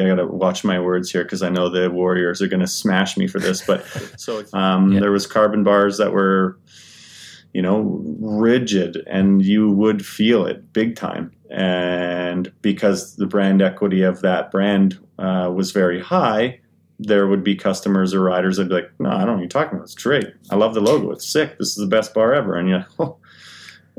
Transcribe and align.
I 0.00 0.08
got 0.08 0.16
to 0.16 0.26
watch 0.26 0.64
my 0.64 0.80
words 0.80 1.10
here 1.10 1.24
because 1.24 1.42
I 1.42 1.48
know 1.48 1.68
the 1.68 1.90
Warriors 1.90 2.40
are 2.42 2.48
going 2.48 2.60
to 2.60 2.66
smash 2.66 3.16
me 3.16 3.26
for 3.26 3.38
this. 3.38 3.64
But 3.64 3.84
so 4.16 4.44
um, 4.52 4.92
yeah. 4.92 5.00
there 5.00 5.12
was 5.12 5.26
carbon 5.26 5.64
bars 5.64 5.98
that 5.98 6.12
were, 6.12 6.58
you 7.52 7.62
know, 7.62 8.02
rigid, 8.20 9.02
and 9.06 9.44
you 9.44 9.70
would 9.70 10.04
feel 10.04 10.46
it 10.46 10.72
big 10.72 10.96
time. 10.96 11.32
And 11.50 12.52
because 12.62 13.16
the 13.16 13.26
brand 13.26 13.62
equity 13.62 14.02
of 14.02 14.20
that 14.20 14.50
brand 14.50 14.98
uh, 15.18 15.50
was 15.54 15.72
very 15.72 16.00
high, 16.00 16.60
there 16.98 17.26
would 17.28 17.44
be 17.44 17.54
customers 17.54 18.12
or 18.12 18.20
riders 18.20 18.56
that'd 18.56 18.68
be 18.68 18.74
like, 18.74 18.90
"No, 18.98 19.10
I 19.10 19.18
don't 19.18 19.26
know 19.26 19.32
what 19.34 19.40
you're 19.40 19.48
talking 19.48 19.74
about. 19.74 19.84
It's 19.84 19.94
great. 19.94 20.26
I 20.50 20.56
love 20.56 20.74
the 20.74 20.80
logo. 20.80 21.10
It's 21.12 21.26
sick. 21.26 21.58
This 21.58 21.68
is 21.68 21.76
the 21.76 21.86
best 21.86 22.12
bar 22.12 22.34
ever." 22.34 22.56
And 22.56 22.68
you're, 22.68 22.86
oh, 22.98 23.16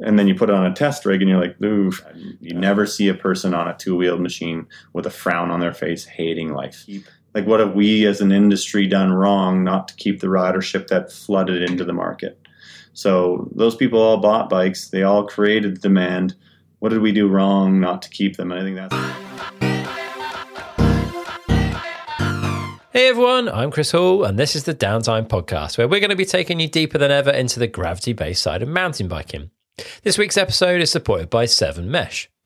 and 0.02 0.18
then 0.18 0.28
you 0.28 0.36
put 0.36 0.50
it 0.50 0.56
on 0.56 0.66
a 0.66 0.74
test 0.74 1.06
rig 1.06 1.22
and 1.22 1.30
you're 1.30 1.42
like, 1.42 1.62
ooh, 1.64 1.92
you 2.40 2.54
never 2.54 2.86
see 2.86 3.08
a 3.10 3.14
person 3.14 3.54
on 3.54 3.68
a 3.68 3.76
two 3.76 3.96
wheeled 3.96 4.22
machine 4.22 4.66
with 4.94 5.06
a 5.06 5.10
frown 5.10 5.52
on 5.52 5.60
their 5.60 5.74
face 5.74 6.06
hating 6.06 6.54
life. 6.54 6.86
Like, 7.34 7.46
what 7.46 7.60
have 7.60 7.74
we 7.74 8.06
as 8.06 8.22
an 8.22 8.32
industry 8.32 8.88
done 8.88 9.12
wrong 9.14 9.64
not 9.64 9.88
to 9.90 9.96
keep 9.96 10.20
the 10.20 10.28
ridership 10.28 10.88
that 10.88 11.12
flooded 11.12 11.62
into 11.70 11.86
the 11.86 11.94
market? 11.94 12.40
So, 12.94 13.50
those 13.56 13.76
people 13.76 14.02
all 14.02 14.18
bought 14.18 14.50
bikes, 14.50 14.90
they 14.90 15.04
all 15.04 15.26
created 15.28 15.76
the 15.76 15.80
demand. 15.80 16.36
What 16.80 16.90
did 16.90 17.02
we 17.02 17.12
do 17.12 17.28
wrong 17.28 17.80
not 17.80 18.02
to 18.04 18.10
keep 18.10 18.38
them? 18.38 18.52
And 18.52 18.60
I 18.60 18.64
think 18.64 18.78
that's. 18.78 18.96
Hey 22.92 23.10
everyone, 23.10 23.48
I'm 23.48 23.70
Chris 23.70 23.92
Hall, 23.92 24.24
and 24.24 24.40
this 24.40 24.56
is 24.56 24.64
the 24.64 24.74
Downtime 24.74 25.28
Podcast, 25.28 25.78
where 25.78 25.88
we're 25.88 26.00
going 26.00 26.10
to 26.10 26.16
be 26.16 26.26
taking 26.26 26.60
you 26.60 26.68
deeper 26.68 26.98
than 26.98 27.12
ever 27.12 27.30
into 27.30 27.60
the 27.60 27.68
gravity 27.68 28.14
based 28.14 28.42
side 28.42 28.64
of 28.64 28.68
mountain 28.68 29.08
biking. 29.08 29.52
This 30.04 30.18
week's 30.18 30.38
episode 30.38 30.82
is 30.82 30.92
supported 30.92 31.30
by 31.30 31.46
7 31.46 31.90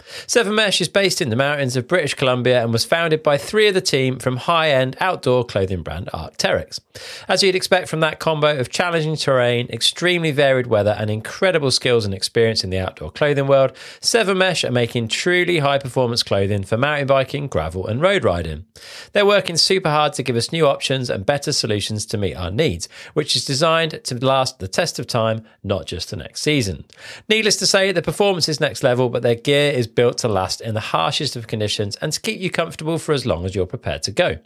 Mesh. 0.03 0.23
Seven 0.27 0.55
Mesh 0.55 0.81
is 0.81 0.89
based 0.89 1.21
in 1.21 1.29
the 1.29 1.35
mountains 1.35 1.75
of 1.75 1.87
British 1.87 2.13
Columbia 2.13 2.61
and 2.61 2.71
was 2.71 2.85
founded 2.85 3.23
by 3.23 3.37
three 3.37 3.67
of 3.67 3.73
the 3.73 3.81
team 3.81 4.19
from 4.19 4.37
high 4.37 4.71
end 4.71 4.95
outdoor 4.99 5.45
clothing 5.45 5.81
brand 5.81 6.09
Arc'teryx. 6.13 6.79
As 7.27 7.43
you'd 7.43 7.55
expect 7.55 7.89
from 7.89 7.99
that 8.01 8.19
combo 8.19 8.57
of 8.57 8.69
challenging 8.69 9.15
terrain, 9.15 9.67
extremely 9.69 10.31
varied 10.31 10.67
weather, 10.67 10.95
and 10.97 11.09
incredible 11.09 11.71
skills 11.71 12.05
and 12.05 12.13
experience 12.13 12.63
in 12.63 12.69
the 12.69 12.79
outdoor 12.79 13.11
clothing 13.11 13.47
world, 13.47 13.71
Seven 13.99 14.37
Mesh 14.37 14.63
are 14.63 14.71
making 14.71 15.07
truly 15.07 15.59
high 15.59 15.79
performance 15.79 16.23
clothing 16.23 16.63
for 16.63 16.77
mountain 16.77 17.07
biking, 17.07 17.47
gravel, 17.47 17.87
and 17.87 18.01
road 18.01 18.23
riding. 18.23 18.65
They're 19.13 19.25
working 19.25 19.57
super 19.57 19.89
hard 19.89 20.13
to 20.13 20.23
give 20.23 20.35
us 20.35 20.51
new 20.51 20.67
options 20.67 21.09
and 21.09 21.25
better 21.25 21.51
solutions 21.51 22.05
to 22.07 22.17
meet 22.17 22.35
our 22.35 22.51
needs, 22.51 22.87
which 23.13 23.35
is 23.35 23.45
designed 23.45 24.03
to 24.03 24.25
last 24.25 24.59
the 24.59 24.67
test 24.67 24.99
of 24.99 25.07
time, 25.07 25.45
not 25.63 25.85
just 25.85 26.09
the 26.09 26.15
next 26.15 26.41
season. 26.41 26.85
Needless 27.29 27.57
to 27.57 27.67
say, 27.67 27.91
the 27.91 28.01
performance 28.01 28.49
is 28.49 28.59
next 28.59 28.83
level, 28.83 29.09
but 29.09 29.21
their 29.21 29.35
gear 29.35 29.71
is 29.71 29.87
built 29.95 30.17
to 30.19 30.27
last 30.27 30.61
in 30.61 30.73
the 30.73 30.79
harshest 30.79 31.35
of 31.35 31.47
conditions 31.47 31.95
and 31.97 32.13
to 32.13 32.21
keep 32.21 32.39
you 32.39 32.49
comfortable 32.49 32.97
for 32.97 33.13
as 33.13 33.25
long 33.25 33.45
as 33.45 33.55
you're 33.55 33.65
prepared 33.65 34.03
to 34.03 34.11
go. 34.11 34.37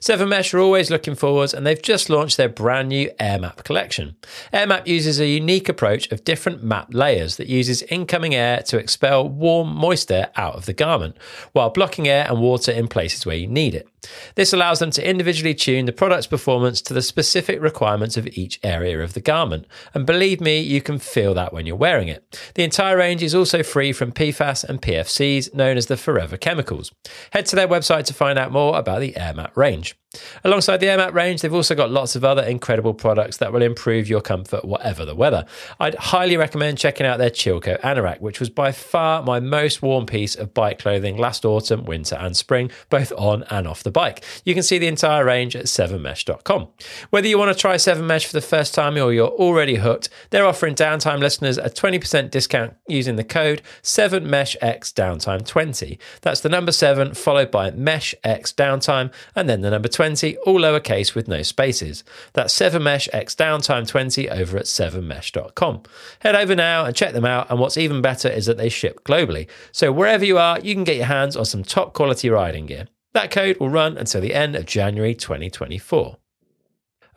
Seven 0.00 0.28
Mesh 0.28 0.54
are 0.54 0.60
always 0.60 0.90
looking 0.90 1.16
forwards 1.16 1.52
and 1.52 1.66
they've 1.66 1.82
just 1.82 2.08
launched 2.08 2.36
their 2.36 2.48
brand 2.48 2.88
new 2.88 3.10
AirMap 3.18 3.64
collection. 3.64 4.16
AirMap 4.52 4.86
uses 4.86 5.18
a 5.18 5.26
unique 5.26 5.68
approach 5.68 6.10
of 6.12 6.24
different 6.24 6.62
map 6.62 6.94
layers 6.94 7.36
that 7.36 7.48
uses 7.48 7.82
incoming 7.82 8.34
air 8.34 8.62
to 8.62 8.78
expel 8.78 9.28
warm, 9.28 9.74
moist 9.74 10.12
air 10.12 10.30
out 10.36 10.54
of 10.54 10.66
the 10.66 10.72
garment, 10.72 11.16
while 11.52 11.70
blocking 11.70 12.06
air 12.06 12.26
and 12.28 12.40
water 12.40 12.70
in 12.70 12.86
places 12.86 13.26
where 13.26 13.36
you 13.36 13.48
need 13.48 13.74
it. 13.74 13.88
This 14.36 14.52
allows 14.52 14.78
them 14.78 14.90
to 14.92 15.08
individually 15.08 15.54
tune 15.54 15.86
the 15.86 15.92
product's 15.92 16.26
performance 16.28 16.80
to 16.82 16.94
the 16.94 17.02
specific 17.02 17.60
requirements 17.60 18.16
of 18.16 18.28
each 18.28 18.60
area 18.62 19.00
of 19.00 19.14
the 19.14 19.20
garment. 19.20 19.66
And 19.94 20.06
believe 20.06 20.40
me, 20.40 20.60
you 20.60 20.80
can 20.80 20.98
feel 20.98 21.34
that 21.34 21.52
when 21.52 21.66
you're 21.66 21.74
wearing 21.74 22.06
it. 22.06 22.38
The 22.54 22.62
entire 22.62 22.96
range 22.96 23.22
is 23.22 23.34
also 23.34 23.64
free 23.64 23.92
from 23.92 24.12
PFAS 24.12 24.62
and 24.62 24.80
PFCs, 24.80 25.54
known 25.54 25.76
as 25.76 25.86
the 25.86 25.96
forever 25.96 26.36
chemicals. 26.36 26.92
Head 27.32 27.46
to 27.46 27.56
their 27.56 27.68
website 27.68 28.04
to 28.04 28.14
find 28.14 28.38
out 28.38 28.52
more 28.52 28.78
about 28.78 29.00
the 29.00 29.12
AirMap 29.14 29.55
range. 29.56 29.98
Alongside 30.44 30.78
the 30.78 30.86
AirMap 30.86 31.12
range, 31.12 31.42
they've 31.42 31.52
also 31.52 31.74
got 31.74 31.90
lots 31.90 32.16
of 32.16 32.24
other 32.24 32.42
incredible 32.42 32.94
products 32.94 33.38
that 33.38 33.52
will 33.52 33.62
improve 33.62 34.08
your 34.08 34.20
comfort 34.20 34.64
whatever 34.64 35.04
the 35.04 35.14
weather. 35.14 35.44
I'd 35.80 35.94
highly 35.96 36.36
recommend 36.36 36.78
checking 36.78 37.06
out 37.06 37.18
their 37.18 37.30
Chilco 37.30 37.80
Anorak, 37.80 38.20
which 38.20 38.40
was 38.40 38.50
by 38.50 38.72
far 38.72 39.22
my 39.22 39.40
most 39.40 39.82
worn 39.82 40.06
piece 40.06 40.34
of 40.34 40.54
bike 40.54 40.78
clothing 40.78 41.16
last 41.16 41.44
autumn, 41.44 41.84
winter, 41.84 42.16
and 42.16 42.36
spring, 42.36 42.70
both 42.90 43.12
on 43.16 43.44
and 43.44 43.66
off 43.66 43.82
the 43.82 43.90
bike. 43.90 44.24
You 44.44 44.54
can 44.54 44.62
see 44.62 44.78
the 44.78 44.86
entire 44.86 45.24
range 45.24 45.56
at 45.56 45.66
7mesh.com. 45.66 46.68
Whether 47.10 47.28
you 47.28 47.38
want 47.38 47.52
to 47.52 47.60
try 47.60 47.76
7mesh 47.76 48.26
for 48.26 48.32
the 48.32 48.40
first 48.40 48.74
time 48.74 48.96
or 48.96 49.12
you're 49.12 49.28
already 49.28 49.76
hooked, 49.76 50.08
they're 50.30 50.46
offering 50.46 50.74
downtime 50.74 51.18
listeners 51.18 51.58
a 51.58 51.70
20% 51.70 52.30
discount 52.30 52.74
using 52.86 53.16
the 53.16 53.24
code 53.24 53.62
7meshx 53.82 54.92
downtime 54.92 55.46
20. 55.46 55.98
That's 56.22 56.40
the 56.40 56.48
number 56.48 56.72
7 56.72 57.14
followed 57.14 57.50
by 57.50 57.70
mesh 57.70 58.14
x 58.22 58.52
downtime 58.52 59.12
and 59.34 59.48
then 59.48 59.60
the 59.60 59.70
number 59.70 59.88
20 59.88 60.05
20, 60.06 60.36
all 60.38 60.60
lowercase 60.60 61.16
with 61.16 61.26
no 61.26 61.42
spaces. 61.42 62.04
That's 62.32 62.56
7mesh 62.56 63.08
x 63.12 63.34
downtime 63.34 63.88
20 63.88 64.30
over 64.30 64.56
at 64.56 64.66
7mesh.com. 64.66 65.82
Head 66.20 66.36
over 66.36 66.54
now 66.54 66.84
and 66.84 66.94
check 66.94 67.12
them 67.12 67.24
out. 67.24 67.50
And 67.50 67.58
what's 67.58 67.76
even 67.76 68.00
better 68.00 68.28
is 68.28 68.46
that 68.46 68.56
they 68.56 68.68
ship 68.68 69.02
globally. 69.02 69.48
So 69.72 69.90
wherever 69.90 70.24
you 70.24 70.38
are, 70.38 70.60
you 70.60 70.74
can 70.74 70.84
get 70.84 70.94
your 70.94 71.06
hands 71.06 71.36
on 71.36 71.44
some 71.44 71.64
top 71.64 71.92
quality 71.92 72.30
riding 72.30 72.66
gear. 72.66 72.86
That 73.14 73.32
code 73.32 73.58
will 73.58 73.68
run 73.68 73.98
until 73.98 74.20
the 74.20 74.32
end 74.32 74.54
of 74.54 74.64
January 74.64 75.16
2024. 75.16 76.18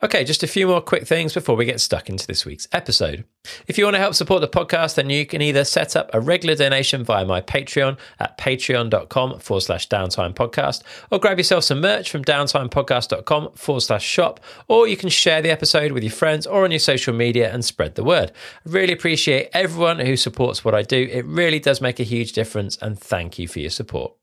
Okay, 0.02 0.24
just 0.24 0.42
a 0.42 0.46
few 0.46 0.66
more 0.66 0.80
quick 0.80 1.06
things 1.06 1.34
before 1.34 1.56
we 1.56 1.66
get 1.66 1.78
stuck 1.78 2.08
into 2.08 2.26
this 2.26 2.46
week's 2.46 2.66
episode. 2.72 3.24
If 3.66 3.76
you 3.76 3.84
want 3.84 3.96
to 3.96 4.00
help 4.00 4.14
support 4.14 4.40
the 4.40 4.48
podcast, 4.48 4.94
then 4.94 5.10
you 5.10 5.26
can 5.26 5.42
either 5.42 5.62
set 5.62 5.94
up 5.94 6.08
a 6.14 6.20
regular 6.20 6.54
donation 6.54 7.04
via 7.04 7.26
my 7.26 7.42
Patreon 7.42 7.98
at 8.18 8.38
patreon.com 8.38 9.40
forward 9.40 9.60
slash 9.60 9.88
downtime 9.88 10.34
podcast, 10.34 10.82
or 11.10 11.18
grab 11.18 11.36
yourself 11.36 11.64
some 11.64 11.82
merch 11.82 12.10
from 12.10 12.24
downtimepodcast.com 12.24 13.52
forward 13.52 13.80
slash 13.80 14.04
shop, 14.04 14.40
or 14.68 14.88
you 14.88 14.96
can 14.96 15.10
share 15.10 15.42
the 15.42 15.50
episode 15.50 15.92
with 15.92 16.02
your 16.02 16.12
friends 16.12 16.46
or 16.46 16.64
on 16.64 16.70
your 16.70 16.80
social 16.80 17.12
media 17.12 17.52
and 17.52 17.62
spread 17.62 17.94
the 17.94 18.04
word. 18.04 18.32
I 18.66 18.70
really 18.70 18.94
appreciate 18.94 19.50
everyone 19.52 19.98
who 19.98 20.16
supports 20.16 20.64
what 20.64 20.74
I 20.74 20.80
do. 20.80 21.08
It 21.12 21.26
really 21.26 21.58
does 21.58 21.82
make 21.82 22.00
a 22.00 22.04
huge 22.04 22.32
difference, 22.32 22.78
and 22.78 22.98
thank 22.98 23.38
you 23.38 23.46
for 23.46 23.58
your 23.58 23.70
support. 23.70 24.19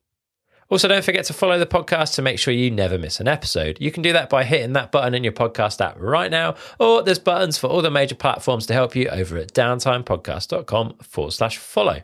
Also, 0.70 0.88
don't 0.88 1.04
forget 1.04 1.26
to 1.26 1.34
follow 1.34 1.58
the 1.58 1.66
podcast 1.66 2.16
to 2.16 2.22
make 2.22 2.40
sure 2.40 2.54
you 2.54 2.70
never 2.70 2.98
miss 2.98 3.20
an 3.20 3.28
episode. 3.28 3.78
You 3.80 3.92
can 3.92 4.04
do 4.04 4.14
that 4.14 4.30
by 4.30 4.44
hitting 4.44 4.74
that 4.74 4.92
button 4.92 5.14
in 5.14 5.24
your 5.24 5.34
podcast 5.34 5.80
app 5.84 5.96
right 5.98 6.30
now, 6.30 6.56
or 6.80 7.04
there's 7.04 7.20
buttons 7.20 7.58
for 7.58 7.68
all 7.68 7.82
the 7.82 7.92
major 7.92 8.16
platforms 8.16 8.66
to 8.68 8.74
help 8.74 8.96
you 8.96 9.08
over 9.10 9.38
at 9.38 9.54
downtimepodcast.com 9.54 10.98
forward 11.04 11.32
slash 11.32 11.58
follow. 11.58 12.02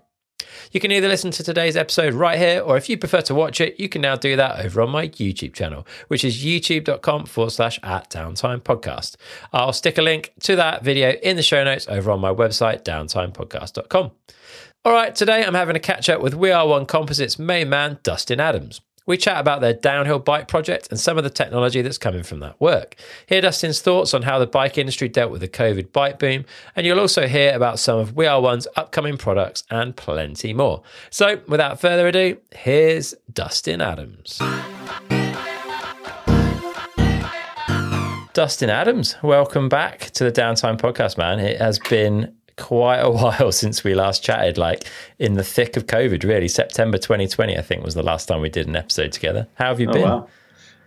You 0.72 0.80
can 0.80 0.92
either 0.92 1.08
listen 1.08 1.32
to 1.32 1.44
today's 1.44 1.76
episode 1.76 2.14
right 2.14 2.38
here, 2.38 2.62
or 2.62 2.78
if 2.78 2.90
you 2.90 2.98
prefer 2.98 3.22
to 3.22 3.36
watch 3.36 3.62
it, 3.62 3.80
you 3.80 3.90
can 3.90 4.02
now 4.02 4.16
do 4.16 4.36
that 4.36 4.64
over 4.64 4.82
on 4.82 4.90
my 4.90 5.08
YouTube 5.08 5.54
channel, 5.54 5.86
which 6.08 6.24
is 6.24 6.44
youtube.com 6.44 7.26
forward 7.26 7.52
slash 7.52 7.80
at 7.84 8.10
downtime 8.10 8.62
podcast. 8.62 9.16
I'll 9.52 9.74
stick 9.74 9.98
a 9.98 10.02
link 10.02 10.32
to 10.42 10.56
that 10.56 10.84
video 10.84 11.12
in 11.12 11.36
the 11.36 11.44
show 11.44 11.64
notes 11.64 11.88
over 11.88 12.12
on 12.12 12.20
my 12.20 12.34
website, 12.34 12.84
downtimepodcast.com. 12.84 14.12
All 14.86 14.92
right, 14.92 15.16
today 15.16 15.46
I'm 15.46 15.54
having 15.54 15.78
a 15.78 15.80
catch 15.80 16.10
up 16.10 16.20
with 16.20 16.34
We 16.34 16.52
Are 16.52 16.68
One 16.68 16.86
Composites 16.86 17.40
main 17.40 17.70
man, 17.70 18.00
Dustin 18.04 18.42
Adams. 18.42 18.82
We 19.06 19.16
chat 19.16 19.40
about 19.40 19.62
their 19.62 19.72
downhill 19.74 20.20
bike 20.20 20.50
project 20.50 20.90
and 20.90 21.00
some 21.00 21.18
of 21.18 21.24
the 21.24 21.30
technology 21.30 21.82
that's 21.82 21.98
coming 21.98 22.22
from 22.22 22.42
that 22.42 22.60
work. 22.60 22.98
Hear 23.26 23.40
Dustin's 23.40 23.80
thoughts 23.80 24.14
on 24.14 24.24
how 24.24 24.40
the 24.40 24.46
bike 24.46 24.78
industry 24.78 25.08
dealt 25.08 25.32
with 25.32 25.40
the 25.40 25.48
COVID 25.48 25.94
bike 25.94 26.20
boom, 26.20 26.44
and 26.76 26.86
you'll 26.86 27.00
also 27.00 27.28
hear 27.28 27.56
about 27.56 27.80
some 27.80 27.98
of 27.98 28.18
We 28.18 28.26
Are 28.26 28.42
One's 28.42 28.68
upcoming 28.76 29.16
products 29.16 29.64
and 29.70 29.96
plenty 29.96 30.54
more. 30.54 30.84
So, 31.10 31.40
without 31.48 31.80
further 31.80 32.06
ado, 32.10 32.36
here's 32.54 33.16
Dustin 33.32 33.80
Adams. 33.80 34.38
Dustin 38.34 38.70
Adams, 38.70 39.16
welcome 39.24 39.70
back 39.70 40.10
to 40.10 40.26
the 40.26 40.32
Downtime 40.32 40.78
Podcast, 40.78 41.18
man. 41.18 41.40
It 41.40 41.62
has 41.62 41.80
been 41.80 42.36
quite 42.58 43.00
a 43.00 43.10
while 43.12 43.52
since 43.52 43.84
we 43.84 43.94
last 43.94 44.24
chatted, 44.24 44.58
like 44.58 44.86
in 45.20 45.34
the 45.34 45.44
thick 45.44 45.78
of 45.78 45.88
COVID, 45.88 46.24
really. 46.24 46.48
September 46.48 46.98
2020, 46.98 47.58
I 47.58 47.62
think, 47.62 47.84
was 47.84 47.96
the 47.96 48.04
last 48.04 48.28
time 48.28 48.42
we 48.42 48.50
did 48.50 48.68
an 48.68 48.76
episode 48.76 49.12
together. 49.12 49.48
How 49.56 49.68
have 49.68 49.80
you 49.80 49.90
oh, 49.90 49.94
been? 49.94 50.02
Wow. 50.02 50.28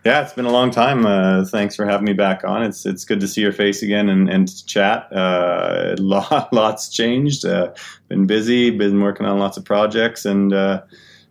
Yeah, 0.05 0.21
it's 0.21 0.31
been 0.31 0.45
a 0.45 0.51
long 0.51 0.71
time. 0.71 1.05
Uh, 1.05 1.43
thanks 1.43 1.75
for 1.75 1.85
having 1.85 2.05
me 2.05 2.13
back 2.13 2.45
on. 2.45 2.63
It's 2.63 2.85
it's 2.85 3.03
good 3.03 3.19
to 3.19 3.27
see 3.27 3.41
your 3.41 3.51
face 3.51 3.83
again 3.83 4.07
and, 4.07 4.29
and 4.29 4.47
to 4.47 4.65
chat. 4.65 5.11
Uh, 5.11 5.95
lot, 5.99 6.53
lots 6.53 6.87
changed. 6.89 7.45
Uh, 7.45 7.73
been 8.07 8.25
busy. 8.25 8.69
Been 8.69 9.01
working 9.01 9.25
on 9.25 9.37
lots 9.37 9.57
of 9.57 9.65
projects 9.65 10.23
and 10.23 10.53
uh, 10.53 10.83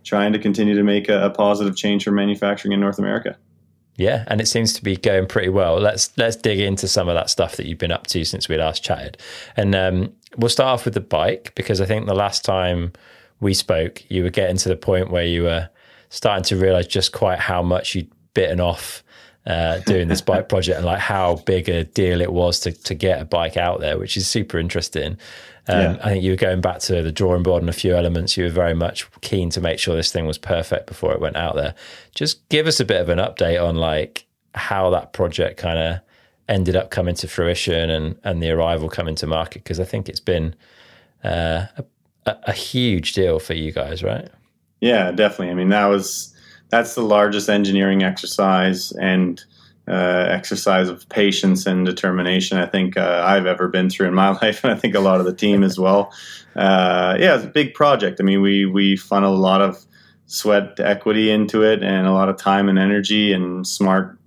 trying 0.04 0.34
to 0.34 0.38
continue 0.38 0.74
to 0.74 0.82
make 0.82 1.08
a, 1.08 1.24
a 1.24 1.30
positive 1.30 1.74
change 1.74 2.04
for 2.04 2.10
manufacturing 2.10 2.72
in 2.72 2.80
North 2.80 2.98
America. 2.98 3.38
Yeah, 3.96 4.24
and 4.26 4.40
it 4.40 4.46
seems 4.46 4.74
to 4.74 4.84
be 4.84 4.96
going 4.96 5.26
pretty 5.26 5.48
well. 5.48 5.80
Let's 5.80 6.16
let's 6.18 6.36
dig 6.36 6.60
into 6.60 6.86
some 6.86 7.08
of 7.08 7.14
that 7.14 7.30
stuff 7.30 7.56
that 7.56 7.66
you've 7.66 7.78
been 7.78 7.92
up 7.92 8.06
to 8.08 8.24
since 8.24 8.48
we 8.48 8.56
last 8.56 8.84
chatted. 8.84 9.16
And 9.56 9.74
um, 9.74 10.12
we'll 10.36 10.50
start 10.50 10.68
off 10.68 10.84
with 10.84 10.94
the 10.94 11.00
bike 11.00 11.52
because 11.54 11.80
I 11.80 11.86
think 11.86 12.06
the 12.06 12.14
last 12.14 12.44
time 12.44 12.92
we 13.40 13.54
spoke, 13.54 14.04
you 14.10 14.22
were 14.22 14.30
getting 14.30 14.58
to 14.58 14.68
the 14.68 14.76
point 14.76 15.10
where 15.10 15.24
you 15.24 15.44
were 15.44 15.70
starting 16.10 16.44
to 16.44 16.56
realize 16.56 16.86
just 16.86 17.12
quite 17.12 17.38
how 17.38 17.62
much 17.62 17.94
you'd 17.94 18.10
bitten 18.34 18.60
off 18.60 19.02
uh, 19.46 19.78
doing 19.80 20.08
this 20.08 20.20
bike 20.20 20.48
project 20.48 20.76
and 20.76 20.84
like 20.84 20.98
how 20.98 21.36
big 21.46 21.68
a 21.68 21.84
deal 21.84 22.20
it 22.20 22.32
was 22.32 22.60
to 22.60 22.72
to 22.72 22.94
get 22.94 23.20
a 23.20 23.24
bike 23.24 23.56
out 23.56 23.80
there, 23.80 23.98
which 23.98 24.16
is 24.16 24.26
super 24.26 24.58
interesting. 24.58 25.18
Um, 25.68 25.80
yeah. 25.80 25.98
I 26.02 26.10
think 26.10 26.24
you 26.24 26.30
were 26.32 26.36
going 26.36 26.60
back 26.60 26.78
to 26.80 27.02
the 27.02 27.12
drawing 27.12 27.42
board 27.42 27.62
and 27.62 27.70
a 27.70 27.72
few 27.72 27.94
elements. 27.94 28.36
You 28.36 28.44
were 28.44 28.50
very 28.50 28.74
much 28.74 29.08
keen 29.20 29.50
to 29.50 29.60
make 29.60 29.78
sure 29.78 29.96
this 29.96 30.12
thing 30.12 30.26
was 30.26 30.38
perfect 30.38 30.86
before 30.86 31.12
it 31.12 31.20
went 31.20 31.36
out 31.36 31.56
there. 31.56 31.74
Just 32.14 32.48
give 32.48 32.66
us 32.66 32.78
a 32.80 32.84
bit 32.84 33.00
of 33.00 33.08
an 33.08 33.18
update 33.18 33.62
on 33.62 33.76
like 33.76 34.26
how 34.54 34.90
that 34.90 35.12
project 35.12 35.58
kind 35.58 35.78
of 35.78 36.00
ended 36.48 36.76
up 36.76 36.90
coming 36.90 37.14
to 37.16 37.26
fruition 37.26 37.90
and 37.90 38.18
and 38.24 38.42
the 38.42 38.50
arrival 38.50 38.88
coming 38.88 39.14
to 39.16 39.26
market 39.26 39.64
because 39.64 39.80
I 39.80 39.84
think 39.84 40.08
it's 40.08 40.20
been 40.20 40.54
uh, 41.24 41.66
a, 42.26 42.36
a 42.44 42.52
huge 42.52 43.12
deal 43.12 43.38
for 43.38 43.54
you 43.54 43.72
guys, 43.72 44.02
right? 44.02 44.28
Yeah, 44.80 45.10
definitely. 45.10 45.50
I 45.50 45.54
mean, 45.54 45.70
that 45.70 45.86
was 45.86 46.35
that's 46.68 46.94
the 46.94 47.02
largest 47.02 47.48
engineering 47.48 48.02
exercise 48.02 48.92
and 48.92 49.44
uh, 49.88 50.26
exercise 50.28 50.88
of 50.88 51.08
patience 51.08 51.64
and 51.64 51.86
determination 51.86 52.58
I 52.58 52.66
think 52.66 52.96
uh, 52.96 53.22
I've 53.24 53.46
ever 53.46 53.68
been 53.68 53.88
through 53.88 54.08
in 54.08 54.14
my 54.14 54.30
life, 54.42 54.64
and 54.64 54.72
I 54.72 54.76
think 54.76 54.94
a 54.94 55.00
lot 55.00 55.20
of 55.20 55.26
the 55.26 55.34
team 55.34 55.62
as 55.62 55.78
well. 55.78 56.12
Uh, 56.56 57.16
yeah, 57.20 57.36
it's 57.36 57.44
a 57.44 57.48
big 57.48 57.74
project. 57.74 58.20
I 58.20 58.24
mean, 58.24 58.40
we 58.40 58.66
we 58.66 58.96
funnel 58.96 59.34
a 59.34 59.38
lot 59.38 59.60
of 59.60 59.84
sweat 60.26 60.80
equity 60.80 61.30
into 61.30 61.62
it, 61.62 61.82
and 61.82 62.06
a 62.06 62.12
lot 62.12 62.28
of 62.28 62.36
time 62.36 62.68
and 62.68 62.78
energy, 62.78 63.32
and 63.32 63.66
smart 63.66 64.18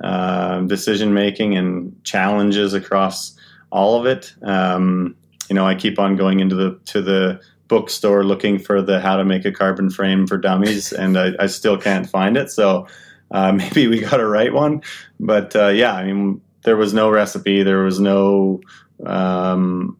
uh, 0.00 0.60
decision 0.60 1.12
making 1.12 1.56
and 1.56 1.92
challenges 2.04 2.72
across 2.74 3.36
all 3.70 3.98
of 3.98 4.06
it. 4.06 4.32
Um, 4.42 5.16
you 5.48 5.54
know, 5.54 5.66
I 5.66 5.74
keep 5.74 5.98
on 5.98 6.16
going 6.16 6.40
into 6.40 6.54
the 6.54 6.78
to 6.86 7.02
the 7.02 7.40
bookstore 7.68 8.24
looking 8.24 8.58
for 8.58 8.82
the 8.82 9.00
how 9.00 9.16
to 9.16 9.24
make 9.24 9.44
a 9.44 9.52
carbon 9.52 9.90
frame 9.90 10.26
for 10.26 10.38
dummies, 10.38 10.92
and 10.92 11.18
I, 11.18 11.32
I 11.38 11.46
still 11.46 11.78
can't 11.78 12.08
find 12.08 12.36
it. 12.36 12.50
So 12.50 12.86
uh, 13.30 13.52
maybe 13.56 13.86
we 13.86 14.00
got 14.00 14.16
to 14.16 14.26
write 14.26 14.52
one. 14.52 14.82
But 15.20 15.54
uh, 15.54 15.68
yeah, 15.68 15.94
I 15.94 16.04
mean, 16.04 16.40
there 16.64 16.76
was 16.76 16.92
no 16.92 17.10
recipe, 17.10 17.62
there 17.62 17.82
was 17.82 18.00
no 18.00 18.60
um, 19.06 19.96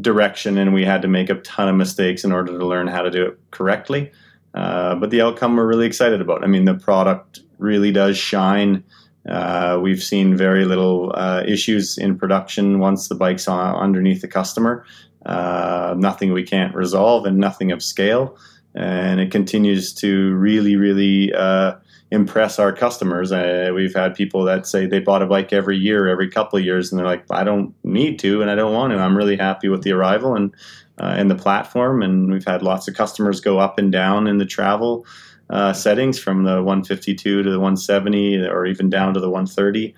direction, 0.00 0.58
and 0.58 0.72
we 0.72 0.84
had 0.84 1.02
to 1.02 1.08
make 1.08 1.30
a 1.30 1.34
ton 1.36 1.68
of 1.68 1.74
mistakes 1.74 2.24
in 2.24 2.32
order 2.32 2.56
to 2.56 2.66
learn 2.66 2.86
how 2.86 3.02
to 3.02 3.10
do 3.10 3.26
it 3.26 3.38
correctly. 3.50 4.12
Uh, 4.54 4.94
but 4.96 5.10
the 5.10 5.20
outcome 5.20 5.56
we're 5.56 5.66
really 5.66 5.86
excited 5.86 6.20
about. 6.20 6.42
I 6.42 6.46
mean, 6.46 6.64
the 6.64 6.74
product 6.74 7.40
really 7.58 7.92
does 7.92 8.16
shine. 8.16 8.82
Uh, 9.28 9.78
we've 9.80 10.02
seen 10.02 10.36
very 10.36 10.64
little 10.64 11.12
uh, 11.14 11.42
issues 11.46 11.98
in 11.98 12.16
production 12.16 12.78
once 12.78 13.08
the 13.08 13.14
bike's 13.14 13.46
on, 13.46 13.76
underneath 13.76 14.22
the 14.22 14.28
customer. 14.28 14.84
Uh, 15.26 15.94
nothing 15.98 16.32
we 16.32 16.42
can't 16.42 16.74
resolve 16.74 17.26
and 17.26 17.36
nothing 17.36 17.72
of 17.72 17.82
scale. 17.82 18.38
And 18.74 19.20
it 19.20 19.30
continues 19.30 19.92
to 19.94 20.34
really, 20.34 20.76
really 20.76 21.32
uh, 21.34 21.74
impress 22.10 22.58
our 22.58 22.72
customers. 22.72 23.32
Uh, 23.32 23.70
we've 23.74 23.94
had 23.94 24.14
people 24.14 24.44
that 24.44 24.66
say 24.66 24.86
they 24.86 25.00
bought 25.00 25.22
a 25.22 25.26
bike 25.26 25.52
every 25.52 25.76
year, 25.76 26.08
every 26.08 26.28
couple 26.28 26.58
of 26.58 26.64
years, 26.64 26.90
and 26.90 26.98
they're 26.98 27.06
like, 27.06 27.24
I 27.30 27.44
don't 27.44 27.74
need 27.84 28.18
to 28.20 28.42
and 28.42 28.50
I 28.50 28.54
don't 28.54 28.72
want 28.72 28.92
to. 28.92 28.98
I'm 28.98 29.16
really 29.16 29.36
happy 29.36 29.68
with 29.68 29.82
the 29.82 29.92
arrival 29.92 30.34
and, 30.34 30.54
uh, 30.98 31.14
and 31.16 31.30
the 31.30 31.34
platform. 31.36 32.02
And 32.02 32.32
we've 32.32 32.46
had 32.46 32.62
lots 32.62 32.88
of 32.88 32.94
customers 32.94 33.40
go 33.40 33.58
up 33.58 33.78
and 33.78 33.92
down 33.92 34.26
in 34.26 34.38
the 34.38 34.46
travel 34.46 35.04
uh, 35.50 35.72
settings 35.72 36.18
from 36.18 36.44
the 36.44 36.62
152 36.62 37.42
to 37.42 37.50
the 37.50 37.58
170 37.58 38.46
or 38.46 38.66
even 38.66 38.88
down 38.88 39.14
to 39.14 39.20
the 39.20 39.30
130. 39.30 39.94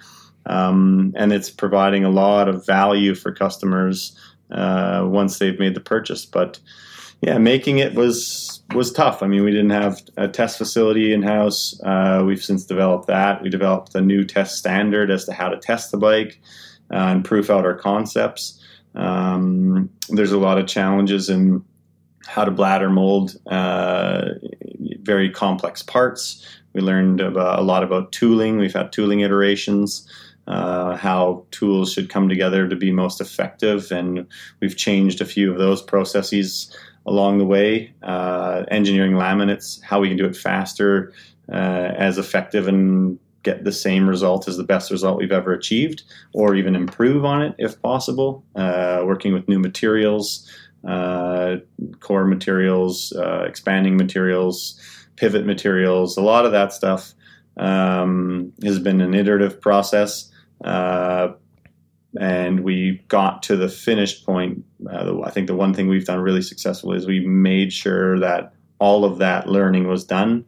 Um, 0.47 1.13
and 1.15 1.33
it's 1.33 1.51
providing 1.51 2.05
a 2.05 2.11
lot 2.11 2.49
of 2.49 2.67
value 2.67 3.15
for 3.15 3.33
customers 3.33 4.19
uh, 4.53 5.07
once 5.09 5.39
they've 5.39 5.59
made 5.59 5.75
the 5.75 5.81
purchase. 5.81 6.25
But 6.25 6.61
yeah, 7.21 7.39
making 7.39 7.79
it 7.79 7.95
was 7.95 8.63
was 8.75 8.93
tough. 8.93 9.23
I 9.23 9.27
mean, 9.27 9.45
we 9.45 9.51
didn't 9.51 9.71
have 9.71 10.01
a 10.17 10.29
test 10.29 10.59
facility 10.59 11.13
in 11.13 11.23
house. 11.23 11.79
Uh, 11.83 12.23
we've 12.27 12.43
since 12.43 12.65
developed 12.65 13.07
that. 13.09 13.43
We 13.43 13.49
developed 13.49 13.95
a 13.95 14.01
new 14.01 14.25
test 14.25 14.57
standard 14.57 15.11
as 15.11 15.25
to 15.27 15.33
how 15.33 15.49
to 15.49 15.59
test 15.59 15.91
the 15.91 15.99
bike 15.99 16.41
uh, 16.91 16.97
and 16.97 17.25
proof 17.25 17.51
out 17.51 17.65
our 17.65 17.75
concepts. 17.75 18.61
Um, 18.95 19.91
there's 20.09 20.33
a 20.33 20.39
lot 20.39 20.59
of 20.59 20.67
challenges 20.67 21.29
in 21.29 21.65
how 22.27 22.45
to 22.45 22.51
bladder 22.51 22.91
mold 22.91 23.37
uh, 23.47 24.31
very 25.01 25.31
complex 25.31 25.83
parts. 25.83 26.47
We 26.73 26.81
learned 26.81 27.21
about, 27.21 27.59
a 27.59 27.63
lot 27.63 27.83
about 27.83 28.13
tooling. 28.13 28.59
We've 28.59 28.73
had 28.73 28.93
tooling 28.93 29.21
iterations, 29.21 30.09
uh, 30.47 30.97
how 30.97 31.45
tools 31.51 31.93
should 31.93 32.09
come 32.09 32.29
together 32.29 32.69
to 32.69 32.77
be 32.77 32.93
most 32.93 33.21
effective, 33.21 33.93
and 33.93 34.27
we've 34.61 34.77
changed 34.77 35.21
a 35.21 35.27
few 35.27 35.51
of 35.53 35.59
those 35.59 35.83
processes 35.83 36.75
along 37.07 37.39
the 37.39 37.45
way. 37.45 37.93
Uh, 38.03 38.65
engineering 38.71 39.13
laminates, 39.13 39.83
how 39.83 40.01
we 40.01 40.09
can 40.09 40.17
do 40.17 40.27
it 40.27 40.37
faster, 40.37 41.13
uh, 41.53 41.93
as 41.97 42.19
effective, 42.19 42.69
and 42.69 43.19
get 43.43 43.65
the 43.65 43.73
same 43.73 44.09
result 44.09 44.47
as 44.47 44.57
the 44.57 44.63
best 44.63 44.91
result 44.91 45.19
we've 45.19 45.33
ever 45.33 45.53
achieved, 45.53 46.05
or 46.33 46.55
even 46.55 46.77
improve 46.77 47.25
on 47.25 47.43
it 47.43 47.55
if 47.59 47.81
possible. 47.83 48.45
Uh, 48.55 49.03
working 49.05 49.33
with 49.33 49.49
new 49.49 49.59
materials 49.59 50.49
uh, 50.87 51.57
core 52.01 52.25
materials, 52.25 53.13
uh, 53.13 53.45
expanding 53.47 53.97
materials, 53.97 54.81
pivot 55.17 55.47
materials, 55.47 56.17
a 56.17 56.23
lot 56.23 56.45
of 56.45 56.53
that 56.53 56.73
stuff 56.73 57.15
um, 57.57 58.53
has 58.65 58.79
been 58.79 59.01
an 59.01 59.15
iterative 59.15 59.61
process. 59.61 60.31
Uh, 60.65 61.33
and 62.21 62.61
we 62.61 63.03
got 63.09 63.43
to 63.45 63.57
the 63.57 63.69
finished 63.69 64.27
point. 64.27 64.65
Uh, 64.91 65.21
I 65.23 65.31
think 65.31 65.47
the 65.47 65.55
one 65.55 65.73
thing 65.73 65.89
we've 65.89 66.05
done 66.05 66.21
really 66.21 66.43
successfully 66.43 66.99
is 66.99 67.07
we 67.07 67.21
made 67.21 67.73
sure 67.73 68.19
that 68.19 68.53
all 68.79 69.05
of 69.05 69.19
that 69.19 69.49
learning 69.49 69.89
was 69.89 70.05
done 70.05 70.45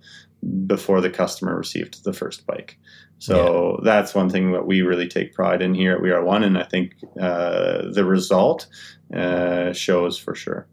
before 0.67 1.01
the 1.01 1.11
customer 1.11 1.57
received 1.57 2.05
the 2.05 2.13
first 2.13 2.47
bike. 2.47 2.79
So 3.19 3.79
yeah. 3.79 3.85
that's 3.85 4.15
one 4.15 4.29
thing 4.29 4.53
that 4.53 4.67
we 4.67 4.83
really 4.83 5.09
take 5.09 5.33
pride 5.33 5.63
in 5.63 5.75
here 5.75 5.95
at 5.95 6.03
We 6.03 6.11
Are 6.11 6.23
One, 6.23 6.43
and 6.43 6.59
I 6.59 6.65
think 6.65 6.97
uh, 7.19 7.91
the 7.91 8.05
result 8.05 8.67
uh, 9.15 9.73
shows 9.73 10.19
for 10.19 10.35
sure. 10.35 10.67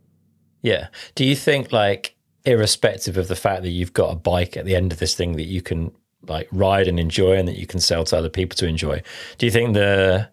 Yeah. 0.62 0.88
Do 1.16 1.24
you 1.24 1.36
think 1.36 1.72
like 1.72 2.16
irrespective 2.44 3.18
of 3.18 3.28
the 3.28 3.36
fact 3.36 3.62
that 3.62 3.70
you've 3.70 3.94
got 3.94 4.12
a 4.12 4.16
bike 4.16 4.58
at 4.58 4.66
the 4.66 4.76
end 4.76 4.92
of 4.92 5.00
this 5.00 5.16
thing 5.16 5.34
that 5.34 5.46
you 5.46 5.62
can 5.62 5.92
like 6.28 6.48
ride 6.52 6.88
and 6.88 7.00
enjoy 7.00 7.34
and 7.34 7.48
that 7.48 7.58
you 7.58 7.68
can 7.68 7.80
sell 7.80 8.04
to 8.06 8.18
other 8.18 8.30
people 8.30 8.56
to 8.58 8.68
enjoy, 8.68 9.02
do 9.38 9.46
you 9.46 9.52
think 9.52 9.74
the 9.74 10.30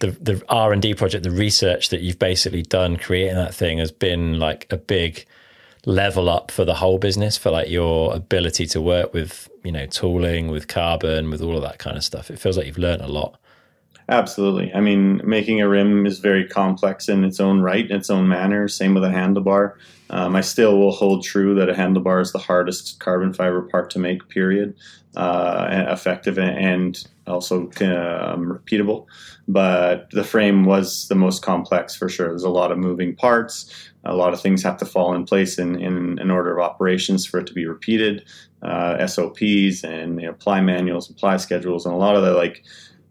the 0.00 0.10
the 0.12 0.42
R 0.48 0.72
and 0.72 0.82
D 0.82 0.94
project, 0.94 1.24
the 1.24 1.30
research 1.30 1.90
that 1.90 2.00
you've 2.00 2.18
basically 2.18 2.62
done 2.62 2.96
creating 2.96 3.36
that 3.36 3.54
thing 3.54 3.78
has 3.78 3.92
been 3.92 4.38
like 4.38 4.66
a 4.70 4.76
big 4.76 5.26
level 5.86 6.28
up 6.28 6.50
for 6.50 6.64
the 6.64 6.74
whole 6.74 6.98
business 6.98 7.38
for 7.38 7.50
like 7.50 7.68
your 7.68 8.14
ability 8.14 8.66
to 8.66 8.82
work 8.82 9.14
with 9.14 9.48
you 9.64 9.72
know 9.72 9.86
tooling 9.86 10.48
with 10.48 10.68
carbon 10.68 11.30
with 11.30 11.40
all 11.40 11.56
of 11.56 11.62
that 11.62 11.78
kind 11.78 11.96
of 11.96 12.04
stuff? 12.04 12.30
It 12.30 12.38
feels 12.38 12.56
like 12.56 12.66
you've 12.66 12.78
learned 12.78 13.02
a 13.02 13.08
lot 13.08 13.39
Absolutely. 14.10 14.74
I 14.74 14.80
mean, 14.80 15.20
making 15.24 15.60
a 15.60 15.68
rim 15.68 16.04
is 16.04 16.18
very 16.18 16.44
complex 16.46 17.08
in 17.08 17.22
its 17.22 17.38
own 17.38 17.60
right, 17.60 17.88
in 17.88 17.96
its 17.96 18.10
own 18.10 18.26
manner. 18.26 18.66
Same 18.66 18.92
with 18.92 19.04
a 19.04 19.08
handlebar. 19.08 19.74
Um, 20.10 20.34
I 20.34 20.40
still 20.40 20.78
will 20.80 20.90
hold 20.90 21.22
true 21.22 21.54
that 21.54 21.70
a 21.70 21.74
handlebar 21.74 22.20
is 22.20 22.32
the 22.32 22.38
hardest 22.38 22.98
carbon 22.98 23.32
fiber 23.32 23.62
part 23.62 23.88
to 23.90 24.00
make, 24.00 24.28
period. 24.28 24.74
Uh, 25.16 25.86
effective 25.88 26.38
and 26.38 27.04
also 27.26 27.62
um, 27.62 28.46
repeatable. 28.46 29.06
But 29.48 30.08
the 30.10 30.22
frame 30.22 30.64
was 30.64 31.08
the 31.08 31.16
most 31.16 31.42
complex 31.42 31.96
for 31.96 32.08
sure. 32.08 32.28
There's 32.28 32.44
a 32.44 32.48
lot 32.48 32.70
of 32.70 32.78
moving 32.78 33.16
parts. 33.16 33.90
A 34.04 34.14
lot 34.14 34.32
of 34.32 34.40
things 34.40 34.62
have 34.62 34.78
to 34.78 34.84
fall 34.84 35.14
in 35.14 35.24
place 35.24 35.58
in, 35.58 35.80
in 35.80 36.18
an 36.20 36.30
order 36.30 36.56
of 36.56 36.64
operations 36.64 37.26
for 37.26 37.40
it 37.40 37.46
to 37.48 37.52
be 37.52 37.66
repeated. 37.66 38.24
Uh, 38.62 39.04
SOPs 39.06 39.84
and 39.84 40.20
you 40.20 40.28
know, 40.28 40.60
manuals 40.62 41.08
and 41.08 41.16
ply 41.16 41.36
schedules 41.38 41.86
and 41.86 41.94
a 41.94 41.98
lot 41.98 42.14
of 42.14 42.22
the 42.22 42.32
like 42.32 42.62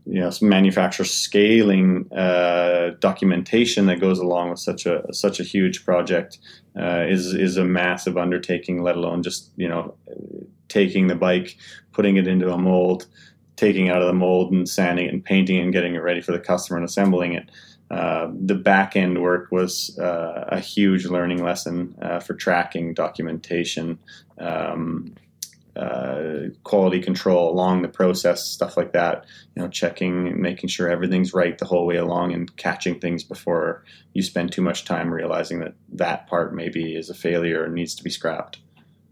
you 0.09 0.19
know 0.19 0.31
manufacturer 0.41 1.05
scaling 1.05 2.11
uh, 2.11 2.91
documentation 2.99 3.85
that 3.85 3.99
goes 3.99 4.17
along 4.17 4.49
with 4.49 4.59
such 4.59 4.85
a 4.85 5.03
such 5.13 5.39
a 5.39 5.43
huge 5.43 5.85
project 5.85 6.39
uh, 6.79 7.05
is 7.07 7.33
is 7.33 7.57
a 7.57 7.63
massive 7.63 8.17
undertaking. 8.17 8.81
Let 8.81 8.97
alone 8.97 9.21
just 9.21 9.51
you 9.55 9.67
know 9.67 9.95
taking 10.67 11.07
the 11.07 11.15
bike, 11.15 11.57
putting 11.91 12.17
it 12.17 12.27
into 12.27 12.51
a 12.51 12.57
mold, 12.57 13.05
taking 13.55 13.87
it 13.87 13.91
out 13.91 14.01
of 14.01 14.07
the 14.07 14.13
mold 14.13 14.51
and 14.51 14.67
sanding 14.67 15.05
it 15.05 15.13
and 15.13 15.23
painting 15.23 15.57
it 15.57 15.63
and 15.63 15.73
getting 15.73 15.93
it 15.93 15.99
ready 15.99 16.21
for 16.21 16.31
the 16.31 16.39
customer 16.39 16.77
and 16.77 16.85
assembling 16.85 17.33
it. 17.33 17.49
Uh, 17.91 18.29
the 18.45 18.55
back 18.55 18.95
end 18.95 19.21
work 19.21 19.51
was 19.51 19.97
uh, 19.99 20.45
a 20.49 20.59
huge 20.59 21.05
learning 21.05 21.43
lesson 21.43 21.95
uh, 22.01 22.19
for 22.19 22.33
tracking 22.33 22.93
documentation. 22.93 23.99
Um, 24.39 25.15
uh, 25.79 26.49
quality 26.63 26.99
control 26.99 27.49
along 27.49 27.81
the 27.81 27.87
process, 27.87 28.45
stuff 28.45 28.75
like 28.75 28.91
that. 28.91 29.25
You 29.55 29.63
know, 29.63 29.69
checking, 29.69 30.41
making 30.41 30.69
sure 30.69 30.89
everything's 30.89 31.33
right 31.33 31.57
the 31.57 31.65
whole 31.65 31.85
way 31.85 31.95
along, 31.95 32.33
and 32.33 32.55
catching 32.57 32.99
things 32.99 33.23
before 33.23 33.83
you 34.13 34.21
spend 34.21 34.51
too 34.51 34.61
much 34.61 34.83
time 34.83 35.13
realizing 35.13 35.59
that 35.59 35.75
that 35.93 36.27
part 36.27 36.53
maybe 36.53 36.95
is 36.95 37.09
a 37.09 37.13
failure 37.13 37.63
and 37.63 37.73
needs 37.73 37.95
to 37.95 38.03
be 38.03 38.09
scrapped. 38.09 38.59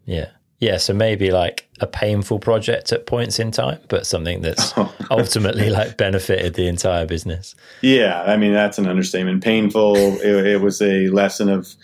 Yeah. 0.05 0.29
Yeah, 0.59 0.77
so 0.77 0.91
maybe 0.91 1.29
like 1.29 1.69
a 1.79 1.85
painful 1.85 2.39
project 2.39 2.91
at 2.91 3.05
points 3.05 3.37
in 3.39 3.51
time, 3.51 3.79
but 3.89 4.07
something 4.07 4.41
that's 4.41 4.73
ultimately 5.11 5.69
like 5.69 5.97
benefited 5.97 6.55
the 6.55 6.67
entire 6.67 7.05
business. 7.05 7.53
Yeah, 7.81 8.23
I 8.23 8.37
mean 8.37 8.53
that's 8.53 8.79
an 8.79 8.87
understatement. 8.87 9.43
Painful. 9.43 9.95
it, 9.95 10.47
it 10.47 10.61
was 10.61 10.81
a 10.81 11.09
lesson 11.09 11.49
of 11.49 11.75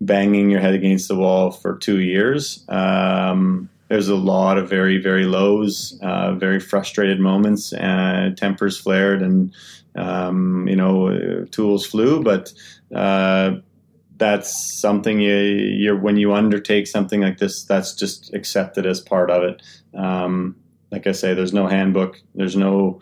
banging 0.00 0.48
your 0.48 0.60
head 0.60 0.74
against 0.74 1.08
the 1.08 1.16
wall 1.16 1.50
for 1.50 1.76
two 1.76 2.00
years. 2.00 2.64
Um, 2.68 3.68
there's 3.90 4.08
a 4.08 4.14
lot 4.16 4.56
of 4.56 4.70
very 4.70 4.98
very 4.98 5.24
lows, 5.24 5.98
uh, 6.00 6.32
very 6.34 6.60
frustrated 6.60 7.18
moments, 7.18 7.72
uh, 7.72 8.30
tempers 8.36 8.78
flared, 8.78 9.20
and 9.20 9.52
um, 9.96 10.66
you 10.68 10.76
know 10.76 11.44
tools 11.50 11.84
flew. 11.84 12.22
But 12.22 12.52
uh, 12.94 13.56
that's 14.16 14.80
something 14.80 15.20
you, 15.20 15.34
you're 15.34 15.98
when 15.98 16.16
you 16.16 16.32
undertake 16.32 16.86
something 16.86 17.20
like 17.20 17.38
this, 17.38 17.64
that's 17.64 17.92
just 17.92 18.32
accepted 18.32 18.86
as 18.86 19.00
part 19.00 19.28
of 19.28 19.42
it. 19.42 19.62
Um, 19.92 20.54
like 20.92 21.08
I 21.08 21.12
say, 21.12 21.34
there's 21.34 21.52
no 21.52 21.66
handbook, 21.66 22.20
there's 22.36 22.56
no 22.56 23.00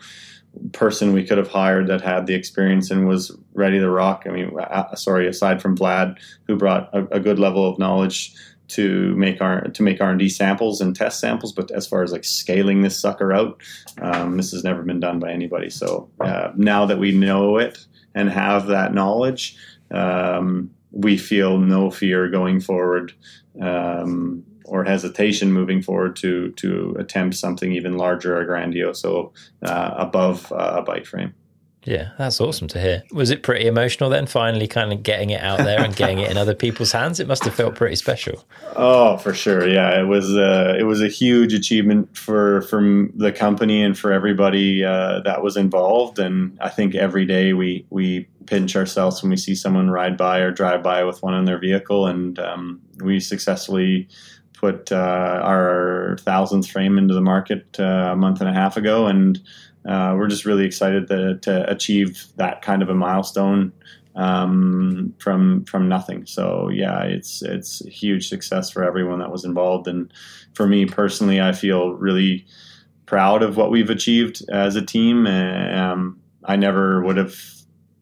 person 0.71 1.13
we 1.13 1.23
could 1.23 1.37
have 1.37 1.47
hired 1.47 1.87
that 1.87 2.01
had 2.01 2.25
the 2.25 2.33
experience 2.33 2.89
and 2.89 3.07
was 3.07 3.31
ready 3.53 3.77
to 3.77 3.89
rock. 3.89 4.23
I 4.25 4.31
mean, 4.31 4.51
uh, 4.59 4.95
sorry, 4.95 5.27
aside 5.27 5.61
from 5.61 5.77
Vlad, 5.77 6.17
who 6.47 6.57
brought 6.57 6.89
a, 6.93 7.05
a 7.15 7.19
good 7.19 7.37
level 7.37 7.69
of 7.69 7.77
knowledge 7.77 8.33
to 8.69 9.15
make 9.15 9.41
our 9.41 9.61
to 9.61 9.83
make 9.83 10.01
R 10.01 10.11
and 10.11 10.19
D 10.19 10.29
samples 10.29 10.81
and 10.81 10.95
test 10.95 11.19
samples, 11.19 11.51
but 11.51 11.71
as 11.71 11.87
far 11.87 12.03
as 12.03 12.11
like 12.11 12.23
scaling 12.23 12.81
this 12.81 12.99
sucker 12.99 13.33
out, 13.33 13.61
um, 14.01 14.37
this 14.37 14.51
has 14.51 14.63
never 14.63 14.83
been 14.83 14.99
done 14.99 15.19
by 15.19 15.31
anybody. 15.31 15.69
So 15.69 16.09
uh, 16.19 16.51
now 16.55 16.85
that 16.85 16.99
we 16.99 17.11
know 17.11 17.57
it 17.57 17.77
and 18.15 18.29
have 18.29 18.67
that 18.67 18.93
knowledge, 18.93 19.57
um, 19.91 20.71
we 20.91 21.17
feel 21.17 21.57
no 21.57 21.91
fear 21.91 22.29
going 22.29 22.59
forward 22.59 23.13
um, 23.61 24.43
or 24.65 24.83
hesitation 24.83 25.51
moving 25.51 25.81
forward 25.81 26.15
to 26.17 26.51
to 26.51 26.95
attempt 26.99 27.35
something 27.35 27.73
even 27.73 27.97
larger 27.97 28.37
or 28.39 28.45
grandiose, 28.45 29.01
so 29.01 29.33
uh, 29.63 29.93
above 29.97 30.51
uh, 30.51 30.75
a 30.77 30.81
bike 30.81 31.05
frame. 31.05 31.33
Yeah, 31.83 32.09
that's 32.17 32.41
awesome 32.41 32.67
to 32.69 32.79
hear. 32.79 33.03
Was 33.13 33.29
it 33.31 33.41
pretty 33.41 33.65
emotional 33.65 34.09
then, 34.09 34.27
finally 34.27 34.67
kind 34.67 34.91
of 34.91 35.01
getting 35.01 35.29
it 35.29 35.41
out 35.41 35.59
there 35.59 35.81
and 35.81 35.95
getting 35.95 36.19
it 36.19 36.29
in 36.29 36.37
other 36.37 36.53
people's 36.53 36.91
hands? 36.91 37.19
It 37.19 37.27
must 37.27 37.45
have 37.45 37.55
felt 37.55 37.75
pretty 37.75 37.95
special. 37.95 38.45
Oh, 38.75 39.17
for 39.17 39.33
sure. 39.33 39.67
Yeah, 39.67 39.99
it 39.99 40.05
was 40.05 40.35
uh, 40.35 40.75
it 40.77 40.83
was 40.83 41.01
a 41.01 41.07
huge 41.07 41.53
achievement 41.53 42.17
for 42.17 42.61
from 42.63 43.13
the 43.15 43.31
company 43.31 43.81
and 43.81 43.97
for 43.97 44.11
everybody 44.11 44.83
uh, 44.83 45.21
that 45.21 45.41
was 45.41 45.55
involved. 45.55 46.19
And 46.19 46.57
I 46.59 46.69
think 46.69 46.95
every 46.95 47.25
day 47.25 47.53
we 47.53 47.85
we 47.89 48.27
pinch 48.45 48.75
ourselves 48.75 49.21
when 49.21 49.29
we 49.29 49.37
see 49.37 49.55
someone 49.55 49.89
ride 49.89 50.17
by 50.17 50.39
or 50.39 50.51
drive 50.51 50.83
by 50.83 51.03
with 51.05 51.23
one 51.23 51.33
in 51.33 51.45
their 51.45 51.59
vehicle, 51.59 52.07
and 52.07 52.37
um, 52.39 52.81
we 53.01 53.21
successfully 53.21 54.09
put 54.53 54.91
uh, 54.91 55.39
our 55.41 56.17
thousandth 56.19 56.69
frame 56.69 56.97
into 56.97 57.13
the 57.13 57.21
market 57.21 57.79
uh, 57.79 58.09
a 58.11 58.15
month 58.17 58.41
and 58.41 58.49
a 58.49 58.53
half 58.53 58.75
ago, 58.75 59.07
and 59.07 59.39
uh, 59.87 60.13
we're 60.17 60.27
just 60.27 60.45
really 60.45 60.65
excited 60.65 61.07
to, 61.07 61.37
to, 61.39 61.69
achieve 61.69 62.25
that 62.35 62.61
kind 62.61 62.81
of 62.81 62.89
a 62.89 62.93
milestone 62.93 63.71
um, 64.15 65.13
from 65.19 65.63
from 65.65 65.87
nothing. 65.87 66.25
So 66.25 66.69
yeah, 66.69 67.03
it's 67.03 67.41
it's 67.41 67.85
a 67.85 67.89
huge 67.89 68.27
success 68.27 68.69
for 68.69 68.83
everyone 68.83 69.19
that 69.19 69.31
was 69.31 69.45
involved, 69.45 69.87
and 69.87 70.11
for 70.53 70.67
me 70.67 70.85
personally, 70.85 71.39
I 71.39 71.53
feel 71.53 71.93
really 71.93 72.45
proud 73.05 73.41
of 73.41 73.57
what 73.57 73.71
we've 73.71 73.89
achieved 73.89 74.43
as 74.49 74.75
a 74.75 74.85
team. 74.85 75.25
Um, 75.25 76.19
I 76.43 76.55
never 76.55 77.01
would 77.03 77.17
have 77.17 77.35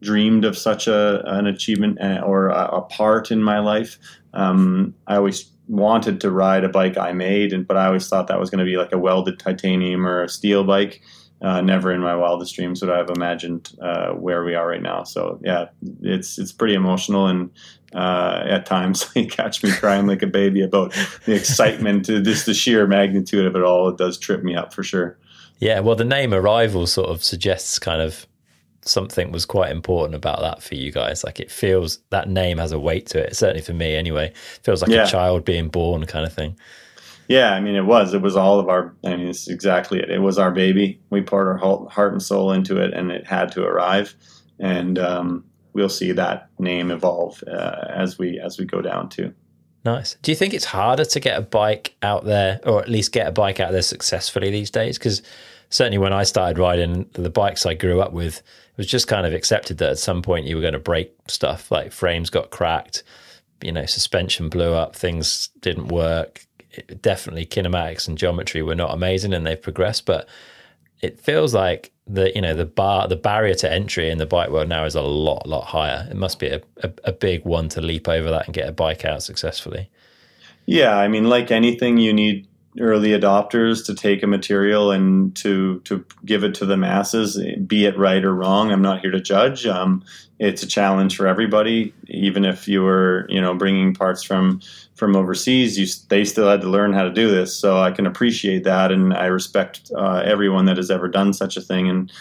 dreamed 0.01 0.45
of 0.45 0.57
such 0.57 0.87
a 0.87 1.21
an 1.25 1.45
achievement 1.45 1.99
uh, 2.01 2.21
or 2.25 2.49
a, 2.49 2.65
a 2.77 2.81
part 2.81 3.31
in 3.31 3.41
my 3.43 3.59
life. 3.59 3.99
Um, 4.33 4.95
I 5.05 5.15
always 5.15 5.49
wanted 5.67 6.21
to 6.21 6.31
ride 6.31 6.63
a 6.63 6.69
bike 6.69 6.97
I 6.97 7.13
made, 7.13 7.53
and 7.53 7.67
but 7.67 7.77
I 7.77 7.85
always 7.85 8.07
thought 8.07 8.27
that 8.27 8.39
was 8.39 8.49
going 8.49 8.59
to 8.59 8.65
be 8.65 8.77
like 8.77 8.93
a 8.93 8.97
welded 8.97 9.39
titanium 9.39 10.07
or 10.07 10.23
a 10.23 10.29
steel 10.29 10.63
bike. 10.63 11.01
Uh, 11.39 11.61
never 11.61 11.91
in 11.91 12.01
my 12.01 12.15
wildest 12.15 12.55
dreams 12.55 12.81
would 12.81 12.89
I 12.89 12.97
have 12.97 13.11
imagined 13.11 13.75
uh, 13.79 14.13
where 14.13 14.43
we 14.43 14.55
are 14.55 14.67
right 14.67 14.81
now. 14.81 15.03
So 15.03 15.39
yeah, 15.43 15.67
it's 16.01 16.39
it's 16.39 16.51
pretty 16.51 16.73
emotional, 16.73 17.27
and 17.27 17.51
uh, 17.93 18.43
at 18.47 18.65
times 18.65 19.07
you 19.15 19.27
catch 19.27 19.63
me 19.63 19.71
crying 19.71 20.07
like 20.07 20.23
a 20.23 20.27
baby 20.27 20.63
about 20.63 20.93
the 21.25 21.35
excitement, 21.35 22.05
to 22.05 22.21
just 22.21 22.47
the 22.47 22.55
sheer 22.55 22.87
magnitude 22.87 23.45
of 23.45 23.55
it 23.55 23.61
all. 23.61 23.89
It 23.89 23.97
does 23.97 24.17
trip 24.17 24.43
me 24.43 24.55
up 24.55 24.73
for 24.73 24.81
sure. 24.81 25.19
Yeah, 25.59 25.79
well, 25.79 25.95
the 25.95 26.03
name 26.03 26.33
Arrival 26.33 26.87
sort 26.87 27.09
of 27.09 27.23
suggests 27.23 27.79
kind 27.79 28.01
of 28.01 28.27
something 28.81 29.31
was 29.31 29.45
quite 29.45 29.71
important 29.71 30.15
about 30.15 30.39
that 30.41 30.63
for 30.63 30.75
you 30.75 30.91
guys. 30.91 31.23
Like 31.23 31.39
it 31.39 31.51
feels 31.51 31.99
that 32.09 32.29
name 32.29 32.57
has 32.57 32.71
a 32.71 32.79
weight 32.79 33.07
to 33.07 33.19
it. 33.19 33.35
Certainly 33.35 33.61
for 33.61 33.73
me, 33.73 33.95
anyway. 33.95 34.27
It 34.27 34.63
feels 34.63 34.81
like 34.81 34.91
yeah. 34.91 35.03
a 35.03 35.07
child 35.07 35.45
being 35.45 35.69
born, 35.69 36.05
kind 36.05 36.25
of 36.25 36.33
thing. 36.33 36.57
Yeah, 37.27 37.53
I 37.53 37.59
mean, 37.59 37.75
it 37.75 37.85
was. 37.85 38.13
It 38.13 38.21
was 38.21 38.35
all 38.35 38.59
of 38.59 38.69
our. 38.69 38.95
I 39.05 39.15
mean, 39.15 39.27
it's 39.27 39.47
exactly 39.47 39.99
it. 39.99 40.09
It 40.09 40.19
was 40.19 40.37
our 40.37 40.51
baby. 40.51 41.01
We 41.09 41.21
poured 41.21 41.47
our 41.47 41.87
heart 41.89 42.13
and 42.13 42.23
soul 42.23 42.51
into 42.51 42.81
it, 42.81 42.93
and 42.93 43.11
it 43.11 43.27
had 43.27 43.51
to 43.53 43.63
arrive. 43.63 44.15
And 44.59 44.97
um, 44.97 45.43
we'll 45.73 45.89
see 45.89 46.11
that 46.13 46.49
name 46.57 46.89
evolve 46.89 47.43
uh, 47.47 47.85
as 47.93 48.17
we 48.17 48.39
as 48.39 48.57
we 48.57 48.65
go 48.65 48.81
down 48.81 49.09
too. 49.09 49.33
Nice. 49.85 50.17
Do 50.21 50.31
you 50.31 50.35
think 50.35 50.53
it's 50.53 50.65
harder 50.65 51.05
to 51.05 51.19
get 51.19 51.37
a 51.37 51.41
bike 51.41 51.95
out 52.01 52.25
there, 52.25 52.59
or 52.65 52.81
at 52.81 52.89
least 52.89 53.11
get 53.11 53.27
a 53.27 53.31
bike 53.31 53.59
out 53.59 53.71
there 53.71 53.81
successfully 53.81 54.49
these 54.49 54.71
days? 54.71 54.97
Because 54.97 55.21
certainly 55.69 55.97
when 55.97 56.13
I 56.13 56.23
started 56.23 56.57
riding 56.57 57.09
the 57.13 57.29
bikes 57.29 57.65
I 57.65 57.73
grew 57.73 58.01
up 58.01 58.11
with, 58.13 58.39
it 58.39 58.77
was 58.77 58.87
just 58.87 59.07
kind 59.07 59.25
of 59.25 59.33
accepted 59.33 59.77
that 59.77 59.91
at 59.91 59.99
some 59.99 60.21
point 60.21 60.45
you 60.45 60.55
were 60.55 60.61
going 60.61 60.73
to 60.73 60.79
break 60.79 61.13
stuff. 61.27 61.71
Like 61.71 61.91
frames 61.91 62.29
got 62.29 62.49
cracked, 62.49 63.03
you 63.61 63.71
know, 63.71 63.85
suspension 63.85 64.49
blew 64.49 64.73
up, 64.73 64.95
things 64.95 65.49
didn't 65.59 65.89
work. 65.89 66.46
It, 66.77 67.01
definitely 67.01 67.45
kinematics 67.45 68.07
and 68.07 68.17
geometry 68.17 68.61
were 68.61 68.75
not 68.75 68.93
amazing, 68.93 69.33
and 69.33 69.45
they've 69.45 69.61
progressed. 69.61 70.05
But 70.05 70.27
it 71.01 71.19
feels 71.19 71.53
like 71.53 71.91
the 72.05 72.33
you 72.33 72.41
know 72.41 72.55
the 72.55 72.65
bar 72.65 73.07
the 73.07 73.15
barrier 73.15 73.53
to 73.55 73.71
entry 73.71 74.09
in 74.09 74.17
the 74.17 74.25
bike 74.25 74.49
world 74.49 74.69
now 74.69 74.85
is 74.85 74.95
a 74.95 75.01
lot 75.01 75.47
lot 75.47 75.65
higher. 75.65 76.07
It 76.09 76.15
must 76.15 76.39
be 76.39 76.47
a, 76.47 76.61
a, 76.83 76.91
a 77.05 77.11
big 77.11 77.45
one 77.45 77.69
to 77.69 77.81
leap 77.81 78.07
over 78.07 78.29
that 78.29 78.45
and 78.45 78.53
get 78.53 78.69
a 78.69 78.71
bike 78.73 79.05
out 79.05 79.23
successfully. 79.23 79.89
Yeah, 80.65 80.97
I 80.97 81.07
mean, 81.07 81.29
like 81.29 81.51
anything, 81.51 81.97
you 81.97 82.13
need 82.13 82.47
early 82.79 83.09
adopters 83.09 83.85
to 83.85 83.95
take 83.95 84.21
a 84.21 84.27
material 84.27 84.91
and 84.91 85.35
to 85.37 85.79
to 85.81 86.05
give 86.25 86.43
it 86.43 86.53
to 86.55 86.65
the 86.65 86.77
masses, 86.77 87.41
be 87.65 87.85
it 87.85 87.97
right 87.97 88.23
or 88.23 88.33
wrong. 88.33 88.71
I'm 88.71 88.81
not 88.81 89.01
here 89.01 89.11
to 89.11 89.21
judge. 89.21 89.65
Um, 89.65 90.03
it's 90.39 90.63
a 90.63 90.67
challenge 90.67 91.15
for 91.15 91.27
everybody. 91.27 91.93
Even 92.07 92.45
if 92.45 92.67
you 92.67 92.83
were, 92.83 93.25
you 93.29 93.41
know, 93.41 93.53
bringing 93.53 93.93
parts 93.93 94.23
from 94.23 94.61
from 94.97 95.15
overseas, 95.15 95.77
you 95.77 95.85
they 96.09 96.25
still 96.25 96.49
had 96.49 96.61
to 96.61 96.69
learn 96.69 96.91
how 96.91 97.03
to 97.03 97.11
do 97.11 97.29
this. 97.29 97.55
So 97.55 97.79
I 97.79 97.91
can 97.91 98.07
appreciate 98.07 98.63
that, 98.63 98.91
and 98.91 99.13
I 99.13 99.27
respect 99.27 99.91
uh, 99.95 100.23
everyone 100.25 100.65
that 100.65 100.77
has 100.77 100.91
ever 100.91 101.07
done 101.07 101.33
such 101.33 101.55
a 101.55 101.61
thing. 101.61 101.87
And 101.87 102.11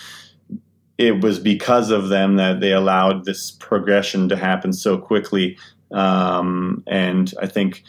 it 0.98 1.22
was 1.22 1.38
because 1.38 1.90
of 1.90 2.08
them 2.08 2.36
that 2.36 2.60
they 2.60 2.72
allowed 2.72 3.24
this 3.24 3.50
progression 3.50 4.28
to 4.28 4.36
happen 4.36 4.72
so 4.72 4.98
quickly. 4.98 5.58
Um, 5.90 6.82
and 6.86 7.32
I 7.40 7.46
think 7.46 7.82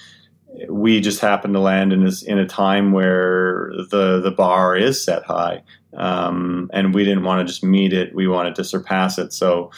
we 0.70 1.02
just 1.02 1.20
happened 1.20 1.54
to 1.54 1.60
land 1.60 1.94
in 1.94 2.04
this 2.04 2.24
in 2.24 2.40
a 2.40 2.48
time 2.48 2.92
where 2.94 3.72
the 3.92 4.22
the 4.22 4.32
bar 4.32 4.76
is 4.76 5.04
set 5.04 5.24
high, 5.24 5.64
um, 5.98 6.70
and 6.74 6.94
we 6.94 7.04
didn't 7.04 7.24
want 7.24 7.46
to 7.46 7.52
just 7.52 7.64
meet 7.64 7.92
it; 7.92 8.16
we 8.16 8.28
wanted 8.28 8.56
to 8.56 8.64
surpass 8.64 9.18
it. 9.18 9.34
So 9.34 9.72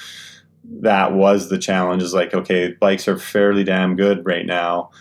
that 0.64 1.14
was 1.14 1.50
the 1.50 1.58
challenge. 1.58 2.04
Is 2.04 2.14
like, 2.14 2.34
okay, 2.34 2.74
bikes 2.80 3.08
are 3.08 3.18
fairly 3.18 3.64
damn 3.64 3.96
good 3.96 4.26
right 4.26 4.46
now, 4.46 4.92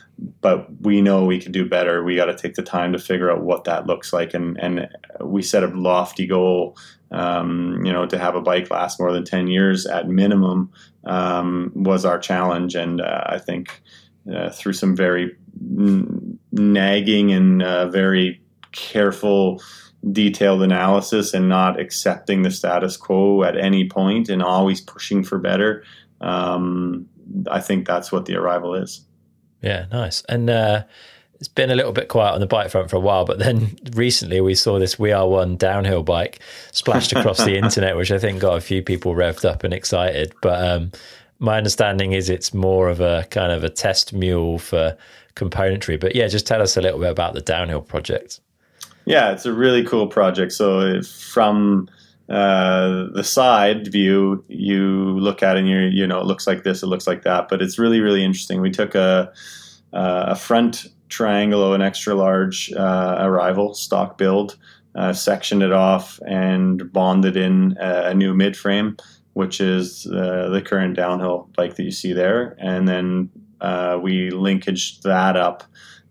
but 0.40 0.66
we 0.80 1.00
know 1.00 1.24
we 1.24 1.40
can 1.40 1.52
do 1.52 1.68
better. 1.68 2.02
We 2.04 2.16
got 2.16 2.26
to 2.26 2.36
take 2.36 2.54
the 2.54 2.62
time 2.62 2.92
to 2.92 2.98
figure 2.98 3.30
out 3.30 3.42
what 3.42 3.64
that 3.64 3.86
looks 3.86 4.12
like, 4.12 4.34
and 4.34 4.58
and 4.60 4.88
we 5.20 5.42
set 5.42 5.64
a 5.64 5.68
lofty 5.68 6.26
goal. 6.26 6.76
Um, 7.10 7.80
you 7.86 7.92
know, 7.92 8.04
to 8.04 8.18
have 8.18 8.34
a 8.34 8.42
bike 8.42 8.70
last 8.70 9.00
more 9.00 9.12
than 9.12 9.24
ten 9.24 9.46
years 9.46 9.86
at 9.86 10.08
minimum 10.08 10.70
um, 11.04 11.72
was 11.74 12.04
our 12.04 12.18
challenge, 12.18 12.74
and 12.74 13.00
uh, 13.00 13.24
I 13.26 13.38
think 13.38 13.82
uh, 14.32 14.50
through 14.50 14.74
some 14.74 14.94
very 14.94 15.34
n- 15.60 16.38
nagging 16.52 17.32
and 17.32 17.62
uh, 17.62 17.88
very 17.88 18.42
careful, 18.72 19.62
detailed 20.12 20.62
analysis 20.62 21.34
and 21.34 21.48
not 21.48 21.78
accepting 21.78 22.42
the 22.42 22.50
status 22.50 22.96
quo 22.96 23.42
at 23.42 23.56
any 23.56 23.88
point 23.88 24.28
and 24.28 24.42
always 24.42 24.80
pushing 24.80 25.24
for 25.24 25.38
better. 25.38 25.84
Um, 26.20 27.06
I 27.50 27.60
think 27.60 27.86
that's 27.86 28.10
what 28.12 28.26
the 28.26 28.36
arrival 28.36 28.74
is. 28.74 29.04
Yeah, 29.60 29.86
nice. 29.90 30.22
And 30.28 30.48
uh, 30.48 30.84
it's 31.34 31.48
been 31.48 31.70
a 31.70 31.74
little 31.74 31.92
bit 31.92 32.08
quiet 32.08 32.34
on 32.34 32.40
the 32.40 32.46
bike 32.46 32.70
front 32.70 32.90
for 32.90 32.96
a 32.96 33.00
while, 33.00 33.24
but 33.24 33.38
then 33.38 33.76
recently 33.92 34.40
we 34.40 34.54
saw 34.54 34.78
this 34.78 34.98
We 34.98 35.12
Are 35.12 35.28
One 35.28 35.56
downhill 35.56 36.02
bike 36.02 36.40
splashed 36.72 37.12
across 37.12 37.44
the 37.44 37.56
internet, 37.62 37.96
which 37.96 38.12
I 38.12 38.18
think 38.18 38.40
got 38.40 38.56
a 38.56 38.60
few 38.60 38.82
people 38.82 39.14
revved 39.14 39.44
up 39.44 39.64
and 39.64 39.74
excited. 39.74 40.32
But 40.42 40.64
um, 40.64 40.92
my 41.38 41.56
understanding 41.56 42.12
is 42.12 42.28
it's 42.28 42.54
more 42.54 42.88
of 42.88 43.00
a 43.00 43.26
kind 43.30 43.52
of 43.52 43.64
a 43.64 43.70
test 43.70 44.12
mule 44.12 44.58
for 44.58 44.96
componentry. 45.34 45.98
But 45.98 46.14
yeah, 46.14 46.26
just 46.28 46.46
tell 46.46 46.62
us 46.62 46.76
a 46.76 46.80
little 46.80 47.00
bit 47.00 47.10
about 47.10 47.34
the 47.34 47.40
downhill 47.40 47.82
project. 47.82 48.40
Yeah, 49.08 49.32
it's 49.32 49.46
a 49.46 49.52
really 49.52 49.84
cool 49.84 50.06
project. 50.06 50.52
So 50.52 51.02
from 51.02 51.88
uh, 52.28 53.06
the 53.14 53.24
side 53.24 53.90
view, 53.90 54.44
you 54.48 55.18
look 55.18 55.42
at 55.42 55.56
and 55.56 55.66
you 55.68 55.78
you 55.78 56.06
know 56.06 56.20
it 56.20 56.26
looks 56.26 56.46
like 56.46 56.62
this, 56.62 56.82
it 56.82 56.86
looks 56.86 57.06
like 57.06 57.22
that, 57.22 57.48
but 57.48 57.62
it's 57.62 57.78
really 57.78 58.00
really 58.00 58.22
interesting. 58.22 58.60
We 58.60 58.70
took 58.70 58.94
a 58.94 59.32
a 59.92 60.36
front 60.36 60.86
triangle, 61.08 61.64
of 61.64 61.72
an 61.72 61.80
extra 61.80 62.14
large 62.14 62.70
uh, 62.72 63.16
arrival 63.20 63.72
stock 63.72 64.18
build, 64.18 64.58
uh, 64.94 65.14
sectioned 65.14 65.62
it 65.62 65.72
off, 65.72 66.20
and 66.26 66.92
bonded 66.92 67.36
in 67.36 67.76
a, 67.80 68.12
new 68.12 68.34
mid 68.34 68.56
frame 68.56 68.98
which 69.38 69.60
is 69.60 70.04
uh, 70.08 70.48
the 70.48 70.60
current 70.60 70.96
downhill 70.96 71.48
bike 71.56 71.76
that 71.76 71.84
you 71.84 71.92
see 71.92 72.12
there. 72.12 72.56
And 72.58 72.88
then 72.88 73.30
uh, 73.60 73.96
we 74.02 74.30
linkage 74.30 75.00
that 75.02 75.36
up 75.36 75.62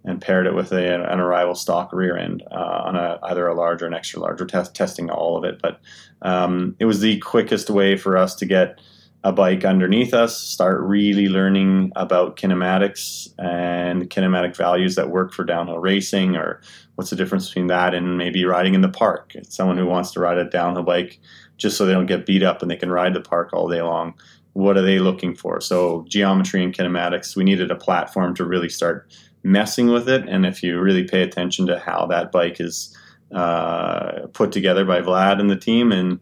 and 0.03 0.21
paired 0.21 0.47
it 0.47 0.55
with 0.55 0.71
a, 0.71 1.11
an 1.11 1.19
arrival 1.19 1.55
stock 1.55 1.91
rear 1.91 2.17
end 2.17 2.43
uh, 2.51 2.83
on 2.85 2.95
a, 2.95 3.19
either 3.23 3.47
a 3.47 3.55
large 3.55 3.81
or 3.81 3.87
an 3.87 3.93
extra 3.93 4.19
large. 4.19 4.39
We're 4.39 4.47
test, 4.47 4.73
testing 4.73 5.09
all 5.09 5.37
of 5.37 5.43
it, 5.43 5.59
but 5.61 5.79
um, 6.21 6.75
it 6.79 6.85
was 6.85 7.01
the 7.01 7.17
quickest 7.19 7.69
way 7.69 7.97
for 7.97 8.17
us 8.17 8.35
to 8.35 8.45
get 8.45 8.79
a 9.23 9.31
bike 9.33 9.65
underneath 9.65 10.13
us, 10.13 10.37
start 10.37 10.79
really 10.81 11.27
learning 11.27 11.91
about 11.95 12.37
kinematics 12.37 13.33
and 13.39 14.09
kinematic 14.09 14.55
values 14.55 14.95
that 14.95 15.09
work 15.09 15.33
for 15.33 15.43
downhill 15.43 15.79
racing, 15.79 16.35
or 16.35 16.61
what's 16.95 17.09
the 17.09 17.15
difference 17.15 17.47
between 17.47 17.67
that 17.67 17.93
and 17.93 18.17
maybe 18.17 18.45
riding 18.45 18.73
in 18.73 18.81
the 18.81 18.89
park. 18.89 19.33
It's 19.35 19.55
someone 19.55 19.77
who 19.77 19.85
wants 19.85 20.11
to 20.11 20.19
ride 20.19 20.37
a 20.37 20.49
downhill 20.49 20.83
bike 20.83 21.19
just 21.57 21.77
so 21.77 21.85
they 21.85 21.93
don't 21.93 22.05
get 22.05 22.25
beat 22.25 22.43
up 22.43 22.61
and 22.61 22.69
they 22.69 22.75
can 22.75 22.91
ride 22.91 23.13
the 23.13 23.21
park 23.21 23.51
all 23.51 23.67
day 23.67 23.81
long. 23.81 24.13
What 24.53 24.77
are 24.77 24.81
they 24.81 24.99
looking 24.99 25.35
for? 25.35 25.61
So, 25.61 26.05
geometry 26.07 26.63
and 26.63 26.73
kinematics, 26.73 27.35
we 27.35 27.43
needed 27.43 27.69
a 27.69 27.75
platform 27.75 28.33
to 28.35 28.45
really 28.45 28.69
start 28.69 29.11
messing 29.47 29.87
with 29.87 30.09
it. 30.09 30.27
And 30.27 30.45
if 30.45 30.61
you 30.61 30.79
really 30.79 31.03
pay 31.03 31.21
attention 31.21 31.65
to 31.67 31.79
how 31.79 32.05
that 32.07 32.31
bike 32.31 32.59
is 32.59 32.95
uh, 33.33 34.27
put 34.33 34.51
together 34.51 34.85
by 34.85 35.01
Vlad 35.01 35.39
and 35.39 35.49
the 35.49 35.57
team, 35.57 35.91
and 35.91 36.19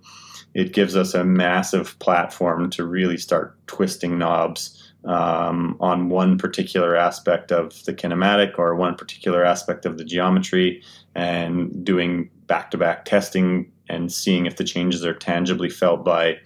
it 0.54 0.74
gives 0.74 0.96
us 0.96 1.14
a 1.14 1.24
massive 1.24 1.98
platform 2.00 2.70
to 2.72 2.86
really 2.86 3.18
start 3.18 3.56
twisting 3.68 4.18
knobs 4.18 4.82
um, 5.06 5.78
on 5.80 6.10
one 6.10 6.38
particular 6.38 6.96
aspect 6.96 7.52
of 7.52 7.84
the 7.86 7.94
kinematic 7.94 8.58
or 8.58 8.76
one 8.76 8.96
particular 8.96 9.46
aspect 9.46 9.86
of 9.86 9.98
the 9.98 10.06
geometry 10.06 10.82
and 11.14 11.86
doing 11.86 12.30
back 12.48 12.72
to 12.72 12.78
back 12.78 13.06
testing 13.06 13.72
and 13.88 14.12
seeing 14.12 14.46
if 14.46 14.56
the 14.56 14.64
changes 14.64 15.06
are 15.06 15.14
tangibly 15.14 15.70
felt 15.70 16.04
by 16.04 16.38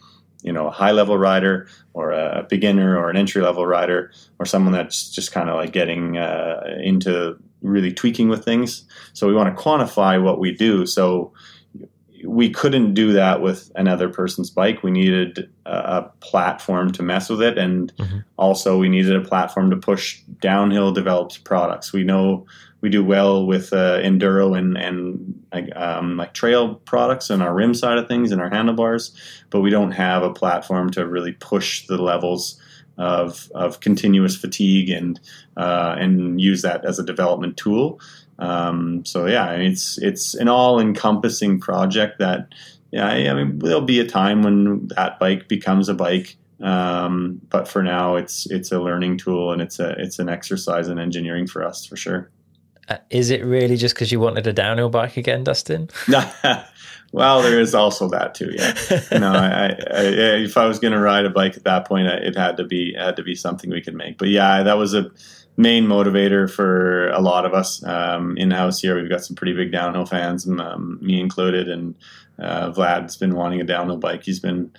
you 0.41 0.53
know 0.53 0.67
a 0.67 0.71
high 0.71 0.91
level 0.91 1.17
rider 1.17 1.67
or 1.93 2.11
a 2.11 2.45
beginner 2.49 2.97
or 2.97 3.09
an 3.09 3.17
entry 3.17 3.41
level 3.41 3.65
rider 3.65 4.11
or 4.39 4.45
someone 4.45 4.73
that's 4.73 5.09
just 5.09 5.31
kind 5.31 5.49
of 5.49 5.55
like 5.55 5.73
getting 5.73 6.17
uh, 6.17 6.61
into 6.81 7.37
really 7.61 7.93
tweaking 7.93 8.29
with 8.29 8.45
things. 8.45 8.85
So 9.13 9.27
we 9.27 9.33
want 9.33 9.55
to 9.55 9.61
quantify 9.61 10.21
what 10.21 10.39
we 10.39 10.53
do. 10.53 10.85
So 10.85 11.33
we 12.25 12.49
couldn't 12.49 12.93
do 12.93 13.13
that 13.13 13.41
with 13.41 13.71
another 13.75 14.09
person's 14.09 14.49
bike. 14.49 14.83
We 14.83 14.91
needed 14.91 15.49
a, 15.65 16.09
platform 16.19 16.91
to 16.91 17.03
mess 17.03 17.29
with 17.29 17.41
it 17.41 17.57
and 17.57 17.95
mm-hmm. 17.95 18.19
also 18.37 18.77
we 18.77 18.89
needed 18.89 19.15
a 19.15 19.27
platform 19.27 19.69
to 19.69 19.77
push 19.77 20.21
downhill 20.41 20.91
developed 20.91 21.43
products. 21.43 21.93
We 21.93 22.03
know 22.03 22.45
we 22.81 22.89
do 22.89 23.03
well 23.03 23.45
with 23.45 23.73
uh, 23.73 23.99
enduro 23.99 24.57
and 24.57 24.77
and 24.77 25.38
like, 25.53 25.75
um, 25.75 26.17
like 26.17 26.33
trail 26.33 26.75
products 26.75 27.29
and 27.29 27.41
our 27.41 27.53
rim 27.53 27.73
side 27.73 27.97
of 27.97 28.07
things 28.07 28.31
and 28.31 28.41
our 28.41 28.49
handlebars, 28.49 29.15
but 29.49 29.61
we 29.61 29.69
don't 29.69 29.91
have 29.91 30.23
a 30.23 30.33
platform 30.33 30.89
to 30.91 31.07
really 31.07 31.33
push 31.33 31.87
the 31.87 31.97
levels 31.97 32.59
of 32.99 33.49
of 33.55 33.79
continuous 33.79 34.35
fatigue 34.35 34.89
and 34.89 35.19
uh, 35.57 35.95
and 35.97 36.39
use 36.39 36.61
that 36.61 36.85
as 36.85 36.99
a 36.99 37.03
development 37.03 37.57
tool. 37.57 37.99
Um, 38.37 39.03
so 39.05 39.25
yeah, 39.25 39.51
it's 39.53 39.97
it's 39.97 40.35
an 40.35 40.47
all 40.47 40.79
encompassing 40.79 41.59
project 41.59 42.19
that 42.19 42.53
yeah, 42.91 43.07
I 43.07 43.33
mean 43.33 43.59
there'll 43.59 43.81
be 43.81 43.99
a 43.99 44.07
time 44.07 44.43
when 44.43 44.87
that 44.89 45.19
bike 45.19 45.47
becomes 45.47 45.89
a 45.89 45.93
bike. 45.93 46.37
Um, 46.61 47.39
but 47.49 47.69
for 47.69 47.81
now, 47.81 48.17
it's 48.17 48.45
it's 48.51 48.71
a 48.71 48.79
learning 48.79 49.17
tool 49.17 49.53
and 49.53 49.61
it's 49.61 49.79
a 49.79 49.91
it's 49.97 50.19
an 50.19 50.29
exercise 50.29 50.89
in 50.89 50.99
engineering 50.99 51.47
for 51.47 51.63
us 51.63 51.85
for 51.85 51.95
sure. 51.95 52.29
Uh, 52.89 52.97
is 53.09 53.29
it 53.29 53.43
really 53.45 53.77
just 53.77 53.93
because 53.95 54.11
you 54.11 54.19
wanted 54.19 54.47
a 54.47 54.53
downhill 54.53 54.89
bike 54.89 55.15
again, 55.15 55.43
Dustin? 55.43 55.89
well, 57.11 57.41
there 57.41 57.59
is 57.59 57.75
also 57.75 58.09
that 58.09 58.33
too. 58.33 58.51
Yeah. 58.51 59.19
No, 59.19 59.31
I, 59.31 59.67
I, 59.91 60.03
if 60.41 60.57
I 60.57 60.65
was 60.65 60.79
going 60.79 60.93
to 60.93 60.99
ride 60.99 61.25
a 61.25 61.29
bike 61.29 61.55
at 61.55 61.63
that 61.65 61.87
point, 61.87 62.07
it 62.07 62.35
had 62.35 62.57
to 62.57 62.63
be 62.63 62.93
had 62.97 63.15
to 63.17 63.23
be 63.23 63.35
something 63.35 63.69
we 63.69 63.81
could 63.81 63.95
make. 63.95 64.17
But 64.17 64.29
yeah, 64.29 64.63
that 64.63 64.77
was 64.77 64.95
a 64.95 65.11
main 65.55 65.85
motivator 65.85 66.49
for 66.49 67.09
a 67.09 67.19
lot 67.19 67.45
of 67.45 67.53
us 67.53 67.83
um, 67.83 68.37
in 68.37 68.49
house 68.49 68.79
here. 68.79 68.95
We've 68.95 69.09
got 69.09 69.23
some 69.23 69.35
pretty 69.35 69.53
big 69.53 69.71
downhill 69.71 70.05
fans, 70.05 70.47
um, 70.47 70.97
me 71.01 71.19
included, 71.19 71.69
and 71.69 71.95
uh, 72.39 72.71
Vlad's 72.71 73.17
been 73.17 73.35
wanting 73.35 73.61
a 73.61 73.65
downhill 73.65 73.97
bike. 73.97 74.23
He's 74.23 74.39
been 74.39 74.71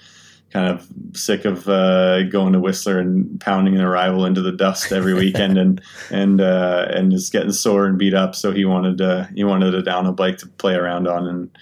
kind 0.51 0.69
of 0.69 0.87
sick 1.17 1.45
of 1.45 1.69
uh, 1.69 2.25
going 2.25 2.53
to 2.53 2.61
Whistler 2.61 2.99
and 2.99 3.41
pounding 3.41 3.77
an 3.77 3.83
arrival 3.83 4.27
into 4.27 4.43
the 4.43 4.53
dust 4.53 4.93
every 4.93 5.15
weekend 5.15 5.57
and 5.59 5.81
and 6.11 6.41
uh, 6.41 6.87
and 6.91 7.11
just 7.11 7.33
getting 7.33 7.53
sore 7.53 7.87
and 7.87 7.99
beat 7.99 8.15
up. 8.15 8.35
So 8.35 8.53
he 8.53 8.65
wanted 8.65 9.01
uh, 9.01 9.27
he 9.35 9.45
wanted 9.45 9.75
a 9.75 9.83
downhill 9.83 10.13
bike 10.13 10.39
to 10.39 10.47
play 10.47 10.75
around 10.75 11.07
on, 11.07 11.27
and 11.27 11.59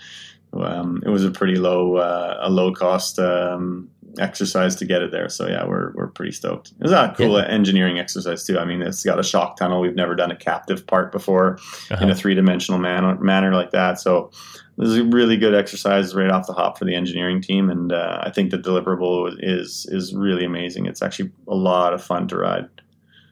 um, 0.55 1.03
it 1.05 1.11
was 1.11 1.25
a 1.25 1.31
pretty 1.31 1.57
low 1.57 1.97
uh, 1.97 2.39
a 2.41 2.51
low 2.51 2.73
cost 2.73 3.19
um, 3.19 3.91
exercise 4.19 4.77
to 4.77 4.85
get 4.85 5.03
it 5.03 5.11
there. 5.11 5.29
So 5.29 5.49
yeah, 5.49 5.67
we're 5.67 5.93
we're 5.95 6.09
pretty 6.09 6.33
stoked. 6.33 6.73
It's 6.81 6.93
a 6.93 7.15
cool 7.17 7.39
yeah. 7.39 7.47
engineering 7.47 7.99
exercise 7.99 8.45
too. 8.45 8.59
I 8.59 8.65
mean, 8.65 8.83
it's 8.83 9.05
got 9.05 9.19
a 9.19 9.23
shock 9.23 9.57
tunnel. 9.57 9.81
We've 9.81 9.95
never 9.95 10.15
done 10.15 10.31
a 10.31 10.37
captive 10.37 10.87
part 10.87 11.13
before 11.13 11.59
uh-huh. 11.91 12.03
in 12.03 12.11
a 12.11 12.15
three 12.15 12.35
dimensional 12.35 12.81
man- 12.81 13.23
manner 13.25 13.53
like 13.53 13.71
that. 13.73 14.01
So 14.01 14.31
this 14.77 14.89
is 14.89 14.99
a 14.99 15.05
really 15.05 15.37
good 15.37 15.55
exercise 15.55 16.15
right 16.15 16.31
off 16.31 16.47
the 16.47 16.53
hop 16.53 16.79
for 16.79 16.85
the 16.85 16.95
engineering 16.95 17.41
team, 17.41 17.69
and 17.69 17.93
uh, 17.93 18.21
I 18.23 18.31
think 18.31 18.51
the 18.51 18.59
deliverable 18.59 19.37
is 19.41 19.87
is 19.91 20.15
really 20.15 20.45
amazing. 20.45 20.87
It's 20.87 21.03
actually 21.03 21.31
a 21.49 21.55
lot 21.55 21.93
of 21.93 22.03
fun 22.03 22.29
to 22.29 22.37
ride. 22.37 22.69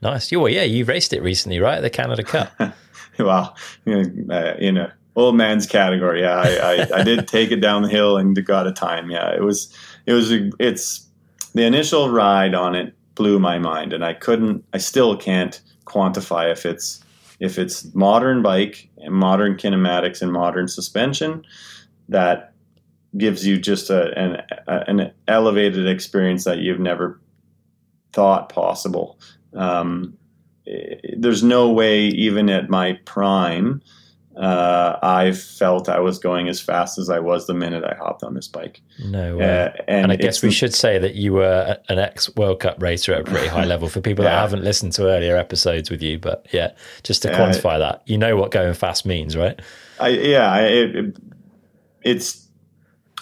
Nice. 0.03 0.31
You 0.31 0.41
well, 0.41 0.53
yeah, 0.53 0.63
you 0.63 0.85
raced 0.85 1.13
it 1.13 1.23
recently, 1.23 1.61
right? 1.61 1.81
The 1.81 1.91
Canada 1.91 2.23
Cup. 2.23 2.53
know, 3.95 4.35
uh, 4.35 4.55
in 4.59 4.77
a 4.77 4.93
old 5.15 5.37
man's 5.37 5.67
category, 5.67 6.21
yeah, 6.21 6.37
I, 6.37 6.57
I, 6.57 6.99
I, 6.99 7.03
did 7.03 7.27
take 7.27 7.51
it 7.51 7.61
down 7.61 7.83
the 7.83 7.89
hill 7.89 8.19
and 8.19 8.45
got 8.45 8.67
a 8.67 8.73
time. 8.73 9.11
Yeah, 9.11 9.35
it 9.35 9.43
was 9.43 9.75
it 10.07 10.13
was 10.13 10.33
a, 10.33 10.51
it's 10.59 11.07
the 11.55 11.65
initial 11.65 12.11
ride 12.11 12.55
on 12.55 12.75
it 12.75 12.95
blew 13.15 13.39
my 13.39 13.59
mind, 13.59 13.93
and 13.93 14.05
I 14.05 14.15
couldn't, 14.15 14.65
I 14.73 14.79
still 14.79 15.17
can't 15.17 15.61
quantify 15.85 16.51
if 16.51 16.67
it's 16.67 17.03
if 17.39 17.59
it's 17.59 17.95
modern 17.95 18.43
bike 18.43 18.89
and 18.99 19.15
modern 19.15 19.57
kinematics 19.57 20.23
and 20.23 20.33
modern 20.33 20.69
suspension 20.69 21.45
that 22.09 22.55
gives 23.19 23.47
you 23.47 23.59
just 23.59 23.91
a, 23.91 24.19
an, 24.19 24.43
a, 24.67 24.91
an 24.91 25.13
elevated 25.29 25.87
experience 25.87 26.45
that 26.45 26.59
you've 26.59 26.81
never 26.81 27.21
thought 28.13 28.49
possible. 28.49 29.19
Um, 29.55 30.17
there's 31.17 31.43
no 31.43 31.71
way, 31.71 32.07
even 32.07 32.49
at 32.49 32.69
my 32.69 32.95
prime, 33.05 33.83
uh, 34.37 34.99
I 35.03 35.33
felt 35.33 35.89
I 35.89 35.99
was 36.01 36.19
going 36.19 36.49
as 36.49 36.61
fast 36.61 36.99
as 36.99 37.09
I 37.09 37.21
was 37.21 37.47
the 37.47 37.55
minute 37.55 37.85
I 37.85 37.95
hopped 37.95 38.23
on 38.23 38.35
this 38.35 38.49
bike. 38.49 38.83
No 39.03 39.39
way. 39.39 39.45
Uh, 39.45 39.71
and, 39.89 40.05
and, 40.05 40.13
I 40.13 40.17
guess 40.17 40.43
we 40.43 40.51
should 40.51 40.75
say 40.75 40.99
that 40.99 41.15
you 41.15 41.33
were 41.33 41.79
an 41.89 41.99
ex 41.99 42.35
World 42.37 42.61
Cup 42.61 42.81
racer 42.83 43.15
at 43.15 43.23
a 43.23 43.25
pretty 43.25 43.49
high 43.49 43.65
level 43.67 43.89
for 43.89 44.03
people 44.03 44.25
yeah. 44.25 44.33
that 44.33 44.41
haven't 44.41 44.63
listened 44.63 44.93
to 44.93 45.07
earlier 45.07 45.37
episodes 45.37 45.91
with 45.91 46.03
you. 46.03 46.19
But 46.19 46.47
yeah, 46.53 46.73
just 47.03 47.23
to 47.23 47.29
quantify 47.29 47.79
that, 47.79 48.03
you 48.05 48.19
know 48.19 48.37
what 48.37 48.51
going 48.51 48.75
fast 48.75 49.07
means, 49.07 49.37
right? 49.37 49.59
I, 49.99 50.09
yeah, 50.09 50.53
I, 50.53 50.61
it, 50.63 51.17
it's. 52.03 52.47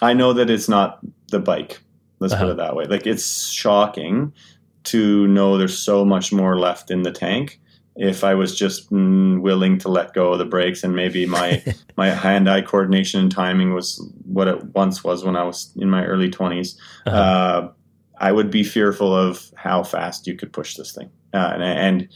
I 0.03 0.15
know 0.15 0.33
that 0.33 0.51
it's 0.51 0.69
not 0.69 0.99
the 1.29 1.39
bike. 1.39 1.81
Let's 2.19 2.35
uh-huh. 2.35 2.45
put 2.45 2.51
it 2.51 2.57
that 2.57 2.75
way. 2.75 2.87
Like 2.87 3.07
it's 3.07 3.49
shocking 3.49 4.33
to 4.85 5.29
know 5.29 5.59
there's 5.59 5.79
so 5.79 6.05
much 6.05 6.33
more 6.33 6.59
left 6.59 6.91
in 6.91 7.03
the 7.03 7.13
tank 7.13 7.61
if 7.97 8.25
I 8.25 8.35
was 8.35 8.57
just 8.57 8.91
mm, 8.91 9.41
willing 9.41 9.79
to 9.79 9.89
let 9.89 10.15
go 10.15 10.33
of 10.33 10.39
the 10.39 10.45
brakes 10.45 10.83
and 10.83 10.97
maybe 10.97 11.27
my 11.27 11.63
my 11.97 12.11
hand 12.11 12.49
eye 12.49 12.63
coordination 12.63 13.21
and 13.21 13.31
timing 13.31 13.75
was 13.75 14.05
what 14.25 14.49
it 14.49 14.65
once 14.75 15.05
was 15.05 15.25
when 15.25 15.37
I 15.37 15.45
was 15.45 15.73
in 15.77 15.89
my 15.91 16.05
early 16.05 16.31
20s, 16.31 16.77
uh-huh. 17.07 17.17
uh, 17.17 17.73
I 18.19 18.33
would 18.33 18.51
be 18.51 18.65
fearful 18.65 19.15
of 19.15 19.53
how 19.57 19.83
fast 19.83 20.27
you 20.27 20.35
could 20.35 20.53
push 20.53 20.77
this 20.77 20.93
thing 20.93 21.11
uh, 21.33 21.53
and, 21.55 21.63
and, 21.63 22.09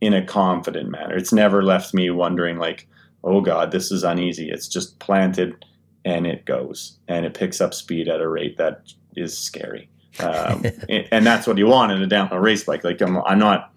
in 0.00 0.12
a 0.12 0.24
confident 0.24 0.90
manner. 0.90 1.16
It's 1.16 1.32
never 1.32 1.62
left 1.62 1.94
me 1.94 2.10
wondering 2.10 2.58
like, 2.58 2.86
oh 3.22 3.40
God, 3.40 3.70
this 3.70 3.90
is 3.90 4.04
uneasy. 4.04 4.50
It's 4.50 4.68
just 4.68 4.98
planted 4.98 5.64
and 6.04 6.26
it 6.26 6.44
goes 6.44 6.98
and 7.08 7.24
it 7.24 7.32
picks 7.32 7.58
up 7.58 7.72
speed 7.72 8.06
at 8.06 8.20
a 8.20 8.28
rate 8.28 8.58
that 8.58 8.82
is 9.16 9.38
scary. 9.38 9.88
Um, 10.20 10.64
and 11.10 11.24
that's 11.24 11.46
what 11.46 11.56
you 11.56 11.68
want 11.68 11.92
in 11.92 12.02
a 12.02 12.06
downhill 12.06 12.38
race 12.38 12.64
bike. 12.64 12.84
Like 12.84 13.00
I'm, 13.00 13.16
I'm 13.22 13.38
not 13.38 13.73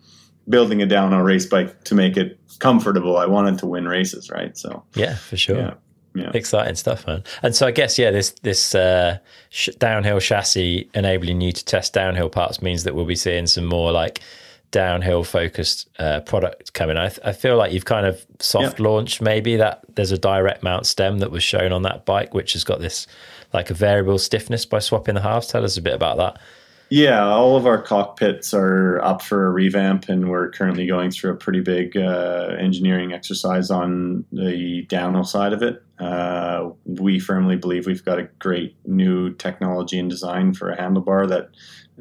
building 0.49 0.81
a 0.81 0.85
downhill 0.85 1.21
race 1.21 1.45
bike 1.45 1.83
to 1.85 1.95
make 1.95 2.17
it 2.17 2.39
comfortable. 2.59 3.17
I 3.17 3.25
wanted 3.25 3.59
to 3.59 3.67
win 3.67 3.87
races, 3.87 4.29
right? 4.29 4.57
So 4.57 4.83
yeah, 4.95 5.15
for 5.15 5.37
sure. 5.37 5.57
Yeah. 5.57 5.73
Yeah. 6.15 6.31
Exciting 6.33 6.73
stuff, 6.73 7.05
man. 7.05 7.23
And 7.43 7.55
so 7.55 7.67
I 7.67 7.71
guess 7.71 7.99
yeah, 7.99 8.09
this 8.09 8.31
this 8.41 8.73
uh, 8.73 9.19
sh- 9.49 9.69
downhill 9.77 10.19
chassis 10.19 10.89
enabling 10.95 11.41
you 11.41 11.51
to 11.51 11.63
test 11.63 11.93
downhill 11.93 12.29
parts 12.29 12.59
means 12.59 12.85
that 12.85 12.95
we'll 12.95 13.05
be 13.05 13.15
seeing 13.15 13.45
some 13.45 13.65
more 13.65 13.91
like 13.91 14.21
downhill 14.71 15.23
focused 15.23 15.87
uh, 15.99 16.21
product 16.21 16.73
coming. 16.73 16.97
I, 16.97 17.09
th- 17.09 17.19
I 17.23 17.33
feel 17.33 17.55
like 17.55 17.71
you've 17.71 17.85
kind 17.85 18.07
of 18.07 18.25
soft 18.39 18.79
yeah. 18.79 18.85
launched 18.85 19.21
maybe 19.21 19.57
that 19.57 19.83
there's 19.95 20.11
a 20.11 20.17
direct 20.17 20.63
mount 20.63 20.87
stem 20.87 21.19
that 21.19 21.29
was 21.31 21.43
shown 21.43 21.71
on 21.71 21.83
that 21.83 22.05
bike, 22.05 22.33
which 22.33 22.53
has 22.53 22.63
got 22.63 22.79
this 22.79 23.05
like 23.53 23.69
a 23.69 23.73
variable 23.73 24.17
stiffness 24.17 24.65
by 24.65 24.79
swapping 24.79 25.15
the 25.15 25.21
halves. 25.21 25.47
Tell 25.47 25.63
us 25.63 25.77
a 25.77 25.81
bit 25.81 25.93
about 25.93 26.17
that. 26.17 26.41
Yeah, 26.89 27.27
all 27.27 27.57
of 27.57 27.65
our 27.65 27.81
cockpits 27.81 28.53
are 28.53 29.01
up 29.01 29.21
for 29.21 29.45
a 29.45 29.51
revamp, 29.51 30.07
and 30.07 30.29
we're 30.29 30.49
currently 30.51 30.87
going 30.87 31.11
through 31.11 31.31
a 31.31 31.35
pretty 31.35 31.59
big 31.59 31.97
uh, 31.97 32.55
engineering 32.57 33.11
exercise 33.11 33.69
on 33.69 34.23
the 34.31 34.83
downhill 34.83 35.25
side 35.25 35.51
of 35.51 35.61
it. 35.61 35.83
Uh, 35.99 36.69
we 36.85 37.19
firmly 37.19 37.57
believe 37.57 37.87
we've 37.87 38.05
got 38.05 38.19
a 38.19 38.29
great 38.39 38.77
new 38.85 39.33
technology 39.33 39.99
and 39.99 40.09
design 40.09 40.53
for 40.53 40.71
a 40.71 40.77
handlebar 40.77 41.27
that 41.27 41.49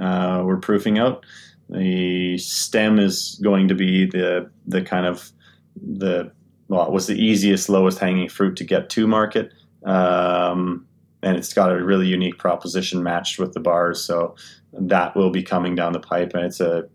uh, 0.00 0.44
we're 0.44 0.58
proofing 0.58 0.98
out. 0.98 1.26
The 1.68 2.38
stem 2.38 3.00
is 3.00 3.40
going 3.42 3.66
to 3.68 3.74
be 3.74 4.06
the 4.06 4.48
the 4.68 4.82
kind 4.82 5.06
of 5.06 5.32
the 5.74 6.30
well, 6.68 6.86
it 6.86 6.92
was 6.92 7.08
the 7.08 7.20
easiest, 7.20 7.68
lowest 7.68 7.98
hanging 7.98 8.28
fruit 8.28 8.56
to 8.56 8.64
get 8.64 8.88
to 8.90 9.06
market. 9.08 9.52
Um, 9.84 10.86
and 11.22 11.36
it's 11.36 11.52
got 11.52 11.72
a 11.72 11.84
really 11.84 12.06
unique 12.06 12.38
proposition 12.38 13.02
matched 13.02 13.38
with 13.38 13.52
the 13.52 13.60
bars. 13.60 14.02
So 14.02 14.36
that 14.78 15.16
will 15.16 15.30
be 15.30 15.42
coming 15.42 15.74
down 15.74 15.92
the 15.92 16.00
pipe, 16.00 16.32
and 16.34 16.44
it's 16.44 16.60
a 16.60 16.88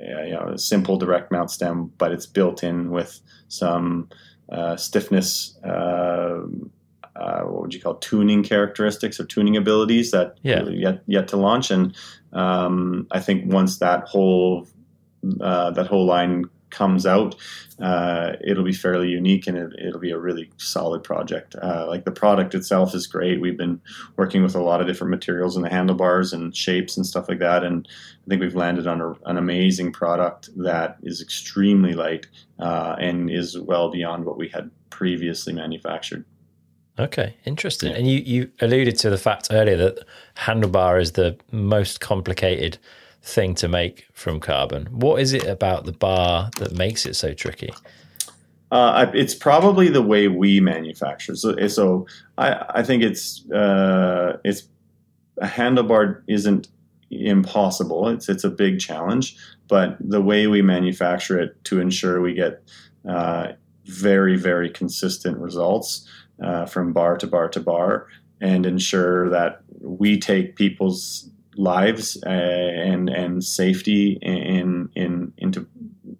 you 0.00 0.32
know 0.32 0.50
a 0.54 0.58
simple 0.58 0.96
direct 0.96 1.30
mount 1.30 1.50
stem, 1.50 1.92
but 1.98 2.12
it's 2.12 2.26
built 2.26 2.62
in 2.62 2.90
with 2.90 3.20
some 3.48 4.08
uh, 4.50 4.76
stiffness. 4.76 5.58
Uh, 5.64 6.40
uh, 7.16 7.42
what 7.42 7.62
would 7.62 7.74
you 7.74 7.80
call 7.80 7.96
tuning 7.96 8.44
characteristics 8.44 9.18
or 9.18 9.24
tuning 9.24 9.56
abilities 9.56 10.12
that 10.12 10.38
yeah. 10.42 10.62
yet 10.68 11.02
yet 11.06 11.28
to 11.28 11.36
launch, 11.36 11.70
and 11.70 11.96
um, 12.32 13.06
I 13.10 13.20
think 13.20 13.52
once 13.52 13.78
that 13.78 14.04
whole 14.04 14.66
uh, 15.40 15.70
that 15.72 15.86
whole 15.86 16.06
line 16.06 16.44
comes 16.70 17.06
out, 17.06 17.34
uh, 17.80 18.32
it'll 18.44 18.64
be 18.64 18.72
fairly 18.72 19.08
unique 19.08 19.46
and 19.46 19.56
it, 19.56 19.92
will 19.92 20.00
be 20.00 20.10
a 20.10 20.18
really 20.18 20.50
solid 20.56 21.02
project. 21.02 21.54
Uh, 21.62 21.86
like 21.88 22.04
the 22.04 22.10
product 22.10 22.54
itself 22.54 22.94
is 22.94 23.06
great. 23.06 23.40
We've 23.40 23.56
been 23.56 23.80
working 24.16 24.42
with 24.42 24.54
a 24.54 24.62
lot 24.62 24.80
of 24.80 24.86
different 24.86 25.10
materials 25.10 25.56
in 25.56 25.62
the 25.62 25.68
handlebars 25.68 26.32
and 26.32 26.54
shapes 26.54 26.96
and 26.96 27.06
stuff 27.06 27.28
like 27.28 27.38
that, 27.38 27.64
and 27.64 27.86
I 27.88 28.28
think 28.28 28.40
we've 28.40 28.54
landed 28.54 28.86
on 28.86 29.00
a, 29.00 29.14
an 29.26 29.36
amazing 29.36 29.92
product 29.92 30.50
that 30.56 30.96
is 31.02 31.20
extremely 31.20 31.94
light 31.94 32.26
uh, 32.58 32.96
and 32.98 33.30
is 33.30 33.58
well 33.58 33.90
beyond 33.90 34.24
what 34.24 34.38
we 34.38 34.48
had 34.48 34.70
previously 34.90 35.52
manufactured. 35.52 36.24
Okay, 36.98 37.36
interesting. 37.44 37.92
Yeah. 37.92 37.98
And 37.98 38.10
you, 38.10 38.18
you 38.18 38.50
alluded 38.60 38.98
to 38.98 39.10
the 39.10 39.18
fact 39.18 39.48
earlier 39.52 39.76
that 39.76 40.04
handlebar 40.36 41.00
is 41.00 41.12
the 41.12 41.36
most 41.52 42.00
complicated 42.00 42.78
thing 43.28 43.54
to 43.54 43.68
make 43.68 44.06
from 44.12 44.40
carbon. 44.40 44.86
What 44.86 45.20
is 45.20 45.32
it 45.32 45.46
about 45.46 45.84
the 45.84 45.92
bar 45.92 46.50
that 46.56 46.72
makes 46.72 47.06
it 47.06 47.14
so 47.14 47.34
tricky? 47.34 47.70
Uh, 48.70 49.10
it's 49.14 49.34
probably 49.34 49.88
the 49.88 50.02
way 50.02 50.28
we 50.28 50.60
manufacture. 50.60 51.34
So, 51.36 51.68
so 51.68 52.06
I, 52.36 52.64
I 52.80 52.82
think 52.82 53.02
it's 53.02 53.48
uh, 53.50 54.38
it's 54.44 54.64
a 55.38 55.46
handlebar 55.46 56.22
isn't 56.26 56.68
impossible. 57.10 58.08
It's 58.08 58.28
it's 58.28 58.44
a 58.44 58.50
big 58.50 58.80
challenge, 58.80 59.36
but 59.68 59.96
the 60.00 60.20
way 60.20 60.46
we 60.46 60.62
manufacture 60.62 61.38
it 61.38 61.62
to 61.64 61.80
ensure 61.80 62.20
we 62.20 62.34
get 62.34 62.62
uh, 63.08 63.52
very 63.84 64.36
very 64.36 64.70
consistent 64.70 65.38
results 65.38 66.06
uh, 66.42 66.66
from 66.66 66.92
bar 66.92 67.16
to 67.16 67.26
bar 67.26 67.48
to 67.48 67.60
bar, 67.60 68.06
and 68.40 68.66
ensure 68.66 69.30
that 69.30 69.62
we 69.80 70.18
take 70.18 70.56
people's 70.56 71.30
lives 71.58 72.16
uh, 72.24 72.30
and 72.30 73.10
and 73.10 73.44
safety 73.44 74.18
in 74.22 74.88
in 74.94 75.32
into 75.36 75.66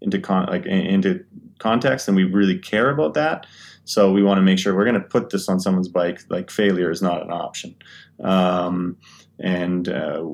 into 0.03 0.21
con- 0.21 0.47
like 0.47 0.67
into 0.67 1.25
context, 1.59 2.09
and 2.09 2.17
we 2.17 2.25
really 2.25 2.59
care 2.59 2.91
about 2.91 3.15
that. 3.15 3.47
So 3.85 4.13
we 4.13 4.23
want 4.23 4.37
to 4.37 4.43
make 4.43 4.59
sure 4.59 4.75
we're 4.75 4.85
going 4.85 5.01
to 5.01 5.09
put 5.09 5.31
this 5.31 5.49
on 5.49 5.61
someone's 5.61 5.89
bike. 5.89 6.21
Like 6.29 6.51
failure 6.51 6.91
is 6.91 7.01
not 7.01 7.23
an 7.23 7.31
option, 7.31 7.75
um, 8.23 8.97
and 9.39 9.89
uh, 9.89 10.25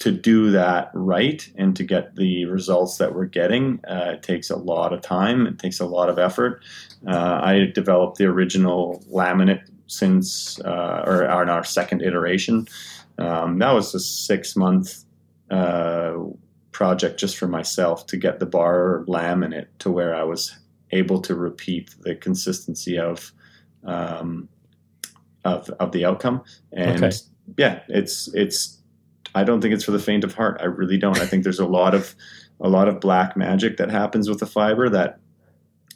to 0.00 0.12
do 0.12 0.50
that 0.50 0.90
right 0.92 1.50
and 1.56 1.74
to 1.76 1.82
get 1.82 2.16
the 2.16 2.44
results 2.44 2.98
that 2.98 3.14
we're 3.14 3.24
getting, 3.24 3.80
uh, 3.88 4.12
it 4.14 4.22
takes 4.22 4.50
a 4.50 4.56
lot 4.56 4.92
of 4.92 5.00
time. 5.00 5.46
It 5.46 5.58
takes 5.58 5.80
a 5.80 5.86
lot 5.86 6.10
of 6.10 6.18
effort. 6.18 6.62
Uh, 7.06 7.40
I 7.42 7.70
developed 7.74 8.18
the 8.18 8.26
original 8.26 9.02
laminate 9.10 9.62
since, 9.86 10.60
uh, 10.60 11.04
or, 11.06 11.24
in 11.42 11.48
our 11.48 11.64
second 11.64 12.02
iteration. 12.02 12.66
Um, 13.18 13.58
that 13.58 13.72
was 13.72 13.94
a 13.94 14.00
six 14.00 14.56
month 14.56 15.04
uh, 15.50 16.14
project 16.72 17.18
just 17.18 17.36
for 17.36 17.46
myself 17.46 18.06
to 18.08 18.16
get 18.16 18.40
the 18.40 18.46
bar 18.46 19.04
laminate 19.06 19.66
to 19.78 19.90
where 19.90 20.14
I 20.14 20.24
was 20.24 20.56
able 20.90 21.20
to 21.22 21.34
repeat 21.34 21.94
the 22.00 22.14
consistency 22.14 22.98
of 22.98 23.32
um, 23.84 24.48
of, 25.44 25.68
of 25.78 25.92
the 25.92 26.04
outcome. 26.04 26.42
And 26.72 27.04
okay. 27.04 27.16
yeah, 27.56 27.80
it's 27.88 28.32
it's. 28.34 28.78
I 29.36 29.42
don't 29.42 29.60
think 29.60 29.74
it's 29.74 29.84
for 29.84 29.90
the 29.90 29.98
faint 29.98 30.22
of 30.24 30.34
heart. 30.34 30.58
I 30.60 30.66
really 30.66 30.96
don't. 30.96 31.18
I 31.18 31.26
think 31.26 31.42
there's 31.42 31.58
a 31.58 31.66
lot 31.66 31.94
of 31.94 32.14
a 32.60 32.68
lot 32.68 32.88
of 32.88 33.00
black 33.00 33.36
magic 33.36 33.76
that 33.78 33.90
happens 33.90 34.28
with 34.28 34.38
the 34.38 34.46
fiber 34.46 34.88
that 34.88 35.18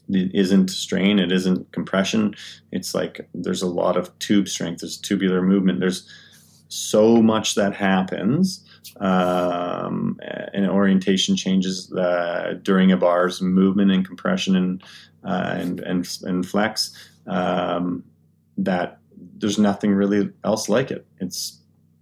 it 0.08 0.34
isn't 0.34 0.70
strain, 0.70 1.18
it 1.18 1.32
isn't 1.32 1.70
compression. 1.72 2.34
It's 2.72 2.94
like 2.94 3.28
there's 3.34 3.62
a 3.62 3.68
lot 3.68 3.96
of 3.96 4.16
tube 4.18 4.48
strength, 4.48 4.80
there's 4.80 4.96
tubular 4.96 5.42
movement, 5.42 5.80
there's 5.80 6.08
so 6.68 7.22
much 7.22 7.54
that 7.54 7.74
happens 7.74 8.64
um, 9.00 10.18
and 10.52 10.68
orientation 10.68 11.36
changes 11.36 11.92
uh, 11.92 12.54
during 12.62 12.92
a 12.92 12.96
bar's 12.96 13.40
movement 13.40 13.90
and 13.90 14.06
compression 14.06 14.56
and 14.56 14.82
uh, 15.24 15.56
and, 15.58 15.80
and, 15.80 16.18
and 16.22 16.48
flex 16.48 17.10
um, 17.26 18.04
that 18.56 18.98
there's 19.38 19.58
nothing 19.58 19.92
really 19.92 20.30
else 20.44 20.68
like 20.68 20.90
it. 20.90 21.06
It's 21.18 21.60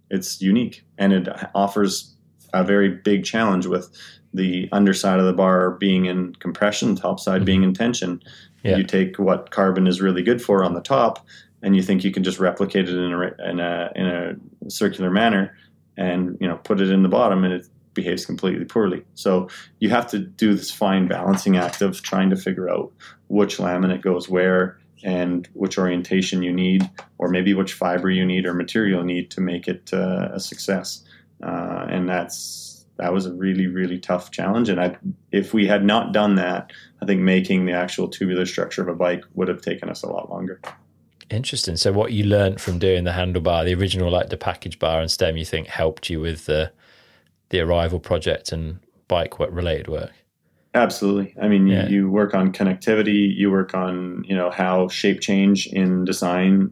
it's 0.09 0.41
unique 0.41 0.83
and 0.97 1.13
it 1.13 1.27
offers 1.53 2.15
a 2.53 2.63
very 2.63 2.89
big 2.89 3.25
challenge 3.25 3.65
with 3.65 3.89
the 4.33 4.69
underside 4.71 5.19
of 5.19 5.25
the 5.25 5.33
bar 5.33 5.71
being 5.71 6.05
in 6.05 6.33
compression, 6.35 6.95
top 6.95 7.19
side 7.19 7.37
mm-hmm. 7.37 7.45
being 7.45 7.63
in 7.63 7.73
tension. 7.73 8.21
Yeah. 8.63 8.77
You 8.77 8.83
take 8.83 9.17
what 9.17 9.51
carbon 9.51 9.87
is 9.87 10.01
really 10.01 10.23
good 10.23 10.41
for 10.41 10.63
on 10.63 10.73
the 10.73 10.81
top 10.81 11.25
and 11.61 11.75
you 11.75 11.81
think 11.81 12.03
you 12.03 12.11
can 12.11 12.23
just 12.23 12.39
replicate 12.39 12.87
it 12.87 12.95
in 12.95 13.13
a, 13.13 13.49
in 13.49 13.59
a, 13.59 13.91
in 13.95 14.05
a 14.05 14.35
circular 14.71 15.11
manner 15.11 15.55
and 15.97 16.37
you 16.39 16.47
know 16.47 16.57
put 16.57 16.79
it 16.81 16.89
in 16.89 17.03
the 17.03 17.09
bottom 17.09 17.43
and 17.43 17.53
it 17.53 17.67
behaves 17.93 18.25
completely 18.25 18.63
poorly. 18.63 19.03
So 19.15 19.49
you 19.79 19.89
have 19.89 20.07
to 20.11 20.19
do 20.19 20.53
this 20.53 20.71
fine 20.71 21.07
balancing 21.07 21.57
act 21.57 21.81
of 21.81 22.01
trying 22.03 22.29
to 22.29 22.35
figure 22.35 22.69
out 22.69 22.93
which 23.27 23.57
laminate 23.57 24.03
goes 24.03 24.29
where 24.29 24.77
and 25.03 25.47
which 25.53 25.77
orientation 25.77 26.43
you 26.43 26.53
need, 26.53 26.89
or 27.17 27.27
maybe 27.27 27.53
which 27.53 27.73
fiber 27.73 28.09
you 28.09 28.25
need 28.25 28.45
or 28.45 28.53
material 28.53 29.01
you 29.01 29.05
need 29.05 29.31
to 29.31 29.41
make 29.41 29.67
it 29.67 29.89
uh, 29.93 30.29
a 30.31 30.39
success. 30.39 31.03
Uh, 31.43 31.87
and 31.89 32.07
that's 32.07 32.85
that 32.97 33.13
was 33.13 33.25
a 33.25 33.33
really 33.33 33.67
really 33.67 33.99
tough 33.99 34.31
challenge. 34.31 34.69
And 34.69 34.79
I, 34.79 34.97
if 35.31 35.53
we 35.53 35.67
had 35.67 35.83
not 35.83 36.13
done 36.13 36.35
that, 36.35 36.71
I 37.01 37.05
think 37.05 37.21
making 37.21 37.65
the 37.65 37.73
actual 37.73 38.07
tubular 38.07 38.45
structure 38.45 38.81
of 38.81 38.87
a 38.87 38.95
bike 38.95 39.23
would 39.33 39.47
have 39.47 39.61
taken 39.61 39.89
us 39.89 40.03
a 40.03 40.07
lot 40.07 40.29
longer. 40.29 40.61
Interesting. 41.29 41.75
So, 41.75 41.91
what 41.91 42.13
you 42.13 42.23
learned 42.23 42.61
from 42.61 42.79
doing 42.79 43.03
the 43.03 43.11
handlebar, 43.11 43.65
the 43.65 43.73
original, 43.73 44.09
like 44.09 44.29
the 44.29 44.37
package 44.37 44.79
bar 44.79 45.01
and 45.01 45.11
stem, 45.11 45.35
you 45.35 45.45
think 45.45 45.67
helped 45.67 46.09
you 46.09 46.21
with 46.21 46.45
the 46.45 46.71
the 47.49 47.59
arrival 47.59 47.99
project 47.99 48.51
and 48.51 48.79
bike 49.07 49.39
work 49.39 49.49
related 49.51 49.87
work? 49.87 50.11
Absolutely. 50.73 51.33
I 51.41 51.47
mean, 51.47 51.67
yeah. 51.67 51.87
you, 51.87 51.95
you, 51.95 52.09
work 52.09 52.33
on 52.33 52.51
connectivity. 52.53 53.35
You 53.35 53.51
work 53.51 53.73
on 53.73 54.23
you 54.25 54.35
know 54.35 54.49
how 54.49 54.87
shape 54.87 55.19
change 55.19 55.67
in 55.67 56.05
design 56.05 56.71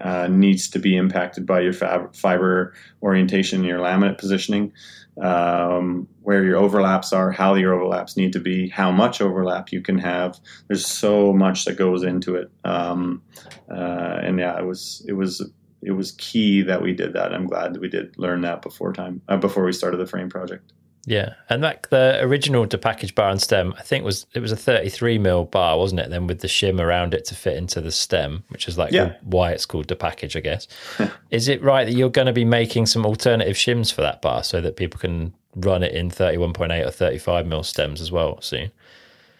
uh, 0.00 0.26
needs 0.28 0.68
to 0.70 0.78
be 0.78 0.96
impacted 0.96 1.46
by 1.46 1.60
your 1.60 1.72
fab- 1.72 2.14
fiber 2.14 2.74
orientation, 3.02 3.64
your 3.64 3.78
laminate 3.78 4.18
positioning 4.18 4.72
um, 5.20 6.08
where 6.22 6.42
your 6.42 6.56
overlaps 6.56 7.12
are, 7.12 7.30
how 7.30 7.54
your 7.54 7.74
overlaps 7.74 8.16
need 8.16 8.32
to 8.32 8.40
be, 8.40 8.68
how 8.68 8.90
much 8.90 9.20
overlap 9.20 9.72
you 9.72 9.80
can 9.80 9.98
have. 9.98 10.38
There's 10.68 10.86
so 10.86 11.32
much 11.32 11.64
that 11.66 11.76
goes 11.76 12.02
into 12.02 12.36
it, 12.36 12.50
um, 12.64 13.22
uh, 13.70 14.18
and 14.22 14.38
yeah, 14.38 14.58
it 14.58 14.64
was 14.64 15.04
it 15.06 15.12
was 15.12 15.48
it 15.82 15.92
was 15.92 16.12
key 16.12 16.62
that 16.62 16.82
we 16.82 16.92
did 16.92 17.12
that. 17.12 17.32
I'm 17.32 17.46
glad 17.46 17.74
that 17.74 17.80
we 17.80 17.88
did 17.88 18.18
learn 18.18 18.40
that 18.42 18.62
before 18.62 18.92
time 18.92 19.22
uh, 19.28 19.36
before 19.36 19.64
we 19.64 19.72
started 19.72 19.98
the 19.98 20.06
frame 20.06 20.28
project. 20.28 20.72
Yeah, 21.06 21.34
and 21.50 21.62
that 21.62 21.86
the 21.90 22.18
original 22.22 22.66
to 22.66 22.78
package 22.78 23.14
bar 23.14 23.30
and 23.30 23.40
stem, 23.40 23.74
I 23.78 23.82
think 23.82 24.04
was 24.04 24.26
it 24.34 24.40
was 24.40 24.52
a 24.52 24.56
33 24.56 25.18
mil 25.18 25.44
bar, 25.44 25.78
wasn't 25.78 26.00
it? 26.00 26.10
Then 26.10 26.26
with 26.26 26.40
the 26.40 26.48
shim 26.48 26.80
around 26.80 27.12
it 27.12 27.26
to 27.26 27.34
fit 27.34 27.56
into 27.56 27.80
the 27.80 27.90
stem, 27.90 28.44
which 28.48 28.68
is 28.68 28.78
like 28.78 28.92
yeah. 28.92 29.16
why 29.22 29.52
it's 29.52 29.66
called 29.66 29.88
the 29.88 29.96
package, 29.96 30.36
I 30.36 30.40
guess. 30.40 30.66
is 31.30 31.48
it 31.48 31.62
right 31.62 31.84
that 31.84 31.92
you're 31.92 32.08
going 32.08 32.26
to 32.26 32.32
be 32.32 32.44
making 32.44 32.86
some 32.86 33.04
alternative 33.04 33.56
shims 33.56 33.92
for 33.92 34.00
that 34.00 34.22
bar 34.22 34.42
so 34.42 34.60
that 34.62 34.76
people 34.76 34.98
can 34.98 35.34
run 35.56 35.82
it 35.82 35.92
in 35.92 36.10
31.8 36.10 36.86
or 36.86 36.90
35 36.90 37.46
mil 37.46 37.62
stems 37.62 38.00
as 38.00 38.10
well 38.10 38.40
soon? 38.40 38.70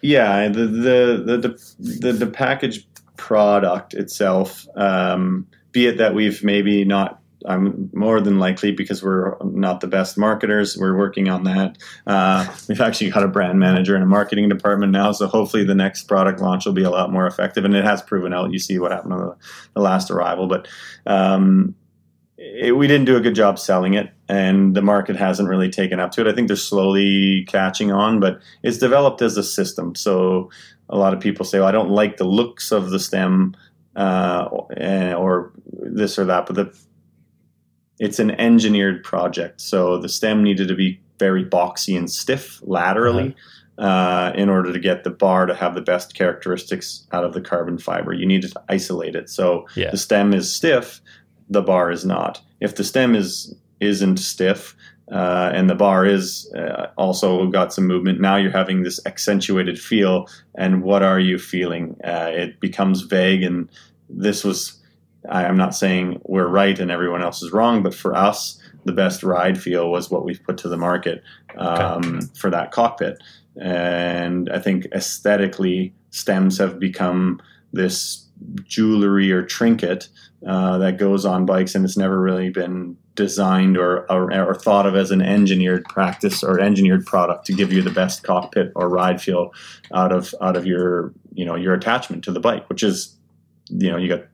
Yeah, 0.03 0.49
the 0.49 0.67
the 0.67 1.23
the 1.25 1.39
the, 1.39 2.01
the, 2.01 2.13
the 2.13 2.27
package 2.27 2.87
product 3.17 3.95
itself, 3.95 4.67
um, 4.77 5.47
be 5.73 5.87
it 5.87 5.97
that 5.97 6.15
we've 6.15 6.45
maybe 6.45 6.85
not 6.85 7.21
I'm 7.47 7.91
more 7.93 8.21
than 8.21 8.39
likely 8.39 8.73
because 8.73 9.03
we're 9.03 9.37
not 9.45 9.81
the 9.81 9.87
best 9.87 10.17
marketers. 10.17 10.77
We're 10.79 10.97
working 10.97 11.29
on 11.29 11.45
that. 11.45 11.79
Uh, 12.07 12.47
we've 12.69 12.81
actually 12.81 13.11
got 13.11 13.23
a 13.23 13.29
brand 13.29 13.59
manager 13.59 13.95
and 13.95 14.03
a 14.03 14.07
marketing 14.07 14.49
department 14.49 14.93
now, 14.93 15.13
so 15.13 15.27
hopefully 15.27 15.65
the 15.65 15.75
next 15.75 16.05
product 16.05 16.41
launch 16.41 16.65
will 16.65 16.73
be 16.73 16.85
a 16.85 16.91
lot 16.91 17.13
more 17.13 17.27
effective. 17.27 17.65
And 17.65 17.75
it 17.75 17.85
has 17.85 18.01
proven 18.03 18.33
out. 18.33 18.53
You 18.53 18.59
see 18.59 18.79
what 18.79 18.93
happened 18.93 19.13
on 19.13 19.21
the, 19.21 19.37
the 19.75 19.81
last 19.81 20.11
arrival, 20.11 20.47
but 20.47 20.69
um, 21.07 21.75
it, 22.39 22.77
we 22.77 22.87
didn't 22.87 23.07
do 23.07 23.17
a 23.17 23.21
good 23.21 23.35
job 23.35 23.59
selling 23.59 23.95
it, 23.95 24.11
and 24.29 24.75
the 24.75 24.83
market 24.83 25.17
hasn't 25.17 25.49
really 25.49 25.71
taken 25.71 26.01
up 26.01 26.13
to 26.13 26.23
it. 26.23 26.27
I 26.27 26.35
think 26.35 26.49
they're 26.49 26.57
slowly 26.57 27.45
catching 27.45 27.93
on, 27.93 28.21
but 28.21 28.41
it's 28.63 28.79
developed 28.79 29.21
as 29.21 29.37
a 29.37 29.43
system. 29.43 29.95
So 29.95 30.51
a 30.89 30.97
lot 30.97 31.13
of 31.13 31.21
people 31.21 31.45
say, 31.45 31.59
"Well, 31.59 31.69
I 31.69 31.73
don't 31.73 31.91
like 31.91 32.17
the 32.17 32.25
looks 32.25 32.73
of 32.73 32.91
the 32.91 32.99
stem." 32.99 33.55
Uh, 33.97 34.49
or 35.17 35.53
this 35.71 36.19
or 36.19 36.25
that, 36.25 36.47
but 36.47 36.57
the 36.57 36.77
it's 37.99 38.19
an 38.19 38.33
engineered 38.33 39.03
project. 39.05 39.61
So 39.61 39.99
the 39.99 40.09
stem 40.09 40.43
needed 40.43 40.69
to 40.69 40.75
be 40.75 41.01
very 41.19 41.45
boxy 41.45 41.97
and 41.97 42.11
stiff 42.11 42.61
laterally. 42.63 43.35
uh, 43.77 44.31
in 44.37 44.49
order 44.49 44.73
to 44.73 44.79
get 44.79 45.03
the 45.03 45.11
bar 45.11 45.47
to 45.47 45.55
have 45.55 45.75
the 45.75 45.81
best 45.81 46.15
characteristics 46.15 47.09
out 47.11 47.25
of 47.25 47.33
the 47.33 47.41
carbon 47.41 47.77
fiber. 47.77 48.13
You 48.13 48.25
need 48.25 48.43
to 48.43 48.63
isolate 48.69 49.17
it. 49.17 49.29
So 49.29 49.67
Yeah. 49.75 49.91
the 49.91 49.97
stem 49.97 50.33
is 50.33 50.55
stiff, 50.55 51.01
the 51.51 51.61
bar 51.61 51.91
is 51.91 52.05
not. 52.05 52.41
If 52.61 52.77
the 52.77 52.85
stem 52.85 53.17
is 53.17 53.53
isn't 53.81 54.19
stiff 54.19 54.77
uh, 55.11 55.51
and 55.53 55.69
the 55.69 55.75
bar 55.75 56.07
is 56.07 56.49
uh, 56.57 56.87
also 56.97 57.49
got 57.49 57.73
some 57.73 57.87
movement, 57.89 58.21
now 58.21 58.37
you're 58.37 58.53
having 58.53 58.85
this 58.85 59.01
accentuated 59.07 59.77
feel. 59.81 60.29
And 60.55 60.83
what 60.85 61.03
are 61.03 61.19
you 61.19 61.37
feeling? 61.39 61.97
Uh, 62.05 62.31
it 62.33 62.61
becomes 62.61 63.01
vague. 63.03 63.43
And 63.43 63.69
this 64.09 64.45
was, 64.45 64.81
I- 65.29 65.45
I'm 65.47 65.57
not 65.57 65.75
saying 65.75 66.21
we're 66.25 66.47
right 66.49 66.79
and 66.79 66.91
everyone 66.91 67.23
else 67.23 67.43
is 67.43 67.53
wrong, 67.53 67.83
but 67.83 67.95
for 67.95 68.15
us, 68.15 68.59
the 68.85 68.93
best 68.93 69.23
ride 69.23 69.61
feel 69.61 69.91
was 69.91 70.11
what 70.11 70.25
we've 70.25 70.43
put 70.43 70.59
to 70.59 70.69
the 70.69 70.77
market 70.77 71.23
um, 71.57 72.21
for 72.35 72.51
that 72.51 72.71
cockpit. 72.71 73.23
And 73.61 74.51
I 74.51 74.59
think 74.59 74.87
aesthetically, 74.93 75.95
stems 76.11 76.59
have 76.59 76.79
become 76.79 77.41
this 77.73 78.29
jewelry 78.65 79.31
or 79.33 79.43
trinket 79.43 80.09
uh, 80.47 80.77
that 80.79 80.99
goes 80.99 81.25
on 81.25 81.47
bikes, 81.47 81.75
and 81.75 81.85
it's 81.85 81.97
never 81.97 82.21
really 82.21 82.51
been 82.51 82.97
designed 83.15 83.79
or, 83.79 84.11
or 84.11 84.33
or 84.35 84.55
thought 84.55 84.87
of 84.87 84.97
as 84.97 85.11
an 85.13 85.23
engineered 85.23 85.85
practice 85.85 86.43
or 86.43 86.59
engineered 86.61 87.07
product 87.07 87.47
to 87.47 87.53
give 87.53 87.73
you 87.73 87.81
the 87.81 87.91
best 87.91 88.25
cockpit 88.25 88.73
or 88.75 88.89
ride 88.89 89.23
feel 89.23 89.53
out 89.95 90.13
of 90.13 90.35
out 90.43 90.57
of 90.57 90.67
your 90.67 91.13
you 91.33 91.45
know 91.45 91.55
your 91.55 91.73
attachment 91.75 92.25
to 92.25 92.33
the 92.33 92.41
bike, 92.41 92.69
which 92.69 92.83
is 92.83 93.14
you 93.69 93.91
know 93.91 93.97
you 93.97 94.09
got 94.09 94.25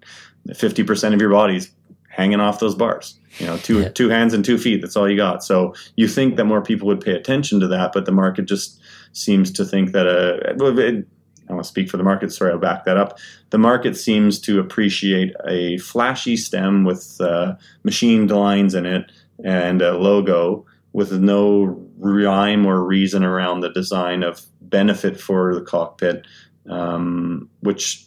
fifty 0.56 0.82
percent 0.82 1.14
of 1.14 1.20
your 1.20 1.30
body's 1.30 1.70
hanging 2.08 2.40
off 2.40 2.60
those 2.60 2.74
bars. 2.74 3.18
You 3.38 3.46
know, 3.46 3.56
two 3.58 3.80
Yeah. 3.80 3.88
two 3.90 4.08
hands 4.08 4.34
and 4.34 4.44
two 4.44 4.58
feet. 4.58 4.80
That's 4.82 4.96
all 4.96 5.08
you 5.08 5.16
got. 5.16 5.44
So 5.44 5.74
you 5.96 6.08
think 6.08 6.36
that 6.36 6.44
more 6.44 6.60
people 6.60 6.86
would 6.88 7.00
pay 7.00 7.12
attention 7.12 7.60
to 7.60 7.68
that, 7.68 7.92
but 7.92 8.04
the 8.04 8.12
market 8.12 8.46
just 8.46 8.80
seems 9.12 9.50
to 9.52 9.64
think 9.64 9.92
that 9.92 10.06
uh, 10.06 10.52
it, 10.78 11.06
I 11.48 11.52
want 11.52 11.64
to 11.64 11.68
speak 11.68 11.88
for 11.88 11.96
the 11.96 12.02
market. 12.02 12.32
Sorry, 12.32 12.52
I'll 12.52 12.58
back 12.58 12.84
that 12.84 12.96
up. 12.96 13.18
The 13.50 13.58
market 13.58 13.96
seems 13.96 14.38
to 14.40 14.58
appreciate 14.60 15.34
a 15.48 15.78
flashy 15.78 16.36
stem 16.36 16.84
with 16.84 17.20
uh, 17.20 17.54
machined 17.84 18.30
lines 18.30 18.74
in 18.74 18.86
it 18.86 19.10
and 19.44 19.80
a 19.82 19.96
logo 19.96 20.66
with 20.92 21.12
no 21.12 21.80
rhyme 21.98 22.66
or 22.66 22.84
reason 22.84 23.24
around 23.24 23.60
the 23.60 23.70
design 23.70 24.22
of 24.24 24.42
benefit 24.60 25.20
for 25.20 25.54
the 25.54 25.62
cockpit, 25.62 26.26
um, 26.68 27.48
which 27.60 28.04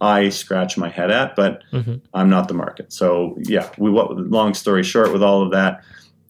I 0.00 0.28
scratch 0.30 0.76
my 0.78 0.88
head 0.88 1.10
at, 1.10 1.36
but 1.36 1.62
Mhm. 1.72 2.00
I'm 2.14 2.30
not 2.30 2.48
the 2.48 2.54
market. 2.54 2.92
So 2.92 3.36
yeah, 3.42 3.68
we. 3.78 3.90
What, 3.90 4.16
long 4.16 4.54
story 4.54 4.82
short, 4.82 5.12
with 5.12 5.22
all 5.22 5.42
of 5.42 5.50
that, 5.50 5.82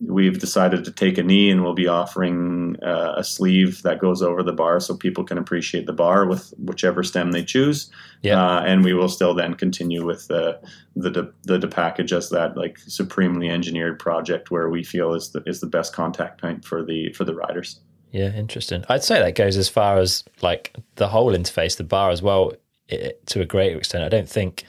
we've 0.06 0.38
decided 0.38 0.84
to 0.84 0.90
take 0.90 1.18
a 1.18 1.22
knee, 1.22 1.50
and 1.50 1.62
we'll 1.62 1.74
be 1.74 1.86
offering 1.86 2.76
uh, 2.82 3.14
a 3.16 3.22
sleeve 3.22 3.82
that 3.82 3.98
goes 4.00 4.22
over 4.22 4.42
the 4.42 4.52
bar, 4.52 4.80
so 4.80 4.96
people 4.96 5.22
can 5.24 5.38
appreciate 5.38 5.86
the 5.86 5.92
bar 5.92 6.26
with 6.26 6.52
whichever 6.58 7.02
stem 7.02 7.32
they 7.32 7.44
choose. 7.44 7.90
Yeah. 8.22 8.42
Uh, 8.42 8.60
and 8.62 8.82
we 8.84 8.92
will 8.94 9.08
still 9.08 9.34
then 9.34 9.54
continue 9.54 10.04
with 10.04 10.26
the 10.28 10.58
the 10.96 11.10
de, 11.10 11.28
the 11.44 11.58
de 11.58 11.68
package 11.68 12.12
as 12.12 12.30
that 12.30 12.56
like 12.56 12.78
supremely 12.78 13.48
engineered 13.48 13.98
project 13.98 14.50
where 14.50 14.68
we 14.68 14.82
feel 14.82 15.14
is 15.14 15.30
the 15.30 15.42
is 15.46 15.60
the 15.60 15.66
best 15.68 15.94
contact 15.94 16.40
point 16.40 16.64
for 16.64 16.82
the 16.84 17.12
for 17.12 17.24
the 17.24 17.34
riders. 17.34 17.80
Yeah, 18.10 18.34
interesting. 18.34 18.84
I'd 18.88 19.04
say 19.04 19.20
that 19.20 19.36
goes 19.36 19.56
as 19.56 19.68
far 19.68 19.98
as 19.98 20.24
like 20.42 20.74
the 20.96 21.06
whole 21.08 21.32
interface, 21.32 21.76
the 21.76 21.84
bar 21.84 22.10
as 22.10 22.20
well, 22.22 22.52
i 22.90 23.12
to 23.26 23.40
a 23.40 23.46
greater 23.46 23.78
extent. 23.78 24.04
I 24.04 24.08
don't 24.08 24.28
think 24.28 24.64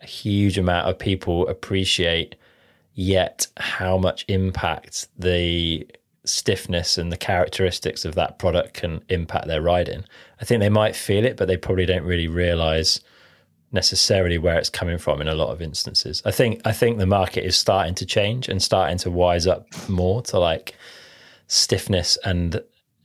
a 0.00 0.06
huge 0.06 0.58
amount 0.58 0.88
of 0.88 0.98
people 0.98 1.48
appreciate 1.48 2.36
yet 2.94 3.46
how 3.58 3.98
much 3.98 4.24
impact 4.28 5.08
the 5.18 5.86
stiffness 6.24 6.98
and 6.98 7.12
the 7.12 7.16
characteristics 7.16 8.04
of 8.04 8.14
that 8.16 8.38
product 8.38 8.74
can 8.74 9.02
impact 9.08 9.46
their 9.46 9.62
riding. 9.62 10.04
I 10.40 10.44
think 10.44 10.60
they 10.60 10.68
might 10.68 10.96
feel 10.96 11.24
it, 11.24 11.36
but 11.36 11.46
they 11.46 11.56
probably 11.56 11.86
don't 11.86 12.04
really 12.04 12.28
realize 12.28 13.00
necessarily 13.72 14.38
where 14.38 14.58
it's 14.58 14.70
coming 14.70 14.98
from 14.98 15.20
in 15.20 15.28
a 15.28 15.34
lot 15.34 15.50
of 15.50 15.60
instances. 15.60 16.22
I 16.24 16.30
think 16.30 16.60
I 16.64 16.72
think 16.72 16.98
the 16.98 17.06
market 17.06 17.44
is 17.44 17.56
starting 17.56 17.94
to 17.96 18.06
change 18.06 18.48
and 18.48 18.62
starting 18.62 18.98
to 18.98 19.10
wise 19.10 19.46
up 19.46 19.66
more 19.88 20.22
to 20.22 20.38
like 20.38 20.74
stiffness 21.46 22.16
and 22.24 22.62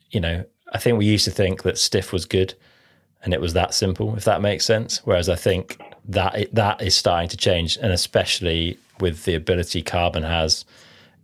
you 0.09 0.19
know, 0.19 0.43
I 0.73 0.77
think 0.77 0.97
we 0.97 1.05
used 1.05 1.25
to 1.25 1.31
think 1.31 1.63
that 1.63 1.77
stiff 1.77 2.11
was 2.11 2.25
good 2.25 2.53
and 3.23 3.33
it 3.33 3.41
was 3.41 3.53
that 3.53 3.73
simple, 3.73 4.15
if 4.15 4.25
that 4.25 4.41
makes 4.41 4.65
sense. 4.65 5.01
Whereas 5.05 5.29
I 5.29 5.35
think 5.35 5.79
that 6.05 6.47
that 6.53 6.81
is 6.81 6.95
starting 6.95 7.29
to 7.29 7.37
change, 7.37 7.77
and 7.77 7.91
especially 7.91 8.77
with 8.99 9.25
the 9.25 9.35
ability 9.35 9.81
carbon 9.81 10.23
has 10.23 10.65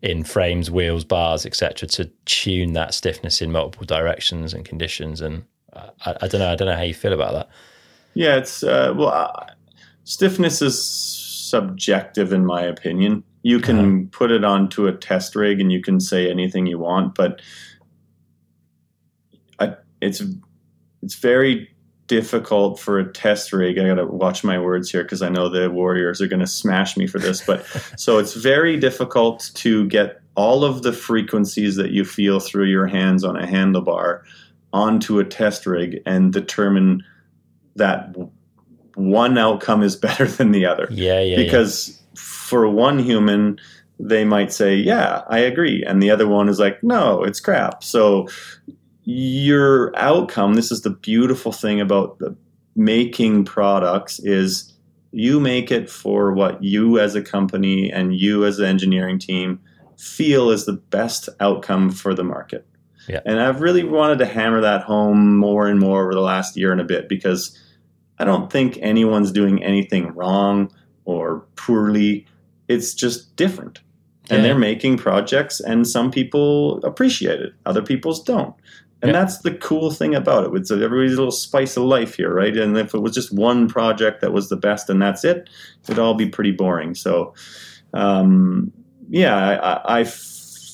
in 0.02 0.24
frames, 0.24 0.70
wheels, 0.70 1.04
bars, 1.04 1.46
etc., 1.46 1.88
to 1.90 2.06
tune 2.26 2.74
that 2.74 2.94
stiffness 2.94 3.42
in 3.42 3.52
multiple 3.52 3.86
directions 3.86 4.54
and 4.54 4.64
conditions. 4.64 5.22
And 5.22 5.44
I, 5.74 6.16
I 6.22 6.28
don't 6.28 6.40
know, 6.40 6.52
I 6.52 6.56
don't 6.56 6.68
know 6.68 6.76
how 6.76 6.84
you 6.84 6.94
feel 6.94 7.14
about 7.14 7.34
that. 7.34 7.50
Yeah, 8.14 8.38
it's 8.38 8.64
uh, 8.64 8.94
well, 8.96 9.10
uh, 9.10 9.48
stiffness 10.04 10.62
is 10.62 10.82
subjective 10.84 12.34
in 12.34 12.46
my 12.46 12.62
opinion. 12.62 13.24
You 13.44 13.60
can 13.60 14.10
put 14.10 14.32
it 14.32 14.44
onto 14.44 14.88
a 14.88 14.92
test 14.92 15.36
rig 15.36 15.62
and 15.62 15.72
you 15.72 15.82
can 15.82 16.00
say 16.00 16.30
anything 16.30 16.66
you 16.66 16.80
want, 16.80 17.16
but 17.16 17.42
I, 19.60 19.76
it's 20.02 20.22
it's 21.02 21.16
very 21.16 21.70
difficult 22.08 22.80
for 22.80 23.00
a 23.00 23.12
test 23.12 23.54
rig. 23.54 23.78
I 23.78 23.86
got 23.88 23.96
to 23.96 24.06
watch 24.06 24.44
my 24.44 24.60
words 24.60 24.90
here 24.90 25.04
because 25.04 25.22
I 25.22 25.30
know 25.30 25.50
the 25.50 25.70
Warriors 25.70 26.22
are 26.22 26.28
going 26.28 26.40
to 26.40 26.48
smash 26.48 26.98
me 26.98 27.06
for 27.06 27.20
this. 27.20 27.46
But 27.46 27.66
so 27.98 28.18
it's 28.18 28.34
very 28.34 28.78
difficult 28.78 29.52
to 29.56 29.88
get 29.88 30.22
all 30.36 30.64
of 30.64 30.84
the 30.84 30.94
frequencies 30.94 31.76
that 31.76 31.92
you 31.92 32.06
feel 32.06 32.40
through 32.40 32.66
your 32.66 32.88
hands 32.88 33.24
on 33.24 33.36
a 33.36 33.46
handlebar 33.46 34.22
onto 34.74 35.20
a 35.20 35.26
test 35.26 35.66
rig 35.66 36.02
and 36.06 36.32
determine 36.32 37.04
that 37.76 38.16
one 38.96 39.38
outcome 39.38 39.84
is 39.84 39.96
better 39.96 40.26
than 40.28 40.52
the 40.52 40.66
other. 40.66 40.88
Yeah, 40.90 41.20
yeah, 41.20 41.38
because 41.38 42.02
for 42.16 42.70
one 42.70 43.00
human, 43.00 43.60
they 44.00 44.24
might 44.26 44.52
say, 44.52 44.76
"Yeah, 44.76 45.24
I 45.28 45.40
agree," 45.40 45.84
and 45.84 46.02
the 46.02 46.12
other 46.12 46.28
one 46.28 46.50
is 46.50 46.60
like, 46.60 46.84
"No, 46.84 47.24
it's 47.24 47.40
crap." 47.40 47.84
So 47.84 48.28
your 49.10 49.96
outcome 49.98 50.56
this 50.56 50.70
is 50.70 50.82
the 50.82 50.90
beautiful 50.90 51.54
thing 51.54 51.80
about 51.80 52.20
the 52.20 52.36
making 52.76 53.46
products 53.46 54.20
is 54.20 54.74
you 55.14 55.40
make 55.40 55.72
it 55.72 55.90
for 55.90 56.34
what 56.34 56.62
you 56.62 57.00
as 57.00 57.16
a 57.16 57.22
company 57.22 57.90
and 57.90 58.18
you 58.18 58.44
as 58.44 58.60
an 58.60 58.66
engineering 58.66 59.18
team 59.18 59.62
feel 59.98 60.50
is 60.50 60.66
the 60.66 60.74
best 60.74 61.30
outcome 61.40 61.90
for 61.90 62.14
the 62.14 62.24
market. 62.24 62.68
Yeah. 63.08 63.22
and 63.26 63.40
i've 63.40 63.62
really 63.62 63.86
wanted 63.86 64.20
to 64.20 64.26
hammer 64.26 64.60
that 64.60 64.82
home 64.84 65.38
more 65.38 65.68
and 65.70 65.80
more 65.80 66.04
over 66.04 66.14
the 66.14 66.20
last 66.20 66.58
year 66.58 66.74
and 66.74 66.82
a 66.82 66.84
bit 66.84 67.08
because 67.08 67.58
i 68.20 68.26
don't 68.26 68.52
think 68.52 68.78
anyone's 68.82 69.32
doing 69.32 69.64
anything 69.64 70.08
wrong 70.14 70.70
or 71.06 71.46
poorly. 71.56 72.26
It's 72.68 72.94
just 72.94 73.34
different. 73.38 73.80
And 74.30 74.40
Yeah. 74.40 74.44
they're 74.50 74.60
making 74.60 74.98
projects 74.98 75.62
and 75.62 75.88
some 75.88 76.12
people 76.12 76.84
appreciate 76.84 77.40
it. 77.40 77.54
Other 77.66 77.82
people's 77.82 78.22
don't 78.22 78.54
and 79.02 79.10
Yeah. 79.12 79.20
that's 79.20 79.40
the 79.40 79.52
cool 79.54 79.92
thing 79.92 80.16
about 80.16 80.46
it. 80.46 80.52
It's 80.56 80.72
everybody's 80.72 81.18
little 81.18 81.32
spice 81.32 81.78
of 81.78 81.84
life 81.84 82.16
here, 82.16 82.34
right? 82.34 82.56
And 82.56 82.78
if 82.78 82.94
it 82.94 83.00
was 83.02 83.14
just 83.14 83.32
one 83.34 83.68
project 83.68 84.22
that 84.22 84.34
was 84.34 84.50
the 84.50 84.56
best 84.58 84.90
and 84.90 85.02
that's 85.02 85.24
it, 85.24 85.50
it'd 85.86 86.00
all 86.00 86.14
be 86.16 86.28
pretty 86.28 86.52
boring. 86.52 86.96
So, 86.96 87.34
um, 87.94 88.72
yeah, 89.10 89.36
I, 89.86 90.00
I- 90.02 90.06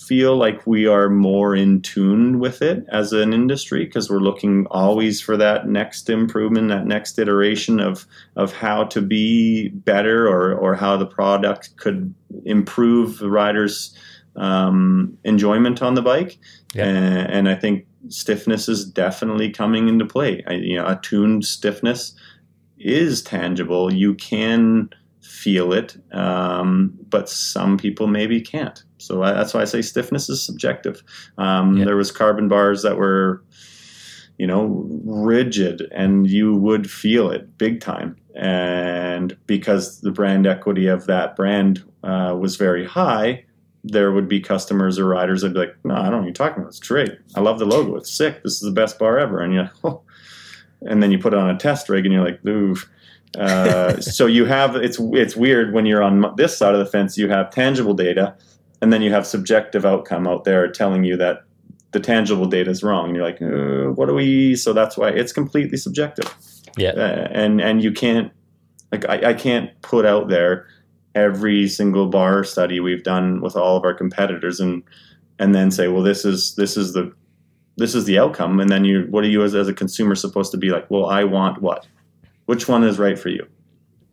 feel 0.04 0.36
like 0.36 0.68
we 0.68 0.86
are 0.86 1.10
more 1.10 1.56
in 1.56 1.82
tune 1.82 2.38
with 2.38 2.62
it 2.62 2.86
as 2.92 3.14
an 3.14 3.34
industry 3.34 3.86
because 3.86 4.10
we're 4.10 4.20
looking 4.20 4.68
always 4.70 5.22
for 5.22 5.38
that 5.38 5.70
next 5.70 6.10
improvement, 6.10 6.68
that 6.68 6.86
next 6.86 7.18
iteration 7.18 7.80
of 7.80 8.06
of 8.36 8.52
how 8.52 8.84
to 8.84 9.02
be 9.02 9.70
better 9.70 10.28
or 10.28 10.54
or 10.56 10.76
how 10.76 10.98
the 10.98 11.06
product 11.06 11.76
could 11.78 12.14
improve 12.44 13.18
the 13.20 13.30
rider's 13.30 13.96
um, 14.36 15.18
enjoyment 15.24 15.82
on 15.82 15.94
the 15.96 16.02
bike. 16.02 16.38
Yeah. 16.76 16.86
And, 16.86 17.32
and 17.32 17.50
I 17.50 17.56
think 17.56 17.86
stiffness 18.10 18.68
is 18.68 18.86
definitely 18.86 19.50
coming 19.50 19.88
into 19.88 20.06
play. 20.06 20.44
I, 20.48 20.54
you 20.54 20.76
know, 20.76 20.88
attuned 20.88 21.46
stiffness 21.46 22.14
is 22.78 23.22
tangible. 23.22 23.94
You 23.94 24.14
can 24.16 24.90
feel 25.22 25.74
it, 25.74 25.98
um, 26.14 26.94
but 27.10 27.30
some 27.30 27.78
people 27.78 28.08
maybe 28.08 28.42
can't. 28.42 28.84
So 28.98 29.24
I, 29.24 29.34
that's 29.34 29.54
why 29.54 29.62
I 29.62 29.66
say 29.66 29.82
stiffness 29.82 30.30
is 30.30 30.46
subjective. 30.46 31.04
Um, 31.38 31.78
Yeah. 31.78 31.86
There 31.86 31.98
was 31.98 32.12
carbon 32.12 32.48
bars 32.48 32.82
that 32.84 32.98
were, 32.98 33.44
you 34.38 34.48
know, 34.48 34.86
rigid, 35.06 35.84
and 35.92 36.30
you 36.30 36.56
would 36.56 36.90
feel 36.90 37.30
it 37.32 37.58
big 37.58 37.82
time. 37.82 38.16
And 38.36 39.38
because 39.48 40.02
the 40.02 40.12
brand 40.12 40.48
equity 40.48 40.88
of 40.88 41.06
that 41.08 41.36
brand 41.36 41.84
uh, 42.04 42.36
was 42.40 42.56
very 42.56 42.86
high, 42.86 43.46
there 43.84 44.12
would 44.12 44.30
be 44.30 44.40
customers 44.40 44.98
or 44.98 45.06
riders 45.06 45.42
that'd 45.42 45.54
be 45.54 45.60
like, 45.60 45.76
"No, 45.84 45.96
I 45.96 46.04
don't 46.04 46.12
know 46.12 46.18
what 46.18 46.26
you're 46.26 46.34
talking 46.34 46.60
about. 46.60 46.70
It's 46.70 46.80
great. 46.80 47.12
I 47.36 47.42
love 47.42 47.60
the 47.60 47.66
logo. 47.66 47.96
It's 47.96 48.12
sick. 48.12 48.42
This 48.44 48.54
is 48.54 48.62
the 48.62 48.72
best 48.72 48.98
bar 48.98 49.20
ever." 49.20 49.40
And 49.40 49.70
oh. 49.84 50.02
and 50.82 51.02
then 51.02 51.12
you 51.12 51.20
put 51.20 51.34
it 51.34 51.40
on 51.40 51.50
a 51.50 51.58
test 51.58 51.90
rig, 51.90 52.06
and 52.06 52.14
you're 52.14 52.24
like, 52.24 52.46
"Ooh." 52.46 52.76
Uh, 53.38 54.00
so 54.02 54.26
you 54.26 54.46
have 54.46 54.76
it's 54.76 54.98
it's 55.00 55.36
weird 55.36 55.74
when 55.74 55.86
you're 55.86 56.04
on 56.04 56.34
this 56.38 56.58
side 56.58 56.74
of 56.74 56.80
the 56.80 56.86
fence. 56.86 57.18
You 57.18 57.30
have 57.30 57.50
tangible 57.50 57.94
data, 57.94 58.36
and 58.82 58.94
then 58.94 59.02
you 59.02 59.12
have 59.12 59.28
subjective 59.28 59.86
outcome 59.86 60.28
out 60.28 60.44
there 60.44 60.68
telling 60.72 61.04
you 61.04 61.18
that 61.18 61.44
the 61.92 62.00
tangible 62.00 62.46
data 62.46 62.72
is 62.72 62.84
wrong. 62.84 63.08
And 63.08 63.16
you're 63.16 63.26
like, 63.26 63.42
uh, 63.42 63.94
what 63.94 64.08
do 64.08 64.16
we? 64.16 64.56
So 64.56 64.74
that's 64.74 64.98
why 64.98 65.10
it's 65.10 65.32
completely 65.32 65.78
subjective. 65.78 66.34
Yeah, 66.78 66.92
uh, 66.92 67.28
and 67.32 67.62
and 67.62 67.84
you 67.84 67.92
can't 67.92 68.32
like 68.92 69.08
I, 69.10 69.32
I 69.32 69.34
can't 69.34 69.70
put 69.82 70.06
out 70.06 70.30
there 70.30 70.68
every 71.16 71.68
single 71.68 72.08
bar 72.08 72.44
study 72.44 72.80
we've 72.80 73.04
done 73.04 73.42
with 73.42 73.56
all 73.56 73.78
of 73.78 73.84
our 73.84 73.94
competitors 73.94 74.60
and 74.60 74.84
and 75.40 75.54
then 75.56 75.72
say, 75.72 75.88
well, 75.88 76.04
this 76.04 76.26
is 76.26 76.56
this 76.56 76.78
is 76.78 76.94
the 76.94 77.12
this 77.78 77.96
is 77.96 78.06
the 78.06 78.20
outcome, 78.20 78.60
and 78.60 78.70
then 78.70 78.86
you 78.86 79.08
what 79.10 79.24
are 79.24 79.28
you 79.28 79.44
as, 79.44 79.56
as 79.56 79.68
a 79.68 79.74
consumer 79.74 80.16
supposed 80.16 80.52
to 80.52 80.58
be 80.58 80.70
like? 80.70 80.90
Well, 80.92 81.06
I 81.08 81.24
want 81.24 81.62
what? 81.62 81.88
Which 82.46 82.68
one 82.68 82.84
is 82.84 83.00
right 83.00 83.18
for 83.18 83.30
you? 83.30 83.48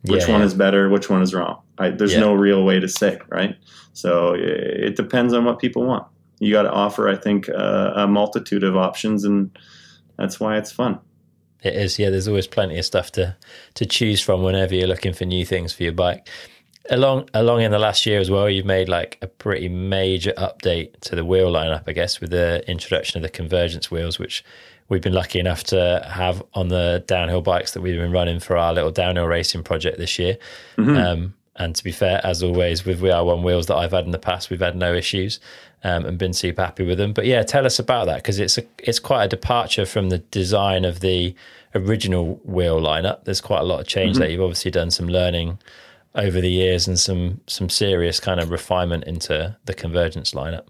Which 0.05 0.23
Yeah, 0.25 0.31
one 0.31 0.39
yeah. 0.41 0.47
is 0.47 0.53
better? 0.55 0.89
Which 0.89 1.09
one 1.09 1.21
is 1.21 1.33
wrong? 1.33 1.61
I, 1.77 1.89
there's 1.89 2.13
Yeah. 2.13 2.21
no 2.21 2.33
real 2.33 2.63
way 2.63 2.79
to 2.79 2.87
say, 2.87 3.19
right? 3.29 3.55
So 3.93 4.33
it, 4.33 4.41
it 4.41 4.95
depends 4.95 5.31
on 5.33 5.45
what 5.45 5.59
people 5.59 5.85
want. 5.85 6.07
You 6.39 6.51
got 6.51 6.63
to 6.63 6.71
offer, 6.71 7.07
I 7.07 7.15
think, 7.15 7.49
uh, 7.49 7.91
a 7.95 8.07
multitude 8.07 8.63
of 8.63 8.75
options, 8.75 9.23
and 9.25 9.55
that's 10.17 10.39
why 10.39 10.57
it's 10.57 10.71
fun. 10.71 10.97
It 11.61 11.75
is, 11.75 11.99
yeah. 11.99 12.09
There's 12.09 12.27
always 12.27 12.47
plenty 12.47 12.79
of 12.79 12.85
stuff 12.85 13.11
to 13.11 13.35
to 13.75 13.85
choose 13.85 14.21
from 14.21 14.41
whenever 14.41 14.73
you're 14.73 14.87
looking 14.87 15.13
for 15.13 15.25
new 15.25 15.45
things 15.45 15.71
for 15.71 15.83
your 15.83 15.93
bike. 15.93 16.27
Along 16.89 17.29
along 17.33 17.61
in 17.61 17.71
the 17.71 17.79
last 17.79 18.05
year 18.05 18.19
as 18.19 18.31
well, 18.31 18.49
you've 18.49 18.65
made 18.65 18.89
like 18.89 19.17
a 19.21 19.27
pretty 19.27 19.69
major 19.69 20.33
update 20.37 20.99
to 21.01 21.15
the 21.15 21.23
wheel 21.23 21.51
lineup, 21.51 21.83
I 21.87 21.93
guess, 21.93 22.19
with 22.19 22.31
the 22.31 22.67
introduction 22.69 23.17
of 23.17 23.23
the 23.23 23.29
convergence 23.29 23.91
wheels, 23.91 24.17
which 24.17 24.43
we've 24.89 25.01
been 25.01 25.13
lucky 25.13 25.39
enough 25.39 25.63
to 25.65 26.05
have 26.11 26.43
on 26.53 26.67
the 26.67 27.03
downhill 27.07 27.41
bikes 27.41 27.71
that 27.73 27.81
we've 27.81 27.97
been 27.97 28.11
running 28.11 28.39
for 28.39 28.57
our 28.57 28.73
little 28.73 28.91
downhill 28.91 29.25
racing 29.27 29.63
project 29.63 29.97
this 29.97 30.19
year. 30.19 30.37
Um, 30.97 31.33
and 31.55 31.75
to 31.75 31.83
be 31.83 31.91
fair, 31.91 32.19
as 32.25 32.41
always, 32.41 32.85
with 32.85 33.01
VR1 33.01 33.43
wheels 33.43 33.67
that 33.67 33.75
I've 33.75 33.91
had 33.91 34.05
in 34.05 34.11
the 34.11 34.19
past, 34.19 34.49
we've 34.49 34.59
had 34.59 34.75
no 34.75 34.93
issues 34.93 35.39
um, 35.83 36.05
and 36.05 36.17
been 36.17 36.33
super 36.33 36.61
happy 36.61 36.83
with 36.83 36.97
them. 36.97 37.13
But 37.13 37.25
yeah, 37.25 37.43
tell 37.43 37.65
us 37.65 37.77
about 37.77 38.05
that 38.05 38.17
because 38.17 38.39
it's 38.39 38.57
a, 38.57 38.63
it's 38.79 38.99
quite 38.99 39.25
a 39.25 39.27
departure 39.27 39.85
from 39.85 40.09
the 40.09 40.17
design 40.17 40.85
of 40.85 41.01
the 41.01 41.35
original 41.75 42.35
wheel 42.43 42.81
lineup. 42.81 43.25
There's 43.25 43.41
quite 43.41 43.59
a 43.59 43.65
lot 43.65 43.79
of 43.79 43.87
change 43.87 44.17
there. 44.17 44.29
You've 44.29 44.41
obviously 44.41 44.71
done 44.71 44.91
some 44.91 45.07
learning 45.07 45.59
over 46.15 46.41
the 46.41 46.51
years 46.51 46.87
and 46.87 46.99
some 46.99 47.41
some 47.47 47.69
serious 47.69 48.19
kind 48.19 48.39
of 48.39 48.49
refinement 48.49 49.05
into 49.05 49.55
the 49.65 49.73
convergence 49.73 50.31
lineup. 50.31 50.67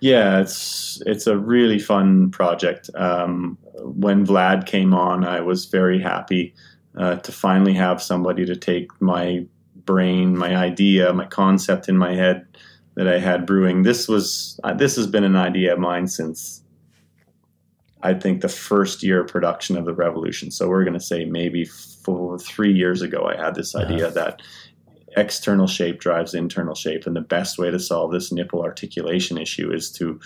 Yeah, 0.00 0.40
it's 0.40 1.02
it's 1.06 1.26
a 1.26 1.38
really 1.38 1.78
fun 1.78 2.30
project. 2.30 2.90
Um, 2.94 3.56
when 3.82 4.26
Vlad 4.26 4.66
came 4.66 4.92
on, 4.92 5.24
I 5.24 5.40
was 5.40 5.66
very 5.66 6.00
happy 6.00 6.54
uh, 6.96 7.16
to 7.16 7.32
finally 7.32 7.74
have 7.74 8.02
somebody 8.02 8.44
to 8.46 8.56
take 8.56 8.90
my 9.00 9.46
brain, 9.84 10.36
my 10.36 10.56
idea, 10.56 11.12
my 11.12 11.26
concept 11.26 11.88
in 11.88 11.96
my 11.96 12.14
head 12.14 12.46
that 12.94 13.08
I 13.08 13.18
had 13.18 13.46
brewing. 13.46 13.82
This 13.82 14.08
was 14.08 14.58
uh, 14.64 14.74
this 14.74 14.96
has 14.96 15.06
been 15.06 15.24
an 15.24 15.36
idea 15.36 15.72
of 15.72 15.78
mine 15.78 16.08
since 16.08 16.62
I 18.02 18.12
think 18.12 18.42
the 18.42 18.48
first 18.48 19.02
year 19.02 19.22
of 19.22 19.28
production 19.28 19.76
of 19.78 19.86
the 19.86 19.94
Revolution. 19.94 20.50
So 20.50 20.68
we're 20.68 20.84
going 20.84 20.94
to 20.94 21.00
say 21.00 21.24
maybe 21.24 21.64
four, 21.64 22.38
three 22.38 22.72
years 22.72 23.00
ago, 23.00 23.26
I 23.26 23.42
had 23.42 23.54
this 23.54 23.74
idea 23.74 24.10
that 24.10 24.42
external 25.16 25.66
shape 25.66 26.00
drives 26.00 26.34
internal 26.34 26.74
shape, 26.74 27.06
and 27.06 27.16
the 27.16 27.20
best 27.20 27.58
way 27.58 27.70
to 27.70 27.78
solve 27.78 28.12
this 28.12 28.32
nipple 28.32 28.62
articulation 28.62 29.38
issue 29.38 29.72
is 29.72 29.90
to 29.92 30.20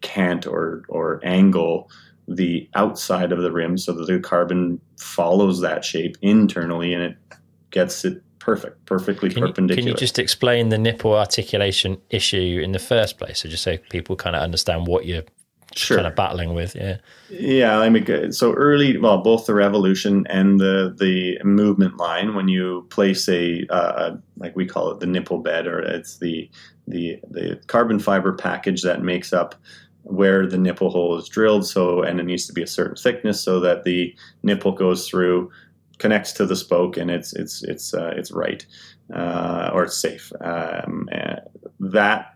cant 0.00 0.46
or 0.46 0.82
or 0.88 1.20
angle 1.24 1.90
the 2.28 2.68
outside 2.74 3.32
of 3.32 3.40
the 3.40 3.52
rim 3.52 3.78
so 3.78 3.92
that 3.92 4.06
the 4.06 4.18
carbon 4.18 4.80
follows 4.98 5.60
that 5.60 5.84
shape 5.84 6.16
internally 6.22 6.92
and 6.92 7.02
it 7.02 7.16
gets 7.70 8.04
it 8.04 8.22
perfect, 8.46 8.84
perfectly 8.86 9.28
Can 9.28 9.38
you, 9.38 9.46
perpendicular. 9.48 9.82
can 9.82 9.88
you 9.88 9.98
just 9.98 10.18
explain 10.18 10.68
the 10.68 10.78
nipple 10.78 11.14
articulation 11.14 11.98
issue 12.10 12.60
in 12.62 12.72
the 12.72 12.78
first 12.78 13.18
place? 13.18 13.40
So 13.40 13.48
just 13.48 13.64
so 13.64 13.76
people 13.90 14.16
kind 14.16 14.36
of 14.36 14.42
understand 14.42 14.86
what 14.86 15.04
you're 15.04 15.24
sure. 15.78 15.96
kind 15.96 16.06
of 16.06 16.14
battling 16.14 16.54
with. 16.54 16.74
Yeah. 16.74 16.98
Yeah, 17.28 17.78
I 17.78 17.88
mean, 17.88 18.32
so 18.32 18.52
early, 18.52 18.96
well, 18.98 19.18
both 19.18 19.46
the 19.46 19.54
revolution 19.54 20.26
and 20.28 20.60
the 20.60 20.94
the 20.98 21.38
movement 21.44 21.96
line, 21.96 22.34
when 22.34 22.48
you 22.48 22.86
place 22.90 23.28
a 23.28 23.66
uh, 23.70 24.16
like 24.36 24.54
we 24.56 24.66
call 24.66 24.90
it 24.90 25.00
the 25.00 25.06
nipple 25.06 25.38
bed, 25.38 25.66
or 25.66 25.80
it's 25.80 26.18
the 26.18 26.50
the 26.86 27.18
the 27.30 27.60
carbon 27.66 27.98
fiber 27.98 28.32
package 28.32 28.82
that 28.82 29.02
makes 29.02 29.32
up 29.32 29.54
where 30.02 30.46
the 30.46 30.58
nipple 30.58 30.90
hole 30.90 31.18
is 31.18 31.28
drilled. 31.28 31.66
So, 31.66 32.02
and 32.02 32.20
it 32.20 32.24
needs 32.24 32.46
to 32.46 32.52
be 32.52 32.62
a 32.62 32.66
certain 32.66 32.96
thickness 32.96 33.42
so 33.42 33.58
that 33.60 33.82
the 33.82 34.14
nipple 34.44 34.72
goes 34.72 35.08
through, 35.08 35.50
connects 35.98 36.32
to 36.34 36.46
the 36.46 36.56
spoke, 36.56 36.96
and 36.96 37.10
it's 37.10 37.32
it's 37.34 37.64
it's 37.64 37.92
uh, 37.92 38.14
it's 38.16 38.30
right 38.30 38.64
uh, 39.14 39.70
or 39.72 39.84
it's 39.84 39.96
safe. 39.96 40.32
Um, 40.40 41.08
uh, 41.12 41.36
that 41.80 42.34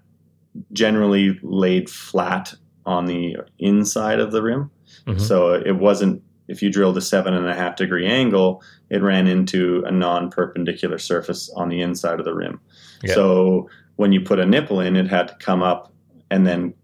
generally 0.73 1.39
laid 1.43 1.89
flat 1.89 2.55
on 2.87 3.07
the 3.07 3.37
inside 3.59 4.21
of 4.21 4.33
the 4.33 4.43
rim. 4.43 4.71
Mhm. 5.07 5.21
So 5.21 5.55
it 5.55 5.77
wasn't, 5.77 6.23
if 6.49 6.63
you 6.63 6.71
drilled 6.71 6.97
a 6.97 7.01
seven 7.01 7.35
and 7.35 7.47
a 7.47 7.55
half 7.55 7.77
degree 7.77 8.07
angle, 8.07 8.63
it 8.89 9.03
ran 9.03 9.27
into 9.27 9.85
a 9.87 9.91
non 9.91 10.31
perpendicular 10.31 10.99
surface 10.99 11.51
on 11.57 11.69
the 11.69 11.81
inside 11.81 12.19
of 12.19 12.25
the 12.25 12.35
rim. 12.35 12.61
Yeah. 13.03 13.15
So 13.15 13.69
when 13.97 14.13
you 14.13 14.21
put 14.21 14.39
a 14.39 14.47
nipple 14.47 14.81
in, 14.81 14.97
it 14.97 15.09
had 15.09 15.29
to 15.29 15.35
come 15.37 15.63
up 15.63 15.93
and 16.31 16.47
then 16.47 16.75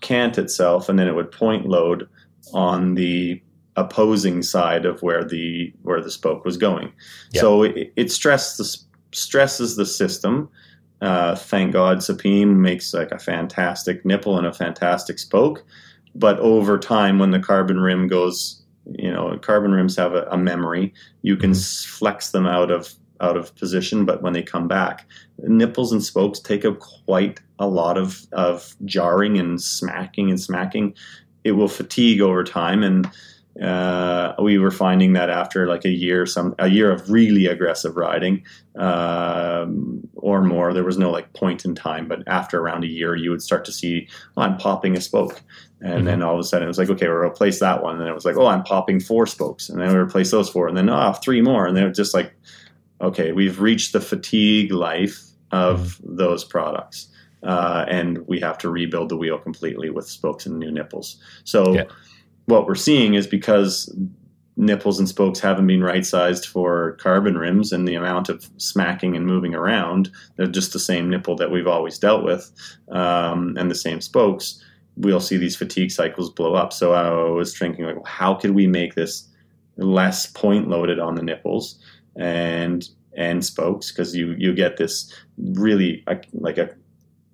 cant 0.00 0.38
itself, 0.38 0.88
and 0.88 0.98
then 0.98 1.08
it 1.08 1.14
would 1.14 1.30
point 1.30 1.66
load 1.66 2.08
on 2.52 2.94
the 2.94 3.40
opposing 3.76 4.42
side 4.42 4.86
of 4.86 5.02
where 5.02 5.24
the 5.24 5.72
where 5.82 6.00
the 6.00 6.10
spoke 6.10 6.44
was 6.44 6.56
going. 6.56 6.92
Yeah. 7.32 7.40
So 7.40 7.62
it, 7.64 7.92
it 7.96 8.12
stressed 8.12 8.58
the, 8.58 8.78
stresses 9.12 9.76
the 9.76 9.86
system. 9.86 10.48
Uh, 11.00 11.34
thank 11.34 11.72
God, 11.72 11.98
Sapim 11.98 12.56
makes 12.56 12.94
like 12.94 13.10
a 13.10 13.18
fantastic 13.18 14.04
nipple 14.04 14.38
and 14.38 14.46
a 14.46 14.52
fantastic 14.52 15.18
spoke. 15.18 15.64
But 16.14 16.38
over 16.38 16.78
time, 16.78 17.18
when 17.18 17.30
the 17.30 17.40
carbon 17.40 17.80
rim 17.80 18.06
goes, 18.06 18.62
you 18.86 19.10
know, 19.10 19.36
carbon 19.38 19.72
rims 19.72 19.96
have 19.96 20.14
a, 20.14 20.22
a 20.30 20.36
memory. 20.36 20.92
You 21.22 21.36
can 21.36 21.54
flex 21.54 22.30
them 22.30 22.46
out 22.46 22.70
of 22.70 22.94
out 23.20 23.36
of 23.36 23.54
position, 23.56 24.04
but 24.04 24.22
when 24.22 24.32
they 24.32 24.42
come 24.42 24.68
back, 24.68 25.06
nipples 25.38 25.92
and 25.92 26.02
spokes 26.02 26.40
take 26.40 26.64
up 26.64 26.80
quite 26.80 27.40
a 27.58 27.66
lot 27.66 27.96
of 27.96 28.26
of 28.32 28.74
jarring 28.84 29.38
and 29.38 29.60
smacking 29.60 30.30
and 30.30 30.40
smacking. 30.40 30.94
It 31.44 31.52
will 31.52 31.68
fatigue 31.68 32.20
over 32.20 32.44
time, 32.44 32.82
and 32.82 33.10
uh, 33.60 34.34
we 34.42 34.58
were 34.58 34.72
finding 34.72 35.12
that 35.12 35.30
after 35.30 35.68
like 35.68 35.84
a 35.84 35.90
year, 35.90 36.26
some 36.26 36.54
a 36.58 36.68
year 36.68 36.90
of 36.90 37.08
really 37.08 37.46
aggressive 37.46 37.96
riding 37.96 38.44
um, 38.76 40.08
or 40.14 40.42
more, 40.42 40.72
there 40.72 40.82
was 40.82 40.98
no 40.98 41.10
like 41.10 41.32
point 41.34 41.64
in 41.64 41.74
time. 41.74 42.08
But 42.08 42.26
after 42.26 42.60
around 42.60 42.82
a 42.82 42.88
year, 42.88 43.14
you 43.14 43.30
would 43.30 43.42
start 43.42 43.64
to 43.66 43.72
see, 43.72 44.08
oh, 44.36 44.42
I'm 44.42 44.56
popping 44.56 44.96
a 44.96 45.00
spoke, 45.00 45.40
and 45.80 46.06
then 46.06 46.22
all 46.22 46.34
of 46.34 46.40
a 46.40 46.44
sudden 46.44 46.64
it 46.64 46.68
was 46.68 46.78
like, 46.78 46.90
okay, 46.90 47.06
we'll 47.06 47.18
replace 47.18 47.60
that 47.60 47.82
one. 47.82 47.92
And 47.92 48.00
then 48.00 48.08
it 48.08 48.14
was 48.14 48.24
like, 48.24 48.36
oh, 48.36 48.46
I'm 48.46 48.64
popping 48.64 48.98
four 48.98 49.26
spokes, 49.26 49.68
and 49.68 49.80
then 49.80 49.88
we 49.88 49.94
replace 49.94 50.32
those 50.32 50.50
four, 50.50 50.66
and 50.66 50.76
then 50.76 50.90
oh, 50.90 51.12
three 51.12 51.40
more, 51.40 51.66
and 51.66 51.76
then 51.76 51.84
it 51.84 51.88
was 51.88 51.96
just 51.96 52.14
like, 52.14 52.34
okay, 53.00 53.30
we've 53.30 53.60
reached 53.60 53.92
the 53.92 54.00
fatigue 54.00 54.72
life 54.72 55.22
of 55.52 56.00
those 56.02 56.44
products. 56.44 57.08
Uh, 57.44 57.84
and 57.88 58.26
we 58.26 58.40
have 58.40 58.56
to 58.56 58.70
rebuild 58.70 59.10
the 59.10 59.16
wheel 59.18 59.36
completely 59.36 59.90
with 59.90 60.08
spokes 60.08 60.46
and 60.46 60.58
new 60.58 60.72
nipples. 60.72 61.20
So, 61.44 61.74
Yeah. 61.74 61.84
What 62.46 62.66
we're 62.66 62.74
seeing 62.74 63.14
is 63.14 63.26
because 63.26 63.94
nipples 64.56 64.98
and 64.98 65.08
spokes 65.08 65.40
haven't 65.40 65.66
been 65.66 65.82
right 65.82 66.06
sized 66.06 66.46
for 66.46 66.92
carbon 66.92 67.36
rims 67.36 67.72
and 67.72 67.88
the 67.88 67.94
amount 67.94 68.28
of 68.28 68.48
smacking 68.56 69.16
and 69.16 69.26
moving 69.26 69.54
around, 69.54 70.10
they're 70.36 70.46
just 70.46 70.72
the 70.72 70.78
same 70.78 71.10
nipple 71.10 71.36
that 71.36 71.50
we've 71.50 71.66
always 71.66 71.98
dealt 71.98 72.24
with 72.24 72.52
um, 72.90 73.56
and 73.58 73.70
the 73.70 73.74
same 73.74 74.00
spokes. 74.00 74.62
We'll 74.96 75.20
see 75.20 75.36
these 75.36 75.56
fatigue 75.56 75.90
cycles 75.90 76.30
blow 76.30 76.54
up. 76.54 76.72
So 76.72 76.92
I 76.92 77.10
was 77.32 77.58
thinking, 77.58 77.84
like, 77.84 78.06
how 78.06 78.34
could 78.34 78.52
we 78.52 78.68
make 78.68 78.94
this 78.94 79.28
less 79.76 80.26
point 80.26 80.68
loaded 80.68 81.00
on 81.00 81.16
the 81.16 81.22
nipples 81.22 81.80
and 82.16 82.88
and 83.16 83.44
spokes 83.44 83.90
because 83.90 84.14
you 84.14 84.34
you 84.38 84.54
get 84.54 84.76
this 84.76 85.12
really 85.36 86.04
like 86.32 86.58
a 86.58 86.70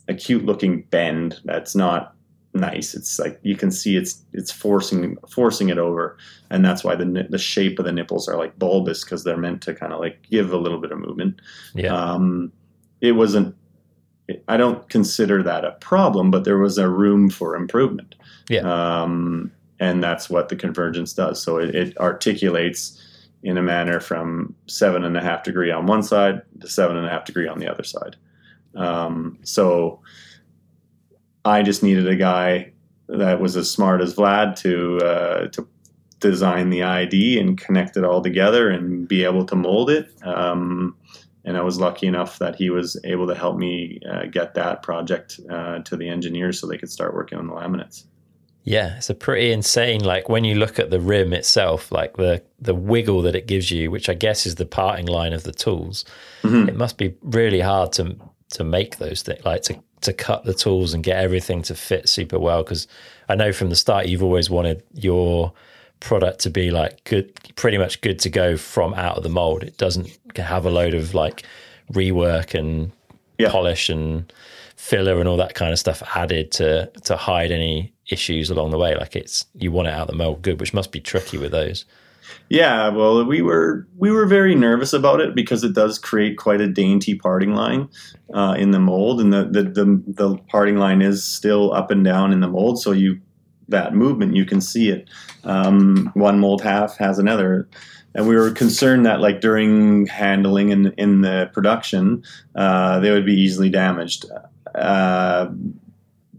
a 0.08 0.14
cute 0.14 0.44
looking 0.44 0.82
bend 0.84 1.38
that's 1.44 1.74
not 1.74 2.14
nice. 2.60 2.94
It's 2.94 3.18
like 3.18 3.40
you 3.42 3.56
can 3.56 3.70
see 3.70 3.96
it's 3.96 4.22
it's 4.32 4.52
forcing 4.52 5.16
forcing 5.28 5.68
it 5.68 5.78
over, 5.78 6.16
and 6.50 6.64
that's 6.64 6.84
why 6.84 6.94
the 6.94 7.26
the 7.28 7.38
shape 7.38 7.78
of 7.78 7.84
the 7.84 7.92
nipples 7.92 8.28
are 8.28 8.36
like 8.36 8.58
bulbous 8.58 9.04
because 9.04 9.24
they're 9.24 9.36
meant 9.36 9.62
to 9.62 9.74
kind 9.74 9.92
of 9.92 10.00
like 10.00 10.22
give 10.30 10.52
a 10.52 10.58
little 10.58 10.78
bit 10.78 10.92
of 10.92 10.98
movement. 10.98 11.40
Yeah. 11.74 11.94
Um, 11.94 12.52
it 13.00 13.12
wasn't. 13.12 13.56
I 14.46 14.56
don't 14.56 14.88
consider 14.88 15.42
that 15.42 15.64
a 15.64 15.72
problem, 15.72 16.30
but 16.30 16.44
there 16.44 16.58
was 16.58 16.78
a 16.78 16.88
room 16.88 17.30
for 17.30 17.56
improvement. 17.56 18.14
Yeah. 18.48 18.60
Um, 18.60 19.50
and 19.80 20.04
that's 20.04 20.30
what 20.30 20.50
the 20.50 20.56
convergence 20.56 21.14
does. 21.14 21.42
So 21.42 21.58
it, 21.58 21.74
it 21.74 21.98
articulates 21.98 23.00
in 23.42 23.56
a 23.56 23.62
manner 23.62 23.98
from 23.98 24.54
seven 24.66 25.02
and 25.02 25.16
a 25.16 25.22
half 25.22 25.42
degree 25.42 25.70
on 25.70 25.86
one 25.86 26.02
side 26.02 26.42
to 26.60 26.68
seven 26.68 26.96
and 26.96 27.06
a 27.06 27.08
half 27.08 27.24
degree 27.24 27.48
on 27.48 27.58
the 27.58 27.68
other 27.68 27.82
side. 27.82 28.16
Um, 28.74 29.38
so 29.42 30.00
I 31.50 31.62
just 31.62 31.82
needed 31.82 32.06
a 32.06 32.16
guy 32.16 32.72
that 33.08 33.40
was 33.40 33.56
as 33.56 33.70
smart 33.70 34.00
as 34.00 34.14
Vlad 34.14 34.56
to 34.60 34.98
uh, 34.98 35.48
to 35.48 35.66
design 36.20 36.70
the 36.70 36.82
ID 36.82 37.38
and 37.40 37.58
connect 37.58 37.96
it 37.96 38.04
all 38.04 38.22
together 38.22 38.70
and 38.70 39.08
be 39.08 39.24
able 39.24 39.44
to 39.46 39.56
mold 39.56 39.90
it. 39.90 40.08
Um, 40.22 40.96
and 41.44 41.56
I 41.56 41.62
was 41.62 41.80
lucky 41.80 42.06
enough 42.06 42.38
that 42.38 42.56
he 42.56 42.68
was 42.70 43.00
able 43.04 43.26
to 43.26 43.34
help 43.34 43.56
me 43.56 43.98
uh, 44.08 44.26
get 44.26 44.54
that 44.54 44.82
project 44.82 45.40
uh, 45.50 45.78
to 45.80 45.96
the 45.96 46.08
engineers 46.08 46.60
so 46.60 46.66
they 46.66 46.76
could 46.76 46.90
start 46.90 47.14
working 47.14 47.38
on 47.38 47.46
the 47.46 47.54
laminates. 47.54 48.04
Yeah, 48.62 48.98
it's 48.98 49.08
a 49.08 49.14
pretty 49.14 49.50
insane. 49.52 50.04
Like 50.04 50.28
when 50.28 50.44
you 50.44 50.54
look 50.54 50.78
at 50.78 50.90
the 50.90 51.00
rim 51.00 51.32
itself, 51.32 51.90
like 51.90 52.16
the 52.18 52.42
the 52.60 52.74
wiggle 52.74 53.22
that 53.22 53.34
it 53.34 53.46
gives 53.46 53.70
you, 53.70 53.90
which 53.90 54.10
I 54.10 54.14
guess 54.14 54.44
is 54.44 54.56
the 54.56 54.66
parting 54.66 55.06
line 55.06 55.32
of 55.32 55.44
the 55.44 55.52
tools. 55.52 56.04
Mm-hmm. 56.42 56.68
It 56.68 56.76
must 56.76 56.98
be 56.98 57.14
really 57.22 57.60
hard 57.60 57.92
to 57.92 58.16
to 58.50 58.64
make 58.64 58.98
those 58.98 59.22
things, 59.22 59.44
like 59.44 59.62
to 59.62 59.82
to 60.02 60.12
cut 60.12 60.44
the 60.44 60.54
tools 60.54 60.94
and 60.94 61.04
get 61.04 61.22
everything 61.22 61.62
to 61.62 61.74
fit 61.74 62.08
super 62.08 62.38
well. 62.38 62.62
Because 62.62 62.88
I 63.28 63.34
know 63.34 63.52
from 63.52 63.68
the 63.68 63.76
start 63.76 64.06
you've 64.06 64.22
always 64.22 64.48
wanted 64.48 64.82
your 64.94 65.52
product 66.00 66.40
to 66.40 66.50
be 66.50 66.70
like 66.70 67.04
good, 67.04 67.32
pretty 67.56 67.76
much 67.76 68.00
good 68.00 68.18
to 68.20 68.30
go 68.30 68.56
from 68.56 68.94
out 68.94 69.16
of 69.16 69.22
the 69.22 69.28
mold. 69.28 69.62
It 69.62 69.76
doesn't 69.76 70.08
have 70.36 70.64
a 70.64 70.70
load 70.70 70.94
of 70.94 71.14
like 71.14 71.44
rework 71.92 72.58
and 72.58 72.92
yeah. 73.38 73.50
polish 73.50 73.88
and 73.88 74.32
filler 74.76 75.20
and 75.20 75.28
all 75.28 75.36
that 75.36 75.54
kind 75.54 75.72
of 75.72 75.78
stuff 75.78 76.02
added 76.16 76.50
to 76.52 76.90
to 77.04 77.16
hide 77.16 77.50
any 77.50 77.92
issues 78.10 78.50
along 78.50 78.70
the 78.70 78.78
way. 78.78 78.96
Like 78.96 79.14
it's 79.14 79.46
you 79.54 79.70
want 79.70 79.88
it 79.88 79.94
out 79.94 80.06
the 80.06 80.14
mold 80.14 80.42
good, 80.42 80.60
which 80.60 80.74
must 80.74 80.92
be 80.92 81.00
tricky 81.00 81.38
with 81.38 81.52
those. 81.52 81.84
Yeah, 82.48 82.88
well, 82.88 83.24
we 83.24 83.42
were 83.42 83.86
we 83.96 84.10
were 84.10 84.26
very 84.26 84.54
nervous 84.54 84.92
about 84.92 85.20
it 85.20 85.34
because 85.34 85.62
it 85.62 85.74
does 85.74 85.98
create 85.98 86.36
quite 86.36 86.60
a 86.60 86.66
dainty 86.66 87.14
parting 87.14 87.54
line 87.54 87.88
uh, 88.34 88.54
in 88.58 88.72
the 88.72 88.80
mold, 88.80 89.20
and 89.20 89.32
the, 89.32 89.44
the, 89.44 89.62
the 89.62 90.02
the 90.06 90.36
parting 90.48 90.76
line 90.76 91.02
is 91.02 91.24
still 91.24 91.72
up 91.72 91.90
and 91.90 92.04
down 92.04 92.32
in 92.32 92.40
the 92.40 92.48
mold, 92.48 92.80
so 92.80 92.92
you 92.92 93.20
that 93.68 93.94
movement 93.94 94.34
you 94.34 94.44
can 94.44 94.60
see 94.60 94.90
it. 94.90 95.08
Um, 95.44 96.10
one 96.14 96.40
mold 96.40 96.60
half 96.62 96.96
has 96.98 97.18
another, 97.18 97.68
and 98.14 98.26
we 98.26 98.36
were 98.36 98.50
concerned 98.50 99.06
that 99.06 99.20
like 99.20 99.40
during 99.40 100.06
handling 100.06 100.70
in 100.70 100.92
in 100.98 101.22
the 101.22 101.50
production, 101.52 102.24
uh, 102.56 102.98
they 103.00 103.10
would 103.10 103.26
be 103.26 103.40
easily 103.40 103.70
damaged. 103.70 104.26
Uh, 104.74 105.48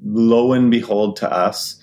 lo 0.04 0.54
and 0.54 0.72
behold, 0.72 1.16
to 1.18 1.32
us, 1.32 1.80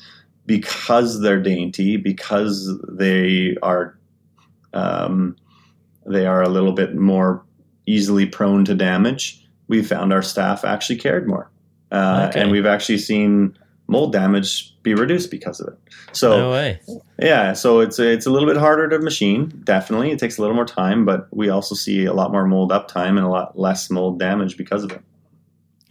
because 0.46 1.20
they're 1.20 1.42
dainty, 1.42 1.96
because 1.96 2.70
they 2.88 3.56
are 3.62 3.97
um, 4.78 5.36
they 6.06 6.26
are 6.26 6.42
a 6.42 6.48
little 6.48 6.72
bit 6.72 6.94
more 6.94 7.44
easily 7.86 8.26
prone 8.26 8.64
to 8.66 8.74
damage. 8.74 9.44
We 9.68 9.82
found 9.82 10.12
our 10.12 10.22
staff 10.22 10.64
actually 10.64 10.96
cared 10.96 11.26
more, 11.26 11.50
uh, 11.92 12.28
okay. 12.30 12.40
and 12.40 12.50
we've 12.50 12.66
actually 12.66 12.98
seen 12.98 13.58
mold 13.86 14.12
damage 14.12 14.74
be 14.82 14.94
reduced 14.94 15.30
because 15.30 15.60
of 15.60 15.68
it. 15.68 15.78
So, 16.12 16.38
no 16.38 16.50
way. 16.50 16.80
yeah, 17.18 17.52
so 17.52 17.80
it's 17.80 17.98
it's 17.98 18.26
a 18.26 18.30
little 18.30 18.48
bit 18.48 18.56
harder 18.56 18.88
to 18.88 18.98
machine. 18.98 19.60
Definitely, 19.64 20.10
it 20.10 20.18
takes 20.18 20.38
a 20.38 20.40
little 20.40 20.56
more 20.56 20.64
time, 20.64 21.04
but 21.04 21.28
we 21.32 21.48
also 21.48 21.74
see 21.74 22.04
a 22.04 22.14
lot 22.14 22.32
more 22.32 22.46
mold 22.46 22.70
uptime 22.70 23.10
and 23.10 23.20
a 23.20 23.28
lot 23.28 23.58
less 23.58 23.90
mold 23.90 24.18
damage 24.18 24.56
because 24.56 24.84
of 24.84 24.92
it. 24.92 25.02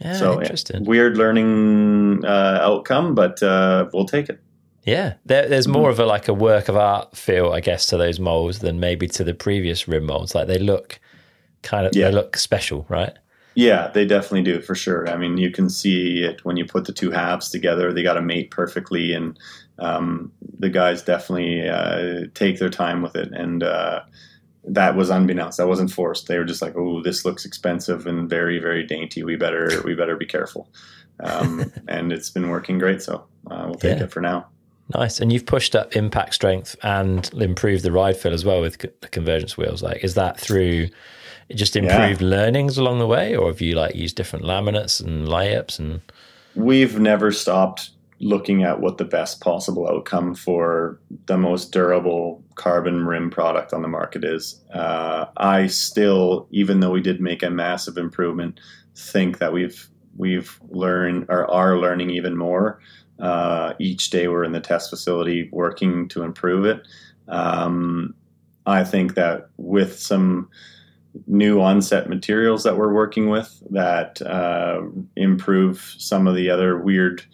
Yeah, 0.00 0.14
so 0.14 0.40
interesting. 0.40 0.84
weird 0.84 1.16
learning 1.16 2.24
uh, 2.24 2.58
outcome, 2.62 3.14
but 3.14 3.42
uh, 3.42 3.88
we'll 3.92 4.06
take 4.06 4.28
it. 4.28 4.40
Yeah, 4.88 5.14
there, 5.26 5.48
there's 5.48 5.68
more 5.68 5.90
mm-hmm. 5.90 6.00
of 6.00 6.06
a 6.06 6.06
like 6.06 6.28
a 6.28 6.34
work 6.34 6.68
of 6.68 6.76
art 6.76 7.16
feel, 7.16 7.52
I 7.52 7.60
guess, 7.60 7.86
to 7.86 7.96
those 7.96 8.18
molds 8.18 8.60
than 8.60 8.80
maybe 8.80 9.06
to 9.08 9.24
the 9.24 9.34
previous 9.34 9.86
rim 9.86 10.06
molds. 10.06 10.34
Like 10.34 10.46
they 10.46 10.58
look 10.58 10.98
kind 11.62 11.86
of, 11.86 11.94
yeah. 11.94 12.08
they 12.08 12.14
look 12.14 12.36
special, 12.36 12.86
right? 12.88 13.12
Yeah, 13.54 13.88
they 13.88 14.06
definitely 14.06 14.44
do 14.44 14.60
for 14.60 14.74
sure. 14.74 15.08
I 15.08 15.16
mean, 15.16 15.36
you 15.36 15.50
can 15.50 15.68
see 15.68 16.22
it 16.22 16.44
when 16.44 16.56
you 16.56 16.64
put 16.64 16.84
the 16.84 16.92
two 16.92 17.10
halves 17.10 17.50
together. 17.50 17.92
They 17.92 18.02
got 18.02 18.14
to 18.14 18.22
mate 18.22 18.50
perfectly, 18.50 19.12
and 19.12 19.38
um, 19.78 20.32
the 20.58 20.70
guys 20.70 21.02
definitely 21.02 21.68
uh, 21.68 22.26
take 22.34 22.58
their 22.58 22.70
time 22.70 23.02
with 23.02 23.16
it. 23.16 23.32
And 23.32 23.64
uh, 23.64 24.02
that 24.64 24.94
was 24.94 25.10
unbeknownst. 25.10 25.58
That 25.58 25.66
wasn't 25.66 25.90
forced. 25.90 26.28
They 26.28 26.38
were 26.38 26.44
just 26.44 26.62
like, 26.62 26.76
"Oh, 26.76 27.02
this 27.02 27.24
looks 27.24 27.44
expensive 27.44 28.06
and 28.06 28.30
very, 28.30 28.60
very 28.60 28.86
dainty. 28.86 29.24
We 29.24 29.34
better, 29.36 29.82
we 29.84 29.94
better 29.94 30.16
be 30.16 30.26
careful." 30.26 30.68
Um, 31.20 31.72
and 31.88 32.12
it's 32.12 32.30
been 32.30 32.50
working 32.50 32.78
great, 32.78 33.02
so 33.02 33.26
uh, 33.50 33.64
we'll 33.66 33.74
take 33.74 33.98
yeah. 33.98 34.04
it 34.04 34.12
for 34.12 34.20
now. 34.20 34.46
Nice. 34.94 35.20
And 35.20 35.32
you've 35.32 35.46
pushed 35.46 35.76
up 35.76 35.94
impact 35.94 36.34
strength 36.34 36.76
and 36.82 37.30
improved 37.34 37.84
the 37.84 37.92
ride 37.92 38.16
feel 38.16 38.32
as 38.32 38.44
well 38.44 38.60
with 38.60 38.78
the 38.78 39.08
convergence 39.08 39.56
wheels. 39.56 39.82
Like, 39.82 40.02
is 40.02 40.14
that 40.14 40.40
through 40.40 40.88
just 41.54 41.76
improved 41.76 42.22
yeah. 42.22 42.28
learnings 42.28 42.78
along 42.78 42.98
the 42.98 43.06
way, 43.06 43.36
or 43.36 43.48
have 43.48 43.60
you 43.60 43.74
like 43.74 43.94
used 43.94 44.16
different 44.16 44.44
laminates 44.44 45.04
and 45.04 45.28
layups? 45.28 45.78
And 45.78 46.00
we've 46.54 46.98
never 46.98 47.32
stopped 47.32 47.90
looking 48.20 48.64
at 48.64 48.80
what 48.80 48.98
the 48.98 49.04
best 49.04 49.40
possible 49.40 49.88
outcome 49.88 50.34
for 50.34 50.98
the 51.26 51.38
most 51.38 51.70
durable 51.70 52.42
carbon 52.56 53.06
rim 53.06 53.30
product 53.30 53.72
on 53.72 53.82
the 53.82 53.88
market 53.88 54.24
is. 54.24 54.60
Uh, 54.74 55.26
I 55.36 55.68
still, 55.68 56.48
even 56.50 56.80
though 56.80 56.90
we 56.90 57.00
did 57.00 57.20
make 57.20 57.42
a 57.42 57.50
massive 57.50 57.96
improvement, 57.96 58.58
think 58.96 59.38
that 59.38 59.52
we've 59.52 59.88
we've 60.18 60.60
learned 60.68 61.26
or 61.28 61.50
are 61.50 61.78
learning 61.78 62.10
even 62.10 62.36
more. 62.36 62.80
Uh, 63.18 63.72
each 63.78 64.10
day 64.10 64.28
we're 64.28 64.44
in 64.44 64.52
the 64.52 64.60
test 64.60 64.90
facility 64.90 65.48
working 65.52 66.08
to 66.08 66.22
improve 66.22 66.64
it. 66.64 66.86
Um, 67.28 68.14
I 68.66 68.84
think 68.84 69.14
that 69.14 69.48
with 69.56 69.98
some 69.98 70.50
new 71.26 71.60
onset 71.60 72.08
materials 72.08 72.62
that 72.64 72.76
we're 72.76 72.92
working 72.92 73.28
with 73.28 73.62
that 73.70 74.20
uh, 74.22 74.82
improve 75.16 75.94
some 75.98 76.26
of 76.26 76.36
the 76.36 76.50
other 76.50 76.78
weird 76.78 77.24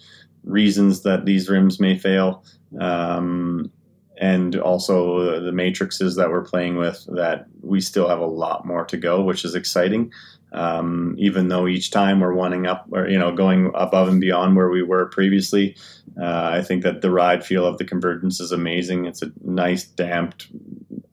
reasons 0.44 1.02
that 1.02 1.24
these 1.26 1.48
rims 1.48 1.80
may 1.80 1.98
fail. 1.98 2.44
Um, 2.80 3.70
and 4.18 4.56
also 4.56 5.40
the 5.40 5.52
matrices 5.52 6.14
that 6.16 6.30
we're 6.30 6.44
playing 6.44 6.76
with 6.76 7.04
that 7.08 7.46
we 7.62 7.80
still 7.80 8.08
have 8.08 8.20
a 8.20 8.26
lot 8.26 8.64
more 8.64 8.84
to 8.84 8.96
go, 8.96 9.22
which 9.22 9.44
is 9.44 9.54
exciting. 9.54 10.12
Um, 10.54 11.16
even 11.18 11.48
though 11.48 11.66
each 11.66 11.90
time 11.90 12.20
we're 12.20 12.32
wanting 12.32 12.66
up 12.66 12.86
or 12.92 13.08
you 13.08 13.18
know 13.18 13.34
going 13.34 13.72
above 13.74 14.08
and 14.08 14.20
beyond 14.20 14.56
where 14.56 14.70
we 14.70 14.82
were 14.82 15.06
previously, 15.06 15.76
uh, 16.20 16.50
I 16.52 16.62
think 16.62 16.82
that 16.84 17.02
the 17.02 17.10
ride 17.10 17.44
feel 17.44 17.66
of 17.66 17.78
the 17.78 17.84
convergence 17.84 18.40
is 18.40 18.52
amazing. 18.52 19.04
It's 19.04 19.22
a 19.22 19.32
nice 19.42 19.84
damped 19.84 20.48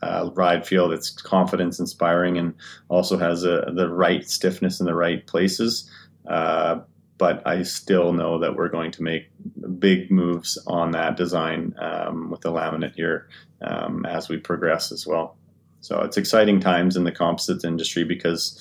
uh, 0.01 0.29
ride 0.33 0.65
feel 0.65 0.89
that's 0.89 1.09
confidence 1.09 1.79
inspiring 1.79 2.37
and 2.37 2.53
also 2.89 3.17
has 3.17 3.43
a, 3.43 3.71
the 3.75 3.89
right 3.89 4.27
stiffness 4.29 4.79
in 4.79 4.85
the 4.85 4.95
right 4.95 5.25
places. 5.25 5.89
Uh, 6.27 6.81
but 7.17 7.45
I 7.45 7.61
still 7.63 8.13
know 8.13 8.39
that 8.39 8.55
we're 8.55 8.69
going 8.69 8.91
to 8.91 9.03
make 9.03 9.29
big 9.77 10.09
moves 10.09 10.57
on 10.65 10.91
that 10.91 11.17
design 11.17 11.75
um, 11.79 12.31
with 12.31 12.41
the 12.41 12.51
laminate 12.51 12.95
here 12.95 13.27
um, 13.61 14.05
as 14.07 14.27
we 14.27 14.37
progress 14.37 14.91
as 14.91 15.05
well. 15.05 15.37
So 15.81 16.01
it's 16.01 16.17
exciting 16.17 16.59
times 16.59 16.95
in 16.95 17.03
the 17.03 17.11
composites 17.11 17.63
industry 17.63 18.03
because 18.03 18.59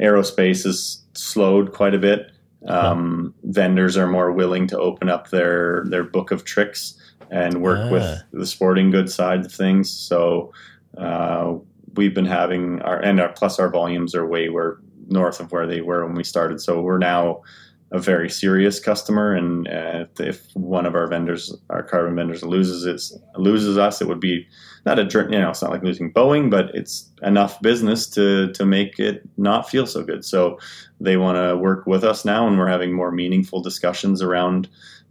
aerospace 0.00 0.64
has 0.64 1.02
slowed 1.14 1.72
quite 1.72 1.94
a 1.94 1.98
bit. 1.98 2.32
Um, 2.66 3.34
vendors 3.44 3.96
are 3.96 4.08
more 4.08 4.32
willing 4.32 4.66
to 4.68 4.78
open 4.78 5.08
up 5.08 5.30
their 5.30 5.84
their 5.86 6.02
book 6.02 6.30
of 6.30 6.44
tricks 6.44 6.94
and 7.30 7.62
work 7.62 7.78
ah. 7.80 7.90
with 7.90 8.22
the 8.32 8.46
sporting 8.46 8.90
goods 8.90 9.14
side 9.14 9.44
of 9.44 9.52
things. 9.52 9.90
So 9.90 10.52
uh, 10.96 11.54
we've 11.94 12.14
been 12.14 12.26
having 12.26 12.82
our 12.82 12.98
and 12.98 13.20
our 13.20 13.28
plus 13.28 13.58
our 13.58 13.70
volumes 13.70 14.14
are 14.14 14.26
way 14.26 14.48
where 14.48 14.78
north 15.08 15.40
of 15.40 15.52
where 15.52 15.66
they 15.66 15.80
were 15.80 16.04
when 16.06 16.16
we 16.16 16.24
started. 16.24 16.60
So 16.60 16.80
we're 16.80 16.98
now 16.98 17.42
a 17.90 17.98
very 17.98 18.28
serious 18.28 18.78
customer, 18.80 19.34
and 19.34 19.66
uh, 19.66 20.04
if 20.18 20.46
one 20.54 20.84
of 20.84 20.94
our 20.94 21.06
vendors, 21.06 21.54
our 21.70 21.82
carbon 21.82 22.14
vendors, 22.14 22.42
loses 22.42 23.18
loses 23.36 23.78
us, 23.78 24.02
it 24.02 24.08
would 24.08 24.20
be 24.20 24.46
not 24.84 24.98
a 24.98 25.04
you 25.04 25.38
know 25.38 25.50
it's 25.50 25.62
not 25.62 25.70
like 25.70 25.82
losing 25.82 26.12
Boeing, 26.12 26.50
but 26.50 26.66
it's 26.74 27.10
enough 27.22 27.60
business 27.62 28.06
to 28.10 28.52
to 28.52 28.66
make 28.66 28.98
it 28.98 29.22
not 29.38 29.70
feel 29.70 29.86
so 29.86 30.02
good. 30.02 30.24
So 30.24 30.58
they 31.00 31.16
want 31.16 31.36
to 31.36 31.56
work 31.56 31.86
with 31.86 32.04
us 32.04 32.24
now, 32.24 32.46
and 32.46 32.58
we're 32.58 32.68
having 32.68 32.92
more 32.92 33.10
meaningful 33.10 33.62
discussions 33.62 34.20
around 34.20 34.68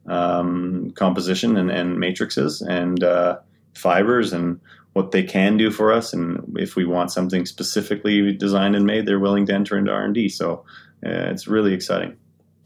um, 0.07 0.91
composition 0.91 1.57
and, 1.57 1.71
and 1.71 1.99
matrices 1.99 2.61
and 2.61 3.03
uh, 3.03 3.39
fibers 3.73 4.33
and 4.33 4.59
what 4.93 5.11
they 5.11 5.21
can 5.21 5.57
do 5.57 5.69
for 5.69 5.91
us 5.91 6.11
and 6.11 6.57
if 6.57 6.75
we 6.75 6.83
want 6.83 7.11
something 7.11 7.45
specifically 7.45 8.33
designed 8.33 8.75
and 8.75 8.85
made 8.85 9.05
they're 9.05 9.19
willing 9.19 9.45
to 9.45 9.53
enter 9.53 9.77
into 9.77 9.91
r&d 9.91 10.27
so 10.27 10.65
uh, 11.05 11.29
it's 11.29 11.47
really 11.47 11.71
exciting 11.71 12.17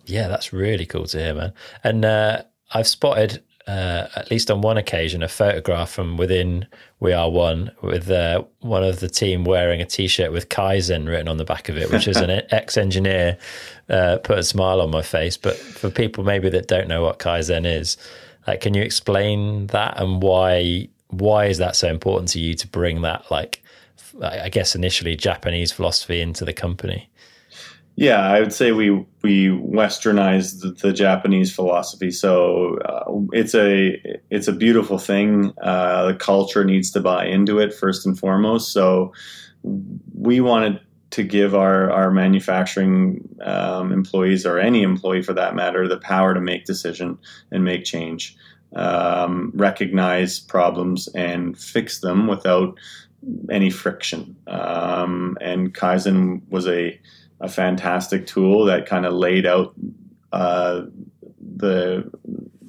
yeah, 0.06 0.28
that's 0.28 0.54
really 0.54 0.86
cool 0.86 1.06
to 1.08 1.18
hear, 1.18 1.34
man. 1.34 1.54
And 1.84 2.06
uh, 2.06 2.44
I've 2.72 2.88
spotted, 2.88 3.44
uh, 3.68 4.08
at 4.16 4.32
least 4.32 4.50
on 4.50 4.62
one 4.62 4.78
occasion, 4.78 5.24
a 5.24 5.28
photograph 5.28 5.92
from 5.92 6.18
within 6.18 6.68
We 7.00 7.14
Are 7.14 7.30
One 7.30 7.72
with 7.82 8.10
uh, 8.10 8.44
one 8.60 8.84
of 8.84 9.00
the 9.00 9.10
team 9.10 9.44
wearing 9.44 9.82
a 9.82 9.86
T-shirt 9.86 10.32
with 10.32 10.50
Kaizen 10.50 11.08
written 11.08 11.28
on 11.28 11.38
the 11.38 11.46
back 11.46 11.70
of 11.70 11.78
it, 11.78 11.92
which 11.92 12.08
is 12.08 12.18
an 12.18 12.30
ex-engineer 12.52 13.38
uh, 13.90 14.18
put 14.24 14.38
a 14.38 14.44
smile 14.44 14.82
on 14.82 14.92
my 14.92 15.02
face. 15.02 15.38
But 15.38 15.56
for 15.56 15.90
people 15.90 16.24
maybe 16.24 16.50
that 16.50 16.68
don't 16.68 16.88
know 16.88 17.02
what 17.04 17.20
Kaizen 17.20 17.66
is, 17.66 17.98
like, 18.48 18.62
can 18.62 18.74
you 18.74 18.82
explain 18.82 19.68
that 19.68 20.02
and 20.02 20.22
why? 20.22 20.88
Why 21.10 21.48
is 21.48 21.58
that 21.58 21.76
so 21.76 21.90
important 21.90 22.30
to 22.30 22.40
you 22.40 22.54
to 22.56 22.68
bring 22.68 23.02
that, 23.02 23.30
like, 23.30 23.62
I 24.22 24.48
guess 24.48 24.76
initially 24.76 25.16
Japanese 25.16 25.72
philosophy 25.72 26.22
into 26.22 26.46
the 26.46 26.54
company? 26.54 27.11
Yeah, 27.98 28.22
I 28.22 28.40
would 28.40 28.54
say 28.54 28.72
we 28.72 28.90
we 29.22 29.48
westernized 29.50 30.62
the, 30.62 30.72
the 30.72 30.94
Japanese 30.94 31.54
philosophy. 31.54 32.10
So 32.12 32.78
uh, 32.80 33.04
it's 33.34 33.54
a 33.54 34.02
it's 34.30 34.48
a 34.48 34.54
beautiful 34.54 34.98
thing. 34.98 35.54
Uh, 35.62 36.08
the 36.08 36.16
culture 36.16 36.64
needs 36.66 36.90
to 36.92 37.00
buy 37.02 37.26
into 37.26 37.60
it 37.60 37.74
first 37.74 38.06
and 38.06 38.18
foremost. 38.18 38.72
So 38.72 39.14
we 40.16 40.42
wanted 40.42 40.80
to 41.12 41.24
give 41.24 41.54
our 41.54 41.92
our 41.92 42.12
manufacturing 42.12 43.28
um, 43.42 43.92
employees 43.92 44.46
or 44.46 44.58
any 44.58 44.82
employee 44.84 45.22
for 45.22 45.34
that 45.34 45.54
matter 45.56 45.88
the 45.88 45.98
power 46.00 46.34
to 46.34 46.42
make 46.42 46.66
decision 46.66 47.18
and 47.52 47.64
make 47.64 47.84
change. 47.84 48.36
um, 48.76 49.52
recognize 49.56 50.40
problems 50.40 51.08
and 51.10 51.58
fix 51.58 52.00
them 52.00 52.28
without 52.28 52.78
any 53.50 53.70
friction. 53.70 54.36
Um, 54.48 55.38
and 55.42 55.74
Kaizen 55.74 56.42
was 56.50 56.68
a, 56.68 57.00
a 57.42 57.50
fantastic 57.50 58.28
tool 58.28 58.66
that 58.66 58.86
kind 58.86 59.06
of 59.06 59.14
laid 59.14 59.46
out 59.46 59.74
uh, 60.32 60.84
the 61.40 62.10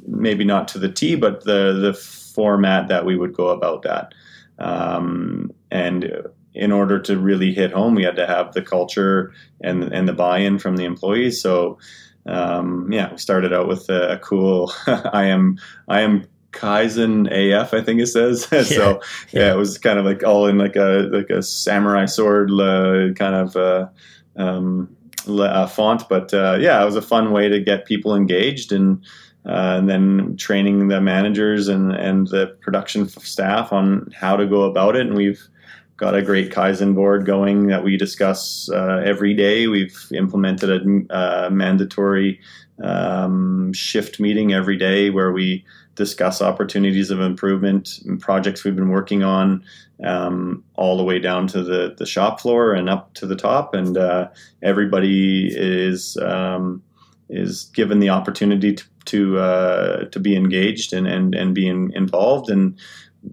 maybe 0.07 0.45
not 0.45 0.69
to 0.69 0.79
the 0.79 0.91
T, 0.91 1.15
but 1.15 1.45
the 1.45 1.73
the 1.75 1.95
format 1.95 2.89
that 2.89 3.05
we 3.05 3.17
would 3.17 3.35
go 3.35 3.49
about 3.49 3.83
that. 3.83 4.13
Um, 4.59 5.53
and 5.71 6.11
in 6.55 6.73
order 6.73 6.99
to 7.01 7.19
really 7.19 7.53
hit 7.53 7.73
home, 7.73 7.95
we 7.95 8.05
had 8.05 8.17
to 8.17 8.27
have 8.27 8.53
the 8.53 8.63
culture 8.63 9.33
and 9.61 9.85
and 9.85 10.09
the 10.09 10.13
buy-in 10.13 10.59
from 10.59 10.77
the 10.77 10.85
employees. 10.85 11.41
So 11.41 11.79
um, 12.27 12.91
yeah, 12.93 13.11
we 13.11 13.19
started 13.19 13.53
out 13.53 13.69
with 13.69 13.89
a, 13.89 14.19
cool. 14.23 14.73
I 14.87 15.25
am 15.25 15.59
I 15.89 16.01
am 16.03 16.27
Kaizen 16.53 17.27
AF, 17.31 17.75
I 17.75 17.81
think 17.83 18.01
it 18.01 18.07
says. 18.07 18.45
so 18.69 19.01
yeah, 19.31 19.47
yeah, 19.47 19.53
it 19.53 19.57
was 19.57 19.79
kind 19.79 19.99
of 19.99 20.05
like 20.05 20.23
all 20.23 20.47
in 20.47 20.59
like 20.59 20.77
a 20.77 21.09
like 21.13 21.31
a 21.31 21.43
samurai 21.43 22.07
sword 22.07 22.51
uh, 22.51 23.13
kind 23.15 23.35
of 23.35 23.57
uh, 23.57 23.89
um, 24.37 24.95
uh, 25.29 25.67
font. 25.67 26.09
But 26.09 26.33
uh, 26.35 26.59
yeah, 26.61 26.83
it 26.83 26.85
was 26.85 26.97
a 26.97 27.03
fun 27.03 27.33
way 27.33 27.49
to 27.49 27.61
get 27.61 27.87
people 27.87 28.15
engaged 28.15 28.73
and. 28.73 29.05
Uh, 29.45 29.75
and 29.77 29.91
then 29.91 30.37
training 30.37 30.87
the 30.87 31.01
managers 31.01 31.67
and, 31.67 31.91
and 31.91 32.29
the 32.29 32.57
production 32.61 33.09
staff 33.09 33.73
on 33.73 34.09
how 34.15 34.37
to 34.37 34.47
go 34.47 34.63
about 34.63 34.95
it. 34.95 35.05
And 35.05 35.17
we've 35.17 35.49
got 35.97 36.15
a 36.15 36.23
great 36.23 36.51
Kaizen 36.51 36.95
board 36.95 37.27
going 37.27 37.67
that 37.67 37.85
we 37.85 37.97
discuss 37.97 38.71
uh, 38.71 39.03
every 39.05 39.35
day. 39.35 39.67
We've 39.67 39.97
implemented 40.13 40.71
a 40.71 41.15
uh, 41.15 41.51
mandatory 41.51 42.41
um, 42.83 43.73
shift 43.73 44.19
meeting 44.19 44.53
every 44.53 44.77
day 44.77 45.11
where 45.11 45.33
we 45.33 45.65
discuss 45.95 46.41
opportunities 46.41 47.11
of 47.11 47.21
improvement 47.21 48.01
and 48.07 48.21
projects 48.21 48.65
we've 48.65 48.77
been 48.77 48.89
working 48.89 49.23
on, 49.23 49.65
um, 50.05 50.65
all 50.75 50.97
the 50.97 51.05
way 51.05 51.19
down 51.19 51.47
to 51.49 51.63
the, 51.63 51.95
the 51.99 52.07
shop 52.07 52.41
floor 52.41 52.73
and 52.73 52.89
up 52.89 53.13
to 53.15 53.27
the 53.27 53.37
top. 53.37 53.75
And 53.75 53.97
uh, 53.97 54.29
everybody 54.63 55.49
is 55.53 56.17
um, 56.19 56.83
is 57.29 57.65
given 57.75 58.01
the 58.01 58.11
opportunity 58.11 58.75
to 58.75 58.85
to, 59.05 59.39
uh, 59.39 60.05
to 60.11 60.21
be 60.21 60.37
engaged 60.37 60.93
and 60.93 61.07
and, 61.07 61.35
and 61.35 61.55
be 61.55 61.67
in, 61.67 61.93
involved. 61.95 62.51
And 62.51 62.79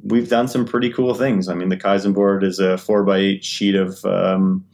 we've 0.03 0.29
done 0.29 0.47
some 0.47 0.65
pretty 0.65 0.91
cool 0.91 1.13
things. 1.13 1.47
I 1.47 1.53
mean, 1.53 1.69
the 1.69 1.77
Kaizen 1.77 2.13
board 2.13 2.43
is 2.43 2.59
a 2.59 2.77
four 2.77 3.03
by 3.03 3.17
eight 3.17 3.43
sheet 3.43 3.75
of 3.75 4.03
um, 4.05 4.65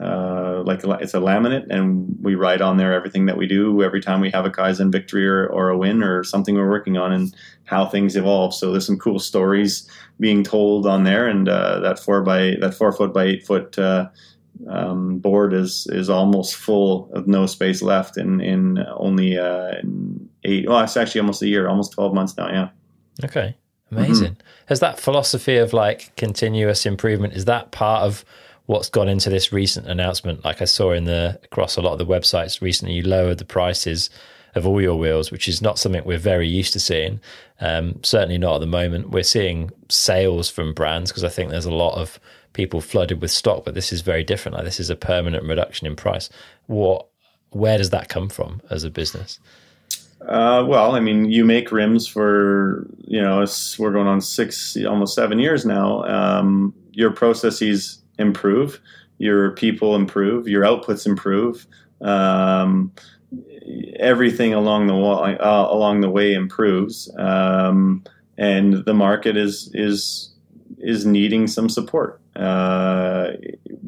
uh, 0.00 0.62
like 0.64 0.84
it's 0.84 1.14
a 1.14 1.18
laminate, 1.18 1.66
and 1.70 2.16
we 2.22 2.34
write 2.34 2.60
on 2.60 2.76
there 2.76 2.92
everything 2.92 3.26
that 3.26 3.36
we 3.36 3.46
do 3.46 3.82
every 3.82 4.00
time 4.00 4.20
we 4.20 4.30
have 4.30 4.44
a 4.44 4.50
Kaizen 4.50 4.92
victory 4.92 5.26
or, 5.26 5.46
or 5.48 5.70
a 5.70 5.78
win 5.78 6.02
or 6.02 6.22
something 6.22 6.54
we're 6.54 6.70
working 6.70 6.96
on, 6.96 7.12
and 7.12 7.34
how 7.64 7.86
things 7.86 8.16
evolve. 8.16 8.54
So 8.54 8.70
there's 8.70 8.86
some 8.86 8.98
cool 8.98 9.18
stories 9.18 9.88
being 10.20 10.44
told 10.44 10.86
on 10.86 11.04
there, 11.04 11.26
and 11.26 11.48
uh, 11.48 11.80
that 11.80 11.98
four 11.98 12.22
by 12.22 12.54
that 12.60 12.74
four 12.74 12.92
foot 12.92 13.12
by 13.12 13.24
eight 13.24 13.46
foot 13.46 13.78
uh, 13.78 14.08
um, 14.68 15.18
board 15.18 15.52
is 15.52 15.86
is 15.90 16.08
almost 16.08 16.54
full 16.54 17.10
of 17.12 17.26
no 17.26 17.46
space 17.46 17.82
left 17.82 18.16
in 18.16 18.40
in 18.40 18.78
only 18.96 19.36
uh, 19.36 19.78
in 19.82 20.28
eight. 20.44 20.68
Well, 20.68 20.80
it's 20.80 20.96
actually 20.96 21.22
almost 21.22 21.42
a 21.42 21.48
year, 21.48 21.68
almost 21.68 21.92
twelve 21.92 22.14
months 22.14 22.36
now. 22.36 22.48
Yeah. 22.48 22.68
Okay. 23.24 23.56
Amazing. 23.90 24.32
Mm-hmm. 24.32 24.46
Has 24.66 24.80
that 24.80 25.00
philosophy 25.00 25.56
of 25.56 25.72
like 25.72 26.14
continuous 26.16 26.84
improvement 26.84 27.32
is 27.32 27.46
that 27.46 27.70
part 27.70 28.02
of 28.02 28.24
what's 28.68 28.90
gone 28.90 29.08
into 29.08 29.30
this 29.30 29.50
recent 29.50 29.86
announcement. 29.86 30.44
Like 30.44 30.60
I 30.60 30.66
saw 30.66 30.92
in 30.92 31.04
the 31.04 31.40
across 31.42 31.78
a 31.78 31.80
lot 31.80 31.92
of 31.94 31.98
the 31.98 32.06
websites 32.06 32.60
recently, 32.60 32.96
you 32.96 33.02
lowered 33.02 33.38
the 33.38 33.46
prices 33.46 34.10
of 34.54 34.66
all 34.66 34.82
your 34.82 34.96
wheels, 34.96 35.30
which 35.32 35.48
is 35.48 35.62
not 35.62 35.78
something 35.78 36.04
we're 36.04 36.18
very 36.18 36.46
used 36.46 36.74
to 36.74 36.80
seeing. 36.80 37.18
Um, 37.62 37.98
certainly 38.02 38.36
not 38.36 38.56
at 38.56 38.60
the 38.60 38.66
moment. 38.66 39.08
We're 39.08 39.22
seeing 39.22 39.70
sales 39.88 40.50
from 40.50 40.74
brands 40.74 41.10
because 41.10 41.24
I 41.24 41.30
think 41.30 41.48
there's 41.48 41.64
a 41.64 41.72
lot 41.72 41.94
of 41.94 42.20
people 42.52 42.82
flooded 42.82 43.22
with 43.22 43.30
stock, 43.30 43.64
but 43.64 43.72
this 43.72 43.90
is 43.90 44.02
very 44.02 44.22
different. 44.22 44.56
Like 44.56 44.66
this 44.66 44.80
is 44.80 44.90
a 44.90 44.96
permanent 44.96 45.44
reduction 45.44 45.86
in 45.86 45.96
price. 45.96 46.28
What, 46.66 47.06
where 47.48 47.78
does 47.78 47.88
that 47.88 48.10
come 48.10 48.28
from 48.28 48.60
as 48.68 48.84
a 48.84 48.90
business? 48.90 49.40
Uh, 50.20 50.62
well, 50.68 50.94
I 50.94 51.00
mean, 51.00 51.30
you 51.30 51.46
make 51.46 51.72
rims 51.72 52.06
for 52.06 52.86
you 53.06 53.22
know 53.22 53.46
we're 53.78 53.92
going 53.92 54.08
on 54.08 54.20
six, 54.20 54.76
almost 54.84 55.14
seven 55.14 55.38
years 55.38 55.64
now. 55.64 56.04
Um, 56.04 56.74
your 56.92 57.12
processes 57.12 58.02
improve, 58.18 58.80
your 59.18 59.52
people 59.52 59.94
improve, 59.94 60.48
your 60.48 60.64
outputs 60.64 61.06
improve. 61.06 61.66
Um, 62.00 62.92
everything 63.98 64.54
along 64.54 64.86
the 64.86 64.94
way, 64.94 65.36
uh, 65.38 65.66
along 65.66 66.00
the 66.00 66.10
way 66.10 66.32
improves, 66.32 67.12
um, 67.18 68.04
and 68.36 68.84
the 68.84 68.94
market 68.94 69.36
is 69.36 69.70
is 69.74 70.32
is 70.78 71.04
needing 71.04 71.46
some 71.46 71.68
support. 71.68 72.20
Uh, 72.36 73.32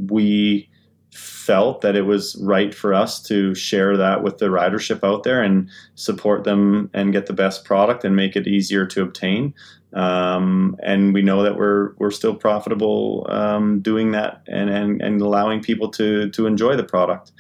we 0.09 0.69
felt 1.13 1.81
that 1.81 1.97
it 1.97 2.03
was 2.03 2.37
right 2.43 2.75
for 2.75 2.95
us 2.95 3.21
to 3.23 3.55
share 3.55 3.97
that 3.97 4.23
with 4.23 4.39
the 4.39 4.47
ridership 4.47 5.03
out 5.03 5.25
there 5.25 5.43
and 5.43 5.69
support 5.95 6.45
them 6.45 6.89
and 6.95 7.13
get 7.13 7.27
the 7.27 7.33
best 7.33 7.65
product 7.65 8.05
and 8.05 8.15
make 8.15 8.37
it 8.37 8.47
easier 8.47 8.87
to 8.87 9.03
obtain. 9.03 9.53
Um, 9.93 10.77
and 10.83 11.13
we 11.13 11.23
know 11.23 11.43
that 11.43 11.57
we're 11.57 11.95
we're 11.99 12.11
still 12.11 12.35
profitable 12.35 13.27
um, 13.29 13.81
doing 13.81 14.13
that 14.13 14.43
and, 14.47 14.71
and 14.71 15.03
and 15.03 15.21
allowing 15.21 15.61
people 15.63 15.89
to 15.91 16.31
to 16.31 16.47
enjoy 16.47 16.77
the 16.77 16.85
product. 16.85 17.33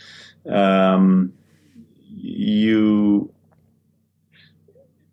Um, 0.48 1.32
you 2.08 3.32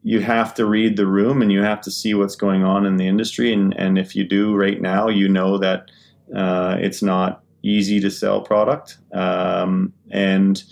you 0.04 0.20
have 0.22 0.54
to 0.56 0.66
read 0.66 0.98
the 0.98 1.06
room 1.06 1.42
and 1.42 1.52
you 1.52 1.62
have 1.62 1.82
to 1.82 1.92
see 1.92 2.14
what's 2.14 2.36
going 2.36 2.64
on 2.64 2.86
in 2.86 2.98
the 2.98 3.08
industry 3.08 3.54
and 3.54 3.78
and 3.78 3.98
if 3.98 4.16
you 4.16 4.24
do 4.24 4.56
right 4.56 4.82
now, 4.82 5.08
you 5.08 5.30
know 5.30 5.58
that 5.58 5.92
uh, 6.36 6.78
it's 6.80 7.04
not 7.04 7.44
easy 7.64 8.00
to 8.00 8.10
sell 8.10 8.42
product 8.42 8.98
um, 9.14 9.94
and 10.12 10.64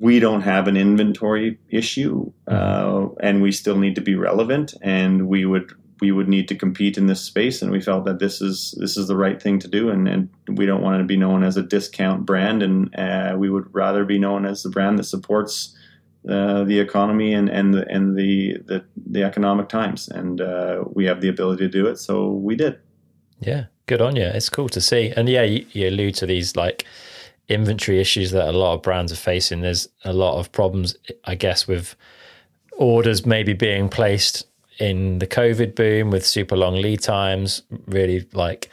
we 0.00 0.18
don't 0.18 0.40
have 0.40 0.66
an 0.66 0.78
inventory 0.78 1.58
issue, 1.68 2.32
uh, 2.48 3.06
and 3.20 3.42
we 3.42 3.52
still 3.52 3.76
need 3.76 3.94
to 3.94 4.00
be 4.00 4.14
relevant, 4.14 4.74
and 4.80 5.28
we 5.28 5.44
would 5.44 5.72
we 6.00 6.10
would 6.10 6.28
need 6.28 6.48
to 6.48 6.54
compete 6.54 6.96
in 6.96 7.06
this 7.06 7.20
space, 7.20 7.60
and 7.60 7.70
we 7.70 7.80
felt 7.80 8.06
that 8.06 8.18
this 8.18 8.40
is 8.40 8.74
this 8.80 8.96
is 8.96 9.06
the 9.06 9.16
right 9.16 9.40
thing 9.40 9.58
to 9.58 9.68
do, 9.68 9.90
and, 9.90 10.08
and 10.08 10.30
we 10.48 10.64
don't 10.64 10.82
want 10.82 10.98
to 10.98 11.04
be 11.04 11.18
known 11.18 11.44
as 11.44 11.58
a 11.58 11.62
discount 11.62 12.24
brand, 12.24 12.62
and 12.62 12.94
uh, 12.98 13.36
we 13.36 13.50
would 13.50 13.72
rather 13.74 14.06
be 14.06 14.18
known 14.18 14.46
as 14.46 14.62
the 14.62 14.70
brand 14.70 14.98
that 14.98 15.04
supports 15.04 15.76
uh, 16.28 16.64
the 16.64 16.80
economy 16.80 17.34
and 17.34 17.50
and 17.50 17.74
the 17.74 17.86
and 17.90 18.16
the 18.16 18.56
the, 18.64 18.84
the 18.96 19.22
economic 19.22 19.68
times, 19.68 20.08
and 20.08 20.40
uh, 20.40 20.82
we 20.94 21.04
have 21.04 21.20
the 21.20 21.28
ability 21.28 21.64
to 21.64 21.70
do 21.70 21.86
it, 21.86 21.98
so 21.98 22.30
we 22.30 22.56
did. 22.56 22.78
Yeah, 23.38 23.66
good 23.84 24.00
on 24.00 24.16
you. 24.16 24.24
It's 24.24 24.48
cool 24.48 24.70
to 24.70 24.80
see, 24.80 25.12
and 25.14 25.28
yeah, 25.28 25.42
you, 25.42 25.66
you 25.72 25.90
allude 25.90 26.14
to 26.16 26.26
these 26.26 26.56
like 26.56 26.86
inventory 27.50 28.00
issues 28.00 28.30
that 28.30 28.48
a 28.48 28.52
lot 28.52 28.74
of 28.74 28.82
brands 28.82 29.12
are 29.12 29.16
facing. 29.16 29.60
There's 29.60 29.88
a 30.04 30.12
lot 30.12 30.38
of 30.38 30.52
problems, 30.52 30.96
I 31.24 31.34
guess, 31.34 31.66
with 31.66 31.96
orders 32.72 33.26
maybe 33.26 33.52
being 33.52 33.88
placed 33.88 34.46
in 34.78 35.18
the 35.18 35.26
COVID 35.26 35.74
boom 35.74 36.10
with 36.10 36.26
super 36.26 36.56
long 36.56 36.76
lead 36.76 37.00
times, 37.00 37.62
really 37.86 38.26
like 38.32 38.70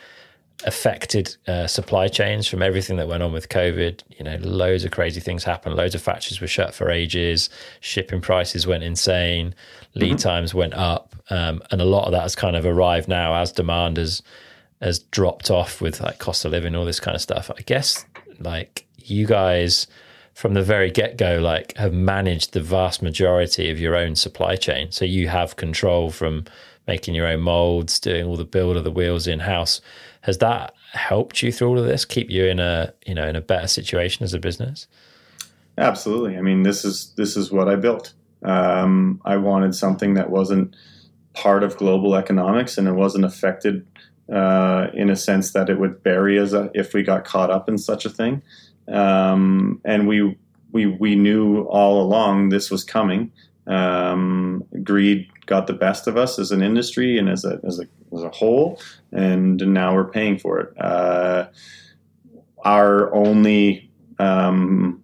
affected 0.65 1.35
uh, 1.47 1.67
supply 1.67 2.07
chains 2.07 2.47
from 2.47 2.63
everything 2.63 2.97
that 2.97 3.07
went 3.07 3.21
on 3.21 3.33
with 3.33 3.49
COVID. 3.49 4.01
You 4.17 4.23
know, 4.23 4.37
loads 4.41 4.85
of 4.85 4.91
crazy 4.91 5.19
things 5.19 5.43
happened. 5.43 5.75
Loads 5.75 5.95
of 5.95 6.01
factories 6.01 6.39
were 6.39 6.47
shut 6.47 6.73
for 6.73 6.89
ages. 6.89 7.49
Shipping 7.81 8.21
prices 8.21 8.65
went 8.65 8.83
insane. 8.83 9.53
Lead 9.95 10.11
mm-hmm. 10.11 10.17
times 10.17 10.53
went 10.53 10.73
up, 10.73 11.15
um, 11.29 11.61
and 11.71 11.81
a 11.81 11.85
lot 11.85 12.05
of 12.05 12.11
that 12.11 12.21
has 12.21 12.35
kind 12.35 12.55
of 12.55 12.65
arrived 12.65 13.07
now 13.07 13.35
as 13.35 13.51
demand 13.51 13.97
has 13.97 14.21
has 14.81 14.99
dropped 14.99 15.49
off 15.49 15.81
with 15.81 15.99
like 16.01 16.19
cost 16.19 16.45
of 16.45 16.51
living, 16.51 16.75
all 16.75 16.85
this 16.85 16.99
kind 16.99 17.15
of 17.15 17.21
stuff. 17.21 17.49
I 17.49 17.61
guess 17.63 18.05
like 18.39 18.85
you 18.97 19.25
guys 19.25 19.87
from 20.33 20.53
the 20.53 20.61
very 20.61 20.91
get-go 20.91 21.39
like 21.39 21.75
have 21.77 21.93
managed 21.93 22.53
the 22.53 22.61
vast 22.61 23.01
majority 23.01 23.71
of 23.71 23.79
your 23.79 23.95
own 23.95 24.15
supply 24.15 24.55
chain. 24.55 24.91
So 24.91 25.05
you 25.05 25.27
have 25.29 25.55
control 25.55 26.11
from 26.11 26.45
making 26.87 27.15
your 27.15 27.27
own 27.27 27.41
molds 27.41 27.99
doing 27.99 28.25
all 28.25 28.37
the 28.37 28.45
build 28.45 28.77
of 28.77 28.83
the 28.83 28.91
wheels 28.91 29.27
in 29.27 29.39
house 29.39 29.81
has 30.27 30.39
that 30.39 30.73
helped 30.91 31.41
you 31.41 31.53
through 31.53 31.69
all 31.69 31.79
of 31.79 31.85
this 31.85 32.03
keep 32.03 32.29
you 32.29 32.45
in 32.45 32.59
a 32.59 32.93
you 33.05 33.15
know 33.15 33.27
in 33.27 33.35
a 33.35 33.41
better 33.41 33.67
situation 33.67 34.25
as 34.25 34.33
a 34.33 34.39
business? 34.39 34.87
Absolutely. 35.77 36.37
I 36.37 36.41
mean 36.41 36.63
this 36.63 36.83
is 36.83 37.13
this 37.15 37.37
is 37.37 37.51
what 37.51 37.69
i 37.69 37.75
built. 37.75 38.13
Um, 38.43 39.21
i 39.25 39.37
wanted 39.37 39.73
something 39.73 40.13
that 40.15 40.29
wasn't 40.29 40.75
part 41.33 41.63
of 41.63 41.77
global 41.77 42.15
economics 42.15 42.77
and 42.77 42.87
it 42.87 42.93
wasn't 42.93 43.23
affected 43.23 43.87
uh, 44.31 44.87
in 44.93 45.09
a 45.09 45.15
sense 45.15 45.53
that 45.53 45.69
it 45.69 45.79
would 45.79 46.03
bury 46.03 46.39
us 46.39 46.53
if 46.73 46.93
we 46.93 47.03
got 47.03 47.25
caught 47.25 47.49
up 47.49 47.69
in 47.69 47.77
such 47.77 48.05
a 48.05 48.09
thing. 48.09 48.41
Um, 48.87 49.81
and 49.83 50.07
we 50.07 50.37
we 50.71 50.85
we 50.85 51.15
knew 51.15 51.63
all 51.63 52.01
along 52.01 52.49
this 52.49 52.69
was 52.69 52.83
coming. 52.83 53.31
Um, 53.65 54.63
greed 54.83 55.27
got 55.45 55.67
the 55.67 55.73
best 55.73 56.07
of 56.07 56.17
us 56.17 56.39
as 56.39 56.51
an 56.51 56.61
industry 56.61 57.17
and 57.17 57.29
as 57.29 57.43
a 57.45 57.59
as 57.63 57.79
a 57.79 57.87
as 58.13 58.23
a 58.23 58.29
whole, 58.29 58.79
and 59.11 59.57
now 59.57 59.93
we're 59.93 60.09
paying 60.09 60.37
for 60.37 60.59
it. 60.59 60.73
Uh, 60.79 61.47
our 62.63 63.13
only 63.13 63.89
um, 64.19 65.03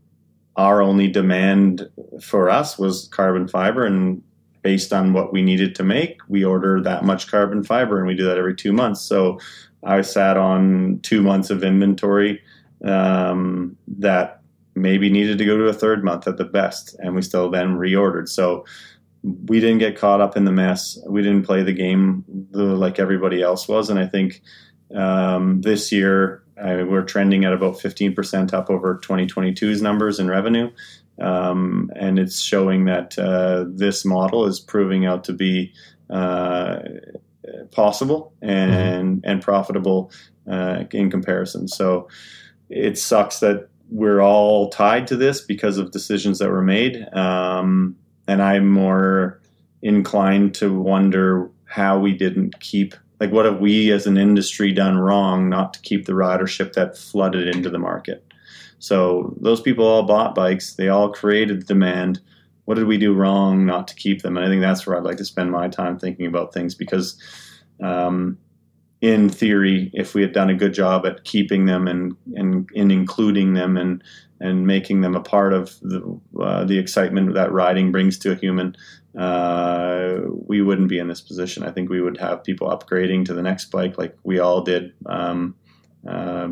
our 0.55 0.81
only 0.81 1.07
demand 1.07 1.89
for 2.21 2.49
us 2.49 2.77
was 2.77 3.07
carbon 3.09 3.47
fiber, 3.47 3.85
and 3.85 4.21
based 4.63 4.91
on 4.91 5.13
what 5.13 5.31
we 5.31 5.43
needed 5.43 5.75
to 5.75 5.83
make, 5.83 6.21
we 6.27 6.43
order 6.43 6.81
that 6.81 7.03
much 7.03 7.29
carbon 7.29 7.63
fiber, 7.63 7.99
and 7.99 8.07
we 8.07 8.15
do 8.15 8.25
that 8.25 8.37
every 8.37 8.55
two 8.55 8.73
months. 8.73 9.01
So 9.01 9.39
I 9.83 10.01
sat 10.01 10.37
on 10.37 10.99
two 11.03 11.21
months 11.21 11.49
of 11.49 11.63
inventory 11.63 12.41
um, 12.83 13.77
that 13.87 14.41
maybe 14.75 15.09
needed 15.09 15.37
to 15.37 15.45
go 15.45 15.57
to 15.57 15.65
a 15.65 15.73
third 15.73 16.03
month 16.03 16.27
at 16.27 16.37
the 16.37 16.45
best, 16.45 16.95
and 16.99 17.13
we 17.13 17.21
still 17.21 17.51
then 17.51 17.77
reordered. 17.77 18.29
So 18.29 18.65
we 19.23 19.59
didn't 19.59 19.77
get 19.77 19.97
caught 19.97 20.21
up 20.21 20.35
in 20.35 20.45
the 20.45 20.51
mess. 20.51 20.97
We 21.07 21.21
didn't 21.21 21.45
play 21.45 21.63
the 21.63 21.73
game 21.73 22.25
the, 22.51 22.63
like 22.63 22.99
everybody 22.99 23.41
else 23.41 23.67
was, 23.67 23.89
and 23.89 23.99
I 23.99 24.07
think 24.07 24.41
um, 24.95 25.61
this 25.61 25.91
year 25.91 26.43
uh, 26.57 26.85
we're 26.87 27.03
trending 27.03 27.45
at 27.45 27.53
about 27.53 27.75
15% 27.75 28.53
up 28.53 28.69
over 28.69 28.99
2022's 29.03 29.81
numbers 29.81 30.19
in 30.19 30.29
revenue. 30.29 30.71
Um, 31.19 31.91
and 31.95 32.17
it's 32.17 32.41
showing 32.41 32.85
that 32.85 33.17
uh, 33.19 33.65
this 33.67 34.03
model 34.03 34.45
is 34.45 34.59
proving 34.59 35.05
out 35.05 35.23
to 35.25 35.33
be 35.33 35.73
uh, 36.09 36.79
possible 37.71 38.33
and 38.41 39.21
mm-hmm. 39.21 39.29
and 39.29 39.41
profitable 39.41 40.11
uh, 40.49 40.83
in 40.91 41.11
comparison. 41.11 41.67
So 41.67 42.07
it 42.69 42.97
sucks 42.97 43.39
that 43.39 43.69
we're 43.89 44.21
all 44.21 44.69
tied 44.69 45.07
to 45.07 45.15
this 45.15 45.41
because 45.41 45.77
of 45.77 45.91
decisions 45.91 46.39
that 46.39 46.49
were 46.49 46.63
made, 46.63 47.05
um, 47.13 47.95
and 48.27 48.41
I'm 48.41 48.67
more 48.67 49.39
inclined 49.81 50.55
to 50.55 50.73
wonder 50.73 51.51
how 51.65 51.99
we 51.99 52.13
didn't 52.13 52.59
keep 52.59 52.95
like 53.19 53.31
what 53.31 53.45
have 53.45 53.59
we 53.59 53.91
as 53.91 54.07
an 54.07 54.17
industry 54.17 54.71
done 54.71 54.97
wrong 54.97 55.49
not 55.49 55.73
to 55.73 55.79
keep 55.81 56.05
the 56.05 56.13
ridership 56.13 56.73
that 56.73 56.97
flooded 56.97 57.53
into 57.53 57.69
the 57.69 57.79
market 57.79 58.23
so 58.83 59.33
those 59.39 59.61
people 59.61 59.85
all 59.85 60.03
bought 60.03 60.35
bikes. 60.35 60.73
They 60.73 60.89
all 60.89 61.09
created 61.09 61.61
the 61.61 61.65
demand. 61.65 62.19
What 62.65 62.75
did 62.75 62.85
we 62.85 62.97
do 62.97 63.13
wrong 63.13 63.65
not 63.65 63.87
to 63.87 63.95
keep 63.95 64.23
them? 64.23 64.35
And 64.35 64.45
i 64.45 64.49
think 64.49 64.61
that's 64.61 64.85
where 64.85 64.97
i'd 64.97 65.05
like 65.05 65.15
to 65.17 65.25
spend 65.25 65.51
my 65.51 65.69
time 65.69 65.97
thinking 65.97 66.25
about 66.25 66.53
things 66.53 66.75
because 66.75 67.17
um, 67.81 68.37
in 68.99 69.29
theory 69.29 69.89
if 69.93 70.13
we 70.13 70.21
had 70.21 70.33
done 70.33 70.49
a 70.49 70.53
good 70.53 70.73
job 70.73 71.05
at 71.05 71.23
keeping 71.23 71.65
them 71.65 71.87
and 71.87 72.13
and, 72.35 72.69
and 72.75 72.91
including 72.91 73.53
them 73.53 73.77
and 73.77 74.03
and 74.41 74.67
making 74.67 74.99
them 74.99 75.15
a 75.15 75.21
part 75.21 75.53
of 75.53 75.79
the, 75.79 76.19
uh, 76.41 76.65
the 76.65 76.77
excitement 76.77 77.35
that 77.35 77.53
riding 77.53 77.89
brings 77.89 78.17
to 78.17 78.33
a 78.33 78.35
human, 78.35 78.75
uh, 79.17 80.17
we 80.45 80.61
wouldn't 80.61 80.89
be 80.89 80.99
in 80.99 81.07
this 81.07 81.21
position. 81.21 81.63
I 81.63 81.71
think 81.71 81.89
we 81.89 82.01
would 82.01 82.17
have 82.17 82.43
people 82.43 82.67
upgrading 82.67 83.23
to 83.25 83.33
the 83.33 83.41
next 83.41 83.71
bike 83.71 83.97
like 83.97 84.17
we 84.23 84.39
all 84.39 84.59
did 84.61 84.91
um, 85.05 85.55
uh, 86.05 86.49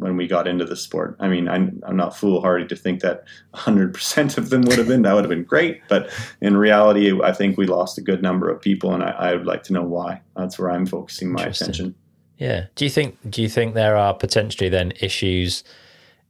when 0.00 0.16
we 0.16 0.26
got 0.26 0.48
into 0.48 0.64
the 0.64 0.76
sport. 0.76 1.16
I 1.20 1.28
mean, 1.28 1.48
I'm, 1.48 1.80
I'm 1.86 1.96
not 1.96 2.16
foolhardy 2.16 2.66
to 2.68 2.76
think 2.76 3.00
that 3.00 3.24
100% 3.54 4.38
of 4.38 4.50
them 4.50 4.62
would 4.62 4.78
have 4.78 4.88
been. 4.88 5.02
That 5.02 5.14
would 5.14 5.24
have 5.24 5.30
been 5.30 5.44
great. 5.44 5.80
But 5.88 6.10
in 6.40 6.56
reality, 6.56 7.18
I 7.22 7.32
think 7.32 7.56
we 7.56 7.66
lost 7.66 7.98
a 7.98 8.02
good 8.02 8.22
number 8.22 8.50
of 8.50 8.60
people, 8.60 8.92
and 8.92 9.02
I, 9.02 9.10
I 9.10 9.34
would 9.34 9.46
like 9.46 9.62
to 9.64 9.72
know 9.72 9.84
why. 9.84 10.20
That's 10.36 10.58
where 10.58 10.70
I'm 10.70 10.86
focusing 10.86 11.32
my 11.32 11.44
attention. 11.44 11.94
Yeah. 12.38 12.66
Do 12.74 12.84
you 12.84 12.90
think? 12.90 13.18
Do 13.28 13.42
you 13.42 13.48
think 13.48 13.74
there 13.74 13.96
are 13.96 14.14
potentially 14.14 14.68
then 14.68 14.92
issues? 15.00 15.62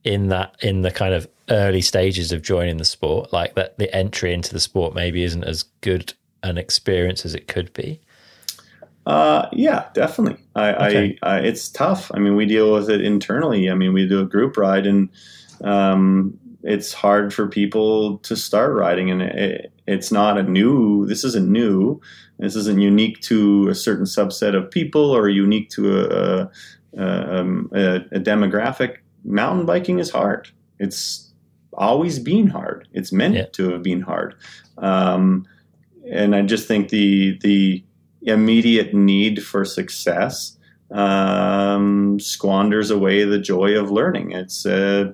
in 0.05 0.29
that 0.29 0.57
in 0.61 0.83
the 0.83 0.91
kind 0.91 1.15
of 1.15 1.29
early 1.51 1.81
stages 1.81 2.33
of 2.33 2.43
joining 2.43 2.77
the 2.79 2.85
sport 2.85 3.33
like 3.33 3.55
that 3.55 3.77
the 3.79 3.95
entry 3.95 4.33
into 4.33 4.53
the 4.53 4.61
sport 4.61 4.95
maybe 4.95 5.23
isn't 5.23 5.45
as 5.45 5.65
good 5.81 6.15
an 6.43 6.57
experience 6.57 7.27
as 7.27 7.35
it 7.35 7.49
could 7.49 7.73
be 7.75 8.01
uh, 9.11 9.49
yeah 9.53 9.89
definitely 9.95 10.43
I, 10.55 10.73
okay. 10.89 11.19
I, 11.23 11.37
I, 11.37 11.39
it's 11.41 11.69
tough 11.69 12.11
i 12.15 12.19
mean 12.19 12.37
we 12.37 12.47
deal 12.47 12.73
with 12.73 12.91
it 12.91 13.01
internally 13.01 13.71
i 13.71 13.75
mean 13.75 13.93
we 13.93 14.07
do 14.07 14.21
a 14.21 14.27
group 14.27 14.57
ride 14.57 14.87
and 14.87 15.09
um, 15.63 16.39
it's 16.63 16.93
hard 16.93 17.35
for 17.35 17.47
people 17.47 18.19
to 18.19 18.37
start 18.37 18.75
riding 18.75 19.11
and 19.11 19.23
it, 19.23 19.73
it's 19.87 20.11
not 20.11 20.39
a 20.39 20.43
new 20.43 21.07
this 21.07 21.25
isn't 21.25 21.51
new 21.51 22.01
this 22.41 22.57
isn't 22.57 22.81
unique 22.81 23.21
to 23.21 23.69
a 23.69 23.75
certain 23.75 24.07
subset 24.07 24.57
of 24.57 24.71
people 24.71 25.11
or 25.11 25.29
unique 25.29 25.69
to 25.71 26.01
a, 26.01 26.51
a, 26.97 27.41
um, 27.41 27.71
a, 27.75 27.97
a 27.97 28.21
demographic 28.21 28.97
mountain 29.25 29.67
biking 29.67 29.99
is 29.99 30.11
hard. 30.11 30.49
It's 30.79 31.33
always 31.75 32.19
been 32.19 32.47
hard. 32.47 32.89
It's 32.93 33.13
meant 33.13 33.35
yeah. 33.35 33.47
to 33.53 33.73
have 33.73 33.83
been 33.83 34.01
hard. 34.01 34.35
Um, 34.79 35.47
and 36.11 36.35
I 36.35 36.43
just 36.43 36.67
think 36.67 36.89
the 36.89 37.39
the 37.43 37.85
immediate 38.23 38.95
need 38.95 39.43
for 39.43 39.65
success 39.65 40.57
um, 40.91 42.19
squanders 42.19 42.91
away 42.91 43.25
the 43.25 43.39
joy 43.39 43.79
of 43.79 43.91
learning. 43.91 44.33
It's 44.33 44.67
uh, 44.67 45.13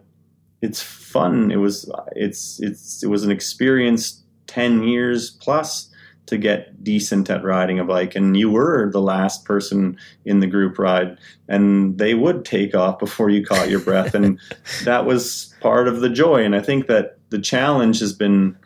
it's 0.62 0.82
fun. 0.82 1.50
It 1.50 1.56
was 1.56 1.90
it's 2.12 2.60
it's 2.60 3.02
it 3.02 3.08
was 3.08 3.24
an 3.24 3.30
experience 3.30 4.22
ten 4.46 4.82
years 4.82 5.30
plus 5.30 5.90
to 6.26 6.36
get 6.36 6.82
decent 6.82 7.30
at 7.30 7.44
riding 7.44 7.78
a 7.78 7.84
bike 7.84 8.16
and 8.16 8.36
you 8.36 8.50
were 8.50 8.90
the 8.90 9.00
last 9.00 9.44
person 9.44 9.96
in 10.24 10.40
the 10.40 10.46
group 10.46 10.78
ride 10.78 11.16
and 11.48 11.98
they 11.98 12.14
would 12.14 12.44
take 12.44 12.74
off 12.74 12.98
before 12.98 13.30
you 13.30 13.44
caught 13.44 13.70
your 13.70 13.80
breath 13.80 14.12
and 14.12 14.38
that 14.84 15.06
was 15.06 15.54
part 15.60 15.86
of 15.86 16.00
the 16.00 16.10
joy 16.10 16.44
and 16.44 16.56
i 16.56 16.60
think 16.60 16.88
that 16.88 17.18
the 17.30 17.38
challenge 17.38 18.00
has 18.00 18.12
been 18.12 18.56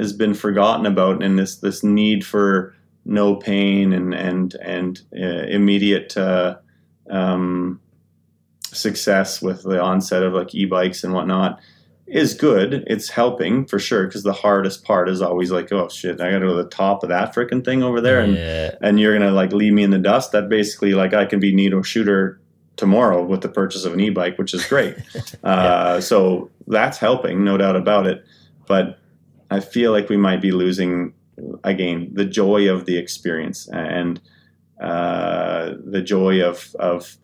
has 0.00 0.12
been 0.12 0.34
forgotten 0.34 0.86
about 0.86 1.22
and 1.22 1.38
this 1.38 1.56
this 1.58 1.84
need 1.84 2.26
for 2.26 2.74
no 3.04 3.36
pain 3.36 3.92
and 3.92 4.14
and 4.14 4.54
and 4.54 5.00
uh, 5.16 5.46
immediate 5.46 6.16
uh, 6.16 6.56
um, 7.10 7.80
success 8.64 9.42
with 9.42 9.62
the 9.62 9.80
onset 9.80 10.22
of 10.22 10.32
like 10.32 10.54
e-bikes 10.54 11.04
and 11.04 11.12
whatnot 11.12 11.60
is 12.06 12.34
good. 12.34 12.84
It's 12.86 13.08
helping 13.08 13.66
for 13.66 13.78
sure 13.78 14.06
because 14.06 14.22
the 14.22 14.32
hardest 14.32 14.84
part 14.84 15.08
is 15.08 15.22
always 15.22 15.50
like, 15.50 15.72
oh 15.72 15.88
shit, 15.88 16.20
I 16.20 16.30
got 16.30 16.40
to 16.40 16.46
go 16.46 16.56
to 16.56 16.62
the 16.62 16.68
top 16.68 17.02
of 17.02 17.08
that 17.08 17.34
freaking 17.34 17.64
thing 17.64 17.82
over 17.82 18.00
there, 18.00 18.20
and 18.20 18.34
yeah. 18.34 18.74
and 18.80 19.00
you're 19.00 19.16
gonna 19.16 19.32
like 19.32 19.52
leave 19.52 19.72
me 19.72 19.82
in 19.82 19.90
the 19.90 19.98
dust. 19.98 20.32
That 20.32 20.48
basically 20.48 20.94
like 20.94 21.14
I 21.14 21.24
can 21.24 21.40
be 21.40 21.54
Nino 21.54 21.80
Schurter 21.80 22.38
tomorrow 22.76 23.24
with 23.24 23.40
the 23.40 23.48
purchase 23.48 23.84
of 23.84 23.92
an 23.92 24.00
e-bike, 24.00 24.36
which 24.36 24.52
is 24.52 24.66
great. 24.66 24.96
uh, 25.44 26.00
so 26.00 26.50
that's 26.66 26.98
helping, 26.98 27.44
no 27.44 27.56
doubt 27.56 27.76
about 27.76 28.06
it. 28.06 28.24
But 28.66 28.98
I 29.50 29.60
feel 29.60 29.92
like 29.92 30.08
we 30.08 30.16
might 30.16 30.42
be 30.42 30.50
losing 30.50 31.14
again 31.64 32.10
the 32.12 32.24
joy 32.24 32.68
of 32.68 32.86
the 32.86 32.96
experience 32.96 33.68
and 33.68 34.20
uh, 34.80 35.74
the 35.84 36.02
joy 36.02 36.42
of 36.42 36.74
of 36.78 37.16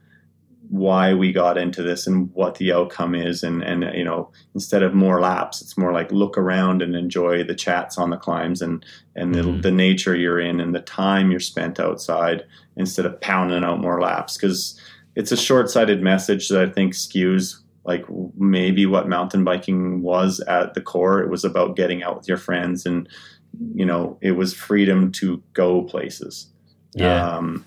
why 0.68 1.12
we 1.12 1.32
got 1.32 1.58
into 1.58 1.82
this 1.82 2.06
and 2.06 2.32
what 2.32 2.54
the 2.54 2.72
outcome 2.72 3.14
is. 3.14 3.42
And 3.42 3.62
and 3.62 3.84
you 3.94 4.04
know 4.04 4.30
instead 4.54 4.82
of 4.82 4.94
more 4.94 5.20
laps 5.20 5.60
it's 5.60 5.76
more 5.76 5.92
like 5.92 6.12
look 6.12 6.38
around 6.38 6.80
and 6.80 6.94
enjoy 6.94 7.42
the 7.42 7.54
chats 7.54 7.98
on 7.98 8.10
the 8.10 8.16
climbs 8.16 8.62
and 8.62 8.84
and 9.16 9.34
mm-hmm. 9.34 9.56
the, 9.56 9.62
the 9.62 9.70
nature 9.72 10.14
you're 10.14 10.40
in 10.40 10.60
and 10.60 10.74
the 10.74 10.80
time 10.80 11.30
you're 11.30 11.40
spent 11.40 11.80
outside 11.80 12.44
instead 12.76 13.04
of 13.04 13.20
pounding 13.20 13.64
out 13.64 13.80
more 13.80 14.00
laps. 14.00 14.36
Because 14.36 14.80
it's 15.16 15.32
a 15.32 15.36
short-sighted 15.36 16.00
message 16.02 16.48
that 16.48 16.62
I 16.62 16.70
think 16.70 16.94
skews 16.94 17.56
like 17.84 18.04
maybe 18.36 18.86
what 18.86 19.08
mountain 19.08 19.42
biking 19.42 20.02
was 20.02 20.38
at 20.40 20.74
the 20.74 20.80
core. 20.80 21.20
It 21.20 21.30
was 21.30 21.44
about 21.44 21.76
getting 21.76 22.02
out 22.02 22.16
with 22.16 22.28
your 22.28 22.36
friends 22.36 22.86
and 22.86 23.08
you 23.74 23.84
know 23.84 24.18
it 24.20 24.32
was 24.32 24.54
freedom 24.54 25.10
to 25.12 25.42
go 25.52 25.82
places 25.82 26.48
yeah 26.94 27.36
um, 27.36 27.64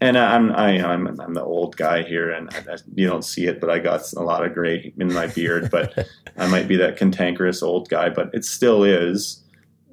and 0.00 0.18
I'm 0.18 0.52
I, 0.52 0.72
am 0.72 1.06
i 1.06 1.24
I'm 1.24 1.34
the 1.34 1.42
old 1.42 1.76
guy 1.76 2.02
here, 2.02 2.30
and 2.30 2.50
I, 2.50 2.76
you 2.94 3.06
don't 3.06 3.24
see 3.24 3.46
it, 3.46 3.60
but 3.60 3.70
I 3.70 3.78
got 3.78 4.12
a 4.12 4.22
lot 4.22 4.44
of 4.44 4.52
gray 4.52 4.92
in 4.98 5.12
my 5.12 5.26
beard. 5.26 5.70
But 5.70 6.06
I 6.36 6.46
might 6.46 6.68
be 6.68 6.76
that 6.76 6.96
cantankerous 6.96 7.62
old 7.62 7.88
guy, 7.88 8.10
but 8.10 8.30
it 8.34 8.44
still 8.44 8.84
is 8.84 9.42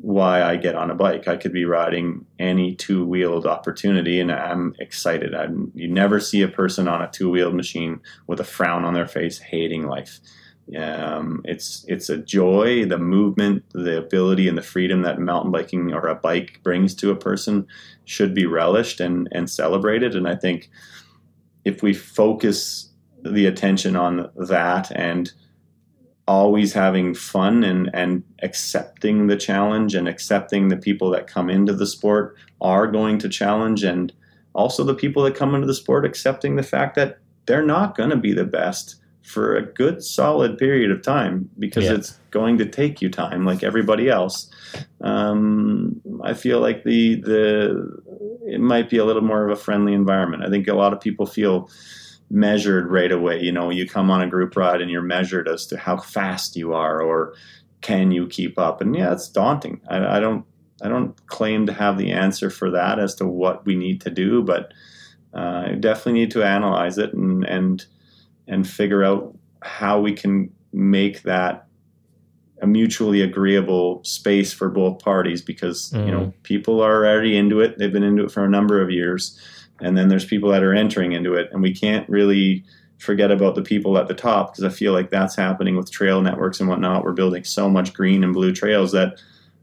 why 0.01 0.43
I 0.43 0.57
get 0.57 0.75
on 0.75 0.91
a 0.91 0.95
bike. 0.95 1.29
I 1.29 1.37
could 1.37 1.53
be 1.53 1.63
riding 1.63 2.25
any 2.37 2.75
two 2.75 3.05
wheeled 3.05 3.45
opportunity, 3.45 4.19
and 4.19 4.31
I'm 4.31 4.75
excited. 4.79 5.33
I'm, 5.33 5.71
you 5.73 5.87
never 5.87 6.19
see 6.19 6.41
a 6.41 6.49
person 6.49 6.89
on 6.89 7.01
a 7.01 7.09
two 7.09 7.29
wheeled 7.29 7.55
machine 7.55 8.01
with 8.27 8.41
a 8.41 8.43
frown 8.43 8.83
on 8.83 8.93
their 8.93 9.07
face, 9.07 9.39
hating 9.39 9.87
life. 9.87 10.19
Um, 10.77 11.41
it's 11.43 11.85
it's 11.87 12.09
a 12.09 12.17
joy, 12.17 12.85
the 12.85 12.97
movement, 12.97 13.63
the 13.73 13.97
ability, 13.97 14.47
and 14.47 14.57
the 14.57 14.61
freedom 14.61 15.01
that 15.01 15.19
mountain 15.19 15.51
biking 15.51 15.93
or 15.93 16.07
a 16.07 16.15
bike 16.15 16.61
brings 16.63 16.95
to 16.95 17.11
a 17.11 17.15
person 17.15 17.67
should 18.05 18.33
be 18.33 18.45
relished 18.45 18.99
and 18.99 19.27
and 19.31 19.49
celebrated. 19.49 20.15
And 20.15 20.27
I 20.27 20.35
think 20.35 20.69
if 21.65 21.83
we 21.83 21.93
focus 21.93 22.89
the 23.23 23.45
attention 23.45 23.95
on 23.95 24.29
that 24.35 24.91
and 24.91 25.31
always 26.27 26.71
having 26.71 27.13
fun 27.13 27.63
and 27.63 27.89
and 27.93 28.23
accepting 28.41 29.27
the 29.27 29.35
challenge 29.35 29.93
and 29.93 30.07
accepting 30.07 30.69
the 30.69 30.77
people 30.77 31.09
that 31.09 31.27
come 31.27 31.49
into 31.49 31.73
the 31.73 31.85
sport 31.85 32.37
are 32.61 32.87
going 32.87 33.17
to 33.17 33.27
challenge 33.27 33.83
and 33.83 34.13
also 34.53 34.83
the 34.83 34.95
people 34.95 35.23
that 35.23 35.35
come 35.35 35.53
into 35.53 35.67
the 35.67 35.73
sport 35.73 36.05
accepting 36.05 36.55
the 36.55 36.63
fact 36.63 36.95
that 36.95 37.19
they're 37.45 37.65
not 37.65 37.97
going 37.97 38.09
to 38.09 38.15
be 38.15 38.31
the 38.31 38.45
best 38.45 38.95
for 39.23 39.55
a 39.55 39.61
good 39.61 40.03
solid 40.03 40.57
period 40.57 40.91
of 40.91 41.01
time 41.01 41.49
because 41.57 41.85
yeah. 41.85 41.93
it's 41.93 42.19
going 42.29 42.57
to 42.57 42.65
take 42.65 43.01
you 43.01 43.09
time 43.09 43.45
like 43.45 43.63
everybody 43.63 44.09
else. 44.09 44.51
Um, 45.01 46.01
i 46.23 46.33
feel 46.33 46.59
like 46.59 46.83
the 46.83 47.21
the 47.21 48.01
it 48.45 48.59
might 48.59 48.89
be 48.89 48.97
a 48.97 49.05
little 49.05 49.21
more 49.21 49.45
of 49.45 49.57
a 49.57 49.61
friendly 49.61 49.93
environment. 49.93 50.43
I 50.43 50.49
think 50.49 50.67
a 50.67 50.73
lot 50.73 50.93
of 50.93 50.99
people 50.99 51.25
feel 51.25 51.69
measured 52.29 52.91
right 52.91 53.11
away. 53.11 53.41
You 53.41 53.51
know 53.51 53.69
you 53.69 53.87
come 53.87 54.11
on 54.11 54.21
a 54.21 54.29
group 54.29 54.55
ride 54.57 54.81
and 54.81 54.91
you're 54.91 55.01
measured 55.01 55.47
as 55.47 55.65
to 55.67 55.77
how 55.77 55.97
fast 55.97 56.55
you 56.55 56.73
are 56.73 57.01
or 57.01 57.33
can 57.81 58.11
you 58.11 58.27
keep 58.27 58.59
up? 58.59 58.81
And 58.81 58.95
yeah 58.95 59.13
it's 59.13 59.29
daunting. 59.29 59.79
I, 59.87 60.17
I 60.17 60.19
don't 60.19 60.45
I 60.81 60.89
don't 60.89 61.25
claim 61.27 61.65
to 61.67 61.73
have 61.73 61.97
the 61.97 62.11
answer 62.11 62.49
for 62.49 62.69
that 62.71 62.99
as 62.99 63.15
to 63.15 63.25
what 63.25 63.65
we 63.65 63.75
need 63.75 64.01
to 64.01 64.09
do, 64.09 64.43
but 64.43 64.73
uh, 65.33 65.67
I 65.67 65.75
definitely 65.79 66.19
need 66.19 66.31
to 66.31 66.43
analyze 66.43 66.97
it 66.97 67.13
and 67.13 67.45
and 67.45 67.85
and 68.47 68.67
figure 68.67 69.03
out 69.03 69.35
how 69.61 69.99
we 69.99 70.13
can 70.13 70.51
make 70.71 71.23
that 71.23 71.67
a 72.61 72.67
mutually 72.67 73.21
agreeable 73.21 74.01
space 74.03 74.53
for 74.53 74.69
both 74.69 74.99
parties 75.03 75.41
because 75.41 75.91
mm. 75.91 76.05
you 76.05 76.11
know 76.11 76.21
mm. 76.21 76.33
people 76.43 76.81
are 76.81 77.05
already 77.05 77.37
into 77.37 77.59
it. 77.59 77.77
They've 77.77 77.91
been 77.91 78.03
into 78.03 78.23
it 78.23 78.31
for 78.31 78.43
a 78.43 78.49
number 78.49 78.81
of 78.81 78.89
years. 78.89 79.37
And 79.81 79.97
then 79.97 80.07
there's 80.07 80.23
people 80.23 80.49
that 80.51 80.63
are 80.63 80.73
entering 80.73 81.11
into 81.11 81.33
it. 81.33 81.49
And 81.51 81.61
we 81.61 81.73
can't 81.73 82.07
really 82.07 82.63
forget 82.99 83.31
about 83.31 83.55
the 83.55 83.61
people 83.61 83.97
at 83.97 84.07
the 84.07 84.13
top 84.13 84.53
because 84.53 84.63
i 84.63 84.69
feel 84.69 84.93
like 84.93 85.09
that's 85.09 85.35
happening 85.35 85.75
with 85.75 85.91
trail 85.91 86.21
networks 86.21 86.61
and 86.61 86.69
whatnot. 86.69 87.03
We're 87.03 87.11
building 87.11 87.43
so 87.43 87.69
much 87.69 87.93
green 87.93 88.23
and 88.23 88.33
blue 88.33 88.53
trails 88.53 88.93
that 88.93 89.19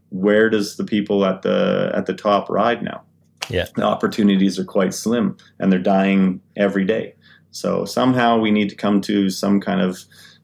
where 0.09 0.49
does 0.49 0.75
the 0.75 0.83
people 0.83 1.25
at 1.25 1.41
the 1.41 1.91
at 1.95 2.05
the 2.05 2.13
top 2.13 2.49
ride 2.49 2.83
now? 2.83 3.01
Yeah. 3.49 3.65
The 3.75 3.83
opportunities 3.83 4.59
are 4.59 4.63
quite 4.63 4.93
slim 4.93 5.37
and 5.59 5.71
they're 5.71 5.79
dying 5.79 6.39
every 6.55 6.85
day 6.85 7.15
so 7.51 7.85
somehow 7.85 8.39
we 8.39 8.51
need 8.51 8.69
to 8.69 8.75
come 8.75 9.01
to 9.01 9.29
some 9.29 9.59
kind 9.59 9.81
of 9.81 9.99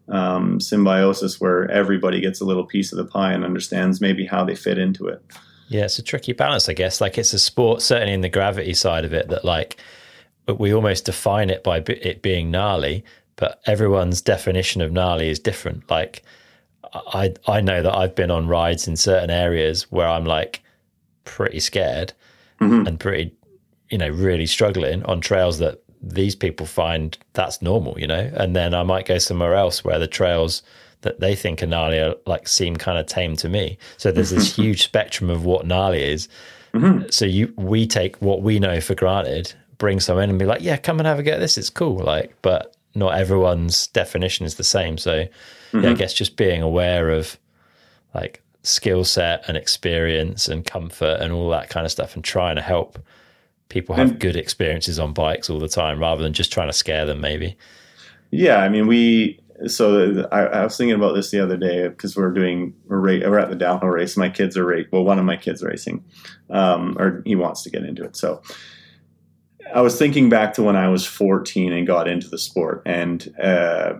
um, 0.10 0.60
symbiosis 0.60 1.40
where 1.40 1.70
everybody 1.72 2.22
gets 2.22 2.40
a 2.40 2.46
little 2.46 2.66
piece 2.66 2.92
of 2.92 2.98
the 2.98 3.06
pie 3.06 3.34
and 3.34 3.44
understands 3.44 4.00
maybe 4.00 4.26
how 4.26 4.44
they 4.44 4.56
fit 4.56 4.78
into 4.78 5.08
it. 5.08 5.22
Yeah, 5.70 5.86
it's 5.86 6.00
a 6.00 6.04
tricky 6.04 6.34
balance, 6.34 6.70
I 6.70 6.74
guess. 6.74 7.02
Like 7.02 7.18
it's 7.18 7.34
a 7.34 7.40
sport, 7.40 7.82
certainly 7.82 8.14
in 8.14 8.22
the 8.22 8.30
gravity 8.30 8.74
side 8.74 9.04
of 9.04 9.14
it, 9.14 9.28
that 9.30 9.44
like 9.44 9.78
we 10.58 10.74
almost 10.74 11.06
define 11.06 11.50
it 11.50 11.64
by 11.64 11.84
it 11.88 12.22
being 12.22 12.52
gnarly, 12.52 13.04
but 13.36 13.62
everyone's 13.66 14.22
definition 14.22 14.82
of 14.82 14.94
gnarly 14.94 15.30
is 15.30 15.40
different. 15.40 15.90
Like 15.90 16.24
I 16.94 17.34
I 17.48 17.60
know 17.62 17.82
that 17.82 17.96
I've 17.96 18.16
been 18.16 18.32
on 18.32 18.48
rides 18.48 18.88
in 18.88 18.96
certain 18.96 19.30
areas 19.30 19.92
where 19.92 20.08
I'm 20.08 20.26
like 20.26 20.62
pretty 21.26 21.60
scared 21.60 22.14
mm-hmm. 22.62 22.88
and 22.88 22.98
pretty, 22.98 23.36
you 23.90 23.98
know, 23.98 24.10
really 24.10 24.46
struggling 24.46 25.04
on 25.04 25.20
trails 25.20 25.60
that 25.60 25.84
these 26.14 26.36
people 26.36 26.66
find 26.66 27.18
that's 27.34 27.62
normal, 27.62 28.00
you 28.00 28.08
know. 28.08 28.32
And 28.34 28.56
then 28.56 28.74
I 28.74 28.84
might 28.84 29.06
go 29.06 29.18
somewhere 29.18 29.56
else 29.56 29.84
where 29.84 30.00
the 30.00 30.08
trails 30.08 30.64
that 31.02 31.20
they 31.20 31.36
think 31.36 31.62
are 31.62 31.68
gnarly 31.68 32.00
are 32.00 32.16
like 32.26 32.48
seem 32.48 32.76
kind 32.76 32.98
of 32.98 33.06
tame 33.06 33.36
to 33.38 33.50
me. 33.50 33.78
So 33.98 34.12
there's 34.12 34.32
this 34.32 34.56
huge 34.58 34.84
spectrum 34.84 35.30
of 35.30 35.46
what 35.46 35.66
gnarly 35.66 36.04
is. 36.04 36.28
Mm-hmm. 36.74 37.10
So 37.10 37.26
you 37.26 37.54
we 37.56 37.88
take 37.88 38.18
what 38.18 38.42
we 38.42 38.60
know 38.60 38.82
for 38.82 38.96
granted, 38.96 39.54
bring 39.78 40.00
some 40.00 40.18
in 40.20 40.30
and 40.30 40.40
be 40.40 40.46
like, 40.46 40.62
yeah, 40.62 40.78
come 40.78 41.00
and 41.00 41.08
have 41.08 41.20
a 41.20 41.24
go 41.24 41.34
at 41.34 41.40
this. 41.40 41.58
It's 41.58 41.70
cool. 41.70 41.98
Like, 41.98 42.36
but 42.42 42.76
not 42.96 43.18
everyone's 43.18 43.88
definition 43.88 44.46
is 44.46 44.56
the 44.56 44.64
same. 44.64 44.98
So 44.98 45.26
mm-hmm. 45.26 45.82
yeah, 45.82 45.92
I 45.92 45.94
guess 45.94 46.14
just 46.14 46.36
being 46.36 46.62
aware 46.62 47.12
of 47.12 47.38
like 48.14 48.42
skill 48.64 49.06
set 49.06 49.48
and 49.48 49.56
experience 49.56 50.48
and 50.48 50.66
comfort 50.66 51.20
and 51.22 51.32
all 51.32 51.50
that 51.50 51.70
kind 51.70 51.86
of 51.86 51.92
stuff 51.92 52.16
and 52.16 52.24
trying 52.24 52.56
to 52.56 52.62
help 52.62 53.00
people 53.70 53.96
have 53.96 54.12
and, 54.12 54.20
good 54.20 54.36
experiences 54.36 55.00
on 55.00 55.14
bikes 55.14 55.50
all 55.50 55.60
the 55.60 55.68
time 55.68 56.00
rather 56.00 56.24
than 56.24 56.34
just 56.34 56.52
trying 56.52 56.70
to 56.70 56.74
scare 56.74 57.06
them 57.06 57.22
maybe. 57.22 57.58
Yeah 58.32 58.58
i 58.58 58.70
mean 58.70 58.88
we 58.88 59.40
so 59.66 60.28
I, 60.32 60.42
I 60.42 60.64
was 60.64 60.78
thinking 60.78 60.96
about 60.96 61.16
this 61.16 61.32
the 61.32 61.40
other 61.40 61.58
day 61.58 61.88
because 61.88 62.16
we're 62.16 62.32
doing 62.32 62.74
we're, 62.86 63.02
we're 63.02 63.40
at 63.40 63.50
the 63.50 63.56
downhill 63.56 63.90
race. 63.90 64.16
My 64.16 64.30
kids 64.30 64.56
are 64.58 64.66
racing 64.66 64.90
well 64.92 65.04
one 65.04 65.20
of 65.20 65.26
my 65.26 65.38
kids 65.38 65.64
racing 65.64 66.04
um, 66.50 66.98
or 67.00 67.24
he 67.26 67.36
wants 67.36 67.64
to 67.64 67.70
get 67.70 67.84
into 67.84 68.04
it. 68.04 68.16
So 68.16 68.42
i 69.74 69.82
was 69.82 69.98
thinking 70.00 70.30
back 70.30 70.54
to 70.54 70.64
when 70.64 70.78
i 70.78 70.88
was 70.88 71.06
14 71.06 71.74
and 71.74 71.86
got 71.86 72.08
into 72.08 72.30
the 72.30 72.38
sport 72.38 72.82
and 72.86 73.34
uh, 73.42 73.96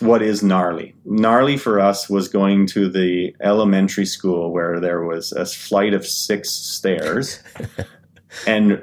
what 0.00 0.22
is 0.22 0.42
gnarly? 0.42 0.94
Gnarly 1.04 1.56
for 1.56 1.80
us 1.80 2.08
was 2.08 2.28
going 2.28 2.66
to 2.68 2.88
the 2.88 3.34
elementary 3.40 4.04
school 4.04 4.52
where 4.52 4.78
there 4.80 5.02
was 5.02 5.32
a 5.32 5.46
flight 5.46 5.94
of 5.94 6.06
six 6.06 6.50
stairs 6.50 7.42
and 8.46 8.82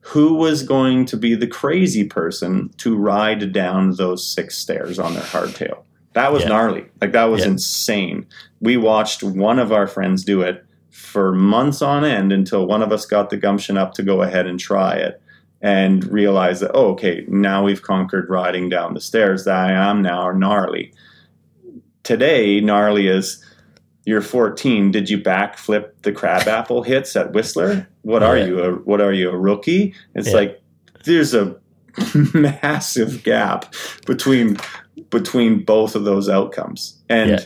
who 0.00 0.34
was 0.34 0.62
going 0.62 1.04
to 1.06 1.16
be 1.16 1.34
the 1.34 1.46
crazy 1.46 2.04
person 2.04 2.70
to 2.78 2.96
ride 2.96 3.52
down 3.52 3.94
those 3.94 4.26
six 4.26 4.56
stairs 4.56 4.98
on 4.98 5.14
their 5.14 5.22
hardtail? 5.22 5.82
That 6.14 6.32
was 6.32 6.42
yeah. 6.42 6.48
gnarly. 6.48 6.86
Like 7.00 7.12
that 7.12 7.24
was 7.24 7.42
yeah. 7.42 7.52
insane. 7.52 8.26
We 8.60 8.76
watched 8.76 9.22
one 9.22 9.58
of 9.58 9.72
our 9.72 9.86
friends 9.86 10.24
do 10.24 10.42
it 10.42 10.64
for 10.90 11.32
months 11.32 11.82
on 11.82 12.04
end 12.04 12.32
until 12.32 12.66
one 12.66 12.82
of 12.82 12.92
us 12.92 13.06
got 13.06 13.30
the 13.30 13.36
gumption 13.36 13.76
up 13.76 13.94
to 13.94 14.02
go 14.02 14.22
ahead 14.22 14.46
and 14.46 14.58
try 14.58 14.94
it 14.94 15.20
and 15.62 16.04
realize 16.10 16.60
that, 16.60 16.70
oh, 16.74 16.92
okay, 16.92 17.24
now 17.28 17.62
we've 17.62 17.82
conquered 17.82 18.28
riding 18.30 18.68
down 18.68 18.94
the 18.94 19.00
stairs 19.00 19.44
that 19.44 19.54
I 19.54 19.72
am 19.72 20.02
now 20.02 20.30
gnarly. 20.32 20.92
Today, 22.02 22.60
gnarly 22.60 23.08
is 23.08 23.44
you're 24.04 24.22
14. 24.22 24.90
Did 24.90 25.10
you 25.10 25.18
backflip 25.18 25.90
the 26.02 26.12
crabapple 26.12 26.82
hits 26.84 27.16
at 27.16 27.32
Whistler? 27.32 27.88
What 28.02 28.22
are 28.22 28.38
you? 28.38 28.60
A, 28.60 28.72
what 28.72 29.00
are 29.00 29.12
you? 29.12 29.30
A 29.30 29.36
rookie? 29.36 29.94
It's 30.14 30.28
yeah. 30.28 30.34
like 30.34 30.62
there's 31.04 31.34
a 31.34 31.56
massive 32.34 33.22
gap 33.22 33.74
between 34.06 34.56
between 35.10 35.64
both 35.64 35.94
of 35.94 36.04
those 36.04 36.28
outcomes, 36.28 37.02
and 37.08 37.30
yeah. 37.30 37.40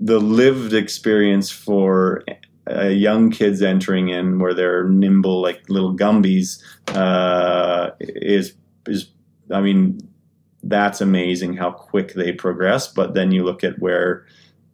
the 0.00 0.20
lived 0.20 0.72
experience 0.72 1.50
for 1.50 2.24
uh, 2.70 2.86
young 2.86 3.30
kids 3.30 3.60
entering 3.62 4.08
in 4.08 4.38
where 4.38 4.54
they're 4.54 4.84
nimble 4.88 5.40
like 5.40 5.68
little 5.68 5.96
gumbies 5.96 6.62
uh, 6.94 7.90
is 8.00 8.54
is 8.86 9.10
I 9.50 9.60
mean 9.60 10.00
that's 10.62 11.00
amazing 11.00 11.56
how 11.56 11.70
quick 11.70 12.14
they 12.14 12.32
progress. 12.32 12.88
But 12.88 13.14
then 13.14 13.32
you 13.32 13.44
look 13.44 13.64
at 13.64 13.78
where 13.78 14.26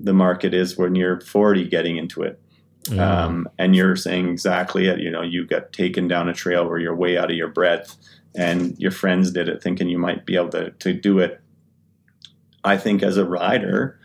the 0.04 0.12
market 0.12 0.54
is 0.54 0.76
when 0.76 0.94
you're 0.94 1.20
40 1.20 1.68
getting 1.68 1.96
into 1.96 2.22
it. 2.22 2.40
Mm. 2.84 3.00
Um, 3.00 3.48
and 3.58 3.74
you're 3.74 3.96
saying 3.96 4.28
exactly 4.28 4.86
it. 4.86 5.00
You 5.00 5.10
know, 5.10 5.22
you 5.22 5.46
got 5.46 5.72
taken 5.72 6.06
down 6.06 6.28
a 6.28 6.34
trail 6.34 6.68
where 6.68 6.78
you're 6.78 6.94
way 6.94 7.16
out 7.16 7.30
of 7.30 7.36
your 7.36 7.48
breath, 7.48 7.96
and 8.36 8.78
your 8.78 8.90
friends 8.90 9.30
did 9.30 9.48
it 9.48 9.62
thinking 9.62 9.88
you 9.88 9.98
might 9.98 10.26
be 10.26 10.36
able 10.36 10.50
to, 10.50 10.70
to 10.70 10.92
do 10.92 11.18
it. 11.18 11.40
I 12.62 12.76
think 12.76 13.02
as 13.02 13.16
a 13.16 13.24
rider, 13.24 13.98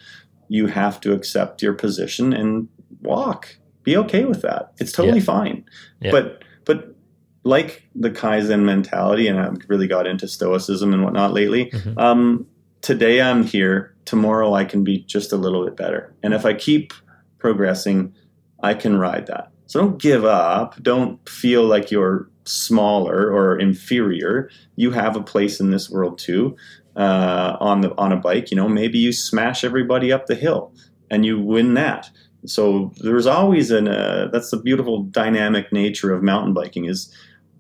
you 0.48 0.68
have 0.68 1.02
to 1.02 1.14
accept 1.14 1.62
your 1.62 1.74
position 1.74 2.32
and 2.32 2.70
walk. 3.02 3.58
Be 3.84 3.98
okay 3.98 4.26
with 4.26 4.42
that. 4.44 4.74
It's 4.78 4.92
totally 4.92 5.20
yeah. 5.20 5.26
fine. 5.26 5.66
Yeah. 6.00 6.12
But 6.12 6.44
but 6.66 6.96
like 7.44 7.84
the 7.96 8.12
Kaizen 8.12 8.64
mentality, 8.64 9.28
and 9.28 9.40
I've 9.40 9.58
really 9.68 9.88
got 9.88 10.08
into 10.08 10.28
stoicism 10.28 10.94
and 10.94 11.04
whatnot 11.04 11.34
lately. 11.34 11.66
Mm-hmm. 11.72 12.00
Um, 12.00 12.48
today 12.82 13.22
I'm 13.22 13.44
here, 13.44 13.96
tomorrow 14.06 14.54
I 14.54 14.66
can 14.66 14.84
be 14.84 15.00
just 15.00 15.32
a 15.32 15.38
little 15.38 15.66
bit 15.66 15.76
better. 15.76 16.14
And 16.24 16.34
if 16.34 16.46
I 16.46 16.54
keep 16.54 16.94
progressing, 17.38 18.14
I 18.62 18.74
can 18.74 18.98
ride 18.98 19.28
that. 19.28 19.52
So 19.68 19.82
don't 19.82 20.02
give 20.02 20.26
up. 20.26 20.82
Don't 20.82 21.28
feel 21.30 21.64
like 21.64 21.92
you're 21.92 22.30
smaller 22.46 23.32
or 23.32 23.60
inferior. 23.60 24.50
You 24.76 24.92
have 24.92 25.16
a 25.16 25.22
place 25.22 25.60
in 25.60 25.72
this 25.72 25.90
world 25.90 26.18
too. 26.18 26.58
Uh, 26.96 27.56
on 27.62 27.82
the 27.82 27.96
on 27.98 28.12
a 28.12 28.18
bike, 28.18 28.52
you 28.52 28.58
know, 28.58 28.68
maybe 28.68 28.98
you 28.98 29.14
smash 29.14 29.64
everybody 29.64 30.12
up 30.12 30.26
the 30.26 30.36
hill 30.36 30.74
and 31.10 31.26
you 31.26 31.40
win 31.40 31.76
that. 31.76 32.10
So 32.46 32.92
there's 32.98 33.28
always 33.28 33.72
an 33.72 33.88
uh, 33.88 34.30
that's 34.34 34.52
the 34.52 34.58
beautiful 34.58 35.04
dynamic 35.04 35.72
nature 35.72 36.14
of 36.14 36.24
mountain 36.24 36.54
biking 36.54 36.86
is 36.86 37.14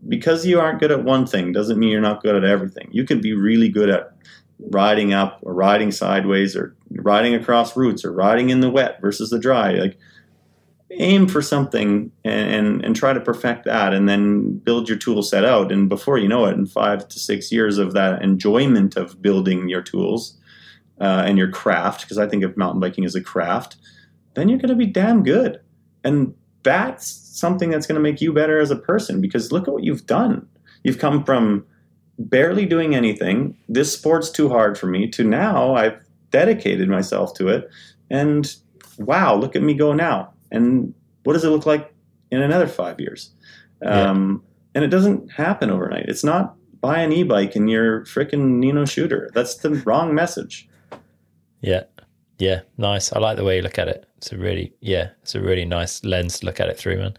because 0.07 0.45
you 0.45 0.59
aren't 0.59 0.79
good 0.79 0.91
at 0.91 1.03
one 1.03 1.25
thing 1.25 1.51
doesn't 1.51 1.77
mean 1.77 1.89
you're 1.89 2.01
not 2.01 2.23
good 2.23 2.35
at 2.35 2.43
everything. 2.43 2.89
You 2.91 3.03
can 3.03 3.21
be 3.21 3.33
really 3.33 3.69
good 3.69 3.89
at 3.89 4.13
riding 4.59 5.13
up 5.13 5.39
or 5.41 5.53
riding 5.53 5.91
sideways 5.91 6.55
or 6.55 6.75
riding 6.91 7.33
across 7.33 7.75
routes 7.75 8.03
or 8.03 8.11
riding 8.11 8.49
in 8.49 8.59
the 8.59 8.69
wet 8.69 8.99
versus 9.01 9.29
the 9.29 9.39
dry. 9.39 9.71
Like 9.71 9.97
aim 10.91 11.27
for 11.27 11.41
something 11.41 12.11
and, 12.23 12.53
and, 12.53 12.85
and 12.85 12.95
try 12.95 13.13
to 13.13 13.19
perfect 13.19 13.65
that 13.65 13.93
and 13.93 14.09
then 14.09 14.57
build 14.57 14.89
your 14.89 14.97
tool 14.97 15.21
set 15.21 15.45
out. 15.45 15.71
And 15.71 15.87
before 15.87 16.17
you 16.17 16.27
know 16.27 16.45
it, 16.45 16.53
in 16.53 16.65
five 16.65 17.07
to 17.07 17.19
six 17.19 17.51
years 17.51 17.77
of 17.77 17.93
that 17.93 18.21
enjoyment 18.21 18.95
of 18.95 19.21
building 19.21 19.69
your 19.69 19.81
tools 19.81 20.37
uh, 20.99 21.23
and 21.25 21.37
your 21.37 21.49
craft, 21.49 22.01
because 22.01 22.17
I 22.17 22.27
think 22.27 22.43
of 22.43 22.57
mountain 22.57 22.79
biking 22.79 23.05
as 23.05 23.15
a 23.15 23.21
craft, 23.21 23.77
then 24.33 24.49
you're 24.49 24.57
going 24.57 24.69
to 24.69 24.75
be 24.75 24.87
damn 24.87 25.23
good. 25.23 25.59
And 26.03 26.33
that's 26.63 27.07
something 27.07 27.69
that's 27.69 27.87
going 27.87 27.95
to 27.95 28.01
make 28.01 28.21
you 28.21 28.33
better 28.33 28.59
as 28.59 28.71
a 28.71 28.75
person 28.75 29.21
because 29.21 29.51
look 29.51 29.67
at 29.67 29.73
what 29.73 29.83
you've 29.83 30.05
done. 30.05 30.47
You've 30.83 30.99
come 30.99 31.23
from 31.23 31.65
barely 32.19 32.65
doing 32.65 32.93
anything. 32.93 33.57
This 33.67 33.91
sport's 33.93 34.29
too 34.29 34.49
hard 34.49 34.77
for 34.77 34.87
me. 34.87 35.07
To 35.09 35.23
now, 35.23 35.75
I've 35.75 35.99
dedicated 36.29 36.87
myself 36.87 37.33
to 37.35 37.47
it, 37.47 37.69
and 38.09 38.53
wow, 38.99 39.35
look 39.35 39.55
at 39.55 39.63
me 39.63 39.73
go 39.73 39.93
now. 39.93 40.31
And 40.51 40.93
what 41.23 41.33
does 41.33 41.43
it 41.43 41.49
look 41.49 41.65
like 41.65 41.93
in 42.31 42.41
another 42.41 42.67
five 42.67 42.99
years? 42.99 43.31
Um, 43.85 44.43
And 44.75 44.83
it 44.83 44.89
doesn't 44.89 45.31
happen 45.31 45.69
overnight. 45.69 46.05
It's 46.07 46.23
not 46.23 46.55
buy 46.81 47.01
an 47.01 47.11
e-bike 47.11 47.55
and 47.55 47.69
you're 47.69 48.05
freaking 48.05 48.59
Nino 48.59 48.83
Schurter. 48.83 49.29
That's 49.33 49.55
the 49.55 49.71
wrong 49.85 50.15
message. 50.15 50.69
Yeah. 51.61 51.83
Yeah, 52.37 52.61
nice. 52.77 53.11
I 53.11 53.19
like 53.19 53.35
the 53.35 53.43
way 53.43 53.57
you 53.57 53.61
look 53.61 53.77
at 53.77 53.89
it. 53.89 54.05
It's 54.17 54.31
a 54.31 54.37
really, 54.37 54.73
yeah, 54.79 55.09
it's 55.21 55.35
a 55.35 55.41
really 55.41 55.65
nice 55.65 56.03
lens 56.05 56.39
to 56.39 56.45
look 56.45 56.61
at 56.61 56.69
it 56.69 56.77
through, 56.77 56.97
man. 56.97 57.17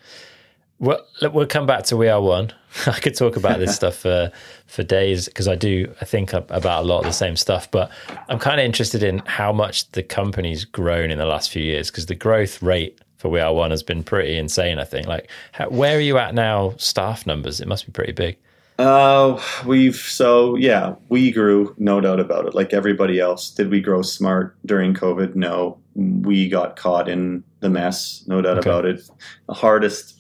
Well, 0.78 1.06
we'll 1.20 1.46
come 1.46 1.66
back 1.66 1.84
to 1.84 1.96
We 1.96 2.08
Are 2.08 2.22
One. 2.22 2.52
I 2.86 2.98
could 2.98 3.14
talk 3.14 3.36
about 3.36 3.58
this 3.58 3.74
stuff 3.76 3.96
for 3.96 4.32
for 4.70 4.84
days 4.84 5.26
because 5.26 5.48
I 5.48 5.56
do. 5.56 5.92
I 6.00 6.04
think 6.04 6.32
about 6.32 6.84
a 6.84 6.86
lot 6.86 7.00
of 7.00 7.04
the 7.04 7.12
same 7.12 7.36
stuff, 7.36 7.70
but 7.70 7.90
I'm 8.28 8.38
kind 8.38 8.60
of 8.60 8.64
interested 8.64 9.02
in 9.02 9.18
how 9.26 9.52
much 9.52 9.90
the 9.92 10.02
company's 10.02 10.64
grown 10.64 11.10
in 11.10 11.18
the 11.18 11.26
last 11.26 11.50
few 11.50 11.62
years 11.62 11.90
because 11.90 12.06
the 12.06 12.14
growth 12.14 12.62
rate 12.62 13.00
for 13.16 13.28
We 13.28 13.40
Are 13.40 13.52
One 13.52 13.72
has 13.72 13.82
been 13.82 14.04
pretty 14.04 14.38
insane. 14.38 14.78
I 14.78 14.84
think. 14.84 15.08
Like, 15.08 15.28
how, 15.52 15.68
where 15.68 15.96
are 15.96 16.00
you 16.00 16.18
at 16.18 16.34
now? 16.34 16.74
Staff 16.76 17.26
numbers? 17.26 17.60
It 17.60 17.66
must 17.66 17.84
be 17.84 17.92
pretty 17.92 18.12
big. 18.12 18.38
Uh, 18.78 19.38
we've 19.66 19.96
so 19.96 20.54
yeah, 20.54 20.94
we 21.08 21.32
grew, 21.32 21.74
no 21.76 22.00
doubt 22.00 22.20
about 22.20 22.46
it. 22.46 22.54
Like 22.54 22.72
everybody 22.72 23.18
else, 23.18 23.50
did 23.50 23.70
we 23.70 23.80
grow 23.80 24.02
smart 24.02 24.56
during 24.64 24.94
COVID? 24.94 25.34
No, 25.34 25.78
we 25.94 26.48
got 26.48 26.76
caught 26.76 27.08
in 27.08 27.42
the 27.58 27.68
mess, 27.68 28.24
no 28.28 28.40
doubt 28.40 28.58
okay. 28.58 28.70
about 28.70 28.86
it. 28.86 29.02
The 29.48 29.54
hardest 29.54 30.19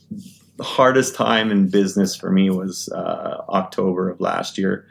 the 0.60 0.66
hardest 0.66 1.14
time 1.14 1.50
in 1.50 1.70
business 1.70 2.14
for 2.14 2.30
me 2.30 2.50
was 2.50 2.90
uh, 2.90 3.42
October 3.48 4.10
of 4.10 4.20
last 4.20 4.58
year. 4.58 4.86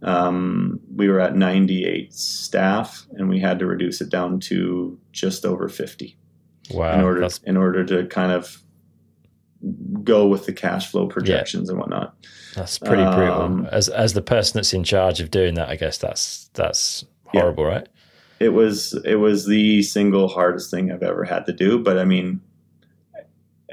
Um, 0.00 0.80
we 0.96 1.06
were 1.06 1.20
at 1.20 1.36
98 1.36 2.14
staff, 2.14 3.06
and 3.12 3.28
we 3.28 3.38
had 3.38 3.58
to 3.58 3.66
reduce 3.66 4.00
it 4.00 4.08
down 4.08 4.40
to 4.40 4.98
just 5.12 5.44
over 5.44 5.68
50. 5.68 6.16
Wow! 6.70 6.94
In 6.94 7.04
order 7.04 7.20
that's... 7.20 7.38
in 7.40 7.58
order 7.58 7.84
to 7.84 8.06
kind 8.06 8.32
of 8.32 8.62
go 10.02 10.26
with 10.26 10.46
the 10.46 10.52
cash 10.54 10.90
flow 10.90 11.06
projections 11.08 11.68
yeah. 11.68 11.72
and 11.72 11.80
whatnot. 11.80 12.16
That's 12.54 12.78
pretty 12.78 13.04
brutal. 13.04 13.42
Um, 13.42 13.68
as 13.70 13.90
as 13.90 14.14
the 14.14 14.22
person 14.22 14.56
that's 14.56 14.72
in 14.72 14.84
charge 14.84 15.20
of 15.20 15.30
doing 15.30 15.56
that, 15.56 15.68
I 15.68 15.76
guess 15.76 15.98
that's 15.98 16.48
that's 16.54 17.04
horrible, 17.26 17.64
yeah. 17.64 17.70
right? 17.70 17.88
It 18.40 18.54
was 18.54 18.98
it 19.04 19.16
was 19.16 19.46
the 19.46 19.82
single 19.82 20.28
hardest 20.28 20.70
thing 20.70 20.90
I've 20.90 21.02
ever 21.02 21.24
had 21.24 21.44
to 21.46 21.52
do. 21.52 21.78
But 21.78 21.98
I 21.98 22.06
mean, 22.06 22.40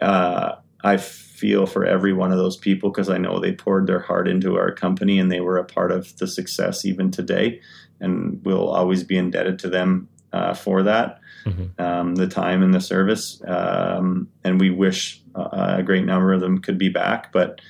uh, 0.02 0.56
I 0.84 0.98
feel 1.40 1.66
for 1.66 1.86
every 1.86 2.14
one 2.14 2.32
of 2.32 2.38
those 2.38 2.58
people 2.58 2.90
because 2.90 3.10
I 3.10 3.18
know 3.18 3.40
they 3.40 3.54
poured 3.54 3.88
their 3.88 4.00
heart 4.00 4.28
into 4.28 4.58
our 4.58 4.72
company 4.72 5.20
and 5.20 5.32
they 5.32 5.40
were 5.40 5.58
a 5.58 5.64
part 5.64 5.92
of 5.92 6.16
the 6.18 6.28
success 6.28 6.86
even 6.86 7.12
today, 7.12 7.62
and 8.00 8.42
we'll 8.44 8.70
always 8.70 9.04
be 9.04 9.18
indebted 9.18 9.60
to 9.60 9.70
them 9.70 10.10
uh, 10.34 10.54
for 10.54 10.84
that. 10.84 11.20
Mm-hmm. 11.46 11.82
Um, 11.82 12.16
the 12.16 12.28
time 12.28 12.62
and 12.62 12.74
the 12.74 12.82
service, 12.82 13.42
um, 13.48 14.28
and 14.44 14.60
we 14.60 14.70
wish 14.70 15.22
uh, 15.36 15.78
a 15.78 15.84
great 15.84 16.06
number 16.06 16.34
of 16.34 16.42
them 16.42 16.60
could 16.60 16.78
be 16.78 16.90
back. 16.90 17.32
But 17.32 17.62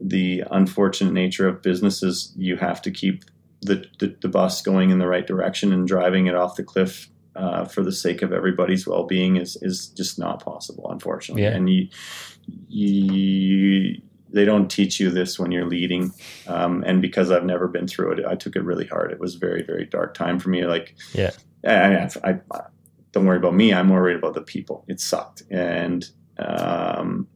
the 0.00 0.42
unfortunate 0.50 1.12
nature 1.12 1.46
of 1.46 1.62
businesses, 1.62 2.32
you 2.36 2.56
have 2.56 2.82
to 2.82 2.90
keep 2.90 3.24
the, 3.62 3.86
the, 4.00 4.16
the 4.20 4.28
bus 4.28 4.60
going 4.62 4.90
in 4.90 4.98
the 4.98 5.06
right 5.06 5.26
direction, 5.26 5.72
and 5.72 5.86
driving 5.86 6.26
it 6.26 6.34
off 6.34 6.56
the 6.56 6.64
cliff 6.64 7.08
uh, 7.36 7.64
for 7.64 7.82
the 7.82 7.92
sake 7.92 8.22
of 8.22 8.32
everybody's 8.32 8.86
well 8.86 9.04
being 9.04 9.36
is 9.36 9.56
is 9.62 9.88
just 9.88 10.18
not 10.18 10.44
possible, 10.44 10.90
unfortunately. 10.90 11.42
Yeah. 11.42 11.50
And 11.50 11.68
you 11.70 11.88
you 12.68 14.00
they 14.34 14.44
don't 14.44 14.68
teach 14.68 14.98
you 14.98 15.10
this 15.10 15.38
when 15.38 15.52
you're 15.52 15.66
leading. 15.66 16.12
Um, 16.48 16.82
and 16.84 17.00
because 17.00 17.30
I've 17.30 17.44
never 17.44 17.68
been 17.68 17.86
through 17.86 18.12
it, 18.12 18.26
I 18.26 18.34
took 18.34 18.56
it 18.56 18.64
really 18.64 18.86
hard. 18.86 19.12
It 19.12 19.20
was 19.20 19.36
very, 19.36 19.62
very 19.62 19.86
dark 19.86 20.12
time 20.14 20.40
for 20.40 20.48
me. 20.48 20.66
Like, 20.66 20.96
yeah, 21.12 21.30
I, 21.64 22.08
I, 22.24 22.40
I 22.50 22.60
don't 23.12 23.26
worry 23.26 23.36
about 23.36 23.54
me. 23.54 23.72
I'm 23.72 23.90
worried 23.90 24.16
about 24.16 24.34
the 24.34 24.42
people. 24.42 24.84
It 24.88 24.98
sucked. 24.98 25.44
And, 25.50 26.10
um, 26.38 27.28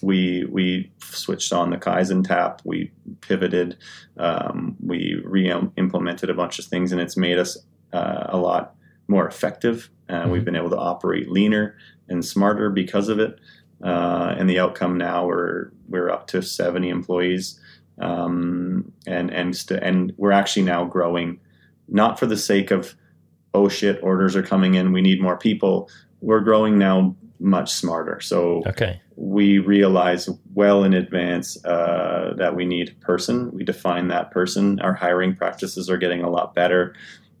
we, 0.00 0.44
we 0.44 0.92
switched 1.00 1.52
on 1.52 1.70
the 1.70 1.76
Kaizen 1.76 2.24
tap. 2.24 2.62
We 2.64 2.92
pivoted. 3.20 3.76
Um, 4.16 4.76
we 4.80 5.20
re-implemented 5.24 6.30
a 6.30 6.34
bunch 6.34 6.60
of 6.60 6.66
things 6.66 6.92
and 6.92 7.00
it's 7.00 7.16
made 7.16 7.38
us 7.38 7.58
uh, 7.92 8.26
a 8.28 8.36
lot 8.36 8.76
more 9.08 9.26
effective. 9.26 9.90
Uh, 10.08 10.14
mm-hmm. 10.14 10.30
We've 10.30 10.44
been 10.44 10.56
able 10.56 10.70
to 10.70 10.78
operate 10.78 11.30
leaner 11.30 11.76
and 12.08 12.24
smarter 12.24 12.70
because 12.70 13.08
of 13.08 13.18
it. 13.18 13.38
Uh, 13.82 14.34
and 14.38 14.48
the 14.48 14.58
outcome 14.58 14.96
now 14.96 15.26
we're 15.26 15.70
we're 15.88 16.10
up 16.10 16.26
to 16.28 16.40
70 16.40 16.88
employees, 16.88 17.60
um, 18.00 18.90
and 19.06 19.30
and 19.30 19.54
st- 19.54 19.82
and 19.82 20.12
we're 20.16 20.32
actually 20.32 20.62
now 20.62 20.84
growing, 20.84 21.38
not 21.88 22.18
for 22.18 22.26
the 22.26 22.36
sake 22.36 22.70
of 22.70 22.94
oh 23.52 23.68
shit 23.68 24.02
orders 24.02 24.34
are 24.36 24.42
coming 24.42 24.74
in 24.74 24.92
we 24.92 25.02
need 25.02 25.20
more 25.20 25.36
people. 25.36 25.90
We're 26.20 26.40
growing 26.40 26.78
now 26.78 27.14
much 27.40 27.72
smarter. 27.72 28.20
So 28.20 28.62
okay. 28.66 29.00
we 29.16 29.58
realize 29.58 30.28
well 30.54 30.84
in 30.84 30.94
advance 30.94 31.62
uh, 31.64 32.32
that 32.38 32.56
we 32.56 32.64
need 32.64 32.90
a 32.90 33.04
person. 33.04 33.50
We 33.52 33.64
define 33.64 34.08
that 34.08 34.30
person. 34.30 34.80
Our 34.80 34.94
hiring 34.94 35.36
practices 35.36 35.90
are 35.90 35.98
getting 35.98 36.22
a 36.22 36.30
lot 36.30 36.54
better. 36.54 36.94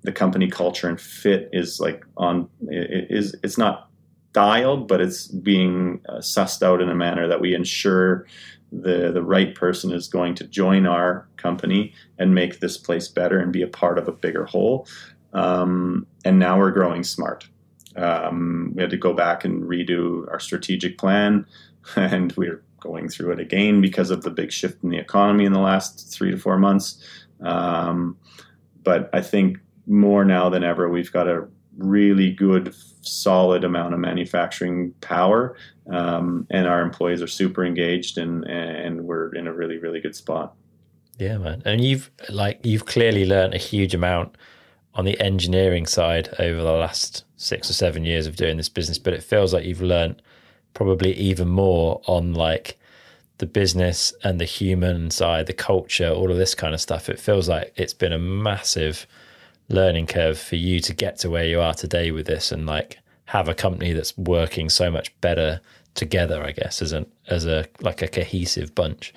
The 0.04 0.12
company 0.12 0.48
culture 0.48 0.88
and 0.88 1.00
fit 1.00 1.48
is 1.52 1.80
like 1.80 2.04
on 2.16 2.48
it 2.68 3.06
is 3.10 3.34
it's 3.42 3.58
not 3.58 3.88
dialed, 4.32 4.86
but 4.86 5.00
it's 5.00 5.28
being 5.28 6.00
uh, 6.08 6.18
sussed 6.18 6.62
out 6.62 6.82
in 6.82 6.90
a 6.90 6.94
manner 6.94 7.26
that 7.26 7.40
we 7.40 7.54
ensure 7.54 8.26
the 8.70 9.12
the 9.12 9.22
right 9.22 9.54
person 9.54 9.92
is 9.92 10.08
going 10.08 10.34
to 10.34 10.44
join 10.44 10.86
our 10.86 11.26
company 11.36 11.94
and 12.18 12.34
make 12.34 12.60
this 12.60 12.76
place 12.76 13.08
better 13.08 13.38
and 13.38 13.52
be 13.52 13.62
a 13.62 13.66
part 13.66 13.98
of 13.98 14.08
a 14.08 14.12
bigger 14.12 14.44
whole. 14.44 14.86
Um, 15.32 16.06
and 16.24 16.38
now 16.38 16.58
we're 16.58 16.70
growing 16.70 17.02
smart. 17.02 17.48
Um, 17.96 18.72
we 18.74 18.82
had 18.82 18.90
to 18.90 18.96
go 18.96 19.12
back 19.12 19.44
and 19.44 19.62
redo 19.62 20.30
our 20.30 20.40
strategic 20.40 20.98
plan, 20.98 21.46
and 21.96 22.32
we're 22.32 22.62
going 22.80 23.08
through 23.08 23.32
it 23.32 23.40
again 23.40 23.80
because 23.80 24.10
of 24.10 24.22
the 24.22 24.30
big 24.30 24.52
shift 24.52 24.82
in 24.84 24.90
the 24.90 24.98
economy 24.98 25.44
in 25.44 25.52
the 25.52 25.60
last 25.60 26.12
three 26.12 26.30
to 26.30 26.36
four 26.36 26.58
months. 26.58 27.02
Um, 27.40 28.18
but 28.82 29.08
I 29.12 29.22
think 29.22 29.58
more 29.86 30.24
now 30.24 30.48
than 30.48 30.64
ever, 30.64 30.88
we've 30.88 31.12
got 31.12 31.28
a 31.28 31.46
really 31.76 32.30
good, 32.32 32.74
solid 33.02 33.64
amount 33.64 33.94
of 33.94 34.00
manufacturing 34.00 34.92
power, 35.00 35.56
um, 35.90 36.46
and 36.50 36.66
our 36.66 36.80
employees 36.80 37.22
are 37.22 37.26
super 37.26 37.64
engaged, 37.64 38.18
and 38.18 38.44
and 38.44 39.04
we're 39.04 39.34
in 39.34 39.46
a 39.46 39.52
really 39.52 39.78
really 39.78 40.00
good 40.00 40.16
spot. 40.16 40.54
Yeah, 41.18 41.38
man, 41.38 41.62
and 41.64 41.82
you've 41.82 42.10
like 42.28 42.64
you've 42.64 42.86
clearly 42.86 43.26
learned 43.26 43.54
a 43.54 43.58
huge 43.58 43.94
amount 43.94 44.36
on 44.94 45.04
the 45.04 45.18
engineering 45.20 45.86
side 45.86 46.28
over 46.38 46.62
the 46.62 46.72
last 46.72 47.24
six 47.36 47.68
or 47.68 47.72
seven 47.72 48.04
years 48.04 48.26
of 48.26 48.36
doing 48.36 48.56
this 48.56 48.68
business, 48.68 48.98
but 48.98 49.12
it 49.12 49.22
feels 49.22 49.52
like 49.52 49.64
you've 49.64 49.82
learned 49.82 50.22
probably 50.72 51.12
even 51.14 51.48
more 51.48 52.00
on 52.06 52.32
like 52.32 52.78
the 53.38 53.46
business 53.46 54.12
and 54.22 54.40
the 54.40 54.44
human 54.44 55.10
side, 55.10 55.46
the 55.46 55.52
culture, 55.52 56.08
all 56.08 56.30
of 56.30 56.36
this 56.36 56.54
kind 56.54 56.74
of 56.74 56.80
stuff. 56.80 57.08
It 57.08 57.18
feels 57.18 57.48
like 57.48 57.72
it's 57.76 57.94
been 57.94 58.12
a 58.12 58.18
massive 58.18 59.06
learning 59.68 60.06
curve 60.06 60.38
for 60.38 60.56
you 60.56 60.80
to 60.80 60.94
get 60.94 61.18
to 61.18 61.30
where 61.30 61.46
you 61.46 61.60
are 61.60 61.74
today 61.74 62.10
with 62.10 62.26
this 62.26 62.52
and 62.52 62.66
like 62.66 62.98
have 63.26 63.48
a 63.48 63.54
company 63.54 63.92
that's 63.92 64.16
working 64.18 64.68
so 64.68 64.90
much 64.90 65.18
better 65.20 65.60
together 65.94 66.42
i 66.42 66.52
guess 66.52 66.82
as 66.82 66.92
a 66.92 67.06
as 67.28 67.46
a 67.46 67.64
like 67.80 68.02
a 68.02 68.08
cohesive 68.08 68.74
bunch. 68.74 69.14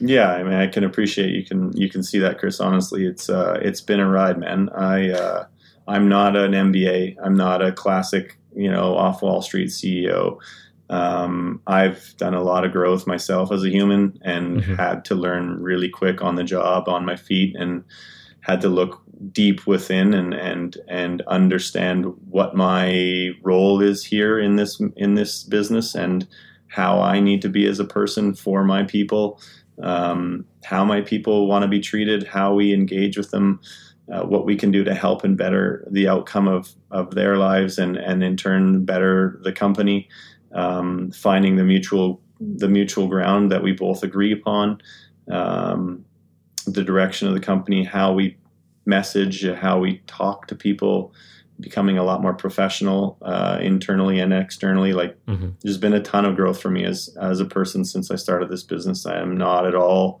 Yeah 0.00 0.32
i 0.32 0.42
mean 0.42 0.54
i 0.54 0.66
can 0.66 0.84
appreciate 0.84 1.30
you 1.30 1.44
can 1.44 1.76
you 1.76 1.90
can 1.90 2.02
see 2.02 2.18
that 2.20 2.38
chris. 2.38 2.60
Honestly 2.60 3.06
it's 3.06 3.28
uh 3.28 3.58
it's 3.60 3.80
been 3.80 4.00
a 4.00 4.08
ride 4.08 4.38
man. 4.38 4.68
I 4.70 5.10
uh 5.10 5.46
i'm 5.88 6.08
not 6.08 6.36
an 6.36 6.52
mba 6.52 7.16
i'm 7.22 7.34
not 7.34 7.60
a 7.60 7.72
classic 7.72 8.38
you 8.54 8.70
know 8.70 8.96
off 8.96 9.20
wall 9.20 9.42
street 9.42 9.68
ceo 9.70 10.38
um, 10.92 11.62
I've 11.66 12.14
done 12.18 12.34
a 12.34 12.42
lot 12.42 12.66
of 12.66 12.72
growth 12.72 13.06
myself 13.06 13.50
as 13.50 13.64
a 13.64 13.70
human 13.70 14.18
and 14.22 14.60
mm-hmm. 14.60 14.74
had 14.74 15.06
to 15.06 15.14
learn 15.14 15.62
really 15.62 15.88
quick 15.88 16.22
on 16.22 16.34
the 16.34 16.44
job, 16.44 16.86
on 16.86 17.06
my 17.06 17.16
feet, 17.16 17.56
and 17.56 17.82
had 18.40 18.60
to 18.60 18.68
look 18.68 19.01
deep 19.30 19.66
within 19.66 20.14
and 20.14 20.34
and 20.34 20.78
and 20.88 21.22
understand 21.22 22.06
what 22.28 22.56
my 22.56 23.30
role 23.42 23.80
is 23.80 24.04
here 24.04 24.38
in 24.38 24.56
this 24.56 24.80
in 24.96 25.14
this 25.14 25.44
business 25.44 25.94
and 25.94 26.26
how 26.68 27.00
I 27.00 27.20
need 27.20 27.42
to 27.42 27.48
be 27.48 27.66
as 27.66 27.78
a 27.78 27.84
person 27.84 28.34
for 28.34 28.64
my 28.64 28.82
people, 28.82 29.38
um, 29.82 30.46
how 30.64 30.84
my 30.84 31.02
people 31.02 31.46
want 31.46 31.62
to 31.62 31.68
be 31.68 31.80
treated, 31.80 32.26
how 32.26 32.54
we 32.54 32.72
engage 32.72 33.18
with 33.18 33.30
them, 33.30 33.60
uh, 34.10 34.22
what 34.22 34.46
we 34.46 34.56
can 34.56 34.70
do 34.70 34.82
to 34.82 34.94
help 34.94 35.22
and 35.22 35.36
better 35.36 35.86
the 35.90 36.08
outcome 36.08 36.48
of 36.48 36.70
of 36.90 37.14
their 37.14 37.36
lives 37.36 37.78
and 37.78 37.96
and 37.96 38.24
in 38.24 38.36
turn 38.36 38.84
better 38.84 39.38
the 39.42 39.52
company, 39.52 40.08
um, 40.52 41.10
finding 41.12 41.56
the 41.56 41.64
mutual 41.64 42.20
the 42.40 42.68
mutual 42.68 43.06
ground 43.06 43.52
that 43.52 43.62
we 43.62 43.72
both 43.72 44.02
agree 44.02 44.32
upon. 44.32 44.80
Um, 45.30 46.04
the 46.66 46.82
direction 46.82 47.26
of 47.26 47.34
the 47.34 47.40
company, 47.40 47.82
how 47.84 48.12
we 48.12 48.36
message, 48.84 49.46
how 49.46 49.78
we 49.78 49.98
talk 50.06 50.46
to 50.48 50.54
people, 50.54 51.14
becoming 51.60 51.98
a 51.98 52.02
lot 52.02 52.20
more 52.20 52.34
professional 52.34 53.18
uh, 53.22 53.58
internally 53.60 54.18
and 54.18 54.32
externally. 54.32 54.92
Like 54.92 55.16
mm-hmm. 55.26 55.50
there's 55.62 55.78
been 55.78 55.92
a 55.92 56.02
ton 56.02 56.24
of 56.24 56.36
growth 56.36 56.60
for 56.60 56.70
me 56.70 56.84
as 56.84 57.16
as 57.20 57.40
a 57.40 57.44
person 57.44 57.84
since 57.84 58.10
I 58.10 58.16
started 58.16 58.50
this 58.50 58.62
business. 58.62 59.06
I 59.06 59.20
am 59.20 59.36
not 59.36 59.66
at 59.66 59.74
all 59.74 60.20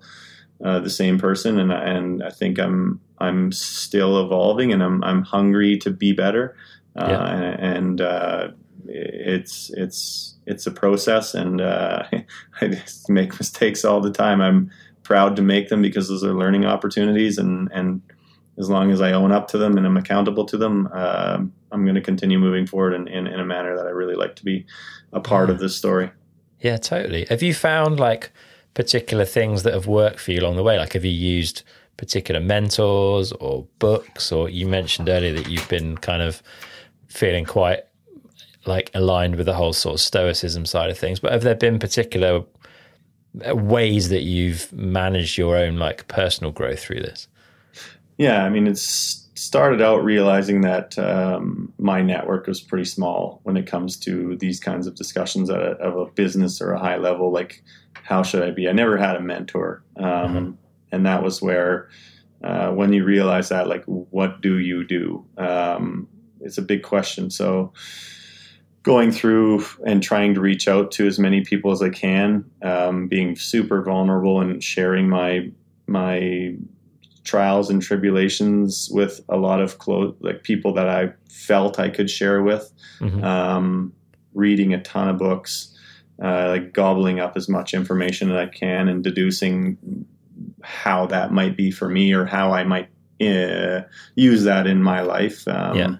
uh, 0.64 0.80
the 0.80 0.90
same 0.90 1.18
person, 1.18 1.58
and 1.58 1.72
and 1.72 2.22
I 2.22 2.30
think 2.30 2.58
I'm 2.58 3.00
I'm 3.18 3.52
still 3.52 4.24
evolving, 4.24 4.72
and 4.72 4.82
I'm 4.82 5.02
I'm 5.04 5.22
hungry 5.22 5.78
to 5.78 5.90
be 5.90 6.12
better. 6.12 6.56
Uh, 6.94 7.08
yeah. 7.08 7.56
and, 7.58 8.02
uh, 8.02 8.48
it's 8.84 9.70
it's 9.70 10.36
it's 10.46 10.66
a 10.66 10.70
process, 10.70 11.34
and 11.34 11.60
uh, 11.60 12.02
I 12.60 12.82
make 13.08 13.38
mistakes 13.38 13.84
all 13.84 14.00
the 14.00 14.10
time. 14.10 14.40
I'm 14.40 14.70
proud 15.02 15.36
to 15.36 15.42
make 15.42 15.68
them 15.68 15.82
because 15.82 16.08
those 16.08 16.24
are 16.24 16.34
learning 16.34 16.64
opportunities, 16.64 17.38
and 17.38 17.70
and 17.72 18.02
as 18.58 18.68
long 18.68 18.90
as 18.90 19.00
I 19.00 19.12
own 19.12 19.32
up 19.32 19.48
to 19.48 19.58
them 19.58 19.76
and 19.76 19.86
I'm 19.86 19.96
accountable 19.96 20.44
to 20.46 20.56
them, 20.56 20.88
uh, 20.92 21.38
I'm 21.70 21.84
going 21.84 21.94
to 21.94 22.00
continue 22.00 22.38
moving 22.38 22.66
forward 22.66 22.94
in, 22.94 23.08
in, 23.08 23.26
in, 23.26 23.40
a 23.40 23.44
manner 23.44 23.76
that 23.76 23.86
I 23.86 23.90
really 23.90 24.14
like 24.14 24.36
to 24.36 24.44
be 24.44 24.66
a 25.12 25.20
part 25.20 25.48
of 25.48 25.58
this 25.58 25.74
story. 25.74 26.10
Yeah, 26.60 26.76
totally. 26.76 27.24
Have 27.30 27.42
you 27.42 27.54
found 27.54 27.98
like 27.98 28.30
particular 28.74 29.24
things 29.24 29.62
that 29.62 29.74
have 29.74 29.86
worked 29.86 30.20
for 30.20 30.32
you 30.32 30.40
along 30.40 30.56
the 30.56 30.62
way? 30.62 30.78
Like, 30.78 30.92
have 30.92 31.04
you 31.04 31.10
used 31.10 31.62
particular 31.96 32.40
mentors 32.40 33.32
or 33.32 33.66
books? 33.78 34.30
Or 34.30 34.48
you 34.48 34.66
mentioned 34.66 35.08
earlier 35.08 35.32
that 35.32 35.48
you've 35.48 35.68
been 35.68 35.96
kind 35.96 36.22
of 36.22 36.42
feeling 37.08 37.44
quite 37.44 37.84
like 38.66 38.90
aligned 38.94 39.36
with 39.36 39.46
the 39.46 39.54
whole 39.54 39.72
sort 39.72 39.94
of 39.94 40.00
stoicism 40.00 40.66
side 40.66 40.90
of 40.90 40.98
things. 40.98 41.20
But 41.20 41.32
have 41.32 41.42
there 41.42 41.54
been 41.54 41.78
particular 41.78 42.44
ways 43.34 44.10
that 44.10 44.22
you've 44.22 44.72
managed 44.72 45.38
your 45.38 45.56
own 45.56 45.76
like 45.76 46.06
personal 46.08 46.52
growth 46.52 46.80
through 46.80 47.00
this? 47.00 47.28
Yeah, 48.22 48.44
I 48.44 48.50
mean, 48.50 48.68
it's 48.68 49.28
started 49.34 49.82
out 49.82 50.04
realizing 50.04 50.60
that 50.60 50.96
um, 50.96 51.72
my 51.76 52.02
network 52.02 52.46
was 52.46 52.60
pretty 52.60 52.84
small 52.84 53.40
when 53.42 53.56
it 53.56 53.66
comes 53.66 53.96
to 53.96 54.36
these 54.36 54.60
kinds 54.60 54.86
of 54.86 54.94
discussions 54.94 55.50
at 55.50 55.60
a, 55.60 55.70
of 55.80 55.96
a 55.96 56.06
business 56.12 56.60
or 56.60 56.70
a 56.70 56.78
high 56.78 56.98
level. 56.98 57.32
Like, 57.32 57.64
how 58.04 58.22
should 58.22 58.44
I 58.44 58.52
be? 58.52 58.68
I 58.68 58.72
never 58.72 58.96
had 58.96 59.16
a 59.16 59.20
mentor, 59.20 59.82
um, 59.96 60.04
mm-hmm. 60.06 60.50
and 60.92 61.04
that 61.04 61.24
was 61.24 61.42
where 61.42 61.88
uh, 62.44 62.70
when 62.70 62.92
you 62.92 63.02
realize 63.02 63.48
that, 63.48 63.66
like, 63.66 63.82
what 63.86 64.40
do 64.40 64.58
you 64.58 64.86
do? 64.86 65.26
Um, 65.36 66.06
it's 66.40 66.58
a 66.58 66.62
big 66.62 66.82
question. 66.84 67.28
So. 67.30 67.72
Going 68.84 69.12
through 69.12 69.64
and 69.86 70.02
trying 70.02 70.34
to 70.34 70.40
reach 70.40 70.66
out 70.66 70.90
to 70.94 71.06
as 71.06 71.16
many 71.16 71.42
people 71.42 71.70
as 71.70 71.80
I 71.82 71.90
can, 71.90 72.44
um, 72.62 73.06
being 73.06 73.36
super 73.36 73.80
vulnerable 73.80 74.40
and 74.40 74.60
sharing 74.60 75.08
my 75.08 75.52
my 75.86 76.56
trials 77.24 77.70
and 77.70 77.80
tribulations 77.80 78.88
with 78.92 79.20
a 79.28 79.36
lot 79.36 79.60
of 79.60 79.78
close 79.78 80.14
like 80.20 80.42
people 80.42 80.74
that 80.74 80.88
I 80.88 81.12
felt 81.28 81.78
I 81.78 81.88
could 81.88 82.10
share 82.10 82.42
with. 82.42 82.72
Mm-hmm. 83.00 83.22
Um, 83.24 83.92
reading 84.34 84.72
a 84.72 84.82
ton 84.82 85.08
of 85.08 85.18
books, 85.18 85.76
uh, 86.22 86.48
like 86.48 86.72
gobbling 86.72 87.20
up 87.20 87.36
as 87.36 87.48
much 87.48 87.74
information 87.74 88.28
that 88.28 88.38
I 88.38 88.46
can 88.46 88.88
and 88.88 89.04
deducing 89.04 90.06
how 90.62 91.06
that 91.06 91.32
might 91.32 91.56
be 91.56 91.70
for 91.70 91.88
me 91.88 92.12
or 92.12 92.24
how 92.24 92.52
I 92.52 92.64
might 92.64 92.88
uh, 93.20 93.82
use 94.14 94.44
that 94.44 94.66
in 94.66 94.82
my 94.82 95.02
life. 95.02 95.46
Um, 95.46 95.76
yeah. 95.76 95.96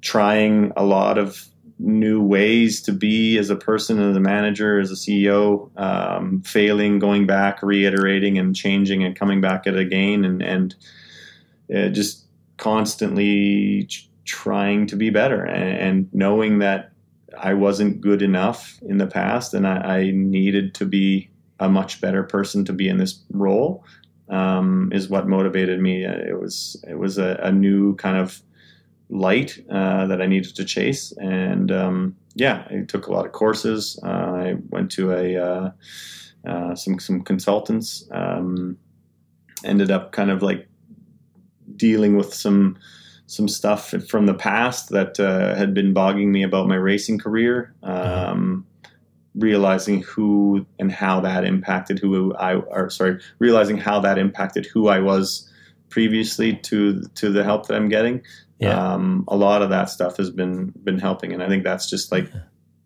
Trying 0.00 0.72
a 0.76 0.84
lot 0.84 1.18
of 1.18 1.44
new 1.80 2.22
ways 2.22 2.82
to 2.82 2.92
be 2.92 3.38
as 3.38 3.48
a 3.50 3.56
person, 3.56 3.98
as 3.98 4.16
a 4.16 4.20
manager, 4.20 4.78
as 4.78 4.90
a 4.90 4.94
CEO, 4.94 5.70
um, 5.80 6.42
failing, 6.42 6.98
going 6.98 7.26
back, 7.26 7.62
reiterating, 7.62 8.38
and 8.38 8.54
changing, 8.54 9.02
and 9.02 9.16
coming 9.16 9.40
back 9.40 9.66
at 9.66 9.74
it 9.74 9.80
again, 9.80 10.24
and 10.24 10.42
and 10.42 10.74
uh, 11.74 11.88
just 11.88 12.26
constantly 12.58 13.88
trying 14.24 14.86
to 14.86 14.96
be 14.96 15.10
better, 15.10 15.44
and, 15.44 15.78
and, 15.78 16.08
knowing 16.12 16.58
that 16.58 16.92
I 17.38 17.54
wasn't 17.54 18.00
good 18.00 18.22
enough 18.22 18.78
in 18.82 18.98
the 18.98 19.06
past, 19.06 19.54
and 19.54 19.66
I, 19.66 19.98
I 19.98 20.10
needed 20.10 20.74
to 20.74 20.84
be 20.84 21.30
a 21.58 21.68
much 21.68 22.00
better 22.00 22.22
person 22.22 22.64
to 22.66 22.72
be 22.72 22.88
in 22.88 22.98
this 22.98 23.22
role. 23.32 23.84
Um, 24.28 24.92
is 24.92 25.08
what 25.08 25.26
motivated 25.26 25.80
me. 25.80 26.04
It 26.04 26.38
was 26.38 26.82
it 26.86 26.98
was 26.98 27.18
a, 27.18 27.40
a 27.42 27.50
new 27.50 27.96
kind 27.96 28.16
of 28.16 28.40
light 29.10 29.58
uh, 29.70 30.06
that 30.06 30.22
I 30.22 30.26
needed 30.26 30.54
to 30.56 30.64
chase. 30.64 31.12
And 31.18 31.70
um, 31.70 32.16
yeah, 32.34 32.66
I 32.70 32.84
took 32.86 33.06
a 33.06 33.12
lot 33.12 33.26
of 33.26 33.32
courses. 33.32 33.98
Uh, 34.02 34.06
I 34.06 34.56
went 34.70 34.90
to 34.92 35.12
a 35.12 35.36
uh, 35.36 35.70
uh, 36.46 36.74
some 36.74 36.98
some 36.98 37.22
consultants. 37.22 38.08
Um, 38.10 38.78
ended 39.64 39.90
up 39.90 40.12
kind 40.12 40.30
of 40.30 40.42
like 40.42 40.68
dealing 41.76 42.16
with 42.16 42.32
some 42.32 42.78
some 43.26 43.48
stuff 43.48 43.94
from 44.08 44.26
the 44.26 44.34
past 44.34 44.88
that 44.90 45.20
uh, 45.20 45.54
had 45.54 45.74
been 45.74 45.92
bogging 45.92 46.32
me 46.32 46.42
about 46.42 46.68
my 46.68 46.76
racing 46.76 47.18
career. 47.18 47.74
Um, 47.82 48.66
realizing 49.36 50.02
who 50.02 50.66
and 50.80 50.90
how 50.90 51.20
that 51.20 51.44
impacted 51.44 52.00
who 52.00 52.34
I, 52.34 52.56
or 52.56 52.90
sorry, 52.90 53.20
realizing 53.38 53.78
how 53.78 54.00
that 54.00 54.18
impacted 54.18 54.66
who 54.66 54.88
I 54.88 54.98
was 54.98 55.48
previously 55.88 56.56
to 56.56 57.02
to 57.02 57.30
the 57.30 57.44
help 57.44 57.66
that 57.66 57.76
I'm 57.76 57.88
getting 57.88 58.22
yeah. 58.60 58.92
Um, 58.92 59.24
a 59.28 59.36
lot 59.36 59.62
of 59.62 59.70
that 59.70 59.88
stuff 59.88 60.18
has 60.18 60.30
been 60.30 60.72
been 60.84 60.98
helping, 60.98 61.32
and 61.32 61.42
I 61.42 61.48
think 61.48 61.64
that's 61.64 61.88
just 61.88 62.12
like 62.12 62.30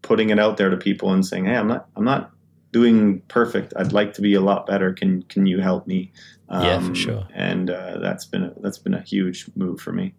putting 0.03 0.31
it 0.31 0.39
out 0.39 0.57
there 0.57 0.71
to 0.71 0.77
people 0.77 1.13
and 1.13 1.27
saying, 1.27 1.47
"Hey, 1.47 1.57
I'm 1.57 1.67
not 1.67 1.89
I'm 1.97 2.05
not 2.05 2.31
doing 2.73 3.21
perfect. 3.29 3.73
I'd 3.77 3.93
like 3.93 4.15
to 4.15 4.23
be 4.23 4.35
a 4.35 4.41
lot 4.41 4.67
better. 4.67 4.93
Can 4.93 5.23
can 5.25 5.47
you 5.47 5.61
help 5.61 5.87
me?" 5.87 6.13
Um, 6.49 6.65
yeah, 6.65 6.79
for 6.79 6.87
um, 6.87 6.95
sure. 6.95 7.29
And 7.35 7.71
uh, 7.71 7.99
that's 7.99 8.25
been 8.25 8.45
a, 8.45 8.53
that's 8.61 8.79
been 8.79 8.95
a 8.95 9.03
huge 9.03 9.47
move 9.57 9.81
for 9.81 9.93
me. 9.93 10.15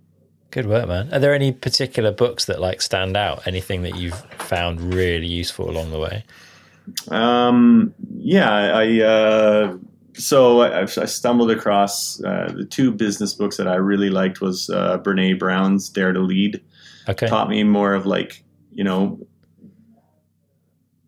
Good 0.52 0.68
work, 0.68 0.88
man. 0.88 1.14
Are 1.14 1.20
there 1.20 1.34
any 1.34 1.52
particular 1.52 2.12
books 2.12 2.46
that 2.46 2.60
like 2.60 2.82
stand 2.82 3.16
out? 3.16 3.48
Anything 3.48 3.84
that 3.84 3.96
you've 3.96 4.20
found 4.40 4.94
really 4.94 5.28
useful 5.28 5.70
along 5.70 5.92
the 5.92 6.00
way? 6.00 6.24
Um, 7.10 7.94
yeah, 8.18 8.52
I 8.52 9.02
uh, 9.02 9.78
so 10.18 10.62
I, 10.62 10.82
I, 10.82 10.86
stumbled 10.86 11.52
across 11.52 12.24
uh, 12.24 12.52
the 12.56 12.66
two 12.66 12.92
business 12.92 13.34
books 13.34 13.58
that 13.58 13.68
I 13.68 13.76
really 13.76 14.10
liked 14.10 14.42
was 14.42 14.70
uh, 14.70 15.00
Brene 15.00 15.38
Brown's 15.38 15.90
Dare 15.90 16.14
to 16.14 16.20
Lead. 16.20 16.62
Okay. 17.08 17.28
Taught 17.28 17.50
me 17.50 17.64
more 17.64 17.94
of 17.94 18.06
like 18.06 18.44
you 18.74 18.84
know 18.84 19.20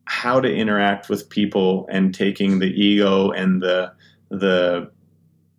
how 0.05 0.39
to 0.39 0.53
interact 0.53 1.09
with 1.09 1.29
people 1.29 1.87
and 1.91 2.13
taking 2.13 2.59
the 2.59 2.67
ego 2.67 3.31
and 3.31 3.61
the 3.61 3.91
the 4.29 4.91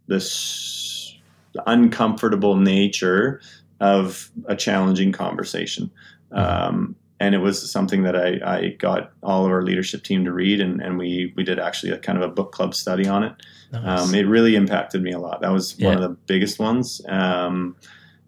this 0.06 1.18
uncomfortable 1.66 2.56
nature 2.56 3.40
of 3.80 4.30
a 4.46 4.56
challenging 4.56 5.12
conversation. 5.12 5.90
Mm-hmm. 6.32 6.38
Um, 6.38 6.96
and 7.20 7.34
it 7.34 7.38
was 7.38 7.70
something 7.70 8.02
that 8.04 8.16
I, 8.16 8.38
I, 8.44 8.68
got 8.78 9.12
all 9.22 9.44
of 9.44 9.50
our 9.50 9.62
leadership 9.62 10.04
team 10.04 10.24
to 10.24 10.32
read, 10.32 10.60
and, 10.60 10.80
and 10.80 10.98
we 10.98 11.32
we 11.36 11.42
did 11.42 11.58
actually 11.58 11.92
a 11.92 11.98
kind 11.98 12.16
of 12.16 12.22
a 12.22 12.32
book 12.32 12.52
club 12.52 12.74
study 12.74 13.08
on 13.08 13.24
it. 13.24 13.32
Nice. 13.72 14.08
Um, 14.08 14.14
it 14.14 14.26
really 14.26 14.56
impacted 14.56 15.02
me 15.02 15.12
a 15.12 15.18
lot. 15.18 15.40
That 15.40 15.52
was 15.52 15.78
yeah. 15.78 15.88
one 15.88 15.96
of 15.96 16.02
the 16.02 16.16
biggest 16.26 16.58
ones. 16.58 17.02
Um, 17.08 17.76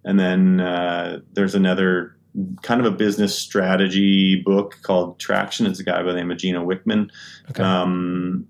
and 0.05 0.19
then 0.19 0.61
uh, 0.61 1.21
there's 1.33 1.55
another 1.55 2.17
kind 2.63 2.81
of 2.81 2.87
a 2.87 2.97
business 2.97 3.37
strategy 3.39 4.41
book 4.41 4.79
called 4.83 5.19
Traction. 5.19 5.67
It's 5.67 5.81
a 5.81 5.85
guy 5.85 6.03
by 6.03 6.13
the 6.13 6.15
name 6.15 6.31
of 6.31 6.39
Gino 6.39 6.65
Wickman. 6.67 7.11
Okay. 7.51 7.63
Um, 7.63 8.47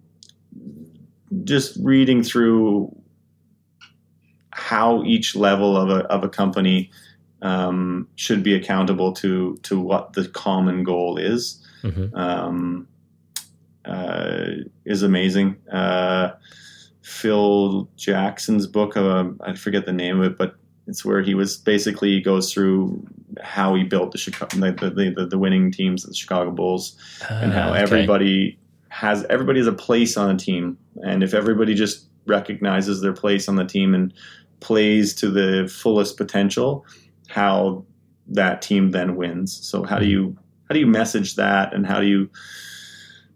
just 1.44 1.76
reading 1.82 2.22
through 2.22 2.94
how 4.50 5.02
each 5.04 5.36
level 5.36 5.76
of 5.76 5.90
a 5.90 6.04
of 6.06 6.24
a 6.24 6.28
company 6.28 6.90
um, 7.42 8.08
should 8.16 8.42
be 8.42 8.54
accountable 8.54 9.12
to 9.14 9.56
to 9.62 9.80
what 9.80 10.12
the 10.12 10.28
common 10.28 10.84
goal 10.84 11.16
is 11.16 11.64
mm-hmm. 11.82 12.14
um, 12.14 12.88
uh, 13.84 14.46
is 14.84 15.02
amazing. 15.02 15.56
Uh, 15.72 16.30
Phil 17.02 17.88
Jackson's 17.96 18.66
book, 18.66 18.96
uh, 18.96 19.24
I 19.40 19.54
forget 19.54 19.86
the 19.86 19.92
name 19.92 20.20
of 20.20 20.32
it, 20.32 20.38
but 20.38 20.54
it's 20.86 21.04
where 21.04 21.22
he 21.22 21.34
was 21.34 21.56
basically 21.56 22.20
goes 22.20 22.52
through 22.52 23.06
how 23.42 23.74
he 23.74 23.84
built 23.84 24.12
the 24.12 24.18
Chicago, 24.18 24.72
the, 24.72 25.12
the, 25.16 25.26
the, 25.26 25.38
winning 25.38 25.70
teams, 25.70 26.04
of 26.04 26.10
the 26.10 26.16
Chicago 26.16 26.50
Bulls, 26.50 26.96
uh, 27.30 27.34
and 27.34 27.52
how 27.52 27.70
okay. 27.70 27.80
everybody 27.80 28.58
has 28.88 29.24
everybody 29.30 29.60
has 29.60 29.66
a 29.66 29.72
place 29.72 30.16
on 30.16 30.34
a 30.34 30.38
team, 30.38 30.76
and 31.02 31.22
if 31.22 31.32
everybody 31.32 31.74
just 31.74 32.06
recognizes 32.26 33.00
their 33.00 33.12
place 33.12 33.48
on 33.48 33.56
the 33.56 33.64
team 33.64 33.94
and 33.94 34.12
plays 34.60 35.14
to 35.14 35.30
the 35.30 35.72
fullest 35.72 36.16
potential, 36.16 36.84
how 37.30 37.84
that 38.28 38.62
team 38.62 38.90
then 38.90 39.16
wins. 39.16 39.56
So 39.66 39.82
how 39.82 39.98
do 39.98 40.04
mm-hmm. 40.04 40.10
you 40.10 40.38
how 40.68 40.74
do 40.74 40.80
you 40.80 40.86
message 40.86 41.36
that 41.36 41.74
and 41.74 41.86
how 41.86 42.00
do 42.00 42.06
you 42.06 42.30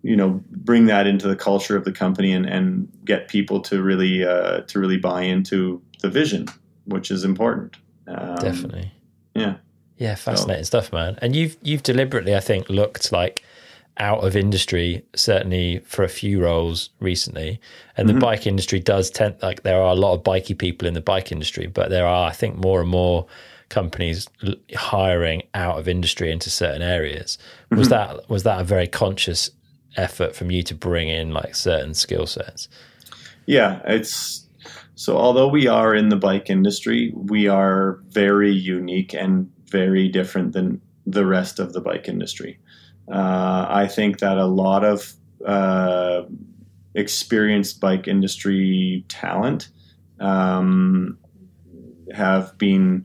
you 0.02 0.16
know 0.16 0.42
bring 0.50 0.86
that 0.86 1.06
into 1.06 1.26
the 1.28 1.36
culture 1.36 1.76
of 1.76 1.84
the 1.84 1.92
company 1.92 2.32
and, 2.32 2.46
and 2.46 2.88
get 3.04 3.28
people 3.28 3.60
to 3.62 3.82
really 3.82 4.24
uh, 4.24 4.60
to 4.62 4.78
really 4.78 4.98
buy 4.98 5.22
into 5.22 5.82
the 6.00 6.08
vision, 6.08 6.46
which 6.84 7.10
is 7.10 7.24
important. 7.24 7.76
Um, 8.06 8.36
Definitely. 8.36 8.92
Yeah. 9.34 9.56
Yeah, 9.96 10.16
fascinating 10.16 10.64
so. 10.64 10.80
stuff, 10.80 10.92
man. 10.92 11.18
And 11.22 11.34
you've 11.34 11.56
you've 11.62 11.82
deliberately, 11.82 12.34
I 12.34 12.40
think, 12.40 12.68
looked 12.68 13.12
like 13.12 13.42
out 13.98 14.24
of 14.24 14.34
industry, 14.34 15.04
certainly 15.14 15.78
for 15.86 16.02
a 16.02 16.08
few 16.08 16.42
roles 16.42 16.90
recently. 16.98 17.60
And 17.96 18.08
mm-hmm. 18.08 18.18
the 18.18 18.20
bike 18.20 18.46
industry 18.46 18.80
does 18.80 19.10
tend 19.10 19.36
like 19.40 19.62
there 19.62 19.80
are 19.80 19.92
a 19.92 19.96
lot 19.96 20.14
of 20.14 20.24
bikey 20.24 20.54
people 20.54 20.88
in 20.88 20.94
the 20.94 21.00
bike 21.00 21.30
industry, 21.30 21.66
but 21.68 21.90
there 21.90 22.06
are, 22.06 22.28
I 22.28 22.32
think, 22.32 22.56
more 22.56 22.80
and 22.80 22.90
more 22.90 23.26
companies 23.74 24.28
hiring 24.76 25.42
out 25.52 25.78
of 25.78 25.88
industry 25.88 26.30
into 26.30 26.48
certain 26.48 26.80
areas. 26.80 27.36
Was 27.70 27.88
mm-hmm. 27.88 28.16
that 28.16 28.30
was 28.30 28.44
that 28.44 28.60
a 28.60 28.64
very 28.64 28.86
conscious 28.86 29.50
effort 29.96 30.36
from 30.36 30.50
you 30.50 30.62
to 30.62 30.74
bring 30.74 31.08
in 31.08 31.32
like 31.32 31.56
certain 31.56 31.92
skill 31.94 32.26
sets? 32.26 32.68
Yeah, 33.46 33.80
it's 33.84 34.46
so 34.94 35.16
although 35.16 35.48
we 35.48 35.66
are 35.66 35.94
in 35.94 36.08
the 36.08 36.16
bike 36.16 36.48
industry, 36.48 37.12
we 37.14 37.48
are 37.48 37.98
very 38.08 38.52
unique 38.52 39.12
and 39.12 39.50
very 39.66 40.08
different 40.08 40.52
than 40.52 40.80
the 41.04 41.26
rest 41.26 41.58
of 41.58 41.72
the 41.72 41.80
bike 41.80 42.08
industry. 42.08 42.58
Uh, 43.12 43.66
I 43.68 43.88
think 43.88 44.20
that 44.20 44.38
a 44.38 44.46
lot 44.46 44.84
of 44.84 45.12
uh, 45.44 46.22
experienced 46.94 47.80
bike 47.80 48.06
industry 48.06 49.04
talent 49.08 49.68
um, 50.20 51.18
have 52.14 52.56
been 52.56 53.04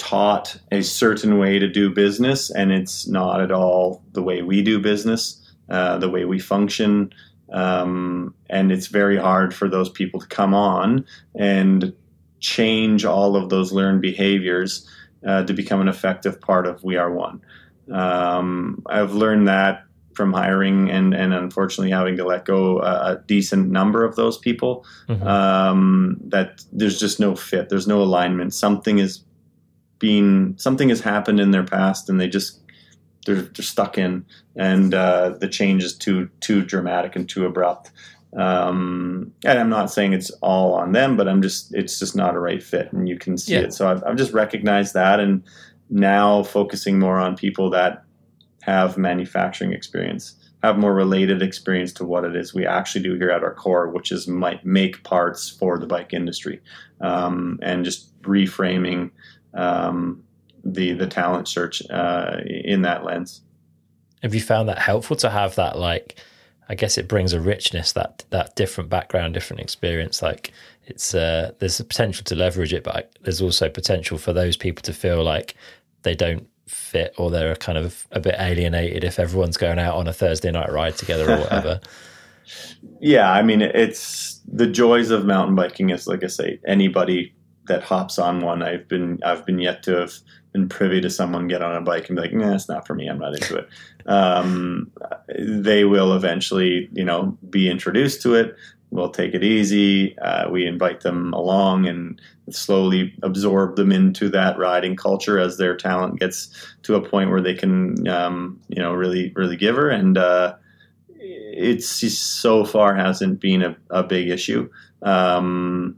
taught 0.00 0.56
a 0.72 0.82
certain 0.82 1.38
way 1.38 1.58
to 1.60 1.68
do 1.68 1.90
business, 1.90 2.50
and 2.50 2.72
it's 2.72 3.06
not 3.06 3.40
at 3.40 3.52
all 3.52 4.02
the 4.12 4.22
way 4.22 4.42
we 4.42 4.62
do 4.62 4.80
business. 4.80 5.36
uh, 5.70 5.98
the 5.98 6.10
way 6.10 6.24
we 6.24 6.38
function. 6.38 7.12
Um, 7.52 8.34
and 8.48 8.72
it's 8.72 8.88
very 8.88 9.16
hard 9.16 9.54
for 9.54 9.68
those 9.68 9.88
people 9.88 10.20
to 10.20 10.26
come 10.26 10.52
on 10.52 11.04
and 11.36 11.92
change 12.40 13.04
all 13.04 13.36
of 13.36 13.50
those 13.50 13.72
learned 13.72 14.02
behaviors 14.02 14.88
uh, 15.26 15.44
to 15.44 15.52
become 15.52 15.80
an 15.80 15.88
effective 15.88 16.40
part 16.40 16.66
of 16.66 16.82
We 16.82 16.96
Are 16.96 17.12
One. 17.12 17.40
Um, 17.90 18.82
I've 18.86 19.14
learned 19.14 19.48
that 19.48 19.84
from 20.14 20.32
hiring 20.32 20.90
and, 20.90 21.14
and 21.14 21.32
unfortunately 21.32 21.92
having 21.92 22.16
to 22.16 22.24
let 22.24 22.44
go 22.44 22.80
a, 22.80 23.12
a 23.12 23.22
decent 23.26 23.70
number 23.70 24.04
of 24.04 24.16
those 24.16 24.38
people 24.38 24.84
mm-hmm. 25.08 25.26
um, 25.26 26.16
that 26.24 26.64
there's 26.72 26.98
just 26.98 27.20
no 27.20 27.36
fit 27.36 27.68
there's 27.68 27.86
no 27.86 28.02
alignment 28.02 28.52
something 28.52 28.98
is 28.98 29.22
being 30.00 30.56
something 30.58 30.88
has 30.88 31.00
happened 31.00 31.38
in 31.38 31.52
their 31.52 31.62
past 31.64 32.10
and 32.10 32.20
they 32.20 32.28
just 32.28 32.58
they're, 33.26 33.42
they're 33.42 33.64
stuck 33.64 33.96
in 33.96 34.24
and 34.56 34.94
uh, 34.94 35.30
the 35.40 35.48
change 35.48 35.84
is 35.84 35.96
too 35.96 36.28
too 36.40 36.64
dramatic 36.64 37.14
and 37.14 37.28
too 37.28 37.46
abrupt 37.46 37.92
um, 38.36 39.32
and 39.44 39.58
I'm 39.58 39.68
not 39.68 39.90
saying 39.90 40.12
it's 40.12 40.30
all 40.40 40.74
on 40.74 40.92
them, 40.92 41.16
but 41.16 41.26
I'm 41.26 41.42
just 41.42 41.74
it's 41.74 41.98
just 41.98 42.14
not 42.14 42.36
a 42.36 42.40
right 42.40 42.62
fit, 42.62 42.92
and 42.92 43.08
you 43.08 43.18
can 43.18 43.36
see 43.36 43.54
yeah. 43.54 43.60
it. 43.60 43.74
So 43.74 43.90
I've, 43.90 44.04
I've 44.04 44.16
just 44.16 44.32
recognized 44.32 44.94
that, 44.94 45.18
and 45.18 45.42
now 45.88 46.44
focusing 46.44 46.98
more 46.98 47.18
on 47.18 47.36
people 47.36 47.70
that 47.70 48.04
have 48.62 48.96
manufacturing 48.96 49.72
experience, 49.72 50.34
have 50.62 50.78
more 50.78 50.94
related 50.94 51.42
experience 51.42 51.92
to 51.94 52.04
what 52.04 52.24
it 52.24 52.36
is 52.36 52.54
we 52.54 52.64
actually 52.64 53.02
do 53.02 53.14
here 53.14 53.30
at 53.30 53.42
our 53.42 53.54
core, 53.54 53.88
which 53.88 54.12
is 54.12 54.28
might 54.28 54.64
make 54.64 55.02
parts 55.02 55.50
for 55.50 55.78
the 55.78 55.86
bike 55.86 56.12
industry, 56.12 56.60
um, 57.00 57.58
and 57.62 57.84
just 57.84 58.16
reframing 58.22 59.10
um, 59.54 60.22
the 60.64 60.92
the 60.92 61.06
talent 61.06 61.48
search 61.48 61.82
uh, 61.90 62.38
in 62.46 62.82
that 62.82 63.04
lens. 63.04 63.42
Have 64.22 64.34
you 64.34 64.40
found 64.40 64.68
that 64.68 64.78
helpful 64.78 65.16
to 65.16 65.30
have 65.30 65.54
that 65.56 65.78
like? 65.78 66.18
I 66.68 66.76
guess 66.76 66.96
it 66.98 67.08
brings 67.08 67.32
a 67.32 67.40
richness 67.40 67.92
that 67.92 68.24
that 68.30 68.54
different 68.54 68.90
background, 68.90 69.34
different 69.34 69.60
experience. 69.60 70.22
Like 70.22 70.52
it's 70.86 71.14
uh, 71.14 71.52
there's 71.58 71.80
a 71.80 71.84
potential 71.84 72.24
to 72.24 72.34
leverage 72.34 72.72
it, 72.72 72.84
but 72.84 73.12
there's 73.22 73.40
also 73.42 73.68
potential 73.68 74.18
for 74.18 74.32
those 74.32 74.56
people 74.56 74.82
to 74.82 74.92
feel 74.92 75.22
like 75.24 75.54
they 76.02 76.14
don't 76.14 76.46
fit 76.68 77.12
or 77.18 77.30
they're 77.30 77.56
kind 77.56 77.76
of 77.76 78.06
a 78.12 78.20
bit 78.20 78.36
alienated 78.38 79.02
if 79.02 79.18
everyone's 79.18 79.56
going 79.56 79.78
out 79.78 79.96
on 79.96 80.06
a 80.06 80.12
Thursday 80.12 80.50
night 80.50 80.70
ride 80.70 80.96
together 80.96 81.32
or 81.32 81.38
whatever. 81.38 81.80
yeah, 83.00 83.30
I 83.32 83.42
mean, 83.42 83.62
it's 83.62 84.40
the 84.46 84.66
joys 84.66 85.10
of 85.10 85.24
mountain 85.24 85.54
biking 85.54 85.90
is 85.90 86.06
like 86.06 86.22
I 86.22 86.28
say, 86.28 86.60
anybody 86.66 87.34
that 87.68 87.82
hops 87.82 88.18
on 88.18 88.40
one, 88.40 88.62
I've 88.62 88.88
been 88.88 89.20
I've 89.24 89.46
been 89.46 89.58
yet 89.58 89.82
to 89.84 89.98
have 89.98 90.14
been 90.52 90.68
privy 90.68 91.00
to 91.00 91.10
someone 91.10 91.46
get 91.46 91.62
on 91.62 91.76
a 91.76 91.80
bike 91.80 92.08
and 92.08 92.16
be 92.16 92.22
like, 92.22 92.32
nah, 92.32 92.54
it's 92.54 92.68
not 92.68 92.86
for 92.86 92.94
me. 92.94 93.06
I'm 93.06 93.18
not 93.18 93.34
into 93.34 93.56
it. 93.56 93.68
Um, 94.06 94.90
they 95.38 95.84
will 95.84 96.14
eventually, 96.14 96.88
you 96.92 97.04
know, 97.04 97.38
be 97.48 97.70
introduced 97.70 98.22
to 98.22 98.34
it 98.34 98.56
we'll 98.90 99.10
take 99.10 99.34
it 99.34 99.44
easy. 99.44 100.18
Uh, 100.18 100.50
we 100.50 100.66
invite 100.66 101.00
them 101.00 101.32
along 101.32 101.86
and 101.86 102.20
slowly 102.50 103.14
absorb 103.22 103.76
them 103.76 103.92
into 103.92 104.28
that 104.28 104.58
riding 104.58 104.96
culture 104.96 105.38
as 105.38 105.56
their 105.56 105.76
talent 105.76 106.18
gets 106.18 106.48
to 106.82 106.96
a 106.96 107.08
point 107.08 107.30
where 107.30 107.40
they 107.40 107.54
can, 107.54 108.06
um, 108.08 108.60
you 108.68 108.82
know, 108.82 108.92
really, 108.92 109.32
really 109.36 109.56
give 109.56 109.76
her. 109.76 109.88
And 109.88 110.18
uh, 110.18 110.54
it's 111.18 111.86
so 111.86 112.64
far 112.64 112.94
hasn't 112.94 113.40
been 113.40 113.62
a, 113.62 113.76
a 113.90 114.02
big 114.02 114.28
issue. 114.28 114.68
Um, 115.02 115.96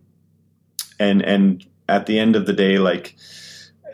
and 1.03 1.23
and 1.23 1.67
at 1.89 2.07
the 2.07 2.19
end 2.19 2.37
of 2.37 2.47
the 2.47 2.53
day, 2.53 2.79
like 2.79 3.17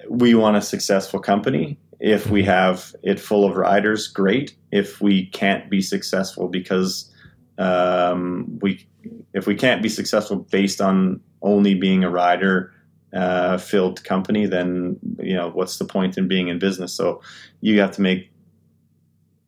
we 0.09 0.35
want 0.35 0.57
a 0.57 0.63
successful 0.63 1.21
company. 1.21 1.79
If 2.01 2.31
we 2.31 2.45
have 2.45 2.95
it 3.03 3.19
full 3.19 3.45
of 3.45 3.57
riders, 3.57 4.07
great. 4.07 4.55
If 4.71 5.01
we 5.01 5.27
can't 5.27 5.69
be 5.69 5.83
successful 5.83 6.49
because 6.49 7.13
um, 7.59 8.59
we 8.63 8.87
if 9.35 9.47
we 9.47 9.55
can't 9.55 9.83
be 9.83 9.89
successful 9.89 10.37
based 10.37 10.81
on 10.81 11.21
only 11.43 11.75
being 11.75 12.05
a 12.05 12.11
rider 12.11 12.73
uh, 13.13 13.59
filled 13.59 14.05
company, 14.05 14.47
then 14.47 14.99
you 15.19 15.35
know 15.35 15.51
what's 15.51 15.79
the 15.79 15.85
point 15.85 16.17
in 16.19 16.29
being 16.29 16.49
in 16.49 16.59
business? 16.59 16.93
So 16.95 17.21
you 17.61 17.81
have 17.81 17.93
to 17.93 18.01
make 18.01 18.31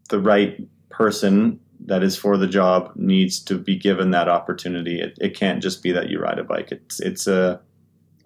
the 0.09 0.19
right 0.19 0.59
person 0.89 1.61
that 1.87 2.03
is 2.03 2.17
for 2.17 2.37
the 2.37 2.47
job 2.47 2.93
needs 2.97 3.41
to 3.45 3.59
be 3.59 3.77
given 3.77 4.11
that 4.11 4.29
opportunity. 4.29 5.01
It, 5.01 5.17
it 5.21 5.35
can't 5.35 5.63
just 5.63 5.83
be 5.83 5.93
that 5.93 6.09
you 6.11 6.21
ride 6.21 6.39
a 6.39 6.45
bike. 6.45 6.73
It's 6.73 7.01
it's 7.01 7.27
a 7.27 7.61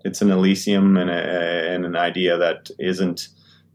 it's 0.05 0.20
an 0.20 0.30
elysium 0.30 0.96
and, 0.96 1.11
a, 1.11 1.70
and 1.70 1.86
an 1.86 1.96
idea 1.96 2.36
that 2.36 2.70
isn't 2.78 3.28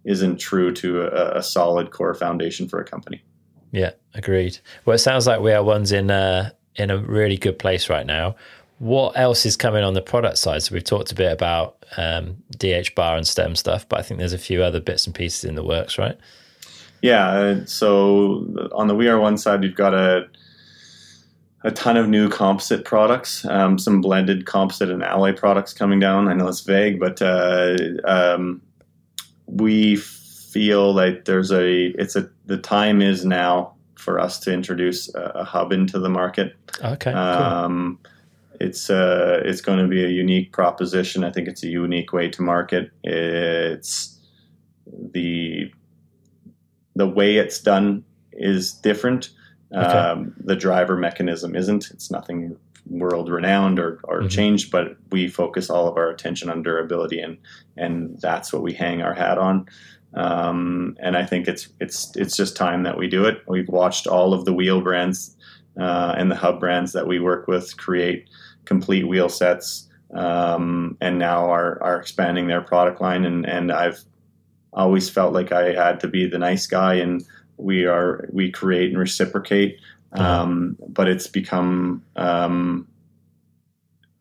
isn't 0.05 0.38
true 0.38 0.73
to 0.73 1.01
a, 1.01 1.39
a 1.39 1.43
solid 1.43 1.91
core 1.91 2.13
foundation 2.13 2.67
for 2.67 2.80
a 2.80 2.86
company. 2.86 3.23
Yeah, 3.71 3.91
agreed. 4.13 4.59
Well, 4.86 4.95
it 4.95 4.99
sounds 4.99 5.27
like 5.27 5.41
We 5.41 5.51
Are 5.51 5.63
One's 5.63 5.91
in 5.91 6.11
uh, 6.11 6.51
in 6.75 6.91
a 6.91 6.97
really 6.97 7.38
good 7.38 7.59
place 7.59 7.89
right 7.89 8.05
now. 8.05 8.36
What 8.80 9.17
else 9.17 9.45
is 9.45 9.57
coming 9.57 9.84
on 9.84 9.93
the 9.93 10.01
product 10.01 10.38
side? 10.38 10.63
So 10.63 10.73
we've 10.73 10.84
talked 10.84 11.11
a 11.11 11.15
bit 11.15 11.34
about 11.34 11.86
um, 11.97 12.38
DH 12.57 12.95
bar 12.95 13.17
and 13.17 13.27
stem 13.27 13.55
stuff, 13.55 13.88
but 13.89 13.99
I 13.99 14.03
think 14.03 14.19
there's 14.19 14.34
a 14.34 14.38
few 14.38 14.63
other 14.63 14.80
bits 14.80 15.05
and 15.05 15.13
pieces 15.13 15.43
in 15.43 15.55
the 15.55 15.63
works, 15.63 15.97
right? 15.97 16.17
Yeah. 17.02 17.62
So 17.66 18.70
on 18.74 18.88
the 18.88 18.95
We 18.95 19.08
Are 19.08 19.20
One 19.20 19.38
side, 19.38 19.62
we've 19.62 19.76
got 19.76 19.93
a 19.93 20.28
a 21.64 21.72
ton 21.72 21.97
of 21.97 22.08
new 22.08 22.30
composite 22.30 22.86
products, 22.86 23.43
um, 23.45 23.78
some 23.78 24.00
blended 24.00 24.45
composite 24.45 24.89
and 24.89 25.04
alloy 25.04 25.34
products 25.34 25.74
coming 25.74 26.00
down. 26.00 26.28
I 26.28 26.34
know 26.34 26.47
it's 26.47 26.62
vague, 26.62 27.00
but 27.00 27.22
uh, 27.22 27.76
um, 28.06 28.62
we 29.45 29.97
feel 29.97 30.93
like 30.93 31.26
there's 31.26 31.52
a 31.52 31.88
it's 32.00 32.16
a 32.16 32.30
the 32.45 32.58
time 32.58 33.02
is 33.02 33.26
now 33.26 33.76
for 33.95 34.20
us 34.20 34.39
to 34.39 34.54
introduce 34.54 35.14
a, 35.14 35.22
a 35.36 35.43
hub 35.43 35.74
into 35.74 36.00
the 36.00 36.10
market. 36.10 36.56
Okay. 36.84 37.12
Um, 37.12 38.00
cool. 38.02 38.12
It's 38.62 38.89
uh, 38.89 39.41
it's 39.45 39.62
going 39.62 39.80
to 39.80 39.88
be 39.88 40.04
a 40.04 40.10
unique 40.10 40.52
proposition. 40.52 41.24
I 41.24 41.32
think 41.32 41.47
it's 41.47 41.64
a 41.64 41.68
unique 41.68 42.14
way 42.14 42.30
to 42.30 42.41
market. 42.41 42.91
It's 43.04 44.18
the 44.86 45.72
the 47.00 47.08
way 47.08 47.38
it's 47.38 47.60
done 47.60 48.04
is 48.34 48.74
different. 48.74 49.30
Okay. 49.74 49.82
Um, 49.82 50.36
the 50.43 50.56
driver 50.56 50.97
mechanism 50.97 51.56
isn't. 51.56 51.91
It's 51.91 52.12
nothing 52.12 52.58
world 52.88 53.30
renowned 53.30 53.80
or, 53.80 54.02
or 54.04 54.20
mm-hmm. 54.20 54.28
changed, 54.28 54.70
but 54.70 54.97
we 55.12 55.30
focus 55.30 55.70
all 55.70 55.88
of 55.88 55.95
our 55.95 56.10
attention 56.10 56.50
on 56.50 56.62
durability, 56.62 57.22
and 57.22 57.38
and 57.78 58.20
that's 58.20 58.52
what 58.52 58.64
we 58.64 58.74
hang 58.74 59.02
our 59.02 59.14
hat 59.14 59.38
on. 59.38 59.66
Um, 60.14 60.97
and 61.00 61.16
I 61.16 61.26
think 61.26 61.47
it's 61.47 61.70
it's 61.80 62.14
it's 62.18 62.36
just 62.36 62.58
time 62.58 62.84
that 62.84 62.97
we 62.97 63.08
do 63.08 63.24
it. 63.24 63.43
We've 63.47 63.70
watched 63.70 64.06
all 64.06 64.34
of 64.34 64.43
the 64.43 64.54
wheel 64.54 64.82
brands 64.82 65.38
uh, 65.80 66.16
and 66.18 66.30
the 66.30 66.36
hub 66.36 66.60
brands 66.60 66.91
that 66.91 67.08
we 67.08 67.22
work 67.22 67.47
with 67.47 67.78
create 67.78 68.30
complete 68.66 69.08
wheel 69.08 69.30
sets, 69.30 69.88
um, 70.14 70.97
and 71.00 71.18
now 71.18 71.50
are 71.50 71.82
are 71.82 71.97
expanding 71.97 72.47
their 72.47 72.62
product 72.62 73.00
line. 73.00 73.24
And 73.24 73.45
and 73.47 73.72
I've 73.72 74.04
always 74.74 75.09
felt 75.09 75.34
like 75.34 75.51
I 75.51 75.74
had 75.74 75.99
to 76.01 76.07
be 76.07 76.28
the 76.28 76.39
nice 76.39 76.67
guy, 76.67 76.95
and 76.95 77.24
we 77.57 77.86
are 77.86 78.30
we 78.32 78.51
create 78.51 78.89
and 78.89 78.99
reciprocate. 78.99 79.80
Um, 80.11 80.76
but 80.88 81.07
it's 81.07 81.28
become 81.28 82.03
um, 82.15 82.88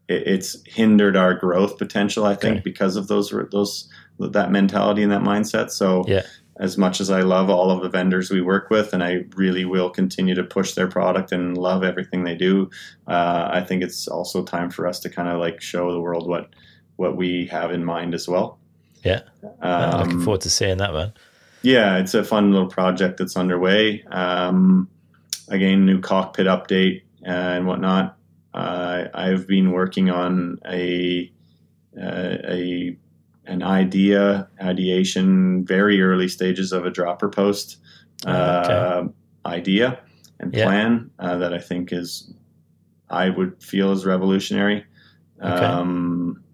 it's 0.08 0.56
hindered 0.66 1.16
our 1.16 1.34
growth 1.34 1.78
potential. 1.78 2.24
I 2.24 2.34
think 2.34 2.56
okay. 2.56 2.62
because 2.62 2.96
of 2.96 3.08
those 3.08 3.32
those 3.50 3.88
that 4.18 4.50
mentality 4.50 5.02
and 5.02 5.12
that 5.12 5.22
mindset. 5.22 5.70
So 5.70 6.04
yeah. 6.06 6.22
as 6.58 6.76
much 6.76 7.00
as 7.00 7.10
I 7.10 7.20
love 7.20 7.50
all 7.50 7.70
of 7.70 7.82
the 7.82 7.88
vendors 7.88 8.30
we 8.30 8.40
work 8.40 8.70
with, 8.70 8.92
and 8.92 9.02
I 9.02 9.24
really 9.36 9.64
will 9.64 9.90
continue 9.90 10.34
to 10.34 10.44
push 10.44 10.74
their 10.74 10.88
product 10.88 11.30
and 11.32 11.56
love 11.56 11.84
everything 11.84 12.24
they 12.24 12.34
do, 12.34 12.70
uh, 13.06 13.48
I 13.52 13.62
think 13.62 13.82
it's 13.82 14.08
also 14.08 14.44
time 14.44 14.70
for 14.70 14.86
us 14.86 14.98
to 15.00 15.10
kind 15.10 15.28
of 15.28 15.38
like 15.38 15.60
show 15.60 15.92
the 15.92 16.00
world 16.00 16.28
what 16.28 16.50
what 16.96 17.16
we 17.16 17.46
have 17.46 17.70
in 17.70 17.84
mind 17.84 18.14
as 18.14 18.28
well. 18.28 18.58
Yeah, 19.08 19.90
um, 19.92 20.00
looking 20.00 20.20
forward 20.20 20.42
to 20.42 20.50
seeing 20.50 20.78
that 20.78 20.92
man. 20.92 21.12
Yeah, 21.62 21.98
it's 21.98 22.14
a 22.14 22.22
fun 22.22 22.52
little 22.52 22.68
project 22.68 23.18
that's 23.18 23.36
underway. 23.36 24.02
Um, 24.04 24.88
again, 25.48 25.86
new 25.86 26.00
cockpit 26.00 26.46
update 26.46 27.02
uh, 27.26 27.30
and 27.30 27.66
whatnot. 27.66 28.16
Uh, 28.54 29.04
I've 29.14 29.46
been 29.46 29.72
working 29.72 30.10
on 30.10 30.58
a 30.66 31.32
uh, 32.00 32.36
a 32.48 32.96
an 33.46 33.62
idea, 33.62 34.48
ideation, 34.62 35.64
very 35.64 36.00
early 36.02 36.28
stages 36.28 36.70
of 36.72 36.84
a 36.84 36.90
dropper 36.90 37.28
post 37.28 37.78
uh, 38.26 39.02
okay. 39.02 39.12
idea 39.46 40.00
and 40.38 40.52
plan 40.52 41.10
yeah. 41.18 41.26
uh, 41.26 41.38
that 41.38 41.54
I 41.54 41.58
think 41.58 41.92
is, 41.92 42.32
I 43.08 43.30
would 43.30 43.62
feel 43.62 43.92
is 43.92 44.04
revolutionary. 44.04 44.84
Okay. 45.40 45.64
Um, 45.64 46.44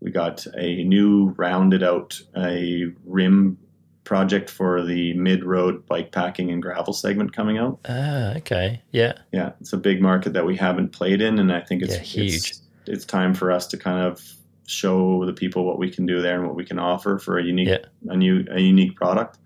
we 0.00 0.10
got 0.10 0.46
a 0.56 0.84
new 0.84 1.34
rounded 1.36 1.82
out 1.82 2.20
a 2.36 2.86
rim 3.04 3.58
project 4.04 4.48
for 4.48 4.82
the 4.82 5.12
mid 5.14 5.44
road 5.44 5.84
bike 5.86 6.12
packing 6.12 6.50
and 6.50 6.62
gravel 6.62 6.94
segment 6.94 7.34
coming 7.34 7.58
out. 7.58 7.78
Ah, 7.86 8.34
okay. 8.36 8.80
Yeah. 8.90 9.12
Yeah. 9.32 9.52
It's 9.60 9.72
a 9.72 9.76
big 9.76 10.00
market 10.00 10.32
that 10.32 10.46
we 10.46 10.56
haven't 10.56 10.92
played 10.92 11.20
in. 11.20 11.38
And 11.38 11.52
I 11.52 11.60
think 11.60 11.82
it's 11.82 11.94
yeah, 11.94 12.00
huge. 12.00 12.34
It's, 12.34 12.62
it's 12.86 13.04
time 13.04 13.34
for 13.34 13.52
us 13.52 13.66
to 13.66 13.76
kind 13.76 14.02
of 14.06 14.22
show 14.66 15.26
the 15.26 15.32
people 15.32 15.64
what 15.64 15.78
we 15.78 15.90
can 15.90 16.06
do 16.06 16.22
there 16.22 16.38
and 16.38 16.46
what 16.46 16.56
we 16.56 16.64
can 16.64 16.78
offer 16.78 17.18
for 17.18 17.38
a 17.38 17.44
unique, 17.44 17.68
yeah. 17.68 17.84
a 18.08 18.16
new, 18.16 18.46
a 18.50 18.60
unique 18.60 18.96
product. 18.96 19.38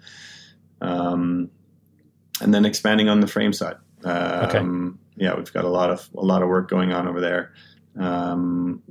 Um, 0.81 1.51
and 2.41 2.55
then 2.55 2.65
expanding 2.65 3.09
on 3.09 3.20
the 3.20 3.27
frame 3.27 3.53
side. 3.53 3.77
Um, 4.05 4.45
okay. 4.45 5.24
Yeah, 5.24 5.35
we've 5.37 5.53
got 5.53 5.65
a 5.65 5.69
lot 5.69 5.91
of 5.91 6.09
a 6.16 6.24
lot 6.24 6.43
of 6.43 6.49
work 6.49 6.69
going 6.70 6.93
on 6.93 7.07
over 7.07 7.20
there. 7.20 7.53
Um, 7.99 8.83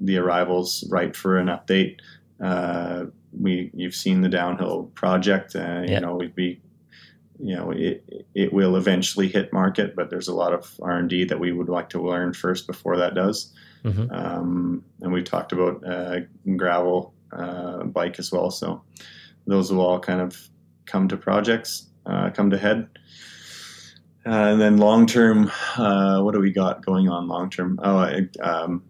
the 0.00 0.18
Arrival's 0.18 0.84
right 0.90 1.14
for 1.14 1.38
an 1.38 1.46
update. 1.46 1.98
Uh, 2.40 3.06
we 3.38 3.70
you've 3.74 3.94
seen 3.94 4.20
the 4.22 4.28
downhill 4.28 4.84
project. 4.94 5.54
Uh, 5.54 5.82
yeah. 5.84 5.94
You 5.94 6.00
know, 6.00 6.16
we'd 6.16 6.34
be 6.34 6.60
you 7.40 7.54
know 7.54 7.70
it, 7.70 8.26
it 8.34 8.52
will 8.52 8.76
eventually 8.76 9.28
hit 9.28 9.52
market 9.52 9.94
but 9.94 10.10
there's 10.10 10.28
a 10.28 10.34
lot 10.34 10.52
of 10.52 10.74
r&d 10.82 11.24
that 11.24 11.38
we 11.38 11.52
would 11.52 11.68
like 11.68 11.88
to 11.88 12.02
learn 12.02 12.32
first 12.32 12.66
before 12.66 12.96
that 12.96 13.14
does 13.14 13.52
mm-hmm. 13.84 14.10
um, 14.10 14.84
and 15.00 15.12
we 15.12 15.22
talked 15.22 15.52
about 15.52 15.82
uh, 15.86 16.20
gravel 16.56 17.14
uh, 17.32 17.84
bike 17.84 18.18
as 18.18 18.32
well 18.32 18.50
so 18.50 18.82
those 19.46 19.72
will 19.72 19.80
all 19.80 20.00
kind 20.00 20.20
of 20.20 20.48
come 20.86 21.08
to 21.08 21.16
projects 21.16 21.86
uh, 22.06 22.30
come 22.30 22.50
to 22.50 22.58
head 22.58 22.88
uh, 24.26 24.30
and 24.30 24.60
then 24.60 24.78
long 24.78 25.06
term 25.06 25.50
uh, 25.76 26.20
what 26.20 26.34
do 26.34 26.40
we 26.40 26.50
got 26.50 26.84
going 26.84 27.08
on 27.08 27.28
long 27.28 27.48
term 27.48 27.78
oh 27.82 28.20
um, 28.40 28.82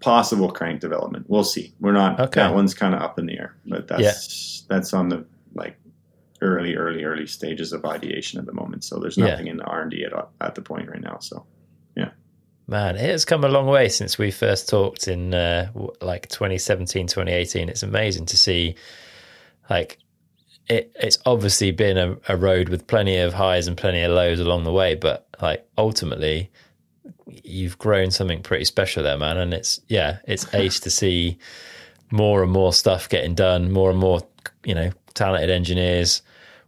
possible 0.00 0.50
crank 0.50 0.80
development 0.80 1.24
we'll 1.28 1.44
see 1.44 1.74
we're 1.80 1.92
not 1.92 2.18
okay. 2.18 2.40
that 2.40 2.54
one's 2.54 2.74
kind 2.74 2.94
of 2.94 3.02
up 3.02 3.18
in 3.18 3.26
the 3.26 3.38
air 3.38 3.54
but 3.66 3.86
that's 3.86 4.62
yeah. 4.62 4.74
that's 4.74 4.94
on 4.94 5.08
the 5.08 5.24
like 5.54 5.76
early, 6.44 6.76
early, 6.76 7.04
early 7.04 7.26
stages 7.26 7.72
of 7.72 7.84
ideation 7.84 8.38
at 8.38 8.46
the 8.46 8.52
moment. 8.52 8.84
So 8.84 8.98
there's 8.98 9.18
nothing 9.18 9.46
yeah. 9.46 9.52
in 9.52 9.56
the 9.58 9.64
R 9.64 9.82
and 9.82 9.90
D 9.90 10.04
at 10.04 10.12
at 10.40 10.54
the 10.54 10.62
point 10.62 10.88
right 10.88 11.00
now. 11.00 11.18
So 11.18 11.46
yeah, 11.96 12.10
man, 12.68 12.96
it 12.96 13.10
has 13.10 13.24
come 13.24 13.44
a 13.44 13.48
long 13.48 13.66
way 13.66 13.88
since 13.88 14.18
we 14.18 14.30
first 14.30 14.68
talked 14.68 15.08
in 15.08 15.34
uh, 15.34 15.70
like 16.00 16.28
2017, 16.28 17.06
2018. 17.06 17.68
It's 17.68 17.82
amazing 17.82 18.26
to 18.26 18.36
see 18.36 18.76
like 19.70 19.98
it, 20.68 20.92
it's 20.96 21.18
obviously 21.26 21.72
been 21.72 21.98
a, 21.98 22.16
a, 22.28 22.36
road 22.36 22.68
with 22.70 22.86
plenty 22.86 23.18
of 23.18 23.34
highs 23.34 23.66
and 23.66 23.76
plenty 23.76 24.00
of 24.00 24.12
lows 24.12 24.40
along 24.40 24.64
the 24.64 24.72
way, 24.72 24.94
but 24.94 25.26
like 25.42 25.66
ultimately, 25.76 26.50
you've 27.26 27.78
grown 27.78 28.10
something 28.10 28.42
pretty 28.42 28.64
special 28.64 29.02
there, 29.02 29.18
man. 29.18 29.36
And 29.36 29.54
it's 29.54 29.80
yeah, 29.88 30.18
it's 30.26 30.52
ace 30.54 30.80
to 30.80 30.90
see 30.90 31.38
more 32.10 32.42
and 32.42 32.52
more 32.52 32.72
stuff 32.72 33.08
getting 33.08 33.34
done, 33.34 33.72
more 33.72 33.90
and 33.90 33.98
more 33.98 34.20
you 34.64 34.74
know 34.74 34.90
talented 35.14 35.50
engineers 35.50 36.22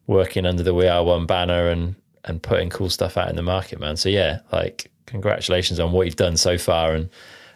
working 0.07 0.47
under 0.47 0.63
the 0.63 0.75
We 0.75 0.89
Are 0.89 1.05
One 1.05 1.27
banner 1.27 1.69
and 1.69 1.97
and 2.25 2.43
putting 2.43 2.71
cool 2.71 2.91
stuff 2.91 3.17
out 3.17 3.31
in 3.31 3.37
the 3.37 3.43
market, 3.43 3.79
man. 3.79 3.97
So 3.97 4.09
yeah, 4.09 4.41
like 4.53 4.91
congratulations 5.07 5.79
on 5.79 5.93
what 5.93 6.07
you've 6.07 6.17
done 6.17 6.37
so 6.37 6.59
far, 6.59 6.93
and 6.93 7.09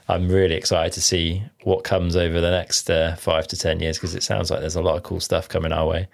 I'm 0.09 0.29
really 0.29 0.55
excited 0.55 0.93
to 0.95 1.01
see 1.01 1.43
what 1.65 1.85
comes 1.85 2.17
over 2.17 2.41
the 2.41 2.51
next 2.51 2.91
uh, 2.91 3.17
five 3.17 3.47
to 3.49 3.57
ten 3.57 3.81
years 3.81 3.99
because 3.99 4.15
it 4.15 4.23
sounds 4.23 4.51
like 4.51 4.61
there's 4.61 4.77
a 4.77 4.83
lot 4.83 4.97
of 4.97 5.03
cool 5.03 5.21
stuff 5.21 5.49
coming 5.49 5.73
our 5.73 5.87
way. 5.87 6.09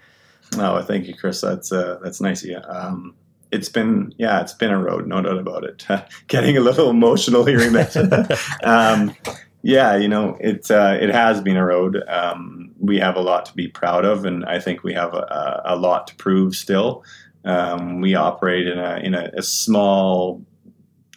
Oh, 0.57 0.81
thank 0.81 1.07
you, 1.07 1.13
Chris. 1.13 1.41
That's 1.41 1.71
uh, 1.71 1.99
that's 2.01 2.21
nice 2.21 2.43
you. 2.43 2.59
Um, 2.67 3.15
it's 3.51 3.69
been 3.69 4.13
yeah, 4.17 4.41
it's 4.41 4.53
been 4.53 4.71
a 4.71 4.79
road, 4.79 5.07
no 5.07 5.21
doubt 5.21 5.39
about 5.39 5.63
it. 5.63 5.85
Getting 6.27 6.57
a 6.57 6.61
little 6.61 6.89
emotional 6.89 7.45
hearing 7.45 7.73
that. 7.73 8.39
um, 8.63 9.15
yeah, 9.63 9.95
you 9.97 10.07
know, 10.07 10.37
it 10.39 10.69
uh, 10.69 10.97
it 10.99 11.09
has 11.09 11.41
been 11.41 11.57
a 11.57 11.65
road. 11.65 12.01
Um, 12.07 12.71
we 12.79 12.99
have 12.99 13.15
a 13.15 13.21
lot 13.21 13.45
to 13.47 13.53
be 13.53 13.67
proud 13.67 14.05
of, 14.05 14.25
and 14.25 14.45
I 14.45 14.59
think 14.59 14.83
we 14.83 14.93
have 14.93 15.13
a, 15.13 15.61
a 15.65 15.75
lot 15.75 16.07
to 16.07 16.15
prove 16.15 16.55
still. 16.55 17.03
Um, 17.43 18.01
we 18.01 18.15
operate 18.15 18.67
in 18.67 18.77
a 18.77 18.97
in 18.97 19.13
a, 19.13 19.31
a, 19.37 19.41
small, 19.41 20.45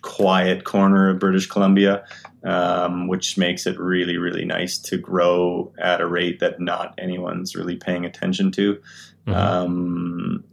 quiet 0.02 0.65
corner 0.65 1.11
of 1.11 1.19
British 1.19 1.47
Columbia, 1.47 2.05
um, 2.44 3.09
which 3.09 3.36
makes 3.36 3.66
it 3.66 3.78
really 3.78 4.16
really 4.16 4.44
nice 4.44 4.78
to 4.78 4.97
grow 4.97 5.73
at 5.78 6.01
a 6.01 6.07
rate 6.07 6.40
that 6.40 6.61
not 6.61 6.94
anyone's 6.98 7.55
really 7.55 7.77
paying 7.77 8.05
attention 8.05 8.51
to. 8.52 8.81
Mm-hmm. 9.27 9.39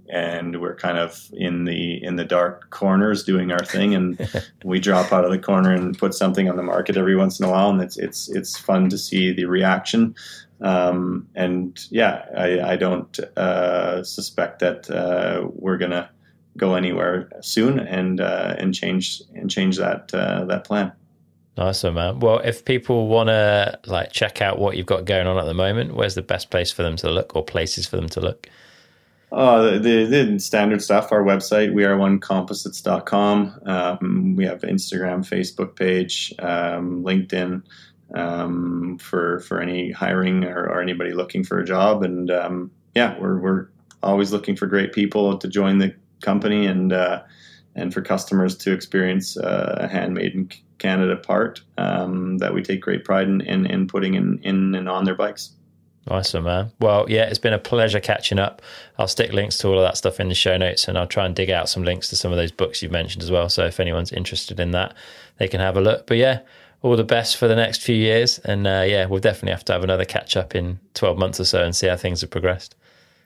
And 0.09 0.61
we're 0.61 0.75
kind 0.75 0.97
of 0.97 1.29
in 1.33 1.65
the 1.65 2.03
in 2.03 2.15
the 2.15 2.23
dark 2.23 2.69
corners 2.69 3.23
doing 3.23 3.51
our 3.51 3.63
thing, 3.63 3.93
and 3.93 4.29
we 4.63 4.79
drop 4.79 5.11
out 5.11 5.25
of 5.25 5.31
the 5.31 5.39
corner 5.39 5.73
and 5.73 5.97
put 5.97 6.13
something 6.13 6.49
on 6.49 6.55
the 6.55 6.63
market 6.63 6.97
every 6.97 7.15
once 7.15 7.39
in 7.39 7.45
a 7.45 7.49
while, 7.49 7.69
and 7.69 7.81
it's 7.81 7.97
it's 7.97 8.29
it's 8.29 8.57
fun 8.57 8.89
to 8.89 8.97
see 8.97 9.33
the 9.33 9.45
reaction. 9.45 10.15
Um, 10.61 11.27
and 11.35 11.79
yeah, 11.91 12.25
I, 12.35 12.73
I 12.73 12.75
don't 12.77 13.19
uh, 13.37 14.03
suspect 14.03 14.59
that 14.59 14.89
uh, 14.89 15.47
we're 15.53 15.77
gonna 15.77 16.09
go 16.57 16.73
anywhere 16.73 17.29
soon 17.41 17.79
and 17.79 18.19
uh, 18.19 18.55
and 18.57 18.73
change 18.73 19.21
and 19.35 19.49
change 19.49 19.77
that 19.77 20.13
uh, 20.13 20.45
that 20.45 20.63
plan. 20.63 20.91
Awesome, 21.57 21.95
man. 21.95 22.19
Well, 22.19 22.39
if 22.39 22.65
people 22.65 23.07
want 23.07 23.29
to 23.29 23.79
like 23.87 24.11
check 24.11 24.41
out 24.41 24.59
what 24.59 24.77
you've 24.77 24.85
got 24.85 25.05
going 25.05 25.25
on 25.25 25.37
at 25.39 25.45
the 25.45 25.55
moment, 25.55 25.95
where's 25.95 26.15
the 26.15 26.21
best 26.21 26.51
place 26.51 26.71
for 26.71 26.83
them 26.83 26.95
to 26.97 27.09
look, 27.09 27.35
or 27.35 27.43
places 27.43 27.87
for 27.87 27.95
them 27.95 28.09
to 28.09 28.21
look? 28.21 28.47
Uh, 29.31 29.77
the, 29.79 30.05
the 30.05 30.39
standard 30.39 30.81
stuff, 30.81 31.11
our 31.11 31.21
website, 31.21 31.73
we 31.73 31.83
are 31.83 31.97
one 31.97 32.19
composites.com. 32.19 33.59
Um, 33.65 34.35
we 34.37 34.45
have 34.45 34.61
Instagram, 34.61 35.27
Facebook 35.27 35.75
page, 35.75 36.33
um, 36.39 37.03
LinkedIn 37.03 37.61
um, 38.15 38.97
for 38.99 39.39
for 39.41 39.61
any 39.61 39.91
hiring 39.91 40.45
or, 40.45 40.69
or, 40.69 40.81
anybody 40.81 41.11
looking 41.11 41.43
for 41.43 41.59
a 41.59 41.65
job. 41.65 42.03
And 42.03 42.31
um, 42.31 42.71
yeah, 42.95 43.19
we're, 43.19 43.37
we're 43.37 43.67
always 44.01 44.31
looking 44.31 44.55
for 44.55 44.65
great 44.65 44.93
people 44.93 45.37
to 45.37 45.47
join 45.47 45.79
the 45.79 45.93
company 46.21 46.65
and 46.65 46.93
uh, 46.93 47.21
and 47.75 47.93
for 47.93 48.01
customers 48.01 48.55
to 48.57 48.71
experience 48.71 49.37
uh, 49.37 49.77
a 49.79 49.87
handmade 49.87 50.33
in 50.33 50.49
Canada 50.77 51.15
part 51.17 51.61
um, 51.77 52.37
that 52.37 52.53
we 52.53 52.61
take 52.61 52.81
great 52.81 53.03
pride 53.03 53.27
in, 53.27 53.41
in, 53.41 53.65
in 53.65 53.87
putting 53.87 54.13
in, 54.13 54.39
in 54.43 54.73
and 54.73 54.87
on 54.87 55.03
their 55.03 55.15
bikes. 55.15 55.51
Awesome, 56.09 56.45
man. 56.45 56.71
Well, 56.79 57.05
yeah, 57.09 57.23
it's 57.23 57.39
been 57.39 57.53
a 57.53 57.59
pleasure 57.59 57.99
catching 57.99 58.39
up. 58.39 58.61
I'll 58.97 59.07
stick 59.07 59.33
links 59.33 59.57
to 59.59 59.67
all 59.67 59.77
of 59.77 59.83
that 59.83 59.97
stuff 59.97 60.19
in 60.19 60.29
the 60.29 60.35
show 60.35 60.55
notes 60.55 60.87
and 60.87 60.97
I'll 60.97 61.07
try 61.07 61.25
and 61.25 61.35
dig 61.35 61.49
out 61.49 61.67
some 61.67 61.83
links 61.83 62.07
to 62.09 62.15
some 62.15 62.31
of 62.31 62.37
those 62.37 62.51
books 62.51 62.81
you've 62.81 62.91
mentioned 62.91 63.23
as 63.23 63.31
well. 63.31 63.49
So 63.49 63.65
if 63.65 63.79
anyone's 63.79 64.13
interested 64.13 64.59
in 64.59 64.71
that, 64.71 64.93
they 65.37 65.47
can 65.47 65.59
have 65.59 65.75
a 65.75 65.81
look. 65.81 66.07
But 66.07 66.17
yeah, 66.17 66.39
all 66.81 66.95
the 66.95 67.03
best 67.03 67.37
for 67.37 67.47
the 67.47 67.55
next 67.55 67.81
few 67.81 67.95
years. 67.95 68.39
And 68.39 68.65
uh, 68.65 68.85
yeah, 68.87 69.05
we'll 69.05 69.19
definitely 69.19 69.51
have 69.51 69.65
to 69.65 69.73
have 69.73 69.83
another 69.83 70.05
catch 70.05 70.37
up 70.37 70.55
in 70.55 70.79
12 70.93 71.17
months 71.17 71.39
or 71.39 71.45
so 71.45 71.63
and 71.63 71.75
see 71.75 71.87
how 71.87 71.97
things 71.97 72.21
have 72.21 72.29
progressed. 72.29 72.75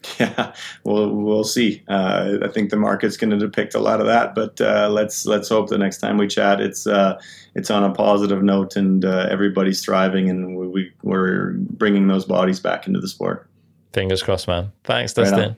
Yeah, 0.20 0.54
we'll 0.84 1.10
we'll 1.10 1.44
see. 1.44 1.84
Uh, 1.88 2.38
I 2.44 2.48
think 2.48 2.70
the 2.70 2.76
market's 2.78 3.18
going 3.18 3.30
to 3.32 3.38
depict 3.38 3.76
a 3.76 3.80
lot 3.80 4.00
of 4.00 4.08
that, 4.08 4.34
but 4.34 4.60
uh, 4.60 4.90
let's 4.90 5.26
let's 5.26 5.50
hope 5.50 5.70
the 5.70 5.78
next 5.78 6.00
time 6.00 6.18
we 6.18 6.28
chat, 6.28 6.60
it's 6.60 6.88
uh, 6.88 7.20
it's 7.56 7.70
on 7.70 7.84
a 7.84 7.94
positive 7.94 8.42
note 8.42 8.76
and 8.76 9.06
uh, 9.06 9.28
everybody's 9.30 9.84
thriving, 9.84 10.30
and 10.30 10.58
we, 10.58 10.92
we're 11.04 11.54
bringing 11.54 12.08
those 12.08 12.26
bodies 12.26 12.60
back 12.60 12.88
into 12.88 13.00
the 13.00 13.08
sport. 13.08 13.48
Fingers 13.94 14.24
crossed, 14.24 14.48
man. 14.48 14.72
Thanks, 14.84 15.14
Dustin. 15.14 15.40
Right 15.40 15.58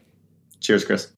Cheers, 0.59 0.85
Chris. 0.85 1.11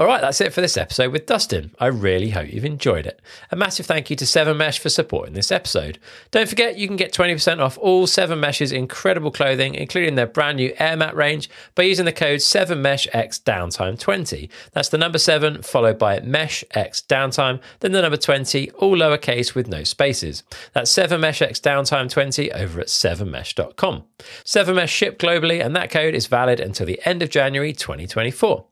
All 0.00 0.06
right, 0.06 0.22
that's 0.22 0.40
it 0.40 0.54
for 0.54 0.62
this 0.62 0.78
episode 0.78 1.12
with 1.12 1.26
Dustin. 1.26 1.72
I 1.78 1.88
really 1.88 2.30
hope 2.30 2.50
you've 2.50 2.64
enjoyed 2.64 3.04
it. 3.04 3.20
A 3.50 3.56
massive 3.56 3.84
thank 3.84 4.08
you 4.08 4.16
to 4.16 4.24
7 4.24 4.56
Mesh 4.56 4.78
for 4.78 4.88
supporting 4.88 5.34
this 5.34 5.52
episode. 5.52 5.98
Don't 6.30 6.48
forget, 6.48 6.78
you 6.78 6.86
can 6.86 6.96
get 6.96 7.12
20% 7.12 7.60
off 7.60 7.76
all 7.76 8.06
7 8.06 8.40
Mesh's 8.40 8.72
incredible 8.72 9.30
clothing, 9.30 9.74
including 9.74 10.14
their 10.14 10.26
brand 10.26 10.56
new 10.56 10.72
Airmap 10.76 11.12
range, 11.12 11.50
by 11.74 11.82
using 11.82 12.06
the 12.06 12.12
code 12.12 12.38
7MESHX 12.38 13.42
Downtime 13.42 13.98
20. 13.98 14.48
That's 14.72 14.88
the 14.88 14.96
number 14.96 15.18
7 15.18 15.60
followed 15.60 15.98
by 15.98 16.20
Mesh 16.20 16.64
X 16.70 17.02
Downtime, 17.06 17.60
then 17.80 17.92
the 17.92 18.00
number 18.00 18.16
20, 18.16 18.70
all 18.70 18.96
lowercase 18.96 19.54
with 19.54 19.68
no 19.68 19.84
spaces. 19.84 20.44
That's 20.72 20.90
7MESHX 20.90 21.60
Downtime 21.60 22.08
20 22.08 22.50
over 22.52 22.80
at 22.80 22.86
7mesh.com. 22.86 24.04
7mesh 24.46 24.88
ship 24.88 25.18
globally, 25.18 25.62
and 25.62 25.76
that 25.76 25.90
code 25.90 26.14
is 26.14 26.26
valid 26.26 26.58
until 26.58 26.86
the 26.86 27.02
end 27.04 27.22
of 27.22 27.28
January 27.28 27.74
2024. 27.74 28.69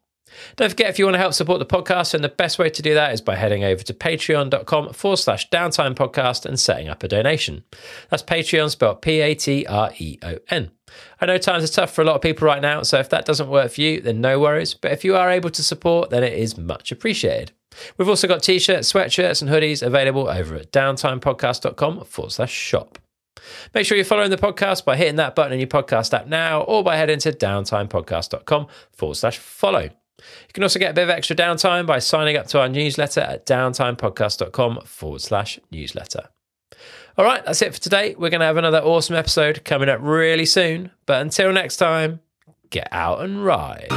Don't 0.56 0.70
forget, 0.70 0.88
if 0.88 0.98
you 0.98 1.04
want 1.04 1.14
to 1.14 1.20
help 1.20 1.34
support 1.34 1.58
the 1.58 1.66
podcast, 1.66 2.14
and 2.14 2.22
the 2.22 2.28
best 2.28 2.58
way 2.58 2.70
to 2.70 2.82
do 2.82 2.94
that 2.94 3.12
is 3.12 3.20
by 3.20 3.36
heading 3.36 3.64
over 3.64 3.82
to 3.82 3.94
patreon.com 3.94 4.92
forward 4.92 5.16
slash 5.16 5.48
downtime 5.50 5.94
podcast 5.94 6.46
and 6.46 6.58
setting 6.58 6.88
up 6.88 7.02
a 7.02 7.08
donation. 7.08 7.64
That's 8.10 8.22
Patreon 8.22 8.70
spelled 8.70 9.02
P 9.02 9.20
A 9.20 9.34
T 9.34 9.66
R 9.66 9.90
E 9.98 10.18
O 10.22 10.36
N. 10.50 10.70
I 11.20 11.26
know 11.26 11.38
times 11.38 11.64
are 11.64 11.72
tough 11.72 11.92
for 11.92 12.02
a 12.02 12.04
lot 12.04 12.16
of 12.16 12.22
people 12.22 12.46
right 12.46 12.62
now, 12.62 12.82
so 12.82 12.98
if 12.98 13.10
that 13.10 13.26
doesn't 13.26 13.48
work 13.50 13.72
for 13.72 13.80
you, 13.80 14.00
then 14.00 14.20
no 14.20 14.40
worries. 14.40 14.74
But 14.74 14.92
if 14.92 15.04
you 15.04 15.16
are 15.16 15.30
able 15.30 15.50
to 15.50 15.62
support, 15.62 16.10
then 16.10 16.22
it 16.24 16.32
is 16.32 16.56
much 16.56 16.90
appreciated. 16.92 17.52
We've 17.96 18.08
also 18.08 18.26
got 18.26 18.42
t 18.42 18.58
shirts, 18.58 18.92
sweatshirts, 18.92 19.42
and 19.42 19.50
hoodies 19.50 19.82
available 19.82 20.28
over 20.28 20.56
at 20.56 20.72
downtimepodcast.com 20.72 22.04
forward 22.04 22.30
slash 22.30 22.52
shop. 22.52 22.98
Make 23.74 23.86
sure 23.86 23.96
you're 23.96 24.04
following 24.04 24.30
the 24.30 24.36
podcast 24.36 24.84
by 24.84 24.96
hitting 24.96 25.16
that 25.16 25.34
button 25.34 25.52
in 25.52 25.60
your 25.60 25.68
podcast 25.68 26.12
app 26.12 26.26
now 26.26 26.62
or 26.62 26.82
by 26.82 26.96
heading 26.96 27.18
to 27.20 27.32
downtimepodcast.com 27.32 28.66
forward 28.92 29.14
slash 29.14 29.38
follow. 29.38 29.90
You 30.18 30.52
can 30.52 30.62
also 30.62 30.78
get 30.78 30.90
a 30.90 30.94
bit 30.94 31.04
of 31.04 31.10
extra 31.10 31.36
downtime 31.36 31.86
by 31.86 31.98
signing 31.98 32.36
up 32.36 32.46
to 32.48 32.60
our 32.60 32.68
newsletter 32.68 33.20
at 33.20 33.46
downtimepodcast.com 33.46 34.80
forward 34.84 35.20
slash 35.20 35.58
newsletter. 35.70 36.28
All 37.16 37.24
right, 37.24 37.44
that's 37.44 37.62
it 37.62 37.74
for 37.74 37.80
today. 37.80 38.14
We're 38.16 38.30
going 38.30 38.40
to 38.40 38.46
have 38.46 38.56
another 38.56 38.78
awesome 38.78 39.16
episode 39.16 39.64
coming 39.64 39.88
up 39.88 40.00
really 40.02 40.46
soon. 40.46 40.92
But 41.06 41.22
until 41.22 41.52
next 41.52 41.76
time, 41.76 42.20
get 42.70 42.88
out 42.92 43.22
and 43.22 43.44
ride. 43.44 43.88